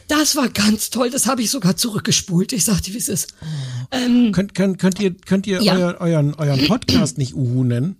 Das 0.07 0.35
war 0.35 0.49
ganz 0.49 0.89
toll. 0.89 1.09
Das 1.09 1.25
habe 1.25 1.41
ich 1.41 1.49
sogar 1.49 1.77
zurückgespult. 1.77 2.51
Ich 2.51 2.65
sagte, 2.65 2.93
wie 2.93 2.97
es 2.97 3.07
ist. 3.07 3.33
Ähm, 3.91 4.33
Könnt, 4.33 4.55
könnt, 4.55 4.77
könnt 4.77 4.99
ihr, 4.99 5.13
könnt 5.25 5.47
ihr 5.47 5.61
Ja. 5.61 5.73
euer, 5.75 5.95
euren, 6.01 6.35
euren 6.35 6.67
Podcast 6.67 7.17
nicht 7.17 7.33
Uhu 7.33 7.63
nennen? 7.63 7.95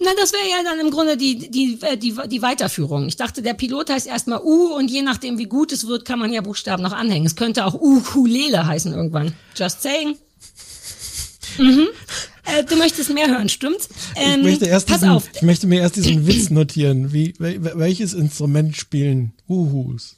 Na, 0.00 0.10
das 0.18 0.32
wäre 0.32 0.48
ja 0.50 0.62
dann 0.64 0.80
im 0.80 0.90
Grunde 0.90 1.16
die, 1.16 1.50
die, 1.50 1.78
äh, 1.82 1.96
die, 1.96 2.14
die 2.28 2.42
Weiterführung. 2.42 3.06
Ich 3.08 3.16
dachte, 3.16 3.42
der 3.42 3.54
Pilot 3.54 3.90
heißt 3.90 4.06
erstmal 4.06 4.40
U 4.42 4.74
und 4.74 4.90
je 4.90 5.02
nachdem, 5.02 5.38
wie 5.38 5.44
gut 5.46 5.72
es 5.72 5.86
wird, 5.86 6.04
kann 6.04 6.18
man 6.18 6.32
ja 6.32 6.40
Buchstaben 6.40 6.82
noch 6.82 6.92
anhängen. 6.92 7.26
Es 7.26 7.36
könnte 7.36 7.64
auch 7.64 7.74
Ukulele 7.74 8.66
heißen 8.66 8.92
irgendwann. 8.92 9.34
Just 9.56 9.82
saying. 9.82 10.16
Mhm. 11.58 11.88
Äh, 12.44 12.64
du 12.64 12.76
möchtest 12.76 13.10
mehr 13.12 13.28
hören, 13.28 13.48
stimmt's? 13.48 13.88
Ähm, 14.16 14.40
ich, 14.40 14.44
möchte 14.46 14.66
erst 14.66 14.88
pass 14.88 15.00
diesen, 15.00 15.10
auf. 15.12 15.24
ich 15.34 15.42
möchte 15.42 15.66
mir 15.66 15.80
erst 15.80 15.96
diesen 15.96 16.26
Witz 16.26 16.50
notieren. 16.50 17.12
Wie, 17.12 17.34
wel- 17.38 17.78
welches 17.78 18.14
Instrument 18.14 18.76
spielen 18.76 19.32
Uhus? 19.48 20.16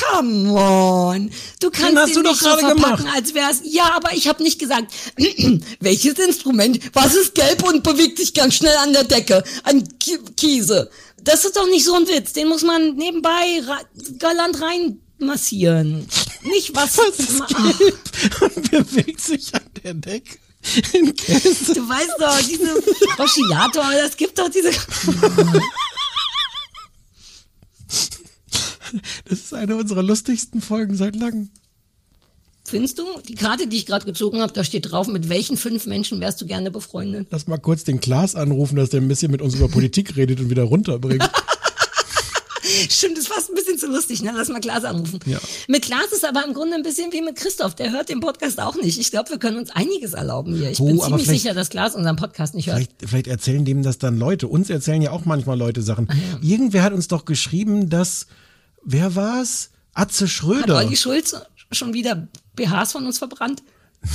Come 0.00 0.50
on. 0.52 1.30
Du 1.60 1.70
kannst 1.70 1.96
hast 1.96 2.08
den 2.14 2.22
du 2.22 2.30
doch 2.30 2.38
gerade 2.38 2.60
verpacken, 2.60 2.96
gemacht. 3.04 3.16
als 3.16 3.34
wär's. 3.34 3.60
Ja, 3.64 3.92
aber 3.94 4.12
ich 4.14 4.28
habe 4.28 4.42
nicht 4.42 4.58
gesagt, 4.58 4.92
welches 5.80 6.14
Instrument? 6.14 6.80
Was 6.92 7.14
ist 7.14 7.34
gelb 7.34 7.62
und 7.62 7.82
bewegt 7.82 8.18
sich 8.18 8.34
ganz 8.34 8.54
schnell 8.54 8.76
an 8.78 8.92
der 8.92 9.04
Decke? 9.04 9.42
Ein 9.64 9.86
Ki 9.98 10.18
Kiese. 10.36 10.90
Das 11.22 11.44
ist 11.44 11.56
doch 11.56 11.66
nicht 11.68 11.84
so 11.84 11.94
ein 11.94 12.06
Witz. 12.08 12.32
Den 12.32 12.48
muss 12.48 12.62
man 12.62 12.96
nebenbei 12.96 13.62
galant 14.18 14.58
reinmassieren. 14.60 16.06
Nicht 16.42 16.74
was. 16.74 16.98
Was 16.98 17.18
ist 17.18 17.46
gelb 17.48 18.42
und 18.42 18.70
bewegt 18.70 19.20
sich 19.20 19.54
an 19.54 19.62
der 19.82 19.94
Decke? 19.94 20.38
Du 20.64 21.88
weißt 21.88 22.12
doch, 22.18 22.38
diese 22.48 22.74
Oszillator, 23.18 23.84
das 24.02 24.16
gibt 24.16 24.38
doch 24.38 24.48
diese. 24.48 24.70
Das 29.28 29.38
ist 29.40 29.54
eine 29.54 29.76
unserer 29.76 30.02
lustigsten 30.02 30.60
Folgen 30.60 30.96
seit 30.96 31.16
langem. 31.16 31.50
Findest 32.66 32.98
du? 32.98 33.04
Die 33.28 33.34
Karte, 33.34 33.66
die 33.66 33.76
ich 33.76 33.84
gerade 33.86 34.06
gezogen 34.06 34.40
habe, 34.40 34.52
da 34.52 34.64
steht 34.64 34.90
drauf, 34.90 35.06
mit 35.06 35.28
welchen 35.28 35.58
fünf 35.58 35.84
Menschen 35.86 36.20
wärst 36.20 36.40
du 36.40 36.46
gerne 36.46 36.70
befreundet? 36.70 37.28
Lass 37.30 37.46
mal 37.46 37.58
kurz 37.58 37.84
den 37.84 38.00
Klaas 38.00 38.34
anrufen, 38.34 38.76
dass 38.76 38.88
der 38.88 39.02
ein 39.02 39.08
bisschen 39.08 39.30
mit 39.30 39.42
uns 39.42 39.54
über 39.54 39.68
Politik 39.68 40.16
redet 40.16 40.40
und 40.40 40.48
wieder 40.48 40.62
runterbringt. 40.62 41.28
Stimmt, 42.88 43.18
ist 43.18 43.28
fast 43.28 43.50
ein 43.50 43.54
bisschen 43.54 43.76
zu 43.78 43.86
lustig, 43.86 44.22
ne? 44.22 44.32
Lass 44.34 44.48
mal 44.48 44.58
Klaas 44.60 44.84
anrufen. 44.84 45.20
Ja. 45.26 45.38
Mit 45.68 45.82
Klaas 45.82 46.12
ist 46.12 46.24
aber 46.24 46.44
im 46.46 46.54
Grunde 46.54 46.74
ein 46.74 46.82
bisschen 46.82 47.12
wie 47.12 47.20
mit 47.20 47.36
Christoph. 47.36 47.74
Der 47.74 47.92
hört 47.92 48.08
den 48.08 48.20
Podcast 48.20 48.58
auch 48.58 48.74
nicht. 48.76 48.98
Ich 48.98 49.10
glaube, 49.10 49.28
wir 49.30 49.38
können 49.38 49.58
uns 49.58 49.70
einiges 49.70 50.14
erlauben 50.14 50.56
hier. 50.56 50.70
Ich 50.70 50.80
Oh, 50.80 50.86
bin 50.86 50.98
ziemlich 50.98 51.26
sicher, 51.28 51.52
dass 51.52 51.68
Klaas 51.68 51.94
unseren 51.94 52.16
Podcast 52.16 52.54
nicht 52.54 52.68
hört. 52.68 52.78
Vielleicht, 52.78 52.92
vielleicht 53.10 53.26
erzählen 53.26 53.66
dem 53.66 53.82
das 53.82 53.98
dann 53.98 54.18
Leute. 54.18 54.48
Uns 54.48 54.70
erzählen 54.70 55.02
ja 55.02 55.10
auch 55.10 55.26
manchmal 55.26 55.58
Leute 55.58 55.82
Sachen. 55.82 56.08
Ah, 56.10 56.14
Irgendwer 56.40 56.82
hat 56.82 56.94
uns 56.94 57.06
doch 57.06 57.26
geschrieben, 57.26 57.90
dass, 57.90 58.26
wer 58.84 59.14
war's? 59.16 59.70
Atze 59.92 60.24
Hat 60.24 60.30
Schröder. 60.30 60.76
Olli 60.78 60.96
Schulz 60.96 61.34
schon 61.72 61.92
wieder 61.94 62.28
BHs 62.56 62.92
von 62.92 63.06
uns 63.06 63.18
verbrannt? 63.18 63.62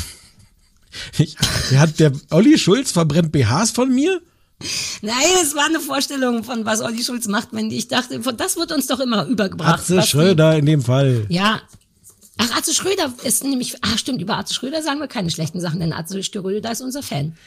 Ich, 1.20 1.36
der 1.70 1.80
hat 1.82 1.99
der 1.99 2.11
Olli 2.32 2.57
Schulz 2.57 2.91
verbrennt 2.91 3.32
BHs 3.32 3.70
von 3.72 3.93
mir? 3.93 4.22
Nein, 5.03 5.13
es 5.43 5.53
war 5.55 5.65
eine 5.67 5.80
Vorstellung 5.80 6.43
von 6.43 6.65
was 6.65 6.82
Olli 6.82 7.03
Schulz 7.03 7.28
macht, 7.28 7.49
wenn 7.51 7.70
ich 7.70 7.88
dachte, 7.88 8.22
von- 8.24 8.36
das 8.36 8.57
wird 8.57 8.72
uns 8.72 8.88
doch 8.88 8.99
immer 8.99 9.26
übergebracht. 9.28 9.82
Atze 9.82 9.99
die- 10.01 10.07
Schröder 10.07 10.57
in 10.57 10.65
dem 10.65 10.82
Fall. 10.82 11.28
Ja. 11.30 11.61
Ach, 12.38 12.57
Atze 12.57 12.74
Schröder 12.74 13.13
ist 13.24 13.43
nämlich, 13.43 13.76
ach 13.82 13.97
stimmt, 13.99 14.20
über 14.22 14.38
Atze 14.39 14.55
Schröder 14.55 14.82
sagen 14.82 14.99
wir 14.99 15.07
keine 15.07 15.30
schlechten 15.30 15.61
Sachen, 15.61 15.80
denn 15.80 15.93
Atze 15.93 16.24
Schröder 16.24 16.72
ist 16.72 16.82
unser 16.82 17.03
Fan. 17.03 17.38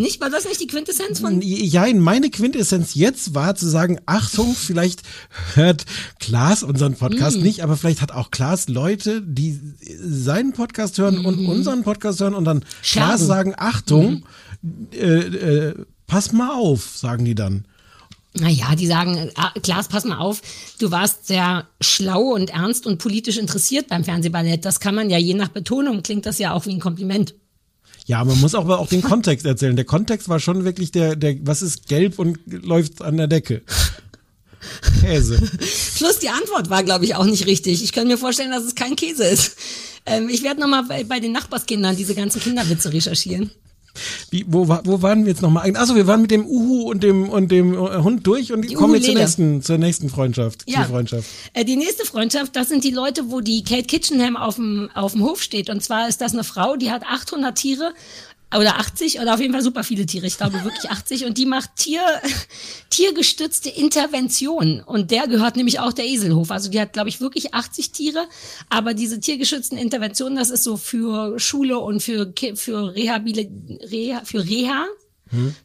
Nicht? 0.00 0.20
War 0.20 0.30
das 0.30 0.44
nicht 0.44 0.60
die 0.60 0.66
Quintessenz 0.66 1.20
von? 1.20 1.40
Ja, 1.42 1.86
meine 1.94 2.30
Quintessenz 2.30 2.94
jetzt 2.94 3.34
war 3.34 3.54
zu 3.54 3.68
sagen, 3.68 4.00
Achtung, 4.06 4.54
vielleicht 4.54 5.02
hört 5.54 5.84
Klaas 6.18 6.62
unseren 6.62 6.94
Podcast 6.94 7.38
Mm. 7.38 7.42
nicht, 7.42 7.62
aber 7.62 7.76
vielleicht 7.76 8.00
hat 8.00 8.12
auch 8.12 8.30
Klaas 8.30 8.68
Leute, 8.68 9.22
die 9.22 9.58
seinen 10.02 10.52
Podcast 10.52 10.98
hören 10.98 11.24
und 11.24 11.46
unseren 11.46 11.82
Podcast 11.82 12.20
hören 12.20 12.34
und 12.34 12.44
dann 12.44 12.60
Klaas 12.60 12.86
Scherben. 13.20 13.26
sagen, 13.26 13.54
Achtung, 13.56 14.24
äh, 14.92 15.06
äh, 15.06 15.74
pass 16.06 16.32
mal 16.32 16.52
auf, 16.54 16.96
sagen 16.96 17.24
die 17.24 17.34
dann. 17.34 17.64
Naja, 18.34 18.76
die 18.76 18.86
sagen, 18.86 19.30
ah, 19.34 19.50
Klaas, 19.60 19.88
pass 19.88 20.04
mal 20.04 20.18
auf, 20.18 20.40
du 20.78 20.92
warst 20.92 21.26
sehr 21.26 21.66
schlau 21.80 22.34
und 22.34 22.50
ernst 22.50 22.86
und 22.86 22.98
politisch 22.98 23.38
interessiert 23.38 23.88
beim 23.88 24.04
Fernsehballett. 24.04 24.64
Das 24.64 24.78
kann 24.78 24.94
man 24.94 25.10
ja 25.10 25.18
je 25.18 25.34
nach 25.34 25.48
Betonung, 25.48 26.02
klingt 26.04 26.26
das 26.26 26.38
ja 26.38 26.52
auch 26.52 26.64
wie 26.66 26.74
ein 26.74 26.80
Kompliment. 26.80 27.34
Ja, 28.10 28.24
man 28.24 28.40
muss 28.40 28.56
auch, 28.56 28.64
aber 28.64 28.80
auch 28.80 28.88
den 28.88 29.02
Kontext 29.02 29.46
erzählen. 29.46 29.76
Der 29.76 29.84
Kontext 29.84 30.28
war 30.28 30.40
schon 30.40 30.64
wirklich 30.64 30.90
der, 30.90 31.14
der, 31.14 31.36
was 31.46 31.62
ist 31.62 31.86
gelb 31.86 32.18
und 32.18 32.40
läuft 32.44 33.02
an 33.02 33.16
der 33.16 33.28
Decke? 33.28 33.62
Käse. 35.00 35.38
Plus 35.96 36.18
die 36.18 36.28
Antwort 36.28 36.70
war, 36.70 36.82
glaube 36.82 37.04
ich, 37.04 37.14
auch 37.14 37.24
nicht 37.24 37.46
richtig. 37.46 37.84
Ich 37.84 37.92
kann 37.92 38.08
mir 38.08 38.18
vorstellen, 38.18 38.50
dass 38.50 38.64
es 38.64 38.74
kein 38.74 38.96
Käse 38.96 39.22
ist. 39.22 39.56
Ähm, 40.06 40.28
ich 40.28 40.42
werde 40.42 40.60
nochmal 40.60 40.86
bei, 40.88 41.04
bei 41.04 41.20
den 41.20 41.30
Nachbarskindern 41.30 41.94
diese 41.94 42.16
ganzen 42.16 42.40
Kinderwitze 42.40 42.92
recherchieren. 42.92 43.52
Wie, 44.30 44.44
wo, 44.48 44.68
wo 44.68 45.02
waren 45.02 45.24
wir 45.24 45.30
jetzt 45.30 45.42
nochmal? 45.42 45.74
Achso, 45.76 45.94
wir 45.94 46.06
waren 46.06 46.22
mit 46.22 46.30
dem 46.30 46.46
Uhu 46.46 46.90
und 46.90 47.02
dem, 47.02 47.28
und 47.28 47.50
dem 47.50 47.74
äh, 47.74 47.98
Hund 47.98 48.26
durch 48.26 48.52
und 48.52 48.62
Die 48.62 48.74
kommen 48.74 48.94
wir 48.94 49.02
zur 49.02 49.14
nächsten, 49.14 49.62
zur 49.62 49.78
nächsten 49.78 50.08
Freundschaft. 50.08 50.64
Ja. 50.66 50.80
Tierfreundschaft. 50.80 51.28
Äh, 51.54 51.64
die 51.64 51.76
nächste 51.76 52.04
Freundschaft, 52.04 52.54
das 52.56 52.68
sind 52.68 52.84
die 52.84 52.90
Leute, 52.90 53.30
wo 53.30 53.40
die 53.40 53.64
Kate 53.64 53.84
Kitchenham 53.84 54.36
auf 54.36 54.56
dem, 54.56 54.90
auf 54.94 55.12
dem 55.12 55.22
Hof 55.24 55.42
steht. 55.42 55.70
Und 55.70 55.82
zwar 55.82 56.08
ist 56.08 56.20
das 56.20 56.32
eine 56.32 56.44
Frau, 56.44 56.76
die 56.76 56.90
hat 56.90 57.02
800 57.04 57.56
Tiere 57.56 57.92
oder 58.56 58.78
80 58.78 59.20
oder 59.20 59.34
auf 59.34 59.40
jeden 59.40 59.52
Fall 59.52 59.62
super 59.62 59.84
viele 59.84 60.06
Tiere. 60.06 60.26
Ich 60.26 60.36
glaube 60.36 60.64
wirklich 60.64 60.90
80. 60.90 61.24
Und 61.24 61.38
die 61.38 61.46
macht 61.46 61.76
Tier, 61.76 62.02
tiergestützte 62.90 63.70
Intervention. 63.70 64.80
Und 64.80 65.10
der 65.10 65.28
gehört 65.28 65.56
nämlich 65.56 65.78
auch 65.78 65.92
der 65.92 66.06
Eselhof. 66.06 66.50
Also 66.50 66.70
die 66.70 66.80
hat, 66.80 66.92
glaube 66.92 67.08
ich, 67.08 67.20
wirklich 67.20 67.54
80 67.54 67.92
Tiere. 67.92 68.26
Aber 68.68 68.94
diese 68.94 69.20
tiergeschützten 69.20 69.78
Interventionen, 69.78 70.36
das 70.36 70.50
ist 70.50 70.64
so 70.64 70.76
für 70.76 71.38
Schule 71.38 71.78
und 71.78 72.02
für, 72.02 72.32
für 72.54 72.94
Rehabile, 72.94 73.48
Reha, 73.90 74.22
für 74.24 74.44
Reha. 74.44 74.86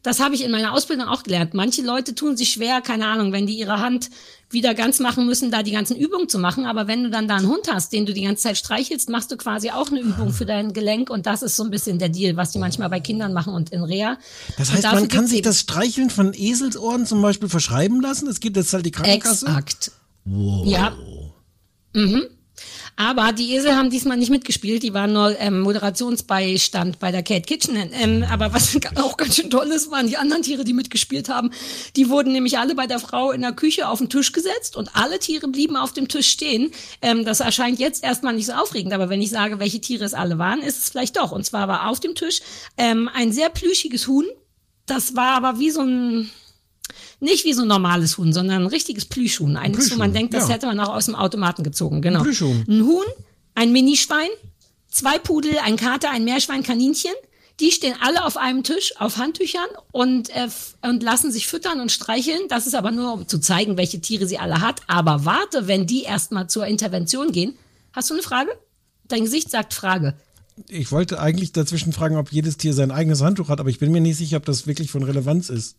Das 0.02 0.20
habe 0.20 0.34
ich 0.34 0.44
in 0.44 0.50
meiner 0.50 0.72
Ausbildung 0.72 1.08
auch 1.08 1.22
gelernt. 1.22 1.54
Manche 1.54 1.82
Leute 1.82 2.14
tun 2.14 2.36
sich 2.36 2.50
schwer, 2.50 2.80
keine 2.80 3.06
Ahnung, 3.06 3.32
wenn 3.32 3.46
die 3.46 3.58
ihre 3.58 3.80
Hand 3.80 4.10
wieder 4.48 4.74
ganz 4.74 5.00
machen 5.00 5.26
müssen, 5.26 5.50
da 5.50 5.62
die 5.62 5.72
ganzen 5.72 5.96
Übungen 5.96 6.28
zu 6.28 6.38
machen. 6.38 6.66
Aber 6.66 6.86
wenn 6.86 7.02
du 7.02 7.10
dann 7.10 7.26
da 7.26 7.36
einen 7.36 7.48
Hund 7.48 7.68
hast, 7.70 7.92
den 7.92 8.06
du 8.06 8.12
die 8.12 8.22
ganze 8.22 8.44
Zeit 8.44 8.58
streichelst, 8.58 9.08
machst 9.08 9.32
du 9.32 9.36
quasi 9.36 9.70
auch 9.70 9.90
eine 9.90 10.00
Übung 10.00 10.32
für 10.32 10.46
dein 10.46 10.72
Gelenk. 10.72 11.10
Und 11.10 11.26
das 11.26 11.42
ist 11.42 11.56
so 11.56 11.64
ein 11.64 11.70
bisschen 11.70 11.98
der 11.98 12.10
Deal, 12.10 12.36
was 12.36 12.52
die 12.52 12.58
manchmal 12.58 12.88
bei 12.88 13.00
Kindern 13.00 13.32
machen 13.32 13.54
und 13.54 13.70
in 13.70 13.82
Reha. 13.82 14.18
Das 14.56 14.72
heißt, 14.72 14.84
man 14.84 15.08
kann 15.08 15.26
sich 15.26 15.42
das 15.42 15.60
Streicheln 15.60 16.10
von 16.10 16.32
Eselsohren 16.32 17.06
zum 17.06 17.20
Beispiel 17.22 17.48
verschreiben 17.48 18.00
lassen. 18.00 18.28
Es 18.28 18.38
gibt 18.38 18.56
jetzt 18.56 18.72
halt 18.72 18.86
die 18.86 18.92
Krankenkasse. 18.92 19.46
Exakt. 19.46 19.90
Ja. 20.24 20.94
Mhm. 21.92 22.26
Aber 22.98 23.32
die 23.32 23.54
Esel 23.54 23.76
haben 23.76 23.90
diesmal 23.90 24.16
nicht 24.16 24.30
mitgespielt, 24.30 24.82
die 24.82 24.94
waren 24.94 25.12
nur 25.12 25.38
ähm, 25.38 25.60
Moderationsbeistand 25.60 26.98
bei 26.98 27.12
der 27.12 27.22
Kate 27.22 27.42
Kitchen. 27.42 27.76
Ähm, 27.92 28.24
aber 28.30 28.54
was 28.54 28.74
auch 28.96 29.18
ganz 29.18 29.36
schön 29.36 29.50
toll 29.50 29.66
ist, 29.66 29.90
waren 29.90 30.06
die 30.06 30.16
anderen 30.16 30.42
Tiere, 30.42 30.64
die 30.64 30.72
mitgespielt 30.72 31.28
haben. 31.28 31.50
Die 31.94 32.08
wurden 32.08 32.32
nämlich 32.32 32.58
alle 32.58 32.74
bei 32.74 32.86
der 32.86 32.98
Frau 32.98 33.32
in 33.32 33.42
der 33.42 33.52
Küche 33.52 33.88
auf 33.88 33.98
den 33.98 34.08
Tisch 34.08 34.32
gesetzt 34.32 34.76
und 34.76 34.96
alle 34.96 35.18
Tiere 35.18 35.46
blieben 35.48 35.76
auf 35.76 35.92
dem 35.92 36.08
Tisch 36.08 36.28
stehen. 36.28 36.70
Ähm, 37.02 37.26
das 37.26 37.40
erscheint 37.40 37.78
jetzt 37.78 38.02
erstmal 38.02 38.32
nicht 38.32 38.46
so 38.46 38.52
aufregend, 38.52 38.94
aber 38.94 39.10
wenn 39.10 39.20
ich 39.20 39.30
sage, 39.30 39.58
welche 39.58 39.80
Tiere 39.80 40.04
es 40.04 40.14
alle 40.14 40.38
waren, 40.38 40.62
ist 40.62 40.78
es 40.78 40.88
vielleicht 40.88 41.18
doch. 41.18 41.32
Und 41.32 41.44
zwar 41.44 41.68
war 41.68 41.90
auf 41.90 42.00
dem 42.00 42.14
Tisch 42.14 42.40
ähm, 42.78 43.10
ein 43.12 43.30
sehr 43.30 43.50
plüschiges 43.50 44.08
Huhn. 44.08 44.24
Das 44.86 45.14
war 45.14 45.36
aber 45.36 45.58
wie 45.58 45.70
so 45.70 45.82
ein 45.82 46.30
nicht 47.20 47.44
wie 47.44 47.52
so 47.52 47.62
ein 47.62 47.68
normales 47.68 48.18
Huhn, 48.18 48.32
sondern 48.32 48.62
ein 48.62 48.66
richtiges 48.66 49.06
Plüschhuhn. 49.06 49.56
Eines, 49.56 49.90
wo 49.90 49.96
man 49.96 50.10
Plüschhuhn, 50.10 50.12
denkt, 50.12 50.34
das 50.34 50.48
ja. 50.48 50.54
hätte 50.54 50.66
man 50.66 50.78
auch 50.80 50.94
aus 50.94 51.06
dem 51.06 51.14
Automaten 51.14 51.62
gezogen. 51.62 52.02
Genau. 52.02 52.22
Plüschhuhn. 52.22 52.64
Ein 52.68 52.84
Huhn, 52.84 53.04
ein 53.54 53.72
Minischwein, 53.72 54.28
zwei 54.90 55.18
Pudel, 55.18 55.58
ein 55.64 55.76
Kater, 55.76 56.10
ein 56.10 56.24
Meerschwein, 56.24 56.62
Kaninchen. 56.62 57.12
Die 57.58 57.70
stehen 57.70 57.94
alle 58.02 58.24
auf 58.24 58.36
einem 58.36 58.62
Tisch 58.64 58.92
auf 58.98 59.16
Handtüchern 59.16 59.68
und, 59.90 60.28
äh, 60.30 60.48
und 60.82 61.02
lassen 61.02 61.32
sich 61.32 61.46
füttern 61.46 61.80
und 61.80 61.90
streicheln. 61.90 62.48
Das 62.48 62.66
ist 62.66 62.74
aber 62.74 62.90
nur, 62.90 63.14
um 63.14 63.28
zu 63.28 63.38
zeigen, 63.38 63.78
welche 63.78 63.98
Tiere 63.98 64.26
sie 64.26 64.38
alle 64.38 64.60
hat. 64.60 64.82
Aber 64.88 65.24
warte, 65.24 65.66
wenn 65.66 65.86
die 65.86 66.02
erstmal 66.02 66.48
zur 66.48 66.66
Intervention 66.66 67.32
gehen. 67.32 67.56
Hast 67.94 68.10
du 68.10 68.14
eine 68.14 68.22
Frage? 68.22 68.50
Dein 69.08 69.24
Gesicht 69.24 69.50
sagt 69.50 69.72
Frage. 69.72 70.14
Ich 70.68 70.92
wollte 70.92 71.18
eigentlich 71.18 71.52
dazwischen 71.52 71.94
fragen, 71.94 72.16
ob 72.16 72.30
jedes 72.30 72.58
Tier 72.58 72.74
sein 72.74 72.90
eigenes 72.90 73.22
Handtuch 73.22 73.48
hat, 73.48 73.60
aber 73.60 73.70
ich 73.70 73.78
bin 73.78 73.92
mir 73.92 74.00
nicht 74.00 74.16
sicher, 74.16 74.38
ob 74.38 74.44
das 74.44 74.66
wirklich 74.66 74.90
von 74.90 75.02
Relevanz 75.02 75.48
ist. 75.48 75.76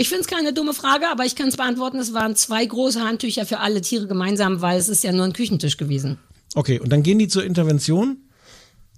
Ich 0.00 0.08
finde 0.08 0.22
es 0.22 0.28
keine 0.28 0.54
dumme 0.54 0.72
Frage, 0.72 1.10
aber 1.10 1.26
ich 1.26 1.36
kann 1.36 1.48
es 1.48 1.58
beantworten. 1.58 1.98
Es 1.98 2.14
waren 2.14 2.34
zwei 2.34 2.64
große 2.64 3.02
Handtücher 3.02 3.44
für 3.44 3.58
alle 3.58 3.82
Tiere 3.82 4.06
gemeinsam, 4.06 4.62
weil 4.62 4.78
es 4.78 4.88
ist 4.88 5.04
ja 5.04 5.12
nur 5.12 5.26
ein 5.26 5.34
Küchentisch 5.34 5.76
gewesen. 5.76 6.16
Okay, 6.54 6.80
und 6.80 6.88
dann 6.88 7.02
gehen 7.02 7.18
die 7.18 7.28
zur 7.28 7.44
Intervention. 7.44 8.16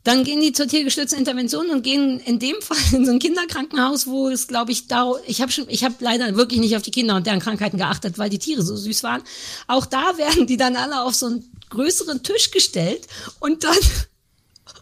Dann 0.05 0.23
gehen 0.23 0.41
die 0.41 0.53
zur 0.53 0.69
tiergestützten 0.69 1.19
Intervention 1.19 1.71
und 1.71 1.83
gehen 1.83 2.21
in 2.21 2.39
dem 2.39 2.55
Fall 2.61 2.77
in 2.93 3.05
so 3.05 3.11
ein 3.11 3.19
Kinderkrankenhaus, 3.19 4.07
wo 4.07 4.29
es, 4.29 4.47
glaube 4.47 4.71
ich, 4.71 4.87
da 4.87 5.11
ich 5.27 5.43
habe 5.43 5.51
schon, 5.51 5.65
ich 5.67 5.83
habe 5.83 5.97
leider 5.99 6.37
wirklich 6.37 6.61
nicht 6.61 6.77
auf 6.77 6.83
die 6.83 6.93
Kinder 6.93 7.17
und 7.17 7.27
deren 7.27 7.41
Krankheiten 7.41 7.79
geachtet, 7.79 8.17
weil 8.19 8.31
die 8.31 8.39
Tiere 8.39 8.63
so 8.63 8.77
süß 8.77 9.03
waren. 9.03 9.23
Auch 9.67 9.87
da 9.87 10.17
werden 10.19 10.47
die 10.47 10.57
dann 10.57 10.77
alle 10.77 11.03
auf 11.03 11.17
so 11.17 11.27
einen 11.27 11.51
größeren 11.71 12.23
Tisch 12.23 12.53
gestellt 12.53 13.09
und 13.41 13.65
dann 13.65 13.75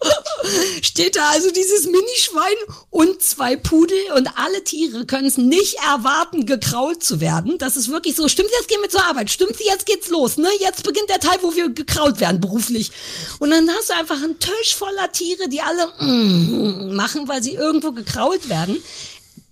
steht 0.83 1.17
da 1.17 1.31
also 1.31 1.51
dieses 1.51 1.87
Minischwein 1.87 2.55
und 2.91 3.23
zwei 3.23 3.57
Pudel 3.57 3.99
und 4.17 4.29
alle 4.37 4.65
Tiere 4.65 5.07
können 5.07 5.27
es 5.27 5.37
nicht 5.37 5.77
erwarten, 5.77 6.47
gekrault 6.47 7.03
zu 7.03 7.21
werden. 7.21 7.59
Das 7.59 7.77
ist 7.77 7.91
wirklich 7.91 8.17
so, 8.17 8.29
stimmt, 8.29 8.51
jetzt 8.59 8.69
gehen 8.69 8.81
wir 8.83 8.89
zur 8.89 9.05
Arbeit, 9.05 9.31
stimmt, 9.31 9.57
jetzt 9.61 9.87
geht's 9.87 10.09
los, 10.09 10.37
ne? 10.37 10.49
Jetzt 10.61 10.85
beginnt 10.85 11.11
der 11.11 11.21
Teil, 11.21 11.39
wo 11.43 11.55
wir 11.55 11.69
gekrault 11.71 12.21
werden 12.21 12.41
beruflich. 12.41 12.91
Und 13.39 13.51
dann 13.51 13.69
hast 13.71 13.91
du 13.91 13.95
einfach 13.95 14.23
einen 14.23 14.39
Tisch 14.39 14.75
voller 14.75 15.13
Tiere, 15.13 15.49
die 15.49 15.61
alle 15.61 15.87
mm, 15.99 16.95
machen, 16.95 17.29
weil 17.29 17.43
sie 17.43 17.55
irgendwo 17.55 17.93
gekrault 17.93 18.49
werden. 18.49 18.83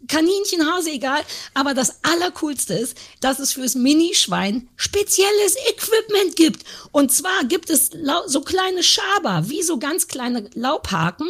Kaninchen, 0.08 0.66
Hase, 0.66 0.90
egal. 0.90 1.20
Aber 1.54 1.74
das 1.74 2.00
Allercoolste 2.02 2.74
ist, 2.74 2.96
dass 3.20 3.38
es 3.38 3.52
fürs 3.52 3.74
Minischwein 3.74 4.68
spezielles 4.76 5.56
Equipment 5.70 6.36
gibt. 6.36 6.64
Und 6.90 7.12
zwar 7.12 7.44
gibt 7.44 7.70
es 7.70 7.90
so 8.26 8.40
kleine 8.40 8.82
Schaber, 8.82 9.44
wie 9.48 9.62
so 9.62 9.78
ganz 9.78 10.08
kleine 10.08 10.48
Laubhaken. 10.54 11.28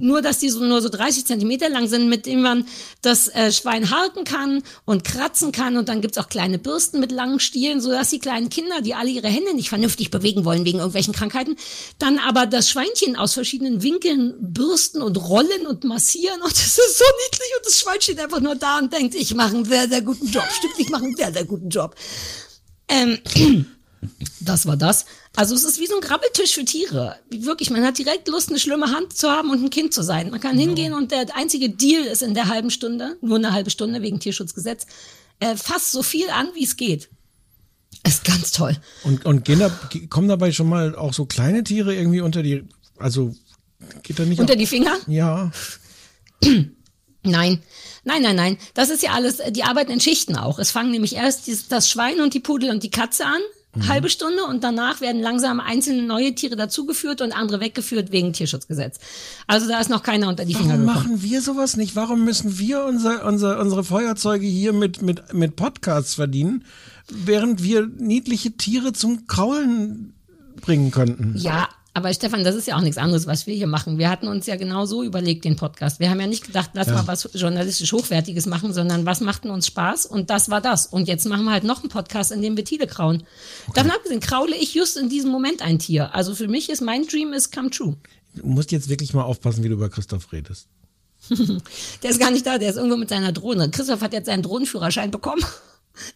Nur, 0.00 0.22
dass 0.22 0.38
die 0.38 0.48
so 0.48 0.64
nur 0.64 0.82
so 0.82 0.88
30 0.88 1.24
Zentimeter 1.24 1.68
lang 1.68 1.86
sind, 1.86 2.08
mit 2.08 2.26
denen 2.26 2.42
man 2.42 2.66
das 3.00 3.28
äh, 3.28 3.52
Schwein 3.52 3.90
harken 3.90 4.24
kann 4.24 4.62
und 4.84 5.04
kratzen 5.04 5.52
kann. 5.52 5.76
Und 5.76 5.88
dann 5.88 6.00
gibt's 6.00 6.18
auch 6.18 6.28
kleine 6.28 6.58
Bürsten 6.58 6.98
mit 6.98 7.12
langen 7.12 7.38
Stielen, 7.38 7.80
sodass 7.80 8.10
die 8.10 8.18
kleinen 8.18 8.50
Kinder, 8.50 8.80
die 8.80 8.94
alle 8.94 9.10
ihre 9.10 9.28
Hände 9.28 9.54
nicht 9.54 9.68
vernünftig 9.68 10.10
bewegen 10.10 10.44
wollen 10.44 10.64
wegen 10.64 10.78
irgendwelchen 10.78 11.14
Krankheiten, 11.14 11.56
dann 11.98 12.18
aber 12.18 12.46
das 12.46 12.68
Schweinchen 12.68 13.14
aus 13.14 13.34
verschiedenen 13.34 13.82
Winkeln 13.82 14.34
bürsten 14.40 15.00
und 15.00 15.16
rollen 15.16 15.66
und 15.68 15.84
massieren. 15.84 16.42
Und 16.42 16.52
das 16.52 16.78
ist 16.78 16.98
so 16.98 17.04
niedlich. 17.24 17.48
Und 17.56 17.66
das 17.66 17.80
Schwein 17.80 18.00
steht 18.00 18.20
einfach 18.20 18.40
nur 18.40 18.56
da 18.56 18.78
und 18.78 18.92
denkt, 18.92 19.14
ich 19.14 19.34
mache 19.34 19.54
einen 19.54 19.64
sehr, 19.64 19.88
sehr 19.88 20.02
guten 20.02 20.26
Job. 20.26 20.44
Stimmt, 20.50 20.74
ich 20.78 20.88
mache 20.90 21.04
einen 21.04 21.16
sehr, 21.16 21.32
sehr 21.32 21.44
guten 21.44 21.68
Job. 21.68 21.94
Ähm, 22.88 23.18
das 24.40 24.66
war 24.66 24.76
das. 24.76 25.06
Also 25.36 25.54
es 25.54 25.64
ist 25.64 25.80
wie 25.80 25.86
so 25.86 25.96
ein 25.96 26.00
Grabbeltisch 26.00 26.54
für 26.54 26.64
Tiere. 26.64 27.16
Wirklich, 27.30 27.70
man 27.70 27.84
hat 27.84 27.98
direkt 27.98 28.28
Lust, 28.28 28.48
eine 28.48 28.58
schlimme 28.58 28.90
Hand 28.90 29.16
zu 29.16 29.30
haben 29.30 29.50
und 29.50 29.62
ein 29.62 29.70
Kind 29.70 29.92
zu 29.92 30.02
sein. 30.02 30.30
Man 30.30 30.40
kann 30.40 30.58
hingehen 30.58 30.92
und 30.94 31.10
der 31.10 31.26
einzige 31.36 31.70
Deal 31.70 32.04
ist 32.04 32.22
in 32.22 32.34
der 32.34 32.48
halben 32.48 32.70
Stunde, 32.70 33.16
nur 33.20 33.36
eine 33.36 33.52
halbe 33.52 33.70
Stunde 33.70 34.02
wegen 34.02 34.20
Tierschutzgesetz, 34.20 34.86
äh, 35.40 35.56
fast 35.56 35.92
so 35.92 36.02
viel 36.02 36.30
an, 36.30 36.48
wie 36.54 36.64
es 36.64 36.76
geht. 36.76 37.08
Ist 38.06 38.24
ganz 38.24 38.52
toll. 38.52 38.76
Und, 39.04 39.24
und 39.24 39.44
gehen 39.44 39.58
da, 39.58 39.70
kommen 40.08 40.28
dabei 40.28 40.52
schon 40.52 40.68
mal 40.68 40.94
auch 40.94 41.12
so 41.12 41.26
kleine 41.26 41.64
Tiere 41.64 41.94
irgendwie 41.94 42.20
unter 42.20 42.42
die, 42.42 42.64
also 42.96 43.34
geht 44.02 44.18
da 44.18 44.24
nicht 44.24 44.40
Unter 44.40 44.54
auch, 44.54 44.58
die 44.58 44.66
Finger? 44.66 44.96
Ja, 45.06 45.50
Nein. 47.22 47.62
Nein, 48.04 48.22
nein, 48.22 48.36
nein. 48.36 48.58
Das 48.74 48.90
ist 48.90 49.02
ja 49.02 49.12
alles, 49.12 49.42
die 49.50 49.64
arbeiten 49.64 49.92
in 49.92 50.00
Schichten 50.00 50.36
auch. 50.36 50.58
Es 50.58 50.70
fangen 50.70 50.90
nämlich 50.90 51.16
erst 51.16 51.48
das 51.70 51.90
Schwein 51.90 52.20
und 52.20 52.32
die 52.32 52.40
Pudel 52.40 52.70
und 52.70 52.82
die 52.82 52.90
Katze 52.90 53.26
an, 53.26 53.40
Mhm. 53.78 53.88
halbe 53.88 54.08
Stunde, 54.08 54.44
und 54.44 54.64
danach 54.64 55.00
werden 55.00 55.20
langsam 55.22 55.60
einzelne 55.60 56.02
neue 56.02 56.34
Tiere 56.34 56.56
dazugeführt 56.56 57.20
und 57.20 57.32
andere 57.32 57.60
weggeführt 57.60 58.12
wegen 58.12 58.32
Tierschutzgesetz. 58.32 58.98
Also 59.46 59.68
da 59.68 59.80
ist 59.80 59.90
noch 59.90 60.02
keiner 60.02 60.28
unter 60.28 60.44
die 60.44 60.54
Finger 60.54 60.74
Warum 60.74 60.86
gekommen. 60.86 61.08
machen 61.10 61.22
wir 61.22 61.42
sowas 61.42 61.76
nicht? 61.76 61.96
Warum 61.96 62.24
müssen 62.24 62.58
wir 62.58 62.84
unser, 62.84 63.24
unser, 63.26 63.60
unsere 63.60 63.84
Feuerzeuge 63.84 64.46
hier 64.46 64.72
mit, 64.72 65.02
mit, 65.02 65.32
mit 65.32 65.56
Podcasts 65.56 66.14
verdienen, 66.14 66.64
während 67.10 67.62
wir 67.62 67.86
niedliche 67.86 68.52
Tiere 68.52 68.92
zum 68.92 69.26
Kraulen 69.26 70.14
bringen 70.60 70.90
könnten? 70.90 71.34
Ja, 71.36 71.68
aber 71.98 72.14
Stefan, 72.14 72.42
das 72.44 72.54
ist 72.54 72.66
ja 72.66 72.76
auch 72.76 72.80
nichts 72.80 72.96
anderes, 72.96 73.26
was 73.26 73.46
wir 73.46 73.54
hier 73.54 73.66
machen. 73.66 73.98
Wir 73.98 74.08
hatten 74.08 74.26
uns 74.28 74.46
ja 74.46 74.56
genau 74.56 74.86
so 74.86 75.02
überlegt, 75.02 75.44
den 75.44 75.56
Podcast. 75.56 76.00
Wir 76.00 76.08
haben 76.08 76.18
ja 76.20 76.26
nicht 76.26 76.46
gedacht, 76.46 76.70
lass 76.72 76.86
Ja. 76.88 76.94
mal 76.94 77.06
was 77.06 77.28
journalistisch 77.34 77.92
Hochwertiges 77.92 78.46
machen, 78.46 78.72
sondern 78.72 79.04
was 79.04 79.20
macht 79.20 79.44
denn 79.44 79.50
uns 79.50 79.66
Spaß? 79.66 80.06
Und 80.06 80.30
das 80.30 80.48
war 80.48 80.60
das. 80.62 80.86
Und 80.86 81.08
jetzt 81.08 81.26
machen 81.26 81.44
wir 81.44 81.52
halt 81.52 81.64
noch 81.64 81.80
einen 81.80 81.90
Podcast, 81.90 82.32
in 82.32 82.40
dem 82.40 82.56
wir 82.56 82.64
Tiere 82.64 82.86
krauen. 82.86 83.24
Davon 83.74 83.90
abgesehen, 83.90 84.20
kraule 84.20 84.56
ich 84.56 84.72
just 84.74 84.96
in 84.96 85.08
diesem 85.10 85.30
Moment 85.30 85.60
ein 85.60 85.78
Tier. 85.78 86.14
Also 86.14 86.34
für 86.34 86.48
mich 86.48 86.70
ist 86.70 86.80
mein 86.80 87.06
Dream 87.06 87.32
is 87.34 87.50
come 87.50 87.70
true. 87.70 87.96
Du 88.34 88.46
musst 88.46 88.72
jetzt 88.72 88.88
wirklich 88.88 89.12
mal 89.14 89.22
aufpassen, 89.24 89.62
wie 89.64 89.68
du 89.68 89.74
über 89.74 89.88
Christoph 89.90 90.32
redest. 90.32 90.68
Der 92.02 92.10
ist 92.10 92.20
gar 92.20 92.30
nicht 92.30 92.46
da, 92.46 92.58
der 92.58 92.70
ist 92.70 92.76
irgendwo 92.76 92.96
mit 92.96 93.08
seiner 93.08 93.32
Drohne. 93.32 93.70
Christoph 93.70 94.00
hat 94.00 94.12
jetzt 94.12 94.26
seinen 94.26 94.42
Drohnenführerschein 94.42 95.10
bekommen. 95.10 95.42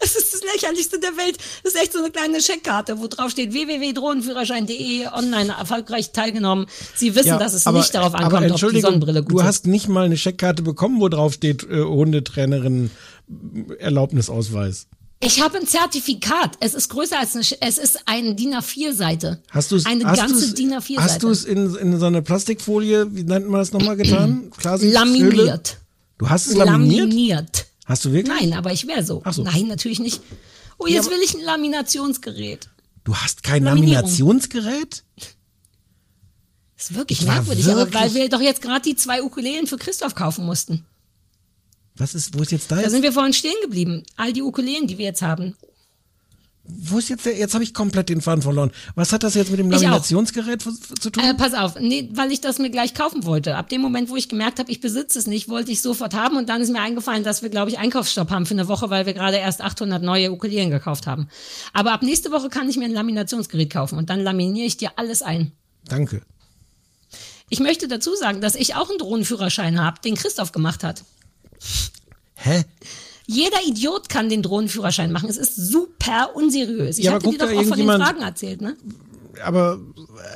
Das 0.00 0.16
ist 0.16 0.32
das 0.34 0.40
lächerlichste 0.54 0.98
der 0.98 1.16
Welt. 1.16 1.38
Das 1.62 1.74
ist 1.74 1.80
echt 1.80 1.92
so 1.92 1.98
eine 2.00 2.10
kleine 2.10 2.40
Scheckkarte, 2.40 2.98
wo 2.98 3.06
drauf 3.08 3.30
steht 3.30 3.52
www.drohnenführerschein.de, 3.52 5.06
online 5.12 5.54
erfolgreich 5.58 6.12
teilgenommen. 6.12 6.66
Sie 6.94 7.14
wissen, 7.14 7.38
dass 7.38 7.52
es 7.54 7.66
nicht 7.66 7.94
darauf 7.94 8.14
aber 8.14 8.24
ankommt, 8.38 8.62
ob 8.62 8.70
die 8.72 8.80
Sonnenbrille 8.80 9.22
gut 9.22 9.32
du 9.32 9.36
sitzt. 9.38 9.46
hast 9.48 9.66
nicht 9.66 9.88
mal 9.88 10.04
eine 10.04 10.16
Scheckkarte 10.16 10.62
bekommen, 10.62 11.00
wo 11.00 11.08
drauf 11.08 11.34
steht 11.34 11.64
äh, 11.64 11.82
Hundetrainerin 11.82 12.90
äh, 13.28 13.74
Erlaubnisausweis. 13.82 14.86
Ich 15.24 15.40
habe 15.40 15.58
ein 15.58 15.66
Zertifikat. 15.68 16.56
Es 16.58 16.74
ist 16.74 16.88
größer 16.88 17.16
als 17.18 17.34
eine, 17.36 17.44
Sch- 17.44 17.56
es 17.60 17.78
ist 17.78 18.00
eine 18.06 18.34
DIN 18.34 18.54
A4-Seite. 18.56 19.40
Hast 19.50 19.70
du 19.70 19.76
es 19.76 19.86
Eine 19.86 20.04
hast 20.04 20.18
ganze 20.18 20.52
DIN 20.52 20.72
A4-Seite. 20.74 21.00
Hast 21.00 21.22
du 21.22 21.28
es 21.30 21.44
in, 21.44 21.74
in 21.76 22.00
so 22.00 22.06
eine 22.06 22.22
Plastikfolie, 22.22 23.06
wie 23.14 23.22
nennt 23.22 23.48
man 23.48 23.60
das 23.60 23.70
nochmal 23.72 23.96
getan? 23.96 24.50
Klarsicht- 24.60 24.92
Laminiert. 24.92 25.76
Du 26.18 26.28
hast 26.28 26.46
es 26.48 26.56
laminiert? 26.56 27.00
Laminiert. 27.08 27.66
Hast 27.84 28.04
du 28.04 28.12
wirklich? 28.12 28.36
Nein, 28.40 28.52
aber 28.52 28.72
ich 28.72 28.86
wäre 28.86 29.04
so. 29.04 29.22
Ach 29.24 29.32
so. 29.32 29.42
Nein, 29.42 29.66
natürlich 29.66 29.98
nicht. 30.00 30.20
Oh, 30.78 30.86
jetzt 30.86 31.10
will 31.10 31.18
ich 31.24 31.34
ein 31.34 31.40
Laminationsgerät. 31.40 32.68
Du 33.04 33.14
hast 33.16 33.42
kein. 33.42 33.64
Laminationsgerät? 33.64 35.02
Das 36.76 36.90
ist 36.90 36.94
wirklich 36.96 37.20
Ich 37.20 37.26
merkwürdig, 37.26 37.64
aber 37.66 37.76
wirklich- 37.80 38.00
weil 38.00 38.14
wir 38.14 38.28
doch 38.28 38.40
jetzt 38.40 38.62
gerade 38.62 38.82
die 38.82 38.96
zwei 38.96 39.22
Ukulelen 39.22 39.66
für 39.66 39.76
Christoph 39.76 40.14
kaufen 40.14 40.44
mussten. 40.46 40.84
Was 41.96 42.14
ist, 42.14 42.36
wo 42.36 42.42
ist 42.42 42.50
jetzt 42.52 42.70
da 42.70 42.76
Da 42.76 42.82
jetzt? 42.82 42.90
sind 42.92 43.02
wir 43.02 43.12
vorhin 43.12 43.32
stehen 43.34 43.54
geblieben. 43.62 44.02
All 44.16 44.32
die 44.32 44.42
Ukulelen, 44.42 44.86
die 44.86 44.98
wir 44.98 45.04
jetzt 45.06 45.22
haben. 45.22 45.54
Wo 46.64 46.98
ist 46.98 47.08
jetzt 47.08 47.26
der, 47.26 47.36
jetzt 47.36 47.54
habe 47.54 47.64
ich 47.64 47.74
komplett 47.74 48.08
den 48.08 48.20
Faden 48.20 48.40
verloren. 48.40 48.70
Was 48.94 49.12
hat 49.12 49.24
das 49.24 49.34
jetzt 49.34 49.50
mit 49.50 49.58
dem. 49.58 49.70
Laminationsgerät 49.70 50.62
zu 50.62 51.10
tun? 51.10 51.24
Äh, 51.24 51.34
pass 51.34 51.54
auf, 51.54 51.74
nee, 51.80 52.08
weil 52.12 52.30
ich 52.30 52.40
das 52.40 52.58
mir 52.60 52.70
gleich 52.70 52.94
kaufen 52.94 53.24
wollte. 53.24 53.56
Ab 53.56 53.68
dem 53.68 53.80
Moment, 53.80 54.10
wo 54.10 54.16
ich 54.16 54.28
gemerkt 54.28 54.60
habe, 54.60 54.70
ich 54.70 54.80
besitze 54.80 55.18
es 55.18 55.26
nicht, 55.26 55.48
wollte 55.48 55.72
ich 55.72 55.82
sofort 55.82 56.14
haben 56.14 56.36
und 56.36 56.48
dann 56.48 56.60
ist 56.60 56.70
mir 56.70 56.80
eingefallen, 56.80 57.24
dass 57.24 57.42
wir, 57.42 57.50
glaube 57.50 57.70
ich, 57.70 57.78
Einkaufsstopp 57.78 58.30
haben 58.30 58.46
für 58.46 58.54
eine 58.54 58.68
Woche, 58.68 58.90
weil 58.90 59.06
wir 59.06 59.12
gerade 59.12 59.38
erst 59.38 59.60
800 59.60 60.02
neue 60.04 60.30
Ukulelen 60.30 60.70
gekauft 60.70 61.08
haben. 61.08 61.28
Aber 61.72 61.92
ab 61.92 62.02
nächste 62.02 62.30
Woche 62.30 62.48
kann 62.48 62.68
ich 62.68 62.76
mir 62.76 62.84
ein 62.84 62.92
Laminationsgerät 62.92 63.72
kaufen 63.72 63.98
und 63.98 64.08
dann 64.08 64.20
laminiere 64.20 64.66
ich 64.66 64.76
dir 64.76 64.92
alles 64.96 65.22
ein. 65.22 65.50
Danke. 65.86 66.22
Ich 67.48 67.58
möchte 67.58 67.88
dazu 67.88 68.14
sagen, 68.14 68.40
dass 68.40 68.54
ich 68.54 68.76
auch 68.76 68.88
einen 68.88 68.98
Drohnenführerschein 68.98 69.80
habe, 69.80 70.00
den 70.00 70.14
Christoph 70.14 70.52
gemacht 70.52 70.84
hat. 70.84 71.02
Hä? 72.34 72.64
Jeder 73.26 73.58
Idiot 73.66 74.08
kann 74.08 74.28
den 74.28 74.42
Drohnenführerschein 74.42 75.12
machen. 75.12 75.28
Es 75.28 75.36
ist 75.36 75.56
super 75.56 76.34
unseriös. 76.34 76.98
Ich 76.98 77.04
Ja, 77.04 77.12
hatte 77.12 77.30
dir 77.30 77.38
doch 77.38 77.52
auch 77.52 77.64
von 77.64 77.78
den 77.78 77.88
Fragen 77.88 78.22
erzählt, 78.22 78.60
ne? 78.60 78.76
Aber 79.44 79.78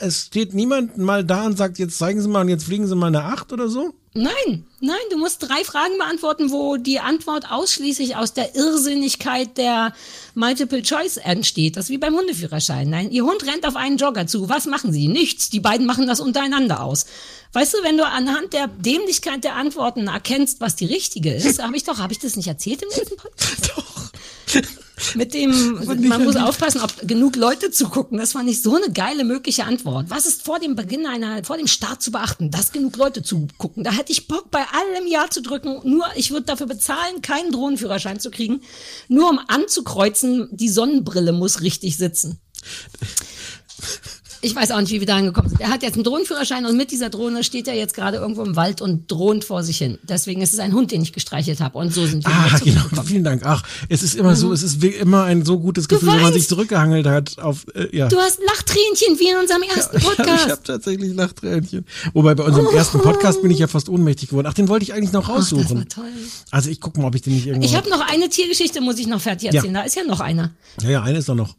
es 0.00 0.26
steht 0.26 0.54
niemand 0.54 0.98
mal 0.98 1.24
da 1.24 1.46
und 1.46 1.56
sagt, 1.56 1.78
jetzt 1.78 1.98
zeigen 1.98 2.20
Sie 2.20 2.28
mal 2.28 2.42
und 2.42 2.48
jetzt 2.48 2.64
fliegen 2.64 2.86
Sie 2.86 2.96
mal 2.96 3.08
eine 3.08 3.24
Acht 3.24 3.52
oder 3.52 3.68
so? 3.68 3.94
Nein, 4.16 4.64
nein, 4.80 4.96
du 5.10 5.18
musst 5.18 5.42
drei 5.42 5.62
Fragen 5.62 5.98
beantworten, 5.98 6.50
wo 6.50 6.78
die 6.78 7.00
Antwort 7.00 7.50
ausschließlich 7.50 8.16
aus 8.16 8.32
der 8.32 8.54
Irrsinnigkeit 8.54 9.58
der 9.58 9.92
Multiple 10.34 10.80
Choice 10.82 11.18
entsteht. 11.18 11.76
Das 11.76 11.84
ist 11.84 11.90
wie 11.90 11.98
beim 11.98 12.14
Hundeführerschein. 12.14 12.88
Nein, 12.88 13.10
ihr 13.10 13.24
Hund 13.24 13.46
rennt 13.46 13.66
auf 13.66 13.76
einen 13.76 13.98
Jogger 13.98 14.26
zu. 14.26 14.48
Was 14.48 14.64
machen 14.64 14.90
sie? 14.90 15.08
Nichts. 15.08 15.50
Die 15.50 15.60
beiden 15.60 15.84
machen 15.84 16.06
das 16.06 16.20
untereinander 16.20 16.82
aus. 16.82 17.04
Weißt 17.52 17.74
du, 17.74 17.82
wenn 17.82 17.98
du 17.98 18.06
anhand 18.06 18.54
der 18.54 18.68
Dämlichkeit 18.68 19.44
der 19.44 19.54
Antworten 19.54 20.08
erkennst, 20.08 20.62
was 20.62 20.76
die 20.76 20.86
richtige 20.86 21.34
ist, 21.34 21.62
habe 21.62 21.76
ich 21.76 21.84
doch, 21.84 21.98
habe 21.98 22.14
ich 22.14 22.18
das 22.18 22.36
nicht 22.36 22.48
erzählt 22.48 22.82
im 22.82 22.88
letzten 22.88 23.16
Podcast? 23.16 23.72
Doch. 23.76 24.76
Mit 25.14 25.34
dem, 25.34 25.74
man 26.08 26.24
muss 26.24 26.36
aufpassen, 26.36 26.80
ob 26.80 27.06
genug 27.06 27.36
Leute 27.36 27.70
zugucken. 27.70 28.18
Das 28.18 28.32
fand 28.32 28.48
ich 28.48 28.62
so 28.62 28.76
eine 28.76 28.90
geile 28.90 29.24
mögliche 29.24 29.64
Antwort. 29.64 30.06
Was 30.08 30.26
ist 30.26 30.42
vor 30.42 30.58
dem 30.58 30.74
Beginn 30.74 31.06
einer, 31.06 31.44
vor 31.44 31.56
dem 31.56 31.66
Start 31.66 32.02
zu 32.02 32.10
beachten, 32.10 32.50
dass 32.50 32.72
genug 32.72 32.96
Leute 32.96 33.22
zugucken? 33.22 33.84
Da 33.84 33.92
hätte 33.92 34.12
ich 34.12 34.26
Bock, 34.26 34.50
bei 34.50 34.64
allem 34.64 35.06
Ja 35.06 35.28
zu 35.30 35.42
drücken. 35.42 35.80
Nur, 35.84 36.06
ich 36.16 36.30
würde 36.30 36.46
dafür 36.46 36.66
bezahlen, 36.66 37.20
keinen 37.22 37.52
Drohnenführerschein 37.52 38.20
zu 38.20 38.30
kriegen. 38.30 38.62
Nur 39.08 39.30
um 39.30 39.38
anzukreuzen, 39.48 40.48
die 40.50 40.68
Sonnenbrille 40.68 41.32
muss 41.32 41.60
richtig 41.60 41.96
sitzen. 41.96 42.40
Ich 44.46 44.54
weiß 44.54 44.70
auch 44.70 44.80
nicht, 44.80 44.92
wie 44.92 45.00
wir 45.00 45.06
da 45.08 45.16
angekommen 45.16 45.48
sind. 45.48 45.60
Er 45.60 45.70
hat 45.70 45.82
jetzt 45.82 45.94
einen 45.94 46.04
Drohnenführerschein 46.04 46.66
und 46.66 46.76
mit 46.76 46.92
dieser 46.92 47.10
Drohne 47.10 47.42
steht 47.42 47.66
er 47.66 47.74
jetzt 47.74 47.94
gerade 47.94 48.18
irgendwo 48.18 48.44
im 48.44 48.54
Wald 48.54 48.80
und 48.80 49.10
drohnt 49.10 49.44
vor 49.44 49.64
sich 49.64 49.78
hin. 49.78 49.98
Deswegen 50.04 50.40
ist 50.40 50.52
es 50.52 50.60
ein 50.60 50.72
Hund, 50.72 50.92
den 50.92 51.02
ich 51.02 51.12
gestreichelt 51.12 51.60
habe. 51.60 51.76
Und 51.78 51.92
so 51.92 52.06
sind 52.06 52.24
wir 52.24 52.32
Ah, 52.32 52.56
genau. 52.62 53.02
Vielen 53.04 53.24
Dank. 53.24 53.42
Ach, 53.44 53.64
es 53.88 54.04
ist 54.04 54.14
immer 54.14 54.36
so, 54.36 54.52
es 54.52 54.62
ist 54.62 54.82
immer 54.84 55.24
ein 55.24 55.44
so 55.44 55.58
gutes 55.58 55.88
Gefühl, 55.88 56.12
wenn 56.12 56.22
man 56.22 56.32
sich 56.32 56.46
zurückgehangelt 56.46 57.06
hat 57.06 57.38
auf, 57.40 57.66
äh, 57.74 57.88
ja. 57.96 58.06
Du 58.06 58.18
hast 58.18 58.38
Lachtränchen 58.46 59.18
wie 59.18 59.30
in 59.30 59.36
unserem 59.36 59.62
ersten 59.62 59.96
Ich 59.98 60.04
Podcast. 60.04 60.48
habe 60.48 60.62
tatsächlich 60.62 61.12
Lachtränchen. 61.14 61.84
Wobei 62.14 62.36
bei 62.36 62.44
unserem 62.44 62.68
ersten 62.68 63.00
Podcast 63.00 63.42
bin 63.42 63.50
ich 63.50 63.58
ja 63.58 63.66
fast 63.66 63.88
ohnmächtig 63.88 64.28
geworden. 64.28 64.46
Ach, 64.48 64.54
den 64.54 64.68
wollte 64.68 64.84
ich 64.84 64.94
eigentlich 64.94 65.12
noch 65.12 65.28
Ach, 65.28 65.36
das 65.38 65.52
raussuchen. 65.52 65.78
war 65.78 65.88
toll. 65.88 66.04
Also 66.52 66.70
ich 66.70 66.80
gucke 66.80 67.00
mal, 67.00 67.08
ob 67.08 67.16
ich 67.16 67.22
den 67.22 67.34
nicht 67.34 67.46
irgendwo. 67.48 67.66
Ich 67.66 67.74
habe 67.76 67.90
noch 67.90 68.00
eine 68.08 68.28
Tiergeschichte, 68.28 68.80
muss 68.80 68.98
ich 68.98 69.08
noch 69.08 69.20
fertig 69.20 69.48
Ja. 69.50 69.54
erzählen. 69.56 69.74
Da 69.74 69.82
ist 69.82 69.96
ja 69.96 70.04
noch 70.04 70.20
eine. 70.20 70.52
ja, 70.82 70.90
ja, 70.90 71.02
eine 71.02 71.18
ist 71.18 71.28
doch 71.28 71.34
noch. 71.34 71.56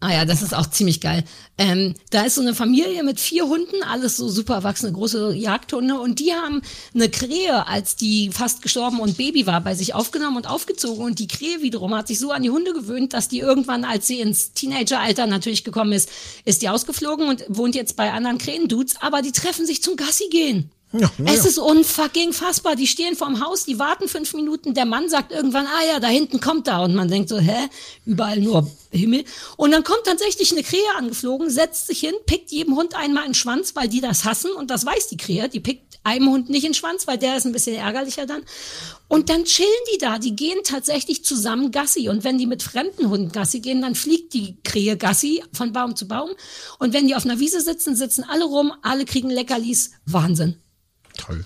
Ah 0.00 0.12
ja, 0.12 0.24
das 0.24 0.42
ist 0.42 0.54
auch 0.54 0.70
ziemlich 0.70 1.00
geil. 1.00 1.24
Ähm, 1.56 1.94
da 2.10 2.22
ist 2.22 2.36
so 2.36 2.40
eine 2.40 2.54
Familie 2.54 3.02
mit 3.02 3.18
vier 3.18 3.48
Hunden, 3.48 3.82
alles 3.82 4.16
so 4.16 4.28
super 4.28 4.54
erwachsene, 4.54 4.92
große 4.92 5.34
Jagdhunde. 5.34 5.98
Und 5.98 6.20
die 6.20 6.32
haben 6.32 6.62
eine 6.94 7.08
Krähe, 7.08 7.66
als 7.66 7.96
die 7.96 8.30
fast 8.30 8.62
gestorben 8.62 9.00
und 9.00 9.16
Baby 9.16 9.46
war, 9.46 9.60
bei 9.60 9.74
sich 9.74 9.94
aufgenommen 9.94 10.36
und 10.36 10.48
aufgezogen. 10.48 11.04
Und 11.04 11.18
die 11.18 11.26
Krähe 11.26 11.62
wiederum 11.62 11.94
hat 11.96 12.06
sich 12.06 12.20
so 12.20 12.30
an 12.30 12.44
die 12.44 12.50
Hunde 12.50 12.74
gewöhnt, 12.74 13.12
dass 13.12 13.26
die 13.26 13.40
irgendwann, 13.40 13.84
als 13.84 14.06
sie 14.06 14.20
ins 14.20 14.52
Teenageralter 14.52 15.26
natürlich 15.26 15.64
gekommen 15.64 15.92
ist, 15.92 16.10
ist 16.44 16.62
die 16.62 16.68
ausgeflogen 16.68 17.28
und 17.28 17.44
wohnt 17.48 17.74
jetzt 17.74 17.96
bei 17.96 18.12
anderen 18.12 18.38
Krähendudes. 18.38 19.02
Aber 19.02 19.20
die 19.20 19.32
treffen 19.32 19.66
sich 19.66 19.82
zum 19.82 19.96
Gassi 19.96 20.28
gehen. 20.30 20.70
Ja, 20.92 21.10
na 21.18 21.32
Es 21.32 21.44
ja. 21.44 21.50
ist 21.50 21.58
unfucking 21.58 22.32
fassbar. 22.32 22.74
Die 22.74 22.86
stehen 22.86 23.14
vorm 23.14 23.44
Haus, 23.44 23.64
die 23.64 23.78
warten 23.78 24.08
fünf 24.08 24.32
Minuten. 24.32 24.72
Der 24.72 24.86
Mann 24.86 25.08
sagt 25.10 25.32
irgendwann, 25.32 25.66
ah 25.66 25.84
ja, 25.86 26.00
da 26.00 26.08
hinten 26.08 26.40
kommt 26.40 26.66
er. 26.66 26.82
Und 26.82 26.94
man 26.94 27.08
denkt 27.08 27.28
so, 27.28 27.38
hä? 27.38 27.68
Überall 28.06 28.40
nur 28.40 28.70
Himmel. 28.90 29.24
Und 29.58 29.72
dann 29.72 29.84
kommt 29.84 30.04
tatsächlich 30.04 30.50
eine 30.50 30.62
Krähe 30.62 30.80
angeflogen, 30.96 31.50
setzt 31.50 31.88
sich 31.88 32.00
hin, 32.00 32.14
pickt 32.24 32.50
jedem 32.50 32.74
Hund 32.74 32.94
einmal 32.94 33.24
in 33.24 33.30
den 33.30 33.34
Schwanz, 33.34 33.76
weil 33.76 33.88
die 33.88 34.00
das 34.00 34.24
hassen. 34.24 34.50
Und 34.52 34.70
das 34.70 34.86
weiß 34.86 35.08
die 35.08 35.18
Krähe. 35.18 35.50
Die 35.50 35.60
pickt 35.60 35.98
einem 36.04 36.30
Hund 36.30 36.48
nicht 36.48 36.64
in 36.64 36.70
den 36.70 36.74
Schwanz, 36.74 37.06
weil 37.06 37.18
der 37.18 37.36
ist 37.36 37.44
ein 37.44 37.52
bisschen 37.52 37.76
ärgerlicher 37.76 38.24
dann. 38.24 38.42
Und 39.08 39.28
dann 39.28 39.44
chillen 39.44 39.68
die 39.92 39.98
da. 39.98 40.18
Die 40.18 40.34
gehen 40.34 40.60
tatsächlich 40.64 41.22
zusammen 41.22 41.70
Gassi. 41.70 42.08
Und 42.08 42.24
wenn 42.24 42.38
die 42.38 42.46
mit 42.46 42.62
fremden 42.62 43.10
Hunden 43.10 43.30
Gassi 43.30 43.60
gehen, 43.60 43.82
dann 43.82 43.94
fliegt 43.94 44.32
die 44.32 44.56
Krähe 44.62 44.96
Gassi 44.96 45.42
von 45.52 45.74
Baum 45.74 45.96
zu 45.96 46.08
Baum. 46.08 46.30
Und 46.78 46.94
wenn 46.94 47.06
die 47.08 47.14
auf 47.14 47.26
einer 47.26 47.40
Wiese 47.40 47.60
sitzen, 47.60 47.94
sitzen 47.94 48.24
alle 48.24 48.44
rum, 48.44 48.72
alle 48.80 49.04
kriegen 49.04 49.28
Leckerlis. 49.28 49.90
Wahnsinn. 50.06 50.56
Toll. 51.18 51.44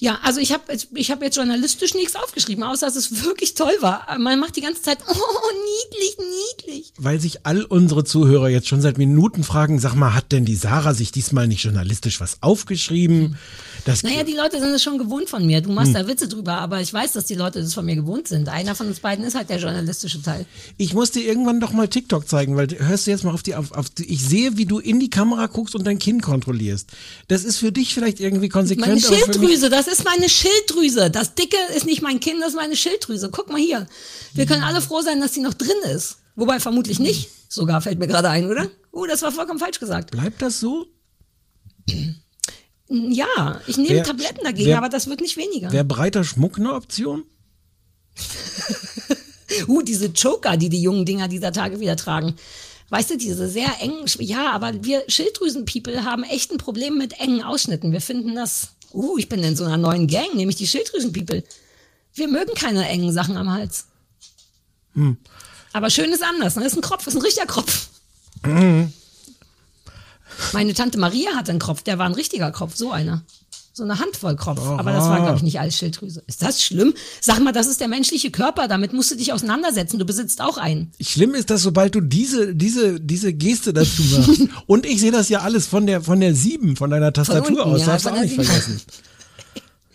Ja, 0.00 0.18
also 0.22 0.40
ich 0.40 0.52
habe 0.52 0.64
ich 0.94 1.10
hab 1.10 1.22
jetzt 1.22 1.36
journalistisch 1.36 1.94
nichts 1.94 2.16
aufgeschrieben, 2.16 2.64
außer 2.64 2.86
dass 2.86 2.96
es 2.96 3.24
wirklich 3.24 3.54
toll 3.54 3.74
war. 3.80 4.06
Man 4.18 4.40
macht 4.40 4.56
die 4.56 4.60
ganze 4.60 4.82
Zeit, 4.82 4.98
oh, 5.08 5.14
niedlich, 5.14 6.16
niedlich. 6.18 6.92
weil 6.98 7.20
sich 7.20 7.46
all 7.46 7.62
unsere 7.62 8.04
Zuhörer 8.04 8.48
jetzt 8.48 8.68
schon 8.68 8.80
seit 8.80 8.98
Minuten 8.98 9.44
fragen, 9.44 9.78
sag 9.78 9.94
mal, 9.94 10.14
hat 10.14 10.32
denn 10.32 10.44
die 10.44 10.56
Sarah 10.56 10.94
sich 10.94 11.12
diesmal 11.12 11.46
nicht 11.46 11.62
journalistisch 11.62 12.20
was 12.20 12.42
aufgeschrieben? 12.42 13.38
Das 13.86 14.02
Naja, 14.02 14.24
die 14.24 14.32
Leute 14.32 14.58
sind 14.58 14.70
es 14.70 14.82
schon 14.82 14.98
gewohnt 14.98 15.30
von 15.30 15.46
mir. 15.46 15.60
Du 15.60 15.70
machst 15.70 15.88
Hm. 15.88 15.94
da 15.94 16.08
Witze 16.08 16.26
drüber, 16.26 16.54
aber 16.54 16.80
ich 16.80 16.92
weiß, 16.92 17.12
dass 17.12 17.26
die 17.26 17.36
Leute 17.36 17.62
das 17.62 17.72
von 17.72 17.84
mir 17.86 17.94
gewohnt 17.94 18.26
sind. 18.26 18.48
Einer 18.48 18.74
von 18.74 18.88
uns 18.88 18.98
beiden 18.98 19.24
ist 19.24 19.36
halt 19.36 19.48
der 19.48 19.58
journalistische 19.58 20.20
Teil. 20.20 20.44
ich 20.76 20.92
muss 20.92 21.12
dir 21.12 21.22
irgendwann 21.24 21.60
doch 21.60 21.72
mal 21.72 21.86
TikTok 21.86 22.28
zeigen, 22.28 22.56
weil 22.56 22.66
hörst 22.78 23.06
du 23.06 23.12
jetzt 23.12 23.22
mal 23.22 23.32
auf 23.32 23.44
die, 23.44 23.54
auf, 23.54 23.70
auf 23.70 23.88
die, 23.88 24.12
ich 24.12 24.22
sehe, 24.24 24.56
wie 24.56 24.66
du 24.66 24.80
in 24.80 24.98
die 24.98 25.08
Kamera 25.08 25.46
guckst 25.46 25.76
und 25.76 25.86
dein 25.86 26.00
Kinn 26.00 26.20
kontrollierst. 26.20 26.90
Das 27.28 27.44
ist 27.44 27.58
für 27.58 27.70
dich 27.70 27.94
vielleicht 27.94 28.18
irgendwie 28.18 28.48
konsequent. 28.48 28.88
Meine 28.88 29.00
Schilddrüse, 29.00 29.70
das 29.70 29.86
ist 29.86 30.04
meine 30.04 30.28
Schilddrüse. 30.28 31.08
Das 31.08 31.36
Dicke 31.36 31.56
ist 31.76 31.86
nicht 31.86 32.02
mein 32.02 32.18
Kind, 32.18 32.40
das 32.40 32.50
ist 32.50 32.56
meine 32.56 32.74
Schilddrüse. 32.74 33.30
Guck 33.30 33.50
mal 33.50 33.60
hier. 33.60 33.86
Wir 34.34 34.46
können 34.46 34.64
alle 34.64 34.80
froh 34.80 35.00
sein, 35.00 35.20
dass 35.20 35.30
die 35.30 35.40
noch 35.40 35.54
drin 35.54 35.70
ist. 35.94 36.16
Wobei 36.34 36.58
vermutlich 36.58 36.98
nicht. 36.98 37.30
Sogar 37.48 37.80
fällt 37.80 38.00
mir 38.00 38.08
gerade 38.08 38.28
ein, 38.30 38.46
oder? 38.50 38.66
Oh, 38.90 39.06
das 39.06 39.22
war 39.22 39.30
vollkommen 39.30 39.60
falsch 39.60 39.78
gesagt. 39.78 40.10
Bleibt 40.10 40.42
das 40.42 40.58
so? 40.58 40.86
Ja, 42.88 43.60
ich 43.66 43.76
nehme 43.76 43.96
Wer- 43.96 44.04
Tabletten 44.04 44.44
dagegen, 44.44 44.68
wer- 44.68 44.78
aber 44.78 44.88
das 44.88 45.08
wird 45.08 45.20
nicht 45.20 45.36
weniger. 45.36 45.72
Wäre 45.72 45.84
breiter 45.84 46.24
Schmuck 46.24 46.58
eine 46.58 46.72
Option? 46.74 47.24
Uh, 49.68 49.80
diese 49.82 50.12
Choker, 50.12 50.56
die 50.56 50.68
die 50.68 50.82
jungen 50.82 51.06
Dinger 51.06 51.28
dieser 51.28 51.52
Tage 51.52 51.78
wieder 51.80 51.96
tragen. 51.96 52.34
Weißt 52.90 53.10
du, 53.10 53.16
diese 53.16 53.48
sehr 53.48 53.68
engen, 53.80 54.04
ja, 54.18 54.50
aber 54.50 54.84
wir 54.84 55.04
Schilddrüsen-People 55.08 56.04
haben 56.04 56.24
echt 56.24 56.50
ein 56.50 56.58
Problem 56.58 56.98
mit 56.98 57.20
engen 57.20 57.42
Ausschnitten. 57.42 57.92
Wir 57.92 58.00
finden 58.00 58.34
das, 58.34 58.70
uh, 58.92 59.16
ich 59.16 59.28
bin 59.28 59.42
in 59.44 59.56
so 59.56 59.64
einer 59.64 59.76
neuen 59.76 60.08
Gang, 60.08 60.34
nämlich 60.34 60.56
die 60.56 60.66
Schilddrüsen-People. 60.66 61.44
Wir 62.14 62.28
mögen 62.28 62.54
keine 62.54 62.86
engen 62.88 63.12
Sachen 63.12 63.36
am 63.36 63.50
Hals. 63.52 63.86
Hm. 64.94 65.16
Aber 65.72 65.90
schön 65.90 66.12
ist 66.12 66.22
anders, 66.24 66.56
ne? 66.56 66.62
Das 66.64 66.72
ist 66.72 66.78
ein 66.78 66.82
Kropf, 66.82 67.04
das 67.04 67.14
ist 67.14 67.20
ein 67.20 67.24
richtiger 67.24 67.46
Kropf. 67.46 67.88
Mhm. 68.44 68.92
Meine 70.52 70.74
Tante 70.74 70.98
Maria 70.98 71.30
hatte 71.34 71.50
einen 71.50 71.58
Kropf, 71.58 71.82
der 71.82 71.98
war 71.98 72.06
ein 72.06 72.14
richtiger 72.14 72.50
Kropf, 72.50 72.76
so 72.76 72.90
einer. 72.90 73.22
So 73.76 73.82
eine 73.82 73.98
Handvoll 73.98 74.36
Kropf. 74.36 74.58
Aber 74.58 74.90
das 74.90 75.04
war, 75.04 75.20
glaube 75.20 75.36
ich, 75.36 75.42
nicht 75.42 75.60
alles 75.60 75.76
Schilddrüse. 75.76 76.22
Ist 76.26 76.40
das 76.40 76.62
schlimm? 76.62 76.94
Sag 77.20 77.40
mal, 77.40 77.52
das 77.52 77.66
ist 77.66 77.78
der 77.78 77.88
menschliche 77.88 78.30
Körper, 78.30 78.68
damit 78.68 78.94
musst 78.94 79.10
du 79.10 79.16
dich 79.16 79.34
auseinandersetzen. 79.34 79.98
Du 79.98 80.06
besitzt 80.06 80.40
auch 80.40 80.56
einen. 80.56 80.92
Schlimm 80.98 81.34
ist, 81.34 81.50
dass 81.50 81.60
sobald 81.60 81.94
du 81.94 82.00
diese, 82.00 82.54
diese, 82.54 82.98
diese 82.98 83.34
Geste 83.34 83.74
dazu 83.74 84.02
machst, 84.02 84.48
und 84.66 84.86
ich 84.86 85.00
sehe 85.00 85.12
das 85.12 85.28
ja 85.28 85.40
alles 85.40 85.66
von 85.66 85.86
der, 85.86 86.00
von 86.00 86.20
der 86.20 86.34
7, 86.34 86.76
von 86.76 86.88
deiner 86.88 87.12
Tastatur 87.12 87.66
unten, 87.66 87.74
aus, 87.74 87.80
ja, 87.80 87.86
darfst 87.88 88.06
du 88.06 88.10
von 88.10 88.18
auch 88.18 88.22
nicht 88.22 88.30
7. 88.36 88.44
vergessen. 88.44 88.80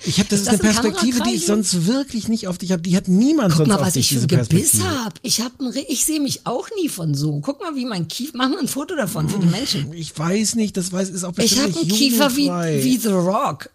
Ich 0.04 0.18
habe, 0.20 0.30
das 0.30 0.42
Ist 0.42 0.48
ist, 0.48 0.54
das 0.54 0.60
eine 0.62 0.70
ein 0.70 0.76
Perspektive, 0.76 1.22
die 1.24 1.36
ich 1.36 1.46
sonst 1.46 1.86
wirklich 1.86 2.28
nicht 2.28 2.48
auf 2.48 2.58
dich 2.58 2.72
habe. 2.72 2.82
Die 2.82 2.96
hat 2.98 3.08
niemand 3.08 3.50
Guck 3.50 3.58
sonst 3.60 3.68
mal, 3.70 3.76
auf 3.76 3.82
was 3.88 3.94
dich, 3.94 4.12
ich 4.12 4.18
für 4.18 4.24
ein 4.24 4.28
Gebiss 4.48 4.82
habe. 4.84 5.14
Ich, 5.22 5.42
hab 5.42 5.60
ein 5.60 5.68
Re- 5.68 5.86
ich 5.88 6.06
sehe 6.06 6.20
mich 6.20 6.48
auch 6.48 6.68
nie 6.82 6.90
von 6.90 7.14
so. 7.14 7.40
Guck 7.42 7.62
mal, 7.62 7.76
wie 7.76 7.86
mein 7.86 8.08
Kiefer. 8.08 8.34
Mach 8.36 8.50
mal 8.50 8.60
ein 8.60 8.68
Foto 8.68 8.96
davon 8.96 9.30
für 9.30 9.38
die 9.40 9.46
Menschen. 9.46 9.94
Ich 9.94 10.18
weiß 10.18 10.56
nicht, 10.56 10.76
das 10.76 10.92
weiß, 10.92 11.10
ist 11.10 11.24
auch 11.24 11.30
Ich 11.32 11.36
bestimmt 11.36 11.76
habe 11.76 11.80
einen 11.82 11.90
Kiefer 11.90 12.36
wie, 12.36 12.50
wie 12.84 12.98
The 12.98 13.10
Rock. 13.10 13.70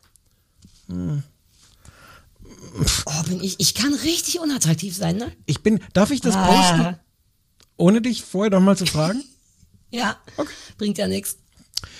Hm. 0.88 1.22
Oh, 3.06 3.22
bin 3.28 3.42
ich, 3.42 3.58
ich 3.58 3.74
kann 3.74 3.94
richtig 3.94 4.38
unattraktiv 4.40 4.94
sein, 4.96 5.16
ne? 5.16 5.32
Ich 5.46 5.60
bin, 5.62 5.80
darf 5.94 6.10
ich 6.10 6.20
das 6.20 6.34
Ah. 6.34 6.46
posten, 6.46 6.96
ohne 7.76 8.02
dich 8.02 8.22
vorher 8.22 8.50
noch 8.50 8.60
mal 8.60 8.76
zu 8.76 8.86
fragen? 8.86 9.22
Ja, 9.92 10.16
bringt 10.76 10.98
ja 10.98 11.06
nichts. 11.06 11.36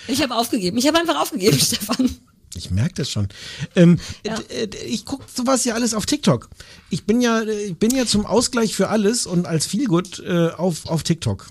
Ich 0.09 0.21
habe 0.21 0.35
aufgegeben. 0.35 0.77
Ich 0.77 0.85
habe 0.87 0.99
einfach 0.99 1.19
aufgegeben, 1.19 1.57
Stefan. 1.61 2.13
Ich 2.57 2.71
merke 2.71 2.95
das 2.95 3.09
schon. 3.09 3.27
Ähm, 3.75 3.99
Ja. 4.25 4.35
äh, 4.49 4.67
Ich 4.85 5.05
gucke 5.05 5.23
sowas 5.33 5.63
ja 5.65 5.73
alles 5.75 5.93
auf 5.93 6.05
TikTok. 6.05 6.49
Ich 6.89 7.05
bin 7.05 7.21
ja, 7.21 7.41
äh, 7.41 7.65
ich 7.65 7.77
bin 7.77 7.95
ja 7.95 8.05
zum 8.05 8.25
Ausgleich 8.25 8.75
für 8.75 8.89
alles 8.89 9.25
und 9.25 9.45
als 9.45 9.65
Feelgood 9.65 10.19
äh, 10.25 10.49
auf, 10.49 10.85
auf 10.87 11.03
TikTok. 11.03 11.47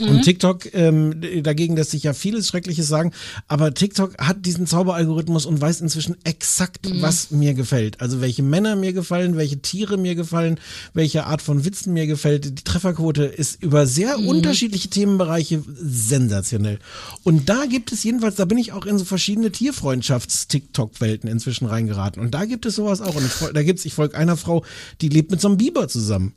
Mhm. 0.00 0.08
Und 0.08 0.22
TikTok, 0.22 0.74
ähm, 0.74 1.20
dagegen 1.42 1.76
lässt 1.76 1.92
sich 1.92 2.02
ja 2.02 2.14
vieles 2.14 2.48
Schreckliches 2.48 2.88
sagen, 2.88 3.12
aber 3.46 3.72
TikTok 3.74 4.18
hat 4.18 4.44
diesen 4.44 4.66
Zauberalgorithmus 4.66 5.46
und 5.46 5.60
weiß 5.60 5.80
inzwischen 5.82 6.16
exakt, 6.24 6.88
Mhm. 6.88 7.00
was 7.02 7.30
mir 7.30 7.54
gefällt. 7.54 8.00
Also 8.00 8.20
welche 8.20 8.42
Männer 8.42 8.74
mir 8.74 8.92
gefallen, 8.92 9.36
welche 9.36 9.60
Tiere 9.60 9.96
mir 9.96 10.14
gefallen, 10.16 10.58
welche 10.94 11.26
Art 11.26 11.42
von 11.42 11.64
Witzen 11.64 11.92
mir 11.92 12.06
gefällt. 12.08 12.44
Die 12.44 12.64
Trefferquote 12.64 13.24
ist 13.24 13.62
über 13.62 13.86
sehr 13.86 14.18
Mhm. 14.18 14.28
unterschiedliche 14.28 14.88
Themenbereiche 14.88 15.62
sensationell. 15.80 16.78
Und 17.22 17.48
da 17.48 17.66
gibt 17.66 17.92
es 17.92 18.02
jedenfalls, 18.02 18.34
da 18.34 18.46
bin 18.46 18.58
ich 18.58 18.72
auch 18.72 18.86
in 18.86 18.98
so 18.98 19.04
verschiedene 19.04 19.52
Tierfreundschafts-TikTok-Welten 19.52 21.28
inzwischen 21.28 21.66
reingeraten. 21.66 22.20
Und 22.20 22.32
da 22.34 22.44
gibt 22.46 22.66
es 22.66 22.74
sowas 22.76 23.00
auch. 23.00 23.14
Und 23.14 23.26
ich, 23.26 23.32
da 23.52 23.62
gibt's, 23.62 23.84
ich 23.84 23.94
folge 23.94 24.16
einer 24.16 24.36
Frau, 24.36 24.64
die 25.00 25.08
lebt 25.08 25.30
mit 25.30 25.40
so 25.40 25.48
einem 25.48 25.56
Biber 25.56 25.88
zusammen. 25.88 26.34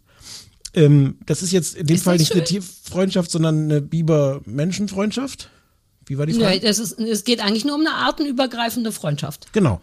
Ähm, 0.77 1.17
das 1.25 1.41
ist 1.41 1.51
jetzt 1.51 1.75
in 1.75 1.87
dem 1.87 1.95
Ist 1.95 2.03
Fall 2.03 2.17
nicht 2.17 2.31
eine 2.31 2.45
schön? 2.45 2.61
Tierfreundschaft, 2.61 3.31
sondern 3.31 3.63
eine 3.63 3.81
Biber-Menschenfreundschaft. 3.81 5.49
Wie 6.07 6.17
war 6.17 6.25
die 6.25 6.33
Frage? 6.33 6.59
Das 6.61 6.79
ist, 6.79 6.99
es 6.99 7.23
geht 7.23 7.41
eigentlich 7.43 7.65
nur 7.65 7.75
um 7.75 7.81
eine 7.81 7.93
artenübergreifende 7.93 8.91
Freundschaft. 8.91 9.47
Genau. 9.53 9.81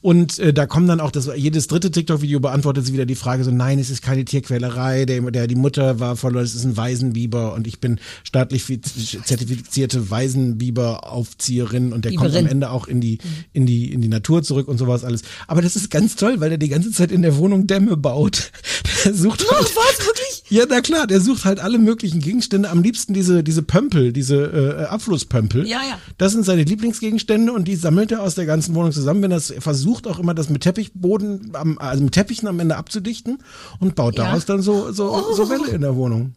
Und 0.00 0.38
äh, 0.38 0.52
da 0.52 0.66
kommen 0.66 0.86
dann 0.88 1.00
auch, 1.00 1.10
das, 1.10 1.28
jedes 1.36 1.66
dritte 1.66 1.90
TikTok-Video 1.90 2.40
beantwortet 2.40 2.86
sie 2.86 2.92
wieder 2.92 3.06
die 3.06 3.14
Frage 3.14 3.44
so, 3.44 3.50
nein, 3.50 3.78
es 3.78 3.90
ist 3.90 4.02
keine 4.02 4.24
Tierquälerei, 4.24 5.04
der, 5.04 5.20
der, 5.30 5.46
die 5.46 5.54
Mutter 5.54 6.00
war 6.00 6.16
verloren, 6.16 6.44
es 6.44 6.54
ist 6.54 6.64
ein 6.64 6.76
Waisenbiber 6.76 7.52
und 7.54 7.66
ich 7.66 7.78
bin 7.80 8.00
staatlich 8.24 8.62
fiz- 8.64 9.18
zertifizierte 9.24 10.10
Waisenbiber-Aufzieherin 10.10 11.92
und 11.92 12.04
der 12.04 12.12
kommt 12.12 12.22
am 12.26 12.32
Biberin. 12.32 12.46
Ende 12.46 12.70
auch 12.70 12.86
in 12.88 13.00
die, 13.00 13.18
in 13.52 13.66
die, 13.66 13.92
in 13.92 14.00
die 14.00 14.08
Natur 14.08 14.42
zurück 14.42 14.68
und 14.68 14.78
sowas 14.78 15.04
alles. 15.04 15.22
Aber 15.46 15.62
das 15.62 15.76
ist 15.76 15.90
ganz 15.90 16.16
toll, 16.16 16.40
weil 16.40 16.50
der 16.50 16.58
die 16.58 16.68
ganze 16.68 16.90
Zeit 16.90 17.10
in 17.12 17.22
der 17.22 17.36
Wohnung 17.36 17.66
Dämme 17.66 17.96
baut. 17.96 18.50
Der 19.04 19.14
sucht 19.14 19.44
Oh, 19.48 19.52
halt, 19.54 19.64
was? 19.76 20.06
Wirklich? 20.06 20.42
ja, 20.48 20.64
na 20.68 20.80
klar, 20.80 21.06
der 21.06 21.20
sucht 21.20 21.44
halt 21.44 21.60
alle 21.60 21.78
möglichen 21.78 22.20
Gegenstände, 22.20 22.70
am 22.70 22.82
liebsten 22.82 23.14
diese, 23.14 23.44
diese 23.44 23.62
Pömpel, 23.62 24.12
diese 24.12 24.36
äh, 24.80 24.84
Abflusspömpel. 24.86 25.65
Ja, 25.66 25.80
ja. 25.82 25.98
Das 26.18 26.32
sind 26.32 26.44
seine 26.44 26.62
Lieblingsgegenstände 26.64 27.52
und 27.52 27.66
die 27.68 27.76
sammelt 27.76 28.12
er 28.12 28.22
aus 28.22 28.34
der 28.34 28.46
ganzen 28.46 28.74
Wohnung 28.74 28.92
zusammen. 28.92 29.22
Wenn 29.22 29.30
er 29.32 29.40
versucht 29.40 30.06
auch 30.06 30.18
immer, 30.18 30.34
das 30.34 30.48
mit 30.48 30.62
Teppichboden, 30.62 31.50
am, 31.54 31.78
also 31.78 32.02
mit 32.04 32.12
Teppichen 32.14 32.48
am 32.48 32.60
Ende 32.60 32.76
abzudichten 32.76 33.38
und 33.80 33.94
baut 33.94 34.16
Ja. 34.16 34.24
daraus 34.24 34.44
dann 34.46 34.62
so, 34.62 34.92
so, 34.92 35.32
so 35.34 35.48
Welle 35.50 35.68
in 35.68 35.80
der 35.82 35.96
Wohnung. 35.96 36.34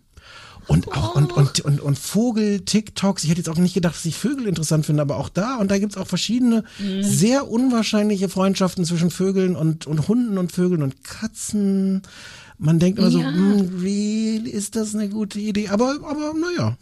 Und 0.68 0.88
auch, 0.96 1.16
und, 1.16 1.32
und, 1.34 1.62
und, 1.62 1.82
und 1.82 1.98
Vogel-TikToks. 1.98 3.24
Ich 3.24 3.30
hätte 3.32 3.40
jetzt 3.40 3.50
auch 3.50 3.58
nicht 3.58 3.74
gedacht, 3.74 3.96
dass 3.96 4.06
ich 4.06 4.16
Vögel 4.16 4.46
interessant 4.48 4.86
finde, 4.86 5.02
aber 5.02 5.18
auch 5.18 5.30
da, 5.30 5.56
und 5.56 5.72
da 5.72 5.80
gibt's 5.80 5.98
auch 5.98 6.06
verschiedene 6.08 6.64
Mhm. 6.80 7.02
sehr 7.04 7.50
unwahrscheinliche 7.50 8.30
Freundschaften 8.30 8.86
zwischen 8.86 9.10
Vögeln 9.10 9.56
und, 9.56 9.88
und 9.88 10.08
Hunden 10.08 10.38
und 10.38 10.52
Vögeln 10.52 10.84
und 10.84 11.04
Katzen. 11.04 12.04
Man 12.60 12.78
denkt 12.78 13.00
immer 13.00 13.10
so, 13.10 13.20
Ja. 13.20 13.32
hm, 13.34 13.82
wie 13.82 14.38
ist 14.38 14.76
das 14.76 14.94
eine 14.94 15.10
gute 15.10 15.40
Idee? 15.40 15.70
Aber, 15.70 15.96
aber, 16.04 16.34
naja. 16.40 16.78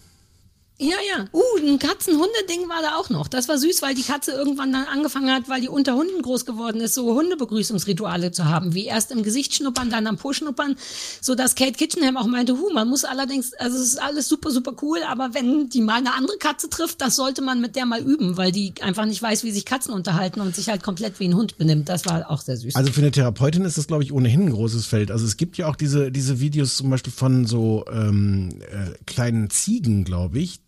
Ja, 0.79 0.95
ja. 1.09 1.25
Uh, 1.33 1.41
ein 1.59 1.79
Katzen-Hunde-Ding 1.79 2.69
war 2.69 2.83
da 2.83 2.97
auch 2.97 3.09
noch. 3.09 3.27
Das 3.27 3.49
war 3.49 3.57
süß, 3.57 3.81
weil 3.81 3.95
die 3.95 4.03
Katze 4.03 4.33
irgendwann 4.33 4.71
dann 4.71 4.85
angefangen 4.85 5.31
hat, 5.31 5.49
weil 5.49 5.59
die 5.59 5.69
unter 5.69 5.95
Hunden 5.95 6.21
groß 6.21 6.45
geworden 6.45 6.81
ist, 6.81 6.93
so 6.93 7.15
Hundebegrüßungsrituale 7.15 8.31
zu 8.31 8.45
haben, 8.45 8.75
wie 8.75 8.85
erst 8.85 9.11
im 9.11 9.23
Gesicht 9.23 9.55
schnuppern, 9.55 9.89
dann 9.89 10.05
am 10.05 10.17
Po 10.17 10.33
schnuppern, 10.33 10.75
so 11.19 11.33
dass 11.33 11.55
Kate 11.55 11.71
Kitchenham 11.71 12.15
auch 12.15 12.27
meinte, 12.27 12.59
hu, 12.59 12.71
man 12.71 12.87
muss 12.87 13.05
allerdings, 13.05 13.53
also 13.55 13.75
es 13.75 13.87
ist 13.87 14.01
alles 14.01 14.29
super, 14.29 14.51
super 14.51 14.73
cool, 14.83 14.99
aber 15.07 15.33
wenn 15.33 15.67
die 15.67 15.81
mal 15.81 15.95
eine 15.95 16.13
andere 16.13 16.37
Katze 16.37 16.69
trifft, 16.69 17.01
das 17.01 17.15
sollte 17.15 17.41
man 17.41 17.59
mit 17.59 17.75
der 17.75 17.87
mal 17.87 18.01
üben, 18.01 18.37
weil 18.37 18.51
die 18.51 18.75
einfach 18.81 19.05
nicht 19.05 19.21
weiß, 19.23 19.43
wie 19.43 19.51
sich 19.51 19.65
Katzen 19.65 19.95
unterhalten 19.95 20.41
und 20.41 20.55
sich 20.55 20.69
halt 20.69 20.83
komplett 20.83 21.19
wie 21.19 21.27
ein 21.27 21.35
Hund 21.35 21.57
benimmt. 21.57 21.89
Das 21.89 22.05
war 22.05 22.29
auch 22.29 22.41
sehr 22.41 22.57
süß. 22.57 22.75
Also 22.75 22.91
für 22.91 23.01
eine 23.01 23.09
Therapeutin 23.09 23.65
ist 23.65 23.79
das, 23.79 23.87
glaube 23.87 24.03
ich, 24.03 24.13
ohnehin 24.13 24.43
ein 24.43 24.51
großes 24.51 24.85
Feld. 24.85 25.09
Also 25.09 25.25
es 25.25 25.37
gibt 25.37 25.57
ja 25.57 25.67
auch 25.67 25.75
diese, 25.75 26.11
diese 26.11 26.39
Videos 26.39 26.77
zum 26.77 26.91
Beispiel 26.91 27.13
von 27.13 27.47
so 27.47 27.83
ähm, 27.91 28.59
äh, 28.61 28.93
kleinen 29.07 29.49
Ziegen, 29.49 30.03
glaube 30.03 30.37
ich. 30.37 30.59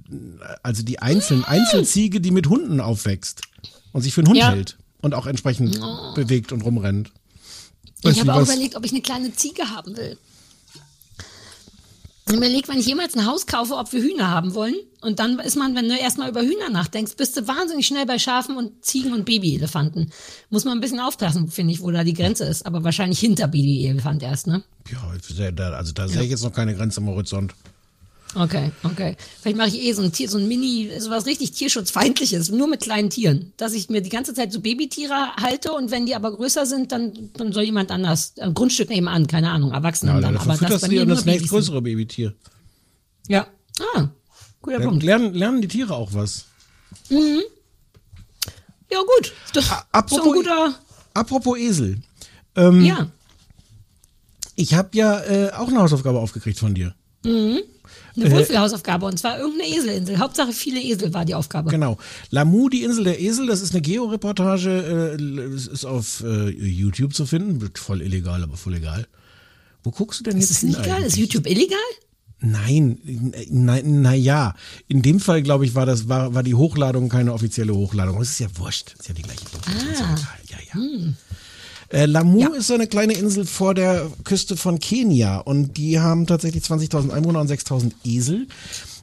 Also 0.64 0.84
die 0.84 1.00
einzelnen 1.00 1.44
Einzelziege, 1.46 2.20
die 2.22 2.32
mit 2.32 2.48
Hunden 2.48 2.80
aufwächst 2.82 3.42
und 3.92 4.02
sich 4.02 4.14
für 4.14 4.22
einen 4.22 4.30
Hund 4.30 4.38
Ja. 4.40 4.50
hält 4.52 4.78
und 5.02 5.14
auch 5.14 5.26
entsprechend 5.28 5.80
bewegt 6.16 6.52
und 6.52 6.62
rumrennt. 6.62 7.12
Ich 8.00 8.06
Weißt 8.06 8.18
du, 8.18 8.22
habe 8.22 8.34
auch 8.34 8.42
was- 8.42 8.50
überlegt, 8.50 8.76
ob 8.76 8.86
ich 8.86 8.92
eine 8.92 9.02
kleine 9.02 9.34
Ziege 9.34 9.70
haben 9.70 9.96
will. 9.98 10.18
Ich 12.28 12.36
habe 12.36 12.46
überlegt, 12.46 12.68
wenn 12.70 12.78
ich 12.80 12.86
jemals 12.86 13.16
ein 13.16 13.26
Haus 13.26 13.48
kaufe, 13.48 13.74
ob 13.76 13.92
wir 13.92 14.04
Hühner 14.04 14.30
haben 14.30 14.54
wollen. 14.54 14.76
Und 15.02 15.18
dann 15.20 15.40
ist 15.40 15.56
man, 15.56 15.74
wenn 15.76 15.90
du 15.90 15.98
erstmal 15.98 16.30
über 16.30 16.42
Hühner 16.44 16.70
nachdenkst, 16.70 17.16
bist 17.18 17.36
du 17.36 17.48
wahnsinnig 17.48 17.88
schnell 17.88 18.06
bei 18.06 18.20
Schafen 18.20 18.56
und 18.56 18.86
Ziegen 18.86 19.14
und 19.14 19.26
Babyelefanten. 19.26 20.12
Muss 20.52 20.64
man 20.64 20.78
ein 20.78 20.82
bisschen 20.82 21.00
aufpassen, 21.00 21.48
finde 21.50 21.74
ich, 21.74 21.82
wo 21.82 21.90
da 21.90 22.04
die 22.04 22.14
Grenze 22.14 22.44
ist. 22.46 22.68
Aber 22.68 22.84
wahrscheinlich 22.84 23.20
hinter 23.20 23.48
Babyelefant 23.48 24.22
erst, 24.22 24.46
ne? 24.46 24.64
Ja, 24.92 25.00
also 25.76 25.92
da 25.94 26.08
sehe 26.08 26.22
ich 26.22 26.30
jetzt 26.30 26.44
noch 26.44 26.54
keine 26.54 26.76
Grenze 26.76 27.00
am 27.02 27.08
Horizont. 27.08 27.56
Okay, 28.36 28.72
okay. 28.84 29.18
Vielleicht 29.42 29.58
mache 29.58 29.70
ich 29.70 29.82
eh 29.82 29.92
so 29.94 30.04
ein 30.04 30.12
Tier, 30.12 30.30
so 30.30 30.38
ein 30.38 30.48
Mini, 30.48 30.92
sowas 31.00 31.26
richtig 31.26 31.52
tierschutzfeindliches, 31.52 32.52
nur 32.52 32.68
mit 32.68 32.82
kleinen 32.82 33.10
Tieren. 33.10 33.54
Dass 33.58 33.74
ich 33.74 33.90
mir 33.90 34.02
die 34.02 34.10
ganze 34.10 34.36
Zeit 34.36 34.52
so 34.54 34.60
Babytiere 34.62 35.36
halte 35.42 35.72
und 35.74 35.90
wenn 35.90 36.06
die 36.06 36.14
aber 36.14 36.36
größer 36.36 36.68
sind, 36.68 36.92
dann, 36.92 37.32
dann 37.34 37.54
soll 37.54 37.64
jemand 37.64 37.90
anders, 37.90 38.34
ein 38.40 38.54
Grundstück 38.54 38.90
nehmen 38.90 39.08
an, 39.08 39.26
keine 39.26 39.50
Ahnung, 39.50 39.72
Erwachsene 39.72 40.12
Ja, 40.12 40.20
dann. 40.22 40.36
dann 40.36 40.44
Aber 40.48 40.58
das 40.68 40.82
bei 40.82 40.88
dir 40.90 40.96
mir 40.98 41.02
und 41.04 41.10
das 41.10 41.26
nächstgrößere 41.26 41.82
Babytier. 41.82 42.36
Ja. 43.28 43.48
Ah, 43.96 44.10
guter 44.62 44.78
Dann 44.78 44.90
Punkt. 44.90 45.04
lernen, 45.04 45.34
lernen 45.34 45.62
die 45.64 45.68
Tiere 45.68 45.96
auch 45.96 46.14
was. 46.14 46.46
Mhm. 47.10 47.42
Ja, 48.92 49.00
gut. 49.00 49.34
Das 49.54 49.64
ist 49.64 49.70
so 49.72 49.76
ein 49.76 49.82
apropos- 49.92 50.34
guter. 50.34 50.76
Apropos 51.16 51.58
Esel. 51.58 52.02
Ähm, 52.56 52.82
Ja. 52.86 53.08
Ich 54.56 54.74
habe 54.74 54.90
ja 54.94 55.20
äh, 55.22 55.52
auch 55.54 55.70
eine 55.70 55.80
Hausaufgabe 55.80 56.20
aufgekriegt 56.20 56.60
von 56.60 56.76
dir. 56.76 56.94
Mhm. 57.24 57.60
Eine 58.22 58.30
Äh, 58.34 58.38
Wohlfühlhausaufgabe 58.38 59.06
und 59.06 59.18
zwar 59.18 59.40
irgendeine 59.40 59.76
Eselinsel. 59.76 60.20
Hauptsache 60.20 60.52
viele 60.52 60.82
Esel 60.82 61.14
war 61.14 61.26
die 61.26 61.36
Aufgabe. 61.36 61.70
Genau. 61.70 61.98
Lamu, 62.30 62.70
die 62.70 62.84
Insel 62.84 63.04
der 63.06 63.20
Esel, 63.22 63.48
das 63.48 63.62
ist 63.62 63.74
eine 63.74 63.82
Georeportage, 63.82 65.18
äh, 65.20 65.54
es 65.54 65.68
ist 65.68 65.86
auf 65.86 66.24
äh, 66.26 66.50
YouTube 66.50 67.14
zu 67.14 67.26
finden. 67.26 67.62
Wird 67.62 67.80
Voll 67.80 68.02
illegal, 68.02 68.44
aber 68.44 68.58
voll 68.58 68.76
egal. 68.76 69.08
Wo 69.84 69.92
guckst 69.92 70.20
du 70.20 70.24
denn 70.26 70.38
Ist 70.38 70.50
jetzt 70.50 70.52
es 70.52 70.60
hin 70.60 70.70
nicht 70.70 70.84
geil? 70.84 71.04
Ist? 71.04 71.18
YouTube 71.18 71.48
illegal? 71.48 71.78
Nein, 72.42 73.00
nein, 73.50 74.02
na 74.02 74.14
ja. 74.14 74.56
In 74.88 75.02
dem 75.02 75.20
Fall, 75.20 75.42
glaube 75.42 75.66
ich, 75.66 75.76
war 75.76 75.86
das 75.86 76.08
war, 76.08 76.34
war 76.34 76.42
die 76.44 76.56
Hochladung 76.56 77.10
keine 77.10 77.34
offizielle 77.34 77.76
Hochladung. 77.76 78.18
Das 78.20 78.30
ist 78.30 78.40
ja 78.40 78.48
wurscht. 78.56 78.94
Das 78.94 79.02
ist 79.02 79.08
ja 79.10 79.14
die 79.14 79.24
gleiche 79.24 79.44
Doku. 79.52 79.70
Ist 79.72 80.00
ja 80.00 80.16
egal. 80.16 80.40
Ja, 80.50 80.58
ja. 80.74 81.14
Äh, 81.92 82.06
Lamu 82.06 82.54
ist 82.54 82.68
so 82.68 82.76
eine 82.76 82.88
kleine 82.88 83.14
Insel 83.14 83.46
vor 83.46 83.74
der 83.74 84.10
Küste 84.24 84.56
von 84.56 84.80
Kenia 84.80 85.40
und 85.40 85.78
die 85.78 86.00
haben 86.00 86.28
tatsächlich 86.28 86.64
20.000 86.64 87.10
Einwohner 87.10 87.42
und 87.42 87.50
6.000 87.50 87.92
Esel. 88.06 88.48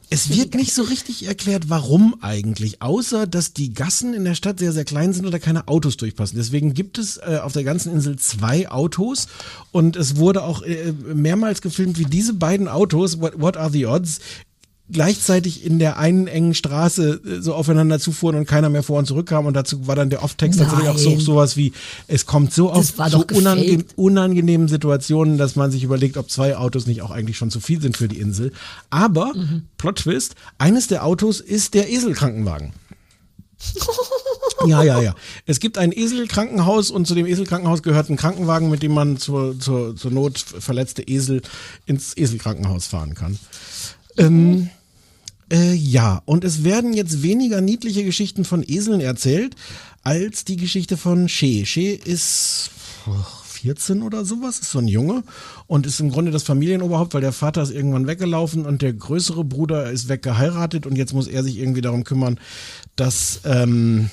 Es 0.09 0.29
wird 0.29 0.55
nicht 0.55 0.73
so 0.73 0.83
richtig 0.83 1.27
erklärt, 1.27 1.67
warum 1.67 2.15
eigentlich, 2.21 2.81
außer 2.81 3.27
dass 3.27 3.51
die 3.51 3.73
Gassen 3.73 4.13
in 4.13 4.23
der 4.23 4.35
Stadt 4.35 4.59
sehr, 4.59 4.71
sehr 4.71 4.85
klein 4.85 5.11
sind 5.11 5.25
und 5.25 5.33
da 5.33 5.39
keine 5.39 5.67
Autos 5.67 5.97
durchpassen. 5.97 6.37
Deswegen 6.37 6.73
gibt 6.73 6.97
es 6.97 7.17
äh, 7.17 7.41
auf 7.43 7.51
der 7.51 7.65
ganzen 7.65 7.91
Insel 7.91 8.17
zwei 8.17 8.71
Autos 8.71 9.27
und 9.73 9.97
es 9.97 10.15
wurde 10.15 10.43
auch 10.43 10.61
äh, 10.61 10.93
mehrmals 11.13 11.61
gefilmt, 11.61 11.99
wie 11.99 12.05
diese 12.05 12.33
beiden 12.33 12.69
Autos, 12.69 13.19
What, 13.19 13.41
what 13.41 13.57
are 13.57 13.69
the 13.69 13.85
odds, 13.85 14.19
gleichzeitig 14.89 15.65
in 15.65 15.79
der 15.79 15.97
einen 15.97 16.27
engen 16.27 16.53
Straße 16.53 17.21
äh, 17.25 17.41
so 17.41 17.53
aufeinander 17.53 17.99
zufuhren 17.99 18.35
und 18.35 18.47
keiner 18.47 18.69
mehr 18.69 18.83
vor 18.83 18.99
und 18.99 19.05
zurück 19.05 19.27
kam 19.27 19.45
und 19.45 19.53
dazu 19.53 19.87
war 19.87 19.95
dann 19.95 20.09
der 20.09 20.23
Off-Text 20.23 20.59
natürlich 20.59 20.87
auch 20.89 20.97
so 20.97 21.19
sowas 21.19 21.57
wie 21.57 21.73
es 22.07 22.25
kommt 22.25 22.53
so 22.53 22.71
auf 22.71 22.93
so 23.09 23.25
unange 23.33 23.83
unangenehmen 23.95 24.67
Situationen, 24.67 25.37
dass 25.37 25.55
man 25.55 25.71
sich 25.71 25.83
überlegt, 25.83 26.17
ob 26.17 26.31
zwei 26.31 26.55
Autos 26.57 26.87
nicht 26.87 27.01
auch 27.01 27.11
eigentlich 27.11 27.37
schon 27.37 27.51
zu 27.51 27.59
viel 27.59 27.81
sind 27.81 27.97
für 27.97 28.07
die 28.07 28.19
Insel. 28.19 28.51
Aber 28.89 29.33
Mhm. 29.35 29.63
Plot 29.77 29.97
Twist, 29.99 30.35
eines 30.57 30.87
der 30.87 31.05
Autos 31.05 31.39
ist 31.41 31.73
der 31.73 31.91
Eselkrankenwagen. 31.91 32.73
Ja, 34.65 34.83
ja, 34.83 35.01
ja. 35.01 35.15
Es 35.45 35.59
gibt 35.59 35.77
ein 35.77 35.91
Eselkrankenhaus 35.91 36.89
und 36.89 37.05
zu 37.05 37.13
dem 37.13 37.25
Eselkrankenhaus 37.25 37.83
gehört 37.83 38.09
ein 38.09 38.17
Krankenwagen, 38.17 38.69
mit 38.69 38.81
dem 38.81 38.93
man 38.93 39.17
zur, 39.17 39.59
zur, 39.59 39.95
zur 39.95 40.11
Not 40.11 40.39
verletzte 40.39 41.03
Esel 41.03 41.41
ins 41.85 42.15
Eselkrankenhaus 42.17 42.87
fahren 42.87 43.13
kann. 43.13 43.37
Ähm, 44.17 44.69
äh, 45.51 45.73
ja, 45.73 46.21
und 46.25 46.43
es 46.43 46.63
werden 46.63 46.93
jetzt 46.93 47.23
weniger 47.23 47.61
niedliche 47.61 48.03
Geschichten 48.03 48.45
von 48.45 48.63
Eseln 48.67 49.01
erzählt, 49.01 49.55
als 50.03 50.45
die 50.45 50.57
Geschichte 50.57 50.97
von 50.97 51.29
She. 51.29 51.65
She 51.65 51.91
ist 51.91 52.71
oh, 53.07 53.25
14 53.57 54.01
oder 54.01 54.23
sowas, 54.23 54.59
ist 54.59 54.71
so 54.71 54.79
ein 54.79 54.87
Junge 54.87 55.23
und 55.65 55.85
ist 55.85 55.99
im 55.99 56.09
Grunde 56.09 56.31
das 56.31 56.43
Familienoberhaupt, 56.43 57.13
weil 57.13 57.21
der 57.21 57.31
Vater 57.31 57.61
ist 57.61 57.71
irgendwann 57.71 58.07
weggelaufen 58.07 58.65
und 58.65 58.81
der 58.81 58.93
größere 58.93 59.43
Bruder 59.43 59.91
ist 59.91 60.09
weggeheiratet 60.09 60.85
und 60.85 60.95
jetzt 60.95 61.13
muss 61.13 61.27
er 61.27 61.43
sich 61.43 61.57
irgendwie 61.57 61.81
darum 61.81 62.03
kümmern, 62.03 62.39
dass, 62.95 63.41
ähm, 63.45 64.09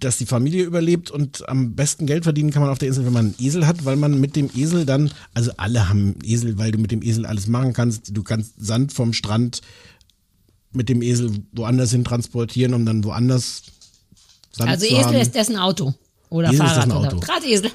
dass 0.00 0.18
die 0.18 0.26
Familie 0.26 0.64
überlebt 0.64 1.10
und 1.10 1.48
am 1.48 1.74
besten 1.74 2.06
Geld 2.06 2.24
verdienen 2.24 2.50
kann 2.50 2.62
man 2.62 2.70
auf 2.70 2.78
der 2.78 2.88
Insel, 2.88 3.04
wenn 3.06 3.12
man 3.12 3.26
einen 3.26 3.34
Esel 3.38 3.66
hat, 3.66 3.84
weil 3.84 3.96
man 3.96 4.20
mit 4.20 4.36
dem 4.36 4.50
Esel 4.54 4.86
dann, 4.86 5.10
also 5.34 5.52
alle 5.56 5.88
haben 5.88 6.16
Esel, 6.22 6.58
weil 6.58 6.72
du 6.72 6.78
mit 6.78 6.90
dem 6.90 7.02
Esel 7.02 7.26
alles 7.26 7.46
machen 7.46 7.72
kannst. 7.72 8.16
Du 8.16 8.22
kannst 8.22 8.54
Sand 8.58 8.92
vom 8.92 9.12
Strand 9.12 9.62
mit 10.72 10.88
dem 10.88 11.02
Esel 11.02 11.30
woanders 11.52 11.90
hin 11.90 12.04
transportieren, 12.04 12.74
um 12.74 12.84
dann 12.84 13.04
woanders 13.04 13.62
Sand 14.52 14.70
Also 14.70 14.86
zu 14.86 14.92
Esel 14.92 15.04
haben. 15.04 15.14
ist 15.16 15.34
dessen 15.34 15.56
Auto. 15.56 15.94
Oder 16.28 16.48
Esel 16.52 16.66
ist 16.66 16.72
Fahrrad 16.72 17.14
oder. 17.14 17.20
Drahtesel. 17.20 17.70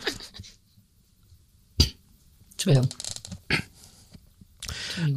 Entschuldigung. 2.51 2.89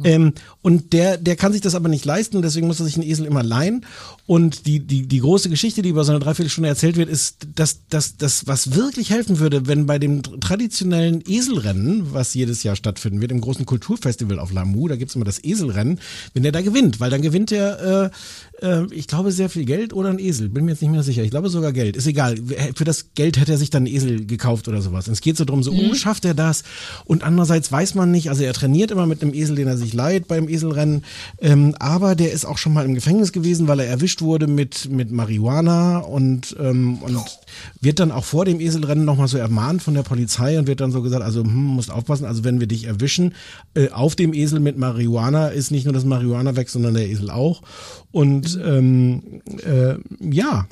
Ähm, 0.03 0.33
und 0.61 0.93
der, 0.93 1.17
der 1.17 1.35
kann 1.35 1.51
sich 1.51 1.61
das 1.61 1.75
aber 1.75 1.89
nicht 1.89 2.05
leisten, 2.05 2.41
deswegen 2.41 2.67
muss 2.67 2.79
er 2.79 2.85
sich 2.85 2.95
einen 2.95 3.03
Esel 3.03 3.25
immer 3.25 3.43
leihen. 3.43 3.85
Und 4.27 4.65
die, 4.65 4.79
die, 4.79 5.07
die 5.07 5.19
große 5.19 5.49
Geschichte, 5.49 5.83
die 5.83 5.89
über 5.89 6.03
so 6.03 6.11
eine 6.11 6.19
Dreiviertelstunde 6.19 6.67
erzählt 6.67 6.97
wird, 6.97 7.09
ist, 7.09 7.47
dass 7.55 7.87
dass 7.89 8.17
das, 8.17 8.47
was 8.47 8.73
wirklich 8.75 9.11
helfen 9.11 9.39
würde, 9.39 9.67
wenn 9.67 9.85
bei 9.85 9.99
dem 9.99 10.23
traditionellen 10.23 11.23
Eselrennen, 11.27 12.13
was 12.13 12.33
jedes 12.33 12.63
Jahr 12.63 12.75
stattfinden 12.75 13.21
wird, 13.21 13.31
im 13.31 13.41
großen 13.41 13.65
Kulturfestival 13.65 14.39
auf 14.39 14.51
Lamu, 14.51 14.87
da 14.87 14.95
gibt's 14.95 15.15
immer 15.15 15.25
das 15.25 15.43
Eselrennen, 15.43 15.99
wenn 16.33 16.41
der 16.41 16.51
da 16.51 16.61
gewinnt, 16.61 16.99
weil 16.99 17.11
dann 17.11 17.21
gewinnt 17.21 17.51
er, 17.51 18.11
äh, 18.61 18.65
äh, 18.65 18.87
ich 18.91 19.07
glaube, 19.07 19.31
sehr 19.31 19.49
viel 19.49 19.65
Geld 19.65 19.93
oder 19.93 20.09
ein 20.09 20.19
Esel, 20.19 20.49
bin 20.49 20.65
mir 20.65 20.71
jetzt 20.71 20.81
nicht 20.81 20.91
mehr 20.91 21.03
sicher. 21.03 21.23
Ich 21.23 21.29
glaube 21.29 21.49
sogar 21.49 21.71
Geld, 21.71 21.95
ist 21.95 22.07
egal. 22.07 22.35
Für 22.75 22.83
das 22.83 23.13
Geld 23.13 23.39
hätte 23.39 23.51
er 23.51 23.57
sich 23.59 23.69
dann 23.69 23.85
einen 23.85 23.95
Esel 23.95 24.25
gekauft 24.25 24.67
oder 24.67 24.81
sowas. 24.81 25.07
Und 25.07 25.13
es 25.13 25.21
geht 25.21 25.37
so 25.37 25.45
drum, 25.45 25.61
so, 25.61 25.71
oh, 25.71 25.93
schafft 25.93 26.25
er 26.25 26.33
das? 26.33 26.63
Und 27.05 27.23
andererseits 27.23 27.71
weiß 27.71 27.93
man 27.93 28.09
nicht, 28.09 28.29
also 28.29 28.43
er 28.43 28.53
trainiert 28.53 28.89
immer 28.89 29.05
mit 29.05 29.21
einem 29.21 29.33
Esel, 29.33 29.55
den 29.55 29.67
er 29.67 29.77
sich 29.77 29.93
leiht 29.93 30.27
beim 30.27 30.49
Eselrennen, 30.49 31.03
ähm, 31.39 31.75
aber 31.79 32.15
der 32.15 32.31
ist 32.31 32.45
auch 32.45 32.57
schon 32.57 32.73
mal 32.73 32.85
im 32.85 32.95
Gefängnis 32.95 33.31
gewesen, 33.31 33.67
weil 33.67 33.79
er 33.79 33.87
erwischt 33.87 34.14
wurde 34.21 34.47
mit, 34.47 34.89
mit 34.89 35.11
Marihuana 35.11 35.99
und, 35.99 36.55
ähm, 36.59 36.99
und 36.99 37.19
wird 37.81 37.99
dann 37.99 38.11
auch 38.11 38.25
vor 38.25 38.45
dem 38.45 38.59
Eselrennen 38.59 39.05
nochmal 39.05 39.27
so 39.27 39.37
ermahnt 39.37 39.81
von 39.83 39.93
der 39.93 40.03
Polizei 40.03 40.57
und 40.59 40.67
wird 40.67 40.81
dann 40.81 40.91
so 40.91 41.01
gesagt, 41.01 41.23
also 41.23 41.43
hm, 41.43 41.53
musst 41.53 41.91
aufpassen, 41.91 42.25
also 42.25 42.43
wenn 42.43 42.59
wir 42.59 42.67
dich 42.67 42.85
erwischen, 42.85 43.33
äh, 43.73 43.89
auf 43.89 44.15
dem 44.15 44.33
Esel 44.33 44.59
mit 44.59 44.77
Marihuana 44.77 45.49
ist 45.49 45.71
nicht 45.71 45.85
nur 45.85 45.93
das 45.93 46.05
Marihuana 46.05 46.55
weg, 46.55 46.69
sondern 46.69 46.93
der 46.93 47.07
Esel 47.07 47.29
auch. 47.29 47.61
Und 48.11 48.59
ähm, 48.63 49.41
äh, 49.63 49.95
ja, 50.19 50.67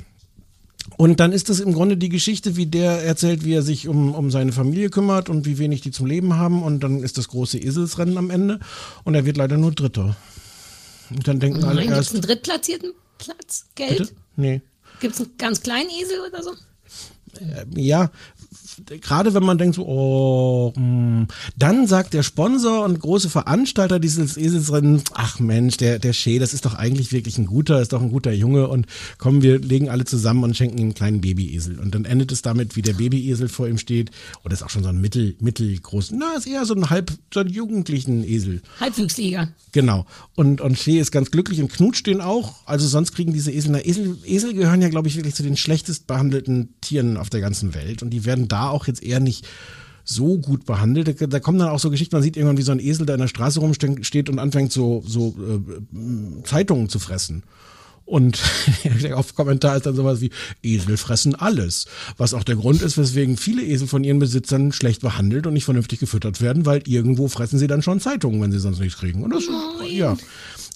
und 0.96 1.18
dann 1.18 1.32
ist 1.32 1.48
das 1.48 1.60
im 1.60 1.72
Grunde 1.72 1.96
die 1.96 2.08
Geschichte, 2.08 2.56
wie 2.56 2.66
der 2.66 3.02
erzählt, 3.04 3.44
wie 3.44 3.54
er 3.54 3.62
sich 3.62 3.88
um, 3.88 4.14
um 4.14 4.30
seine 4.30 4.52
Familie 4.52 4.90
kümmert 4.90 5.28
und 5.28 5.46
wie 5.46 5.58
wenig 5.58 5.80
die 5.80 5.90
zum 5.90 6.06
Leben 6.06 6.36
haben. 6.36 6.62
Und 6.62 6.84
dann 6.84 7.02
ist 7.02 7.18
das 7.18 7.28
große 7.28 7.58
Eselsrennen 7.58 8.18
am 8.18 8.30
Ende 8.30 8.60
und 9.04 9.14
er 9.14 9.24
wird 9.24 9.36
leider 9.36 9.56
nur 9.56 9.72
Dritter. 9.72 10.16
Und 11.10 11.26
dann 11.26 11.40
denken 11.40 11.64
alle 11.64 11.76
Nein, 11.76 11.92
es 11.92 11.96
erst. 11.96 12.12
einen 12.12 12.22
drittplatzierten 12.22 12.92
Platz? 13.18 13.66
Geld? 13.74 13.98
Bitte? 13.98 14.12
Nee. 14.36 14.62
Gibt 15.00 15.14
es 15.14 15.20
einen 15.20 15.36
ganz 15.38 15.60
kleinen 15.62 15.90
Esel 15.90 16.20
oder 16.20 16.42
so? 16.42 16.54
ja, 17.74 18.10
gerade 19.00 19.34
wenn 19.34 19.42
man 19.42 19.58
denkt 19.58 19.76
so, 19.76 19.86
oh, 19.86 20.72
hm, 20.74 21.26
dann 21.56 21.86
sagt 21.86 22.14
der 22.14 22.22
Sponsor 22.22 22.84
und 22.84 23.00
große 23.00 23.30
Veranstalter 23.30 23.98
dieses 23.98 24.36
Eselsrennen, 24.36 25.02
ach 25.14 25.40
Mensch, 25.40 25.76
der, 25.76 25.98
der 25.98 26.12
Shea, 26.12 26.38
das 26.38 26.54
ist 26.54 26.64
doch 26.64 26.74
eigentlich 26.74 27.12
wirklich 27.12 27.38
ein 27.38 27.46
guter, 27.46 27.80
ist 27.80 27.92
doch 27.92 28.02
ein 28.02 28.10
guter 28.10 28.32
Junge 28.32 28.68
und 28.68 28.86
komm, 29.18 29.42
wir 29.42 29.58
legen 29.58 29.88
alle 29.88 30.04
zusammen 30.04 30.44
und 30.44 30.56
schenken 30.56 30.78
ihm 30.78 30.84
einen 30.84 30.94
kleinen 30.94 31.20
Babyesel. 31.20 31.78
Und 31.78 31.94
dann 31.94 32.04
endet 32.04 32.32
es 32.32 32.42
damit, 32.42 32.76
wie 32.76 32.82
der 32.82 32.94
Babyesel 32.94 33.48
vor 33.48 33.68
ihm 33.68 33.78
steht. 33.78 34.10
Und 34.42 34.52
das 34.52 34.60
ist 34.60 34.66
auch 34.66 34.70
schon 34.70 34.82
so 34.82 34.88
ein 34.88 35.00
mittel, 35.00 35.36
mittelgroßen, 35.40 36.18
na, 36.18 36.36
ist 36.36 36.46
eher 36.46 36.64
so 36.64 36.74
ein 36.74 36.90
halb, 36.90 37.12
so 37.32 37.40
einen 37.40 37.50
jugendlichen 37.50 38.24
Esel. 38.24 38.62
Halbwüchsliger. 38.80 39.48
Genau. 39.72 40.06
Und, 40.34 40.60
und 40.60 40.78
Shea 40.78 41.00
ist 41.00 41.10
ganz 41.10 41.30
glücklich 41.30 41.60
und 41.60 41.72
knutscht 41.72 42.06
den 42.06 42.20
auch. 42.20 42.54
Also 42.66 42.86
sonst 42.86 43.12
kriegen 43.12 43.32
diese 43.32 43.50
Esel, 43.50 43.72
na, 43.72 43.84
Esel, 43.84 44.16
Esel 44.24 44.54
gehören 44.54 44.82
ja, 44.82 44.88
glaube 44.88 45.08
ich, 45.08 45.16
wirklich 45.16 45.34
zu 45.34 45.42
den 45.42 45.56
schlechtest 45.56 46.06
behandelten 46.06 46.74
Tieren 46.80 47.16
auf 47.16 47.30
der 47.30 47.40
ganzen 47.40 47.74
Welt. 47.74 48.02
Und 48.02 48.10
die 48.10 48.24
werden 48.24 48.48
da 48.48 48.63
auch 48.70 48.86
jetzt 48.86 49.02
eher 49.02 49.20
nicht 49.20 49.46
so 50.04 50.38
gut 50.38 50.66
behandelt. 50.66 51.32
Da, 51.32 51.40
kommen 51.40 51.58
dann 51.58 51.68
auch 51.68 51.78
so 51.78 51.90
Geschichten, 51.90 52.14
man 52.14 52.22
sieht 52.22 52.36
irgendwann, 52.36 52.58
wie 52.58 52.62
so 52.62 52.72
ein 52.72 52.80
Esel 52.80 53.06
da 53.06 53.14
in 53.14 53.20
der 53.20 53.28
Straße 53.28 53.60
rumsteht 53.60 54.28
und 54.28 54.38
anfängt 54.38 54.72
so, 54.72 55.02
so 55.06 55.34
äh, 55.38 56.44
Zeitungen 56.44 56.88
zu 56.88 56.98
fressen. 56.98 57.42
Und 58.06 58.38
auf 59.14 59.34
Kommentar 59.34 59.76
ist 59.76 59.86
dann 59.86 59.96
sowas 59.96 60.20
wie, 60.20 60.30
Esel 60.62 60.98
fressen 60.98 61.34
alles. 61.34 61.86
Was 62.18 62.34
auch 62.34 62.44
der 62.44 62.56
Grund 62.56 62.82
ist, 62.82 62.98
weswegen 62.98 63.38
viele 63.38 63.64
Esel 63.64 63.88
von 63.88 64.04
ihren 64.04 64.18
Besitzern 64.18 64.72
schlecht 64.72 65.00
behandelt 65.00 65.46
und 65.46 65.54
nicht 65.54 65.64
vernünftig 65.64 66.00
gefüttert 66.00 66.42
werden, 66.42 66.66
weil 66.66 66.82
irgendwo 66.86 67.28
fressen 67.28 67.58
sie 67.58 67.66
dann 67.66 67.82
schon 67.82 68.00
Zeitungen, 68.00 68.42
wenn 68.42 68.52
sie 68.52 68.58
sonst 68.58 68.80
nichts 68.80 69.00
kriegen. 69.00 69.22
Und 69.22 69.30
das, 69.30 69.44
ja. 69.88 70.16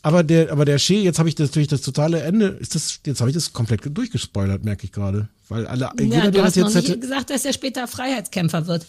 Aber 0.02 0.22
der, 0.22 0.52
aber 0.52 0.64
der 0.64 0.78
Shea, 0.78 1.00
jetzt 1.02 1.18
habe 1.18 1.28
ich 1.28 1.34
das 1.34 1.48
natürlich 1.48 1.68
das 1.68 1.82
totale 1.82 2.20
Ende, 2.22 2.46
ist 2.60 2.74
das, 2.74 3.00
jetzt 3.04 3.20
habe 3.20 3.30
ich 3.30 3.34
das 3.34 3.52
komplett 3.52 3.80
durchgespoilert, 3.96 4.64
merke 4.64 4.84
ich 4.84 4.92
gerade. 4.92 5.28
Weil 5.48 5.66
alle, 5.66 5.90
Ja, 5.98 6.02
jeder, 6.04 6.22
du 6.26 6.30
der 6.32 6.44
hast 6.44 6.56
das 6.56 6.64
noch 6.64 6.74
jetzt 6.74 6.88
hätte. 6.88 6.98
gesagt, 7.00 7.30
dass 7.30 7.44
er 7.44 7.52
später 7.52 7.86
Freiheitskämpfer 7.88 8.66
wird. 8.68 8.86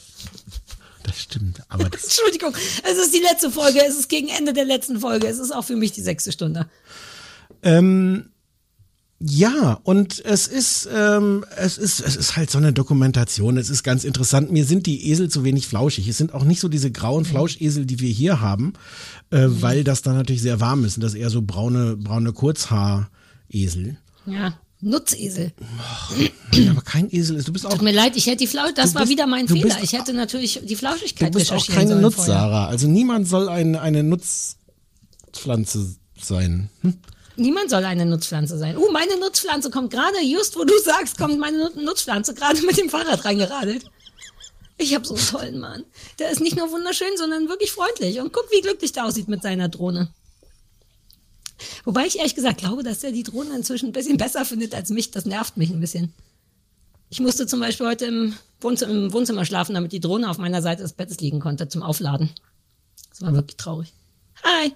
Das 1.04 1.20
stimmt, 1.20 1.62
aber 1.70 1.90
das, 1.90 2.04
Entschuldigung, 2.06 2.54
es 2.84 2.98
ist 2.98 3.14
die 3.14 3.22
letzte 3.22 3.50
Folge, 3.50 3.80
es 3.88 3.96
ist 3.98 4.10
gegen 4.10 4.28
Ende 4.28 4.54
der 4.54 4.66
letzten 4.66 5.00
Folge, 5.00 5.28
es 5.28 5.40
ist 5.40 5.52
auch 5.52 5.64
für 5.66 5.76
mich 5.76 5.92
die 5.94 6.02
sechste 6.02 6.32
Stunde. 6.32 6.70
Ähm, 7.64 8.30
ja, 9.22 9.80
und 9.84 10.24
es 10.24 10.48
ist, 10.48 10.88
ähm, 10.94 11.44
es 11.58 11.78
ist, 11.78 12.00
es 12.00 12.16
ist 12.16 12.38
halt 12.38 12.50
so 12.50 12.58
eine 12.58 12.72
Dokumentation. 12.72 13.58
Es 13.58 13.70
ist 13.70 13.84
ganz 13.84 14.06
interessant. 14.06 14.50
Mir 14.50 14.64
sind 14.64 14.86
die 14.86 15.10
Esel 15.12 15.30
zu 15.30 15.44
wenig 15.44 15.68
flauschig. 15.68 16.08
Es 16.08 16.18
sind 16.18 16.34
auch 16.34 16.46
nicht 16.46 16.62
so 16.62 16.70
diese 16.70 16.90
grauen 16.90 17.26
Flauschesel, 17.26 17.86
die 17.86 18.00
wir 18.00 18.10
hier 18.10 18.40
haben, 18.40 18.72
äh, 19.32 19.46
weil 19.48 19.84
das 19.84 20.02
dann 20.02 20.16
natürlich 20.16 20.42
sehr 20.42 20.60
warm 20.60 20.84
ist. 20.86 20.98
Und 20.98 21.04
das 21.04 21.14
eher 21.14 21.30
so 21.30 21.42
braune, 21.42 21.96
braune 21.98 22.34
Kurzhaaresel. 22.34 23.98
Ja, 24.26 24.54
Nutzesel. 24.82 25.52
Ja, 26.54 26.72
aber 26.72 26.82
kein 26.82 27.14
Esel 27.14 27.36
ist. 27.36 27.48
Du 27.48 27.54
bist 27.54 27.66
auch, 27.66 27.72
Tut 27.74 27.82
mir 27.82 27.92
leid, 27.92 28.16
ich 28.16 28.26
hätte 28.28 28.38
die 28.38 28.48
Flausch, 28.48 28.72
das 28.76 28.90
Du 28.92 28.96
war 28.96 29.02
bist- 29.02 29.12
wieder 29.12 29.28
mein 29.28 29.46
du 29.46 29.54
Fehler. 29.56 29.66
bist- 29.76 29.80
Ich 29.84 29.94
hätte 29.94 30.14
natürlich 30.14 30.62
die 30.64 30.68
du 30.68 30.76
Flauschigkeit 30.76 31.34
bist 31.34 31.52
auch 31.52 31.68
keine 31.68 31.96
Nutz, 31.98 32.16
vorher. 32.16 32.34
Sarah. 32.34 32.68
Also 32.68 32.88
niemand 32.88 33.28
soll 33.28 33.50
eine, 33.50 33.82
eine 33.82 34.04
Nutzpflanze 34.04 35.96
sein. 36.20 36.70
Hm? 36.82 36.94
Niemand 37.36 37.70
soll 37.70 37.86
eine 37.86 38.06
Nutzpflanze 38.06 38.58
sein. 38.58 38.78
Uh, 38.78 38.92
meine 38.92 39.18
Nutzpflanze 39.20 39.70
kommt 39.70 39.92
gerade, 39.92 40.18
just 40.24 40.58
wo 40.58 40.64
du 40.66 40.74
sagst, 40.84 41.18
kommt 41.18 41.40
meine 41.40 41.58
Nut- 41.58 41.76
Nutzpflanze 41.78 42.34
gerade 42.34 42.62
mit 42.66 42.78
dem 42.78 42.90
Fahrrad 42.90 43.24
reingeradelt. 43.24 43.86
Ich 44.82 44.96
habe 44.96 45.06
so 45.06 45.14
einen 45.14 45.28
tollen 45.28 45.60
Mann. 45.60 45.84
Der 46.20 46.32
ist 46.32 46.40
nicht 46.40 46.56
nur 46.56 46.72
wunderschön, 46.72 47.16
sondern 47.18 47.50
wirklich 47.50 47.72
freundlich. 47.72 48.20
Und 48.22 48.32
guck, 48.32 48.50
wie 48.50 48.62
glücklich 48.62 48.94
der 48.94 49.06
aussieht 49.06 49.28
mit 49.28 49.44
seiner 49.44 49.68
Drohne. 49.68 50.10
Wobei 51.84 52.06
ich 52.06 52.18
ehrlich 52.18 52.34
gesagt 52.34 52.60
glaube, 52.60 52.82
dass 52.82 53.04
er 53.04 53.12
die 53.12 53.24
Drohne 53.24 53.54
inzwischen 53.56 53.88
ein 53.90 53.92
bisschen 53.92 54.16
besser 54.16 54.46
findet 54.46 54.74
als 54.74 54.90
mich. 54.90 55.12
Das 55.12 55.26
nervt 55.26 55.58
mich 55.58 55.70
ein 55.70 55.82
bisschen. 55.82 56.14
Ich 57.10 57.20
musste 57.20 57.46
zum 57.46 57.60
Beispiel 57.60 57.88
heute 57.88 58.06
im 58.06 58.36
Wohnzimmer, 58.62 58.92
im 58.94 59.12
Wohnzimmer 59.14 59.44
schlafen, 59.44 59.74
damit 59.74 59.92
die 59.92 60.00
Drohne 60.00 60.30
auf 60.30 60.38
meiner 60.38 60.62
Seite 60.62 60.84
des 60.84 60.94
Bettes 60.94 61.20
liegen 61.20 61.42
konnte 61.42 61.68
zum 61.68 61.84
Aufladen. 61.84 62.30
Das 63.10 63.22
war 63.22 63.34
wirklich 63.34 63.58
traurig. 63.58 63.92
Hi. 64.44 64.74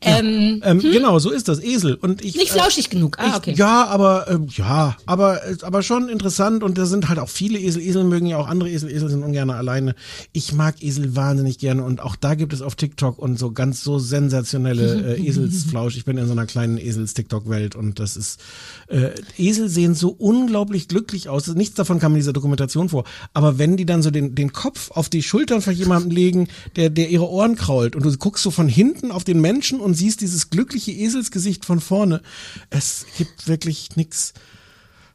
Ähm, 0.00 0.62
Ähm, 0.64 0.80
Genau, 0.80 1.18
so 1.18 1.30
ist 1.30 1.48
das, 1.48 1.62
Esel. 1.62 1.94
Und 1.94 2.24
ich, 2.24 2.36
nicht 2.36 2.50
äh, 2.50 2.54
flauschig 2.54 2.90
genug. 2.90 3.18
Ah, 3.18 3.28
Ich, 3.28 3.34
okay. 3.34 3.54
Ja, 3.56 3.86
aber 3.86 4.26
ähm, 4.30 4.46
ja, 4.50 4.96
aber 5.06 5.44
äh, 5.46 5.56
aber 5.62 5.82
schon 5.82 6.08
interessant 6.08 6.62
und 6.62 6.78
da 6.78 6.86
sind 6.86 7.08
halt 7.08 7.18
auch 7.18 7.28
viele 7.28 7.58
Esel. 7.58 7.82
Esel 7.82 8.04
mögen 8.04 8.26
ja 8.26 8.38
auch 8.38 8.48
andere 8.48 8.70
Esel. 8.70 8.90
Esel 8.90 9.08
sind 9.08 9.22
ungern 9.22 9.50
alleine. 9.50 9.94
Ich 10.32 10.52
mag 10.52 10.82
Esel 10.82 11.16
wahnsinnig 11.16 11.58
gerne 11.58 11.82
und 11.84 12.00
auch 12.00 12.16
da 12.16 12.34
gibt 12.34 12.52
es 12.52 12.62
auf 12.62 12.74
TikTok 12.76 13.18
und 13.18 13.38
so 13.38 13.52
ganz 13.52 13.82
so 13.82 13.98
sensationelle 13.98 15.16
äh, 15.16 15.20
Eselsflausch. 15.26 15.96
Ich 15.96 16.04
bin 16.04 16.16
in 16.18 16.26
so 16.26 16.32
einer 16.32 16.46
kleinen 16.46 16.78
Esels-TikTok-Welt 16.78 17.74
und 17.74 17.98
das 17.98 18.16
ist 18.16 18.40
äh, 18.88 19.10
Esel 19.36 19.68
sehen 19.68 19.94
so 19.94 20.10
unglaublich 20.10 20.88
glücklich 20.88 21.28
aus. 21.28 21.46
Nichts 21.48 21.74
davon 21.74 21.98
kam 21.98 22.12
in 22.12 22.18
dieser 22.18 22.32
Dokumentation 22.32 22.88
vor. 22.88 23.04
Aber 23.34 23.58
wenn 23.58 23.76
die 23.76 23.86
dann 23.86 24.02
so 24.02 24.10
den 24.10 24.34
den 24.34 24.52
Kopf 24.52 24.90
auf 24.92 25.08
die 25.08 25.22
Schultern 25.22 25.60
von 25.60 25.74
jemandem 25.74 26.10
legen, 26.10 26.48
der 26.76 26.90
der 26.90 27.10
ihre 27.10 27.28
Ohren 27.28 27.56
krault 27.56 27.96
und 27.96 28.04
du 28.04 28.16
guckst 28.16 28.42
so 28.44 28.50
von 28.50 28.68
hinten 28.68 29.10
auf 29.10 29.24
den 29.24 29.40
Menschen 29.40 29.80
und 29.80 29.87
siehst 29.94 30.20
dieses 30.20 30.50
glückliche 30.50 30.92
Eselsgesicht 30.92 31.64
von 31.64 31.80
vorne. 31.80 32.22
Es 32.70 33.06
gibt 33.16 33.48
wirklich 33.48 33.96
nichts 33.96 34.34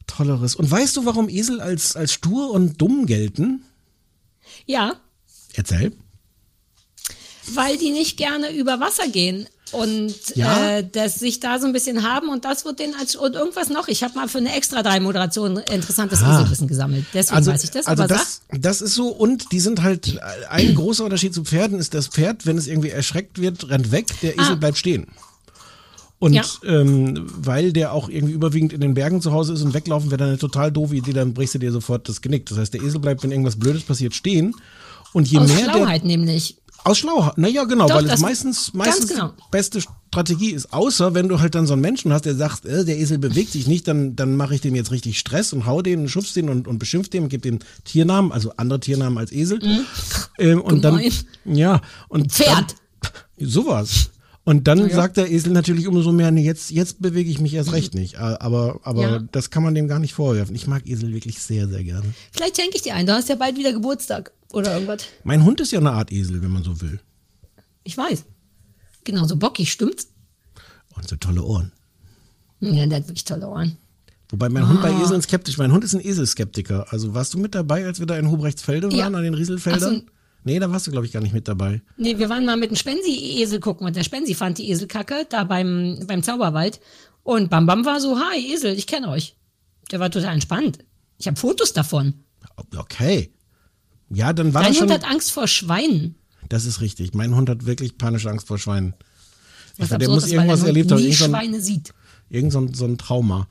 Tolleres. 0.07 0.55
Und 0.55 0.69
weißt 0.69 0.97
du, 0.97 1.05
warum 1.05 1.29
Esel 1.29 1.61
als, 1.61 1.95
als 1.95 2.13
stur 2.13 2.51
und 2.51 2.81
dumm 2.81 3.05
gelten? 3.05 3.63
Ja, 4.65 4.99
Erzähl. 5.53 5.93
weil 7.53 7.77
die 7.77 7.91
nicht 7.91 8.17
gerne 8.17 8.51
über 8.51 8.79
Wasser 8.79 9.07
gehen 9.07 9.47
und 9.73 10.13
Ja? 10.35 10.77
äh, 10.77 10.87
das 10.89 11.15
sich 11.15 11.39
da 11.39 11.59
so 11.59 11.65
ein 11.67 11.73
bisschen 11.73 12.03
haben 12.03 12.29
und 12.29 12.45
das 12.45 12.63
wird 12.65 12.79
denen 12.79 12.95
als 12.99 13.15
und 13.15 13.35
irgendwas 13.35 13.69
noch. 13.69 13.87
Ich 13.87 14.03
habe 14.03 14.13
mal 14.15 14.27
für 14.27 14.37
eine 14.37 14.55
extra 14.55 14.81
drei 14.83 14.99
Moderation 14.99 15.57
interessantes 15.57 16.21
Ah. 16.23 16.39
Eselwissen 16.41 16.67
gesammelt. 16.67 17.05
Deswegen 17.13 17.37
Also, 17.37 17.51
weiß 17.51 17.63
ich 17.63 17.71
das. 17.71 17.87
also 17.87 18.07
das, 18.07 18.41
das 18.51 18.81
ist 18.81 18.95
so 18.95 19.09
und 19.09 19.51
die 19.51 19.59
sind 19.59 19.83
halt 19.83 20.19
ein 20.49 20.75
großer 20.75 21.03
Unterschied 21.03 21.33
zu 21.33 21.43
Pferden 21.43 21.79
ist 21.79 21.93
das 21.93 22.07
Pferd, 22.07 22.45
wenn 22.45 22.57
es 22.57 22.67
irgendwie 22.67 22.89
erschreckt 22.89 23.41
wird, 23.41 23.69
rennt 23.69 23.91
weg, 23.91 24.07
der 24.21 24.33
Esel 24.39 24.53
Ah. 24.53 24.55
bleibt 24.55 24.77
stehen. 24.77 25.07
Und 26.19 26.33
Ja. 26.33 26.43
ähm, 26.65 27.25
weil 27.35 27.73
der 27.73 27.91
auch 27.91 28.07
irgendwie 28.07 28.33
überwiegend 28.33 28.71
in 28.71 28.79
den 28.79 28.93
Bergen 28.93 29.21
zu 29.21 29.33
Hause 29.33 29.53
ist 29.53 29.61
und 29.61 29.73
weglaufen 29.73 30.09
wäre 30.09 30.19
dann 30.19 30.29
eine 30.29 30.37
total 30.37 30.71
doofe 30.71 30.95
Idee, 30.95 31.11
dann 31.11 31.33
brichst 31.33 31.55
du 31.55 31.59
dir 31.59 31.71
sofort 31.73 32.07
das 32.07 32.21
Genick. 32.21 32.45
Das 32.45 32.57
heißt, 32.57 32.73
der 32.73 32.81
Esel 32.81 33.01
bleibt, 33.01 33.23
wenn 33.23 33.31
irgendwas 33.31 33.57
Blödes 33.57 33.83
passiert, 33.83 34.15
stehen. 34.15 34.55
Und 35.11 35.27
je 35.29 35.39
aus 35.39 35.47
mehr 35.49 35.65
der, 35.65 35.73
Schlauheit 35.73 36.05
nämlich. 36.05 36.57
Aus 36.85 36.97
Schlauheit, 36.97 37.37
naja, 37.37 37.63
genau, 37.63 37.87
Doch, 37.87 37.95
weil 37.95 38.09
es 38.09 38.19
meistens, 38.19 38.73
meistens 38.73 39.09
genau. 39.09 39.29
die 39.29 39.43
beste 39.51 39.79
Strategie 39.81 40.51
ist. 40.51 40.73
Außer 40.73 41.13
wenn 41.13 41.29
du 41.29 41.39
halt 41.39 41.55
dann 41.55 41.65
so 41.65 41.73
einen 41.73 41.81
Menschen 41.81 42.11
hast, 42.11 42.25
der 42.25 42.35
sagt, 42.35 42.65
äh, 42.65 42.83
der 42.83 42.97
Esel 42.97 43.19
bewegt 43.19 43.51
sich 43.51 43.67
nicht, 43.67 43.87
dann, 43.87 44.15
dann 44.15 44.35
mache 44.35 44.55
ich 44.55 44.61
dem 44.61 44.75
jetzt 44.75 44.91
richtig 44.91 45.17
Stress 45.17 45.53
und 45.53 45.65
hau 45.65 45.81
den 45.81 46.01
und 46.01 46.09
schubst 46.09 46.35
den 46.35 46.49
und, 46.49 46.67
und 46.67 46.79
beschimpf 46.79 47.07
den 47.07 47.23
und 47.23 47.29
gebe 47.29 47.41
dem 47.41 47.59
Tiernamen, 47.85 48.31
also 48.31 48.51
andere 48.57 48.79
Tiernamen 48.79 49.17
als 49.17 49.31
Esel. 49.31 49.59
Ähm, 50.39 50.61
und 50.61 50.81
Gemein. 50.81 51.11
dann, 51.45 51.55
ja, 51.55 51.81
und 52.09 52.31
Pferd. 52.31 52.75
Dann, 53.01 53.49
sowas. 53.49 54.09
Und 54.45 54.67
dann 54.67 54.89
sagt 54.89 55.15
der 55.15 55.31
Esel 55.31 55.53
natürlich 55.53 55.87
umso 55.87 56.11
mehr, 56.11 56.29
nee, 56.31 56.43
jetzt, 56.43 56.69
jetzt 56.71 57.01
bewege 57.01 57.29
ich 57.29 57.39
mich 57.39 57.53
erst 57.53 57.71
recht 57.71 57.93
nicht. 57.95 58.17
Aber, 58.17 58.81
aber 58.83 59.01
Ja. 59.01 59.19
das 59.31 59.49
kann 59.51 59.63
man 59.63 59.73
dem 59.73 59.87
gar 59.87 59.99
nicht 59.99 60.13
vorwerfen. 60.13 60.53
Ich 60.53 60.67
mag 60.67 60.85
Esel 60.85 61.13
wirklich 61.13 61.39
sehr, 61.41 61.67
sehr 61.69 61.83
gerne. 61.83 62.13
Vielleicht 62.31 62.57
schenke 62.57 62.75
ich 62.75 62.81
dir 62.81 62.93
einen. 62.95 63.07
Du 63.07 63.13
hast 63.13 63.29
ja 63.29 63.35
bald 63.35 63.55
wieder 63.57 63.71
Geburtstag 63.71 64.31
oder 64.51 64.73
irgendwas. 64.73 65.05
Mein 65.23 65.45
Hund 65.45 65.61
ist 65.61 65.71
ja 65.71 65.79
eine 65.79 65.91
Art 65.91 66.11
Esel, 66.11 66.41
wenn 66.41 66.51
man 66.51 66.63
so 66.63 66.81
will. 66.81 66.99
Ich 67.85 67.97
weiß. 67.97 68.25
Genauso 69.05 69.37
bockig, 69.37 69.71
stimmt's? 69.71 70.09
Und 70.95 71.07
so 71.07 71.15
tolle 71.15 71.41
Ohren. 71.43 71.71
Ja, 72.59 72.85
der 72.85 72.97
hat 72.99 73.07
wirklich 73.07 73.23
tolle 73.25 73.47
Ohren. 73.47 73.77
Wobei 74.29 74.49
mein 74.49 74.67
Hund 74.67 74.81
bei 74.81 74.89
Ah. 74.91 75.01
Eseln 75.03 75.21
skeptisch, 75.21 75.57
mein 75.57 75.71
Hund 75.71 75.83
ist 75.83 75.93
ein 75.93 76.01
Eselskeptiker. 76.05 76.87
Also 76.91 77.13
warst 77.13 77.33
du 77.33 77.37
mit 77.39 77.55
dabei, 77.55 77.85
als 77.85 77.99
wir 77.99 78.07
da 78.07 78.17
in 78.17 78.29
Hubrechtsfelde 78.29 78.89
Ja. 78.91 79.03
waren, 79.05 79.15
an 79.15 79.23
den 79.23 79.33
Rieselfeldern? 79.35 79.95
So. 79.97 80.01
Nee, 80.45 80.59
da 80.59 80.69
warst 80.71 80.87
du, 80.87 80.91
glaube 80.91 81.05
ich, 81.05 81.11
gar 81.13 81.21
nicht 81.21 81.33
mit 81.33 81.47
dabei. 81.47 81.81
Nee, 81.97 82.17
wir 82.17 82.29
waren 82.29 82.45
mal 82.45 82.57
mit 82.57 82.69
dem 82.69 82.75
Spensi-Esel 82.75 83.59
gucken 83.59 83.87
und 83.87 83.95
der 83.95 84.03
Spensi 84.03 84.33
fand 84.35 84.57
die 84.57 84.69
Eselkacke 84.71 85.25
da 85.29 85.43
beim, 85.45 85.99
beim 86.05 86.21
Zauberwald. 86.23 86.79
Und 87.23 87.49
Bam 87.49 87.65
Bam 87.65 87.85
war 87.85 88.01
so, 88.01 88.19
hi 88.19 88.53
Esel, 88.53 88.77
ich 88.77 88.85
kenne 88.87 89.07
euch. 89.09 89.35
Der 89.91 89.99
war 89.99 90.11
total 90.11 90.33
entspannt. 90.33 90.79
Ich 91.17 91.27
habe 91.27 91.37
Fotos 91.37 91.71
davon. 91.73 92.13
Okay. 92.75 93.31
Ja, 94.09 94.33
dann 94.33 94.53
war 94.53 94.63
Dein 94.63 94.71
das 94.71 94.77
schon. 94.79 94.89
Hund 94.89 95.01
hat 95.03 95.09
Angst 95.09 95.31
vor 95.31 95.47
Schweinen. 95.47 96.15
Das 96.49 96.65
ist 96.65 96.81
richtig. 96.81 97.13
Mein 97.13 97.33
Hund 97.35 97.49
hat 97.49 97.65
wirklich 97.65 97.97
panische 97.97 98.29
Angst 98.29 98.47
vor 98.47 98.57
Schweinen. 98.59 98.93
Was 99.77 99.89
der 99.89 99.95
absurd 99.95 100.13
muss 100.15 100.25
ist, 100.25 100.33
irgendwas 100.33 100.59
der 100.59 100.67
erlebt 100.67 100.91
haben. 100.91 100.99
Irgend 100.99 101.15
so 101.15 101.23
ein, 101.25 101.29
Schweine 101.31 101.61
sieht. 101.61 101.93
irgend 102.29 102.51
so 102.51 102.59
ein, 102.59 102.73
so 102.73 102.85
ein 102.85 102.97
Trauma. 102.97 103.47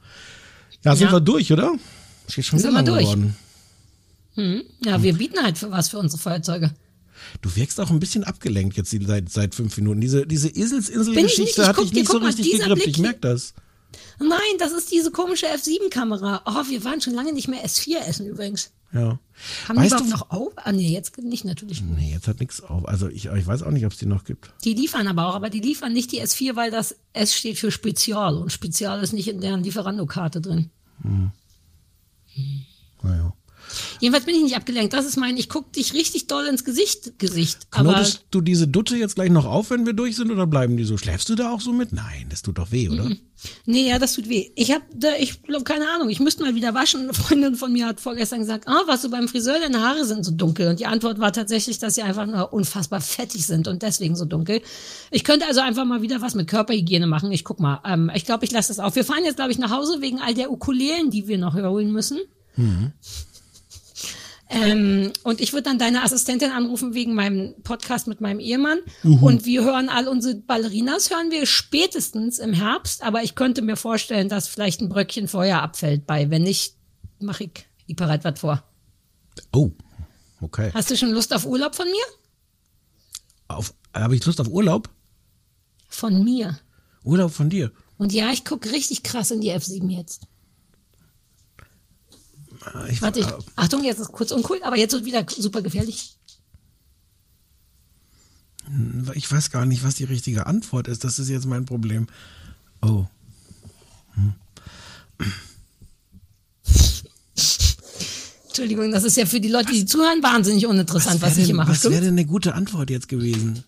Ja, 0.84 0.94
sind 0.94 1.06
Ja. 1.06 1.12
wir 1.14 1.20
durch, 1.20 1.50
oder? 1.52 1.72
Geht 2.34 2.44
schon 2.44 2.58
Sind 2.58 2.72
wir 2.74 2.82
durch. 2.82 3.00
geworden. 3.00 3.36
Hm? 4.34 4.62
Ja, 4.84 5.02
wir 5.02 5.14
bieten 5.14 5.42
halt 5.42 5.58
für 5.58 5.70
was 5.70 5.88
für 5.88 5.98
unsere 5.98 6.20
Feuerzeuge. 6.22 6.70
Du 7.40 7.54
wirkst 7.56 7.80
auch 7.80 7.90
ein 7.90 8.00
bisschen 8.00 8.24
abgelenkt 8.24 8.76
jetzt 8.76 8.92
die- 8.92 9.04
seit, 9.04 9.30
seit 9.30 9.54
fünf 9.54 9.76
Minuten. 9.76 10.00
Diese, 10.00 10.26
diese 10.26 10.48
nicht. 10.48 10.56
Eselsininsel-Geschichte 10.58 11.62
Ich 11.84 11.92
nicht 11.92 12.08
so 12.08 12.18
richtig 12.18 12.52
gegrippt. 12.52 12.86
Ich 12.86 12.96
hier. 12.96 13.02
merk 13.02 13.20
das. 13.20 13.54
Nein, 14.18 14.38
das 14.58 14.72
ist 14.72 14.90
diese 14.92 15.10
komische 15.10 15.46
F7-Kamera. 15.46 16.42
Oh, 16.46 16.68
wir 16.70 16.84
waren 16.84 17.00
schon 17.00 17.14
lange 17.14 17.32
nicht 17.32 17.48
mehr 17.48 17.64
S4 17.64 17.98
essen 18.06 18.26
übrigens. 18.26 18.70
Ja. 18.92 19.18
Haben 19.68 19.76
die 19.76 19.76
weißt 19.76 19.86
überhaupt 19.92 20.06
du, 20.06 20.10
noch 20.10 20.30
auf? 20.30 20.52
Ah, 20.56 20.72
nee, 20.72 20.92
jetzt 20.92 21.16
nicht 21.18 21.44
natürlich. 21.46 21.82
Nee, 21.82 22.12
jetzt 22.12 22.28
hat 22.28 22.40
nichts 22.40 22.60
auf. 22.60 22.86
Also 22.86 23.08
ich, 23.08 23.26
ich 23.26 23.46
weiß 23.46 23.62
auch 23.62 23.70
nicht, 23.70 23.86
ob 23.86 23.92
es 23.92 23.98
die 23.98 24.06
noch 24.06 24.24
gibt. 24.24 24.52
Die 24.64 24.74
liefern 24.74 25.08
aber 25.08 25.26
auch, 25.28 25.34
aber 25.34 25.48
die 25.50 25.60
liefern 25.60 25.92
nicht 25.94 26.12
die 26.12 26.22
S4, 26.22 26.56
weil 26.56 26.70
das 26.70 26.94
S 27.14 27.34
steht 27.34 27.58
für 27.58 27.70
Spezial 27.70 28.36
und 28.36 28.52
Spezial 28.52 29.02
ist 29.02 29.12
nicht 29.14 29.28
in 29.28 29.40
deren 29.40 29.64
Lieferando-Karte 29.64 30.40
drin. 30.42 30.70
Naja. 33.02 33.32
Jedenfalls 34.00 34.24
bin 34.24 34.34
ich 34.34 34.42
nicht 34.42 34.56
abgelenkt. 34.56 34.92
Das 34.92 35.06
ist 35.06 35.16
mein, 35.16 35.36
ich 35.36 35.48
guck 35.48 35.72
dich 35.72 35.94
richtig 35.94 36.26
doll 36.26 36.46
ins 36.46 36.64
Gesicht, 36.64 37.18
Gesicht. 37.18 37.66
Aber 37.70 37.94
Knotest 37.94 38.24
du 38.30 38.40
diese 38.40 38.68
Dutte 38.68 38.96
jetzt 38.96 39.14
gleich 39.14 39.30
noch 39.30 39.46
auf, 39.46 39.70
wenn 39.70 39.86
wir 39.86 39.92
durch 39.92 40.16
sind, 40.16 40.30
oder 40.30 40.46
bleiben 40.46 40.76
die 40.76 40.84
so? 40.84 40.98
Schläfst 40.98 41.28
du 41.28 41.34
da 41.34 41.50
auch 41.50 41.60
so 41.60 41.72
mit? 41.72 41.92
Nein, 41.92 42.26
das 42.28 42.42
tut 42.42 42.58
doch 42.58 42.72
weh, 42.72 42.88
oder? 42.88 43.10
nee, 43.66 43.88
ja, 43.88 43.98
das 43.98 44.14
tut 44.14 44.28
weh. 44.28 44.50
Ich 44.54 44.72
hab 44.72 44.82
da, 44.94 45.08
ich 45.18 45.42
glaube, 45.42 45.64
keine 45.64 45.88
Ahnung, 45.88 46.08
ich 46.08 46.20
müsste 46.20 46.42
mal 46.42 46.54
wieder 46.54 46.74
waschen. 46.74 47.02
Eine 47.02 47.14
Freundin 47.14 47.54
von 47.56 47.72
mir 47.72 47.86
hat 47.86 48.00
vorgestern 48.00 48.40
gesagt, 48.40 48.68
ah, 48.68 48.82
was 48.86 49.02
du 49.02 49.10
beim 49.10 49.28
Friseur, 49.28 49.58
deine 49.60 49.80
Haare 49.80 50.04
sind 50.04 50.24
so 50.24 50.32
dunkel. 50.32 50.68
Und 50.68 50.80
die 50.80 50.86
Antwort 50.86 51.18
war 51.18 51.32
tatsächlich, 51.32 51.78
dass 51.78 51.94
sie 51.94 52.02
einfach 52.02 52.26
nur 52.26 52.52
unfassbar 52.52 53.00
fettig 53.00 53.46
sind 53.46 53.68
und 53.68 53.82
deswegen 53.82 54.16
so 54.16 54.24
dunkel. 54.24 54.60
Ich 55.10 55.24
könnte 55.24 55.46
also 55.46 55.60
einfach 55.60 55.84
mal 55.84 56.02
wieder 56.02 56.20
was 56.20 56.34
mit 56.34 56.48
Körperhygiene 56.48 57.06
machen. 57.06 57.32
Ich 57.32 57.44
guck 57.44 57.60
mal. 57.60 57.80
Ähm, 57.84 58.10
ich 58.14 58.24
glaube, 58.24 58.44
ich 58.44 58.52
lasse 58.52 58.68
das 58.68 58.78
auf. 58.78 58.94
Wir 58.96 59.04
fahren 59.04 59.24
jetzt, 59.24 59.36
glaube 59.36 59.52
ich, 59.52 59.58
nach 59.58 59.70
Hause 59.70 60.00
wegen 60.00 60.20
all 60.20 60.34
der 60.34 60.50
Ukulelen, 60.50 61.10
die 61.10 61.28
wir 61.28 61.38
noch 61.38 61.54
holen 61.54 61.92
müssen. 61.92 62.18
Ähm, 64.52 65.12
und 65.24 65.40
ich 65.40 65.52
würde 65.52 65.64
dann 65.64 65.78
deine 65.78 66.02
Assistentin 66.02 66.50
anrufen 66.50 66.94
wegen 66.94 67.14
meinem 67.14 67.54
Podcast 67.62 68.06
mit 68.06 68.20
meinem 68.20 68.38
Ehemann. 68.38 68.78
Und 69.02 69.46
wir 69.46 69.64
hören 69.64 69.88
all 69.88 70.08
unsere 70.08 70.34
Ballerinas, 70.34 71.10
hören 71.10 71.30
wir 71.30 71.46
spätestens 71.46 72.38
im 72.38 72.52
Herbst. 72.52 73.02
Aber 73.02 73.22
ich 73.22 73.34
könnte 73.34 73.62
mir 73.62 73.76
vorstellen, 73.76 74.28
dass 74.28 74.48
vielleicht 74.48 74.80
ein 74.80 74.88
Bröckchen 74.88 75.26
vorher 75.26 75.62
abfällt 75.62 76.06
bei. 76.06 76.30
Wenn 76.30 76.42
nicht, 76.42 76.76
mache 77.18 77.44
ich 77.44 77.66
ich 77.86 77.96
bereit 77.96 78.24
was 78.24 78.40
vor. 78.40 78.62
Oh, 79.52 79.70
okay. 80.40 80.70
Hast 80.74 80.90
du 80.90 80.96
schon 80.96 81.10
Lust 81.10 81.34
auf 81.34 81.46
Urlaub 81.46 81.74
von 81.74 81.86
mir? 81.86 82.04
Auf, 83.48 83.74
Habe 83.94 84.16
ich 84.16 84.24
Lust 84.24 84.40
auf 84.40 84.48
Urlaub? 84.48 84.88
Von 85.88 86.24
mir. 86.24 86.58
Urlaub 87.04 87.32
von 87.32 87.50
dir? 87.50 87.72
Und 87.98 88.12
ja, 88.12 88.30
ich 88.32 88.44
gucke 88.44 88.70
richtig 88.72 89.02
krass 89.02 89.30
in 89.30 89.40
die 89.40 89.52
F7 89.52 89.90
jetzt. 89.90 90.26
Ich, 92.90 93.02
Warte, 93.02 93.20
ich, 93.20 93.26
Achtung, 93.56 93.84
jetzt 93.84 93.98
ist 93.98 94.12
kurz 94.12 94.30
uncool, 94.30 94.60
aber 94.62 94.76
jetzt 94.76 94.92
wird 94.92 95.04
wieder 95.04 95.26
super 95.28 95.62
gefährlich. 95.62 96.16
ich 99.14 99.30
weiß 99.30 99.50
gar 99.50 99.66
nicht, 99.66 99.84
was 99.84 99.96
die 99.96 100.04
richtige 100.04 100.46
Antwort 100.46 100.88
ist. 100.88 101.04
Das 101.04 101.18
ist 101.18 101.28
jetzt 101.28 101.46
mein 101.46 101.64
Problem. 101.64 102.06
Oh. 102.80 103.06
Entschuldigung, 108.46 108.92
das 108.92 109.04
ist 109.04 109.16
ja 109.16 109.24
für 109.24 109.40
die 109.40 109.48
Leute, 109.48 109.72
die 109.72 109.86
zuhören, 109.86 110.22
wahnsinnig 110.22 110.66
uninteressant, 110.66 111.22
was, 111.22 111.36
wär 111.36 111.38
ich 111.38 111.46
hier 111.46 111.54
mache. 111.54 111.70
was 111.70 111.84
wäre 111.84 112.02
denn 112.02 112.10
eine 112.10 112.26
gute 112.26 112.54
Antwort 112.54 112.90
jetzt 112.90 113.08
gewesen? 113.08 113.64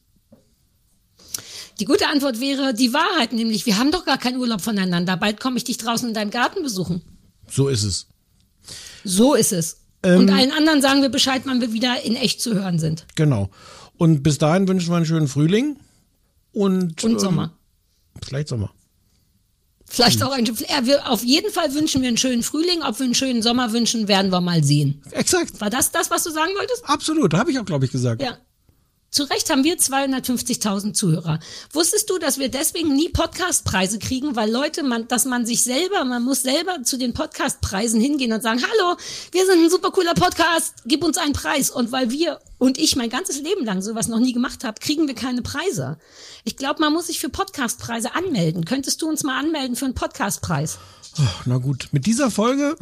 Die 1.81 1.87
gute 1.87 2.07
Antwort 2.09 2.39
wäre 2.39 2.75
die 2.75 2.93
Wahrheit, 2.93 3.33
nämlich 3.33 3.67
wir 3.67 3.79
haben 3.79 3.91
doch 3.91 4.05
gar 4.05 4.19
keinen 4.19 4.37
Urlaub 4.37 4.61
voneinander. 4.61 5.17
Bald 5.17 5.41
komme 5.41 5.57
ich 5.57 5.65
dich 5.65 5.79
draußen 5.79 6.07
in 6.07 6.15
deinem 6.15 6.31
Garten 6.31 6.63
besuchen. 6.63 7.03
So 7.51 7.69
ist 7.69 7.83
es. 7.83 8.07
So 9.05 9.35
ist 9.35 9.53
es. 9.53 9.81
Ähm. 10.03 10.21
Und 10.21 10.31
allen 10.31 10.53
anderen 10.53 10.83
sagen 10.83 11.03
wir 11.03 11.09
Bescheid, 11.09 11.43
wann 11.45 11.61
wir 11.61 11.73
wieder 11.73 12.03
in 12.03 12.17
echt 12.17 12.41
zu 12.41 12.55
hören 12.55 12.79
sind. 12.79 13.07
Genau. 13.15 13.51
Und 13.97 14.23
bis 14.23 14.39
dahin 14.39 14.67
wünschen 14.67 14.91
wir 14.91 14.97
einen 14.97 15.07
schönen 15.07 15.29
Frühling 15.29 15.77
und, 16.53 17.03
Und 17.05 17.13
ähm, 17.13 17.19
Sommer. 17.19 17.53
Vielleicht 18.23 18.49
Sommer. 18.49 18.73
Vielleicht 19.87 20.23
auch 20.23 20.33
ein, 20.33 20.47
äh, 20.47 20.85
wir, 20.85 21.09
auf 21.11 21.23
jeden 21.23 21.53
Fall 21.53 21.73
wünschen 21.75 22.03
wir 22.03 22.09
einen 22.09 22.17
schönen 22.17 22.43
Frühling. 22.43 22.83
Ob 22.83 22.99
wir 22.99 23.05
einen 23.05 23.15
schönen 23.15 23.43
Sommer 23.43 23.73
wünschen, 23.73 24.09
werden 24.09 24.33
wir 24.33 24.41
mal 24.41 24.65
sehen. 24.65 25.03
Exakt. 25.13 25.61
War 25.61 25.71
das 25.71 25.93
das, 25.93 26.11
was 26.11 26.25
du 26.25 26.31
sagen 26.31 26.51
wolltest? 26.57 26.85
Absolut. 26.89 27.35
Habe 27.35 27.51
ich 27.53 27.59
auch, 27.59 27.65
glaube 27.65 27.85
ich, 27.85 27.93
gesagt. 27.93 28.21
Ja. 28.23 28.39
Zu 29.15 29.31
Recht 29.31 29.49
haben 29.49 29.63
wir 29.63 29.79
250.000 29.79 30.93
Zuhörer. 30.93 31.39
Wusstest 31.73 32.11
du, 32.11 32.19
dass 32.19 32.41
wir 32.41 32.49
deswegen 32.49 32.97
nie 32.97 33.11
Podcastpreise 33.11 34.01
kriegen, 34.01 34.35
weil 34.35 34.51
Leute, 34.51 34.83
man, 34.83 35.07
dass 35.07 35.25
man 35.25 35.47
sich 35.47 35.63
selber, 35.63 36.05
man 36.05 36.25
muss 36.25 36.43
selber 36.43 36.83
zu 36.83 36.97
den 36.97 37.15
Podcastpreisen 37.15 38.01
hingehen 38.01 38.33
und 38.33 38.43
sagen, 38.43 38.61
hallo, 38.61 38.97
wir 39.31 39.47
sind 39.47 39.63
ein 39.63 39.71
super 39.71 39.93
cooler 39.93 40.15
Podcast, 40.15 40.75
gib 40.85 41.05
uns 41.05 41.17
einen 41.17 41.33
Preis. 41.33 41.71
Und 41.71 41.93
weil 41.93 42.11
wir 42.11 42.41
und 42.59 42.77
ich 42.77 42.97
mein 42.97 43.09
ganzes 43.09 43.41
Leben 43.41 43.65
lang 43.65 43.83
sowas 43.83 44.09
noch 44.09 44.19
nie 44.19 44.33
gemacht 44.33 44.65
habe, 44.65 44.81
kriegen 44.81 45.07
wir 45.07 45.15
keine 45.15 45.43
Preise. 45.43 45.97
Ich 46.43 46.57
glaube, 46.57 46.81
man 46.81 46.93
muss 46.93 47.07
sich 47.07 47.21
für 47.21 47.29
Podcastpreise 47.29 48.17
anmelden. 48.17 48.65
Könntest 48.65 49.01
du 49.01 49.09
uns 49.09 49.23
mal 49.23 49.39
anmelden 49.39 49.77
für 49.77 49.85
einen 49.85 49.95
Podcastpreis? 49.95 50.81
Oh, 51.21 51.23
na 51.45 51.59
gut, 51.59 51.87
mit 51.93 52.07
dieser 52.07 52.33
Folge. 52.33 52.77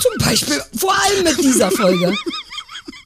Zum 0.00 0.26
Beispiel, 0.26 0.58
vor 0.74 0.94
allem 0.94 1.24
mit 1.24 1.36
dieser 1.36 1.70
Folge. 1.70 2.16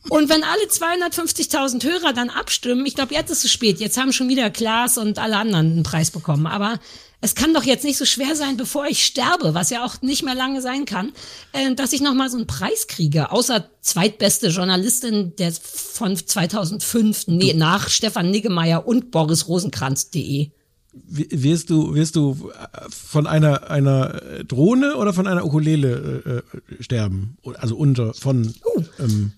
Und 0.09 0.29
wenn 0.31 0.43
alle 0.43 0.63
250.000 0.63 1.85
Hörer 1.85 2.13
dann 2.13 2.31
abstimmen, 2.31 2.87
ich 2.87 2.95
glaube, 2.95 3.15
jetzt 3.15 3.31
ist 3.31 3.45
es 3.45 3.53
spät. 3.53 3.81
Jetzt 3.81 3.99
haben 3.99 4.13
schon 4.13 4.29
wieder 4.29 4.49
Klaas 4.51 4.97
und 4.97 5.19
alle 5.19 5.37
anderen 5.37 5.73
einen 5.73 5.83
Preis 5.83 6.11
bekommen. 6.11 6.47
Aber 6.47 6.81
es 7.21 7.35
kann 7.35 7.53
doch 7.53 7.65
jetzt 7.65 7.85
nicht 7.85 7.99
so 7.99 8.07
schwer 8.07 8.35
sein, 8.35 8.57
bevor 8.57 8.87
ich 8.87 9.05
sterbe, 9.05 9.53
was 9.53 9.69
ja 9.69 9.85
auch 9.85 10.01
nicht 10.01 10.23
mehr 10.25 10.35
lange 10.35 10.63
sein 10.63 10.87
kann, 10.87 11.13
äh, 11.53 11.75
dass 11.75 11.93
ich 11.93 12.01
nochmal 12.01 12.31
so 12.31 12.39
einen 12.39 12.47
Preis 12.47 12.87
kriege. 12.87 13.31
Außer 13.31 13.69
zweitbeste 13.83 14.49
Journalistin 14.49 15.37
der 15.37 15.53
von 15.53 16.17
2005, 16.17 17.27
nee, 17.27 17.53
nach 17.53 17.91
Stefan 17.91 18.31
Niggemeier 18.31 18.87
und 18.87 19.11
Boris 19.11 19.49
Rosenkranz.de. 19.49 20.51
Wirst 20.93 21.71
du, 21.71 21.95
wirst 21.95 22.17
du 22.17 22.51
äh, 22.53 22.89
von 22.89 23.27
einer, 23.27 23.71
einer 23.71 24.21
Drohne 24.45 24.97
oder 24.97 25.13
von 25.13 25.27
einer 25.27 25.45
Ukulele 25.45 26.43
äh, 26.59 26.83
sterben? 26.83 27.37
Also 27.59 27.77
unter, 27.77 28.15
von. 28.15 28.55
Uh. 28.65 28.83
Ähm, 28.99 29.33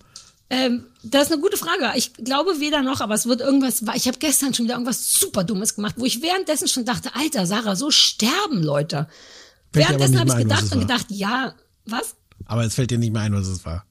ähm, 0.53 0.85
das 1.01 1.23
ist 1.23 1.33
eine 1.33 1.41
gute 1.41 1.57
Frage. 1.57 1.91
Ich 1.95 2.13
glaube 2.13 2.59
weder 2.59 2.83
noch, 2.83 3.01
aber 3.01 3.15
es 3.15 3.25
wird 3.25 3.41
irgendwas. 3.41 3.81
Ich 3.95 4.07
habe 4.07 4.19
gestern 4.19 4.53
schon 4.53 4.65
wieder 4.65 4.75
irgendwas 4.75 5.13
super 5.13 5.43
Dummes 5.43 5.75
gemacht, 5.75 5.95
wo 5.97 6.05
ich 6.05 6.21
währenddessen 6.21 6.67
schon 6.67 6.85
dachte, 6.85 7.15
Alter, 7.15 7.47
Sarah, 7.47 7.75
so 7.75 7.89
sterben 7.89 8.61
Leute. 8.61 9.07
Fällt 9.71 9.87
währenddessen 9.87 10.19
habe 10.19 10.29
ich 10.29 10.35
ein, 10.35 10.43
gedacht 10.43 10.71
und 10.71 10.79
gedacht, 10.79 11.05
ja, 11.09 11.55
was? 11.85 12.15
Aber 12.45 12.63
es 12.63 12.75
fällt 12.75 12.91
dir 12.91 12.99
nicht 12.99 13.11
mehr 13.11 13.23
ein, 13.23 13.33
was 13.33 13.47
es 13.47 13.65
war. 13.65 13.85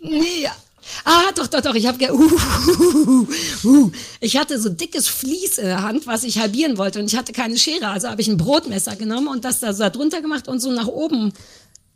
Nee, 0.00 0.42
ja. 0.42 0.56
Ah, 1.04 1.30
doch, 1.36 1.46
doch, 1.46 1.60
doch. 1.60 1.74
Ich 1.74 1.86
habe 1.86 2.12
uh, 2.12 2.32
uh, 2.80 3.26
uh, 3.64 3.92
ich 4.20 4.36
hatte 4.36 4.58
so 4.58 4.70
dickes 4.70 5.06
Vlies 5.06 5.58
in 5.58 5.66
der 5.66 5.82
Hand, 5.82 6.06
was 6.06 6.24
ich 6.24 6.38
halbieren 6.38 6.78
wollte 6.78 6.98
und 6.98 7.06
ich 7.06 7.16
hatte 7.16 7.32
keine 7.32 7.58
Schere, 7.58 7.88
also 7.88 8.08
habe 8.08 8.22
ich 8.22 8.28
ein 8.28 8.38
Brotmesser 8.38 8.96
genommen 8.96 9.28
und 9.28 9.44
das 9.44 9.60
da 9.60 9.72
so 9.72 9.88
drunter 9.88 10.22
gemacht 10.22 10.48
und 10.48 10.60
so 10.60 10.72
nach 10.72 10.86
oben 10.86 11.32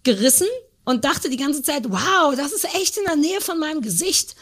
gerissen 0.02 0.48
und 0.84 1.04
dachte 1.04 1.30
die 1.30 1.36
ganze 1.36 1.62
Zeit, 1.62 1.90
wow, 1.90 2.34
das 2.36 2.52
ist 2.52 2.64
echt 2.76 2.96
in 2.96 3.04
der 3.04 3.16
Nähe 3.16 3.40
von 3.40 3.58
meinem 3.58 3.82
Gesicht. 3.82 4.34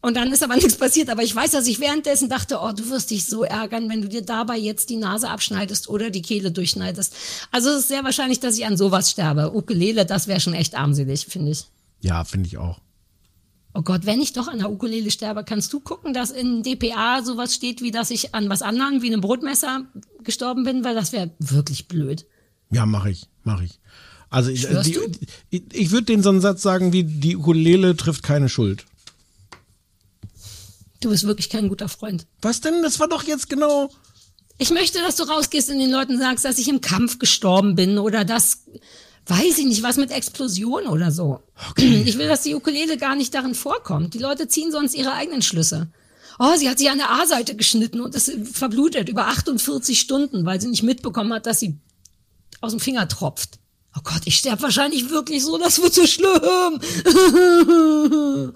Und 0.00 0.18
dann 0.18 0.32
ist 0.32 0.42
aber 0.42 0.56
nichts 0.56 0.76
passiert. 0.76 1.08
Aber 1.08 1.22
ich 1.22 1.34
weiß, 1.34 1.52
dass 1.52 1.66
ich 1.66 1.80
währenddessen 1.80 2.28
dachte, 2.28 2.58
oh, 2.60 2.72
du 2.72 2.90
wirst 2.90 3.10
dich 3.10 3.24
so 3.24 3.42
ärgern, 3.42 3.88
wenn 3.88 4.02
du 4.02 4.08
dir 4.08 4.22
dabei 4.22 4.58
jetzt 4.58 4.90
die 4.90 4.96
Nase 4.96 5.30
abschneidest 5.30 5.88
oder 5.88 6.10
die 6.10 6.22
Kehle 6.22 6.50
durchschneidest. 6.52 7.14
Also 7.50 7.70
es 7.70 7.80
ist 7.80 7.88
sehr 7.88 8.04
wahrscheinlich, 8.04 8.40
dass 8.40 8.58
ich 8.58 8.66
an 8.66 8.76
sowas 8.76 9.10
sterbe. 9.10 9.54
Ukulele, 9.54 10.04
das 10.04 10.26
wäre 10.26 10.40
schon 10.40 10.54
echt 10.54 10.74
armselig, 10.74 11.26
finde 11.26 11.52
ich. 11.52 11.64
Ja, 12.00 12.24
finde 12.24 12.48
ich 12.48 12.58
auch. 12.58 12.80
Oh 13.72 13.82
Gott, 13.82 14.06
wenn 14.06 14.20
ich 14.20 14.32
doch 14.32 14.46
an 14.46 14.58
der 14.58 14.70
Ukulele 14.70 15.10
sterbe, 15.10 15.42
kannst 15.42 15.72
du 15.72 15.80
gucken, 15.80 16.12
dass 16.12 16.30
in 16.30 16.62
DPA 16.62 17.22
sowas 17.24 17.54
steht, 17.54 17.80
wie 17.80 17.90
dass 17.90 18.10
ich 18.10 18.34
an 18.34 18.48
was 18.48 18.62
anderem, 18.62 19.02
wie 19.02 19.08
einem 19.08 19.20
Brotmesser 19.20 19.86
gestorben 20.22 20.64
bin, 20.64 20.84
weil 20.84 20.94
das 20.94 21.12
wäre 21.12 21.30
wirklich 21.38 21.88
blöd. 21.88 22.26
Ja, 22.70 22.86
mache 22.86 23.10
ich, 23.10 23.26
mache 23.42 23.64
ich. 23.64 23.80
Also 24.34 24.50
ich, 24.50 24.62
Schwörst 24.62 24.88
die, 24.88 24.98
ich, 25.50 25.62
ich 25.72 25.90
würde 25.92 26.06
den 26.06 26.20
so 26.24 26.28
einen 26.28 26.40
Satz 26.40 26.60
sagen 26.60 26.92
wie, 26.92 27.04
die 27.04 27.36
Ukulele 27.36 27.96
trifft 27.96 28.24
keine 28.24 28.48
Schuld. 28.48 28.84
Du 31.00 31.10
bist 31.10 31.24
wirklich 31.24 31.48
kein 31.48 31.68
guter 31.68 31.88
Freund. 31.88 32.26
Was 32.42 32.60
denn? 32.60 32.82
Das 32.82 32.98
war 32.98 33.06
doch 33.06 33.22
jetzt 33.22 33.48
genau... 33.48 33.90
Ich 34.58 34.70
möchte, 34.70 34.98
dass 34.98 35.14
du 35.14 35.22
rausgehst 35.22 35.70
und 35.70 35.78
den 35.78 35.90
Leuten 35.90 36.18
sagst, 36.18 36.44
dass 36.44 36.58
ich 36.58 36.68
im 36.68 36.80
Kampf 36.80 37.20
gestorben 37.20 37.76
bin 37.76 37.96
oder 37.98 38.24
das, 38.24 38.64
weiß 39.26 39.58
ich 39.58 39.66
nicht, 39.66 39.84
was 39.84 39.98
mit 39.98 40.10
Explosion 40.10 40.88
oder 40.88 41.12
so. 41.12 41.40
Ich 41.76 42.18
will, 42.18 42.26
dass 42.26 42.42
die 42.42 42.56
Ukulele 42.56 42.96
gar 42.96 43.14
nicht 43.14 43.34
darin 43.34 43.54
vorkommt. 43.54 44.14
Die 44.14 44.18
Leute 44.18 44.48
ziehen 44.48 44.72
sonst 44.72 44.96
ihre 44.96 45.12
eigenen 45.12 45.42
Schlüsse. 45.42 45.92
Oh, 46.40 46.56
sie 46.56 46.68
hat 46.68 46.78
sich 46.78 46.90
an 46.90 46.98
der 46.98 47.12
A-Seite 47.12 47.54
geschnitten 47.54 48.00
und 48.00 48.16
ist 48.16 48.32
verblutet 48.52 49.08
über 49.08 49.28
48 49.28 50.00
Stunden, 50.00 50.44
weil 50.44 50.60
sie 50.60 50.66
nicht 50.66 50.82
mitbekommen 50.82 51.32
hat, 51.32 51.46
dass 51.46 51.60
sie 51.60 51.78
aus 52.60 52.72
dem 52.72 52.80
Finger 52.80 53.06
tropft. 53.06 53.60
Oh 53.96 54.00
Gott, 54.02 54.22
ich 54.24 54.36
sterbe 54.36 54.62
wahrscheinlich 54.62 55.08
wirklich 55.10 55.44
so, 55.44 55.56
das 55.56 55.80
wird 55.80 55.94
so 55.94 56.04
schlimm. 56.06 56.80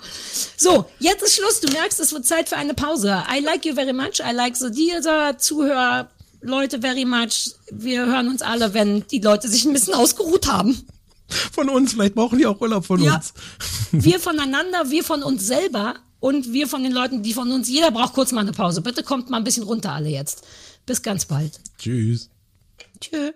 so, 0.56 0.86
jetzt 0.98 1.22
ist 1.22 1.36
Schluss. 1.36 1.60
Du 1.60 1.70
merkst, 1.72 2.00
es 2.00 2.12
wird 2.12 2.26
Zeit 2.26 2.48
für 2.48 2.56
eine 2.56 2.74
Pause. 2.74 3.22
I 3.32 3.40
like 3.40 3.64
you 3.64 3.74
very 3.74 3.92
much. 3.92 4.18
I 4.20 4.32
like 4.34 4.56
so 4.56 4.68
dieser 4.68 5.38
Zuhörer, 5.38 6.10
Leute 6.40 6.80
very 6.80 7.04
much. 7.04 7.52
Wir 7.70 8.06
hören 8.06 8.28
uns 8.28 8.42
alle, 8.42 8.74
wenn 8.74 9.06
die 9.08 9.20
Leute 9.20 9.48
sich 9.48 9.64
ein 9.64 9.72
bisschen 9.72 9.94
ausgeruht 9.94 10.48
haben. 10.48 10.86
Von 11.52 11.68
uns, 11.68 11.92
vielleicht 11.92 12.14
brauchen 12.14 12.38
die 12.38 12.46
auch 12.46 12.60
Urlaub 12.60 12.86
von 12.86 13.02
Ja. 13.02 13.16
uns. 13.16 13.32
Wir 13.92 14.20
voneinander, 14.20 14.90
wir 14.90 15.02
von 15.02 15.22
uns 15.22 15.46
selber 15.46 15.94
und 16.20 16.52
wir 16.52 16.68
von 16.68 16.82
den 16.82 16.92
Leuten, 16.92 17.22
die 17.22 17.32
von 17.32 17.50
uns. 17.50 17.68
Jeder 17.70 17.90
braucht 17.90 18.12
kurz 18.12 18.32
mal 18.32 18.42
eine 18.42 18.52
Pause. 18.52 18.82
Bitte 18.82 19.02
kommt 19.02 19.30
mal 19.30 19.38
ein 19.38 19.44
bisschen 19.44 19.62
runter 19.62 19.92
alle 19.92 20.10
jetzt. 20.10 20.42
Bis 20.84 21.00
ganz 21.02 21.24
bald. 21.24 21.58
Tschüss. 21.78 22.28
Tschö. 23.00 23.32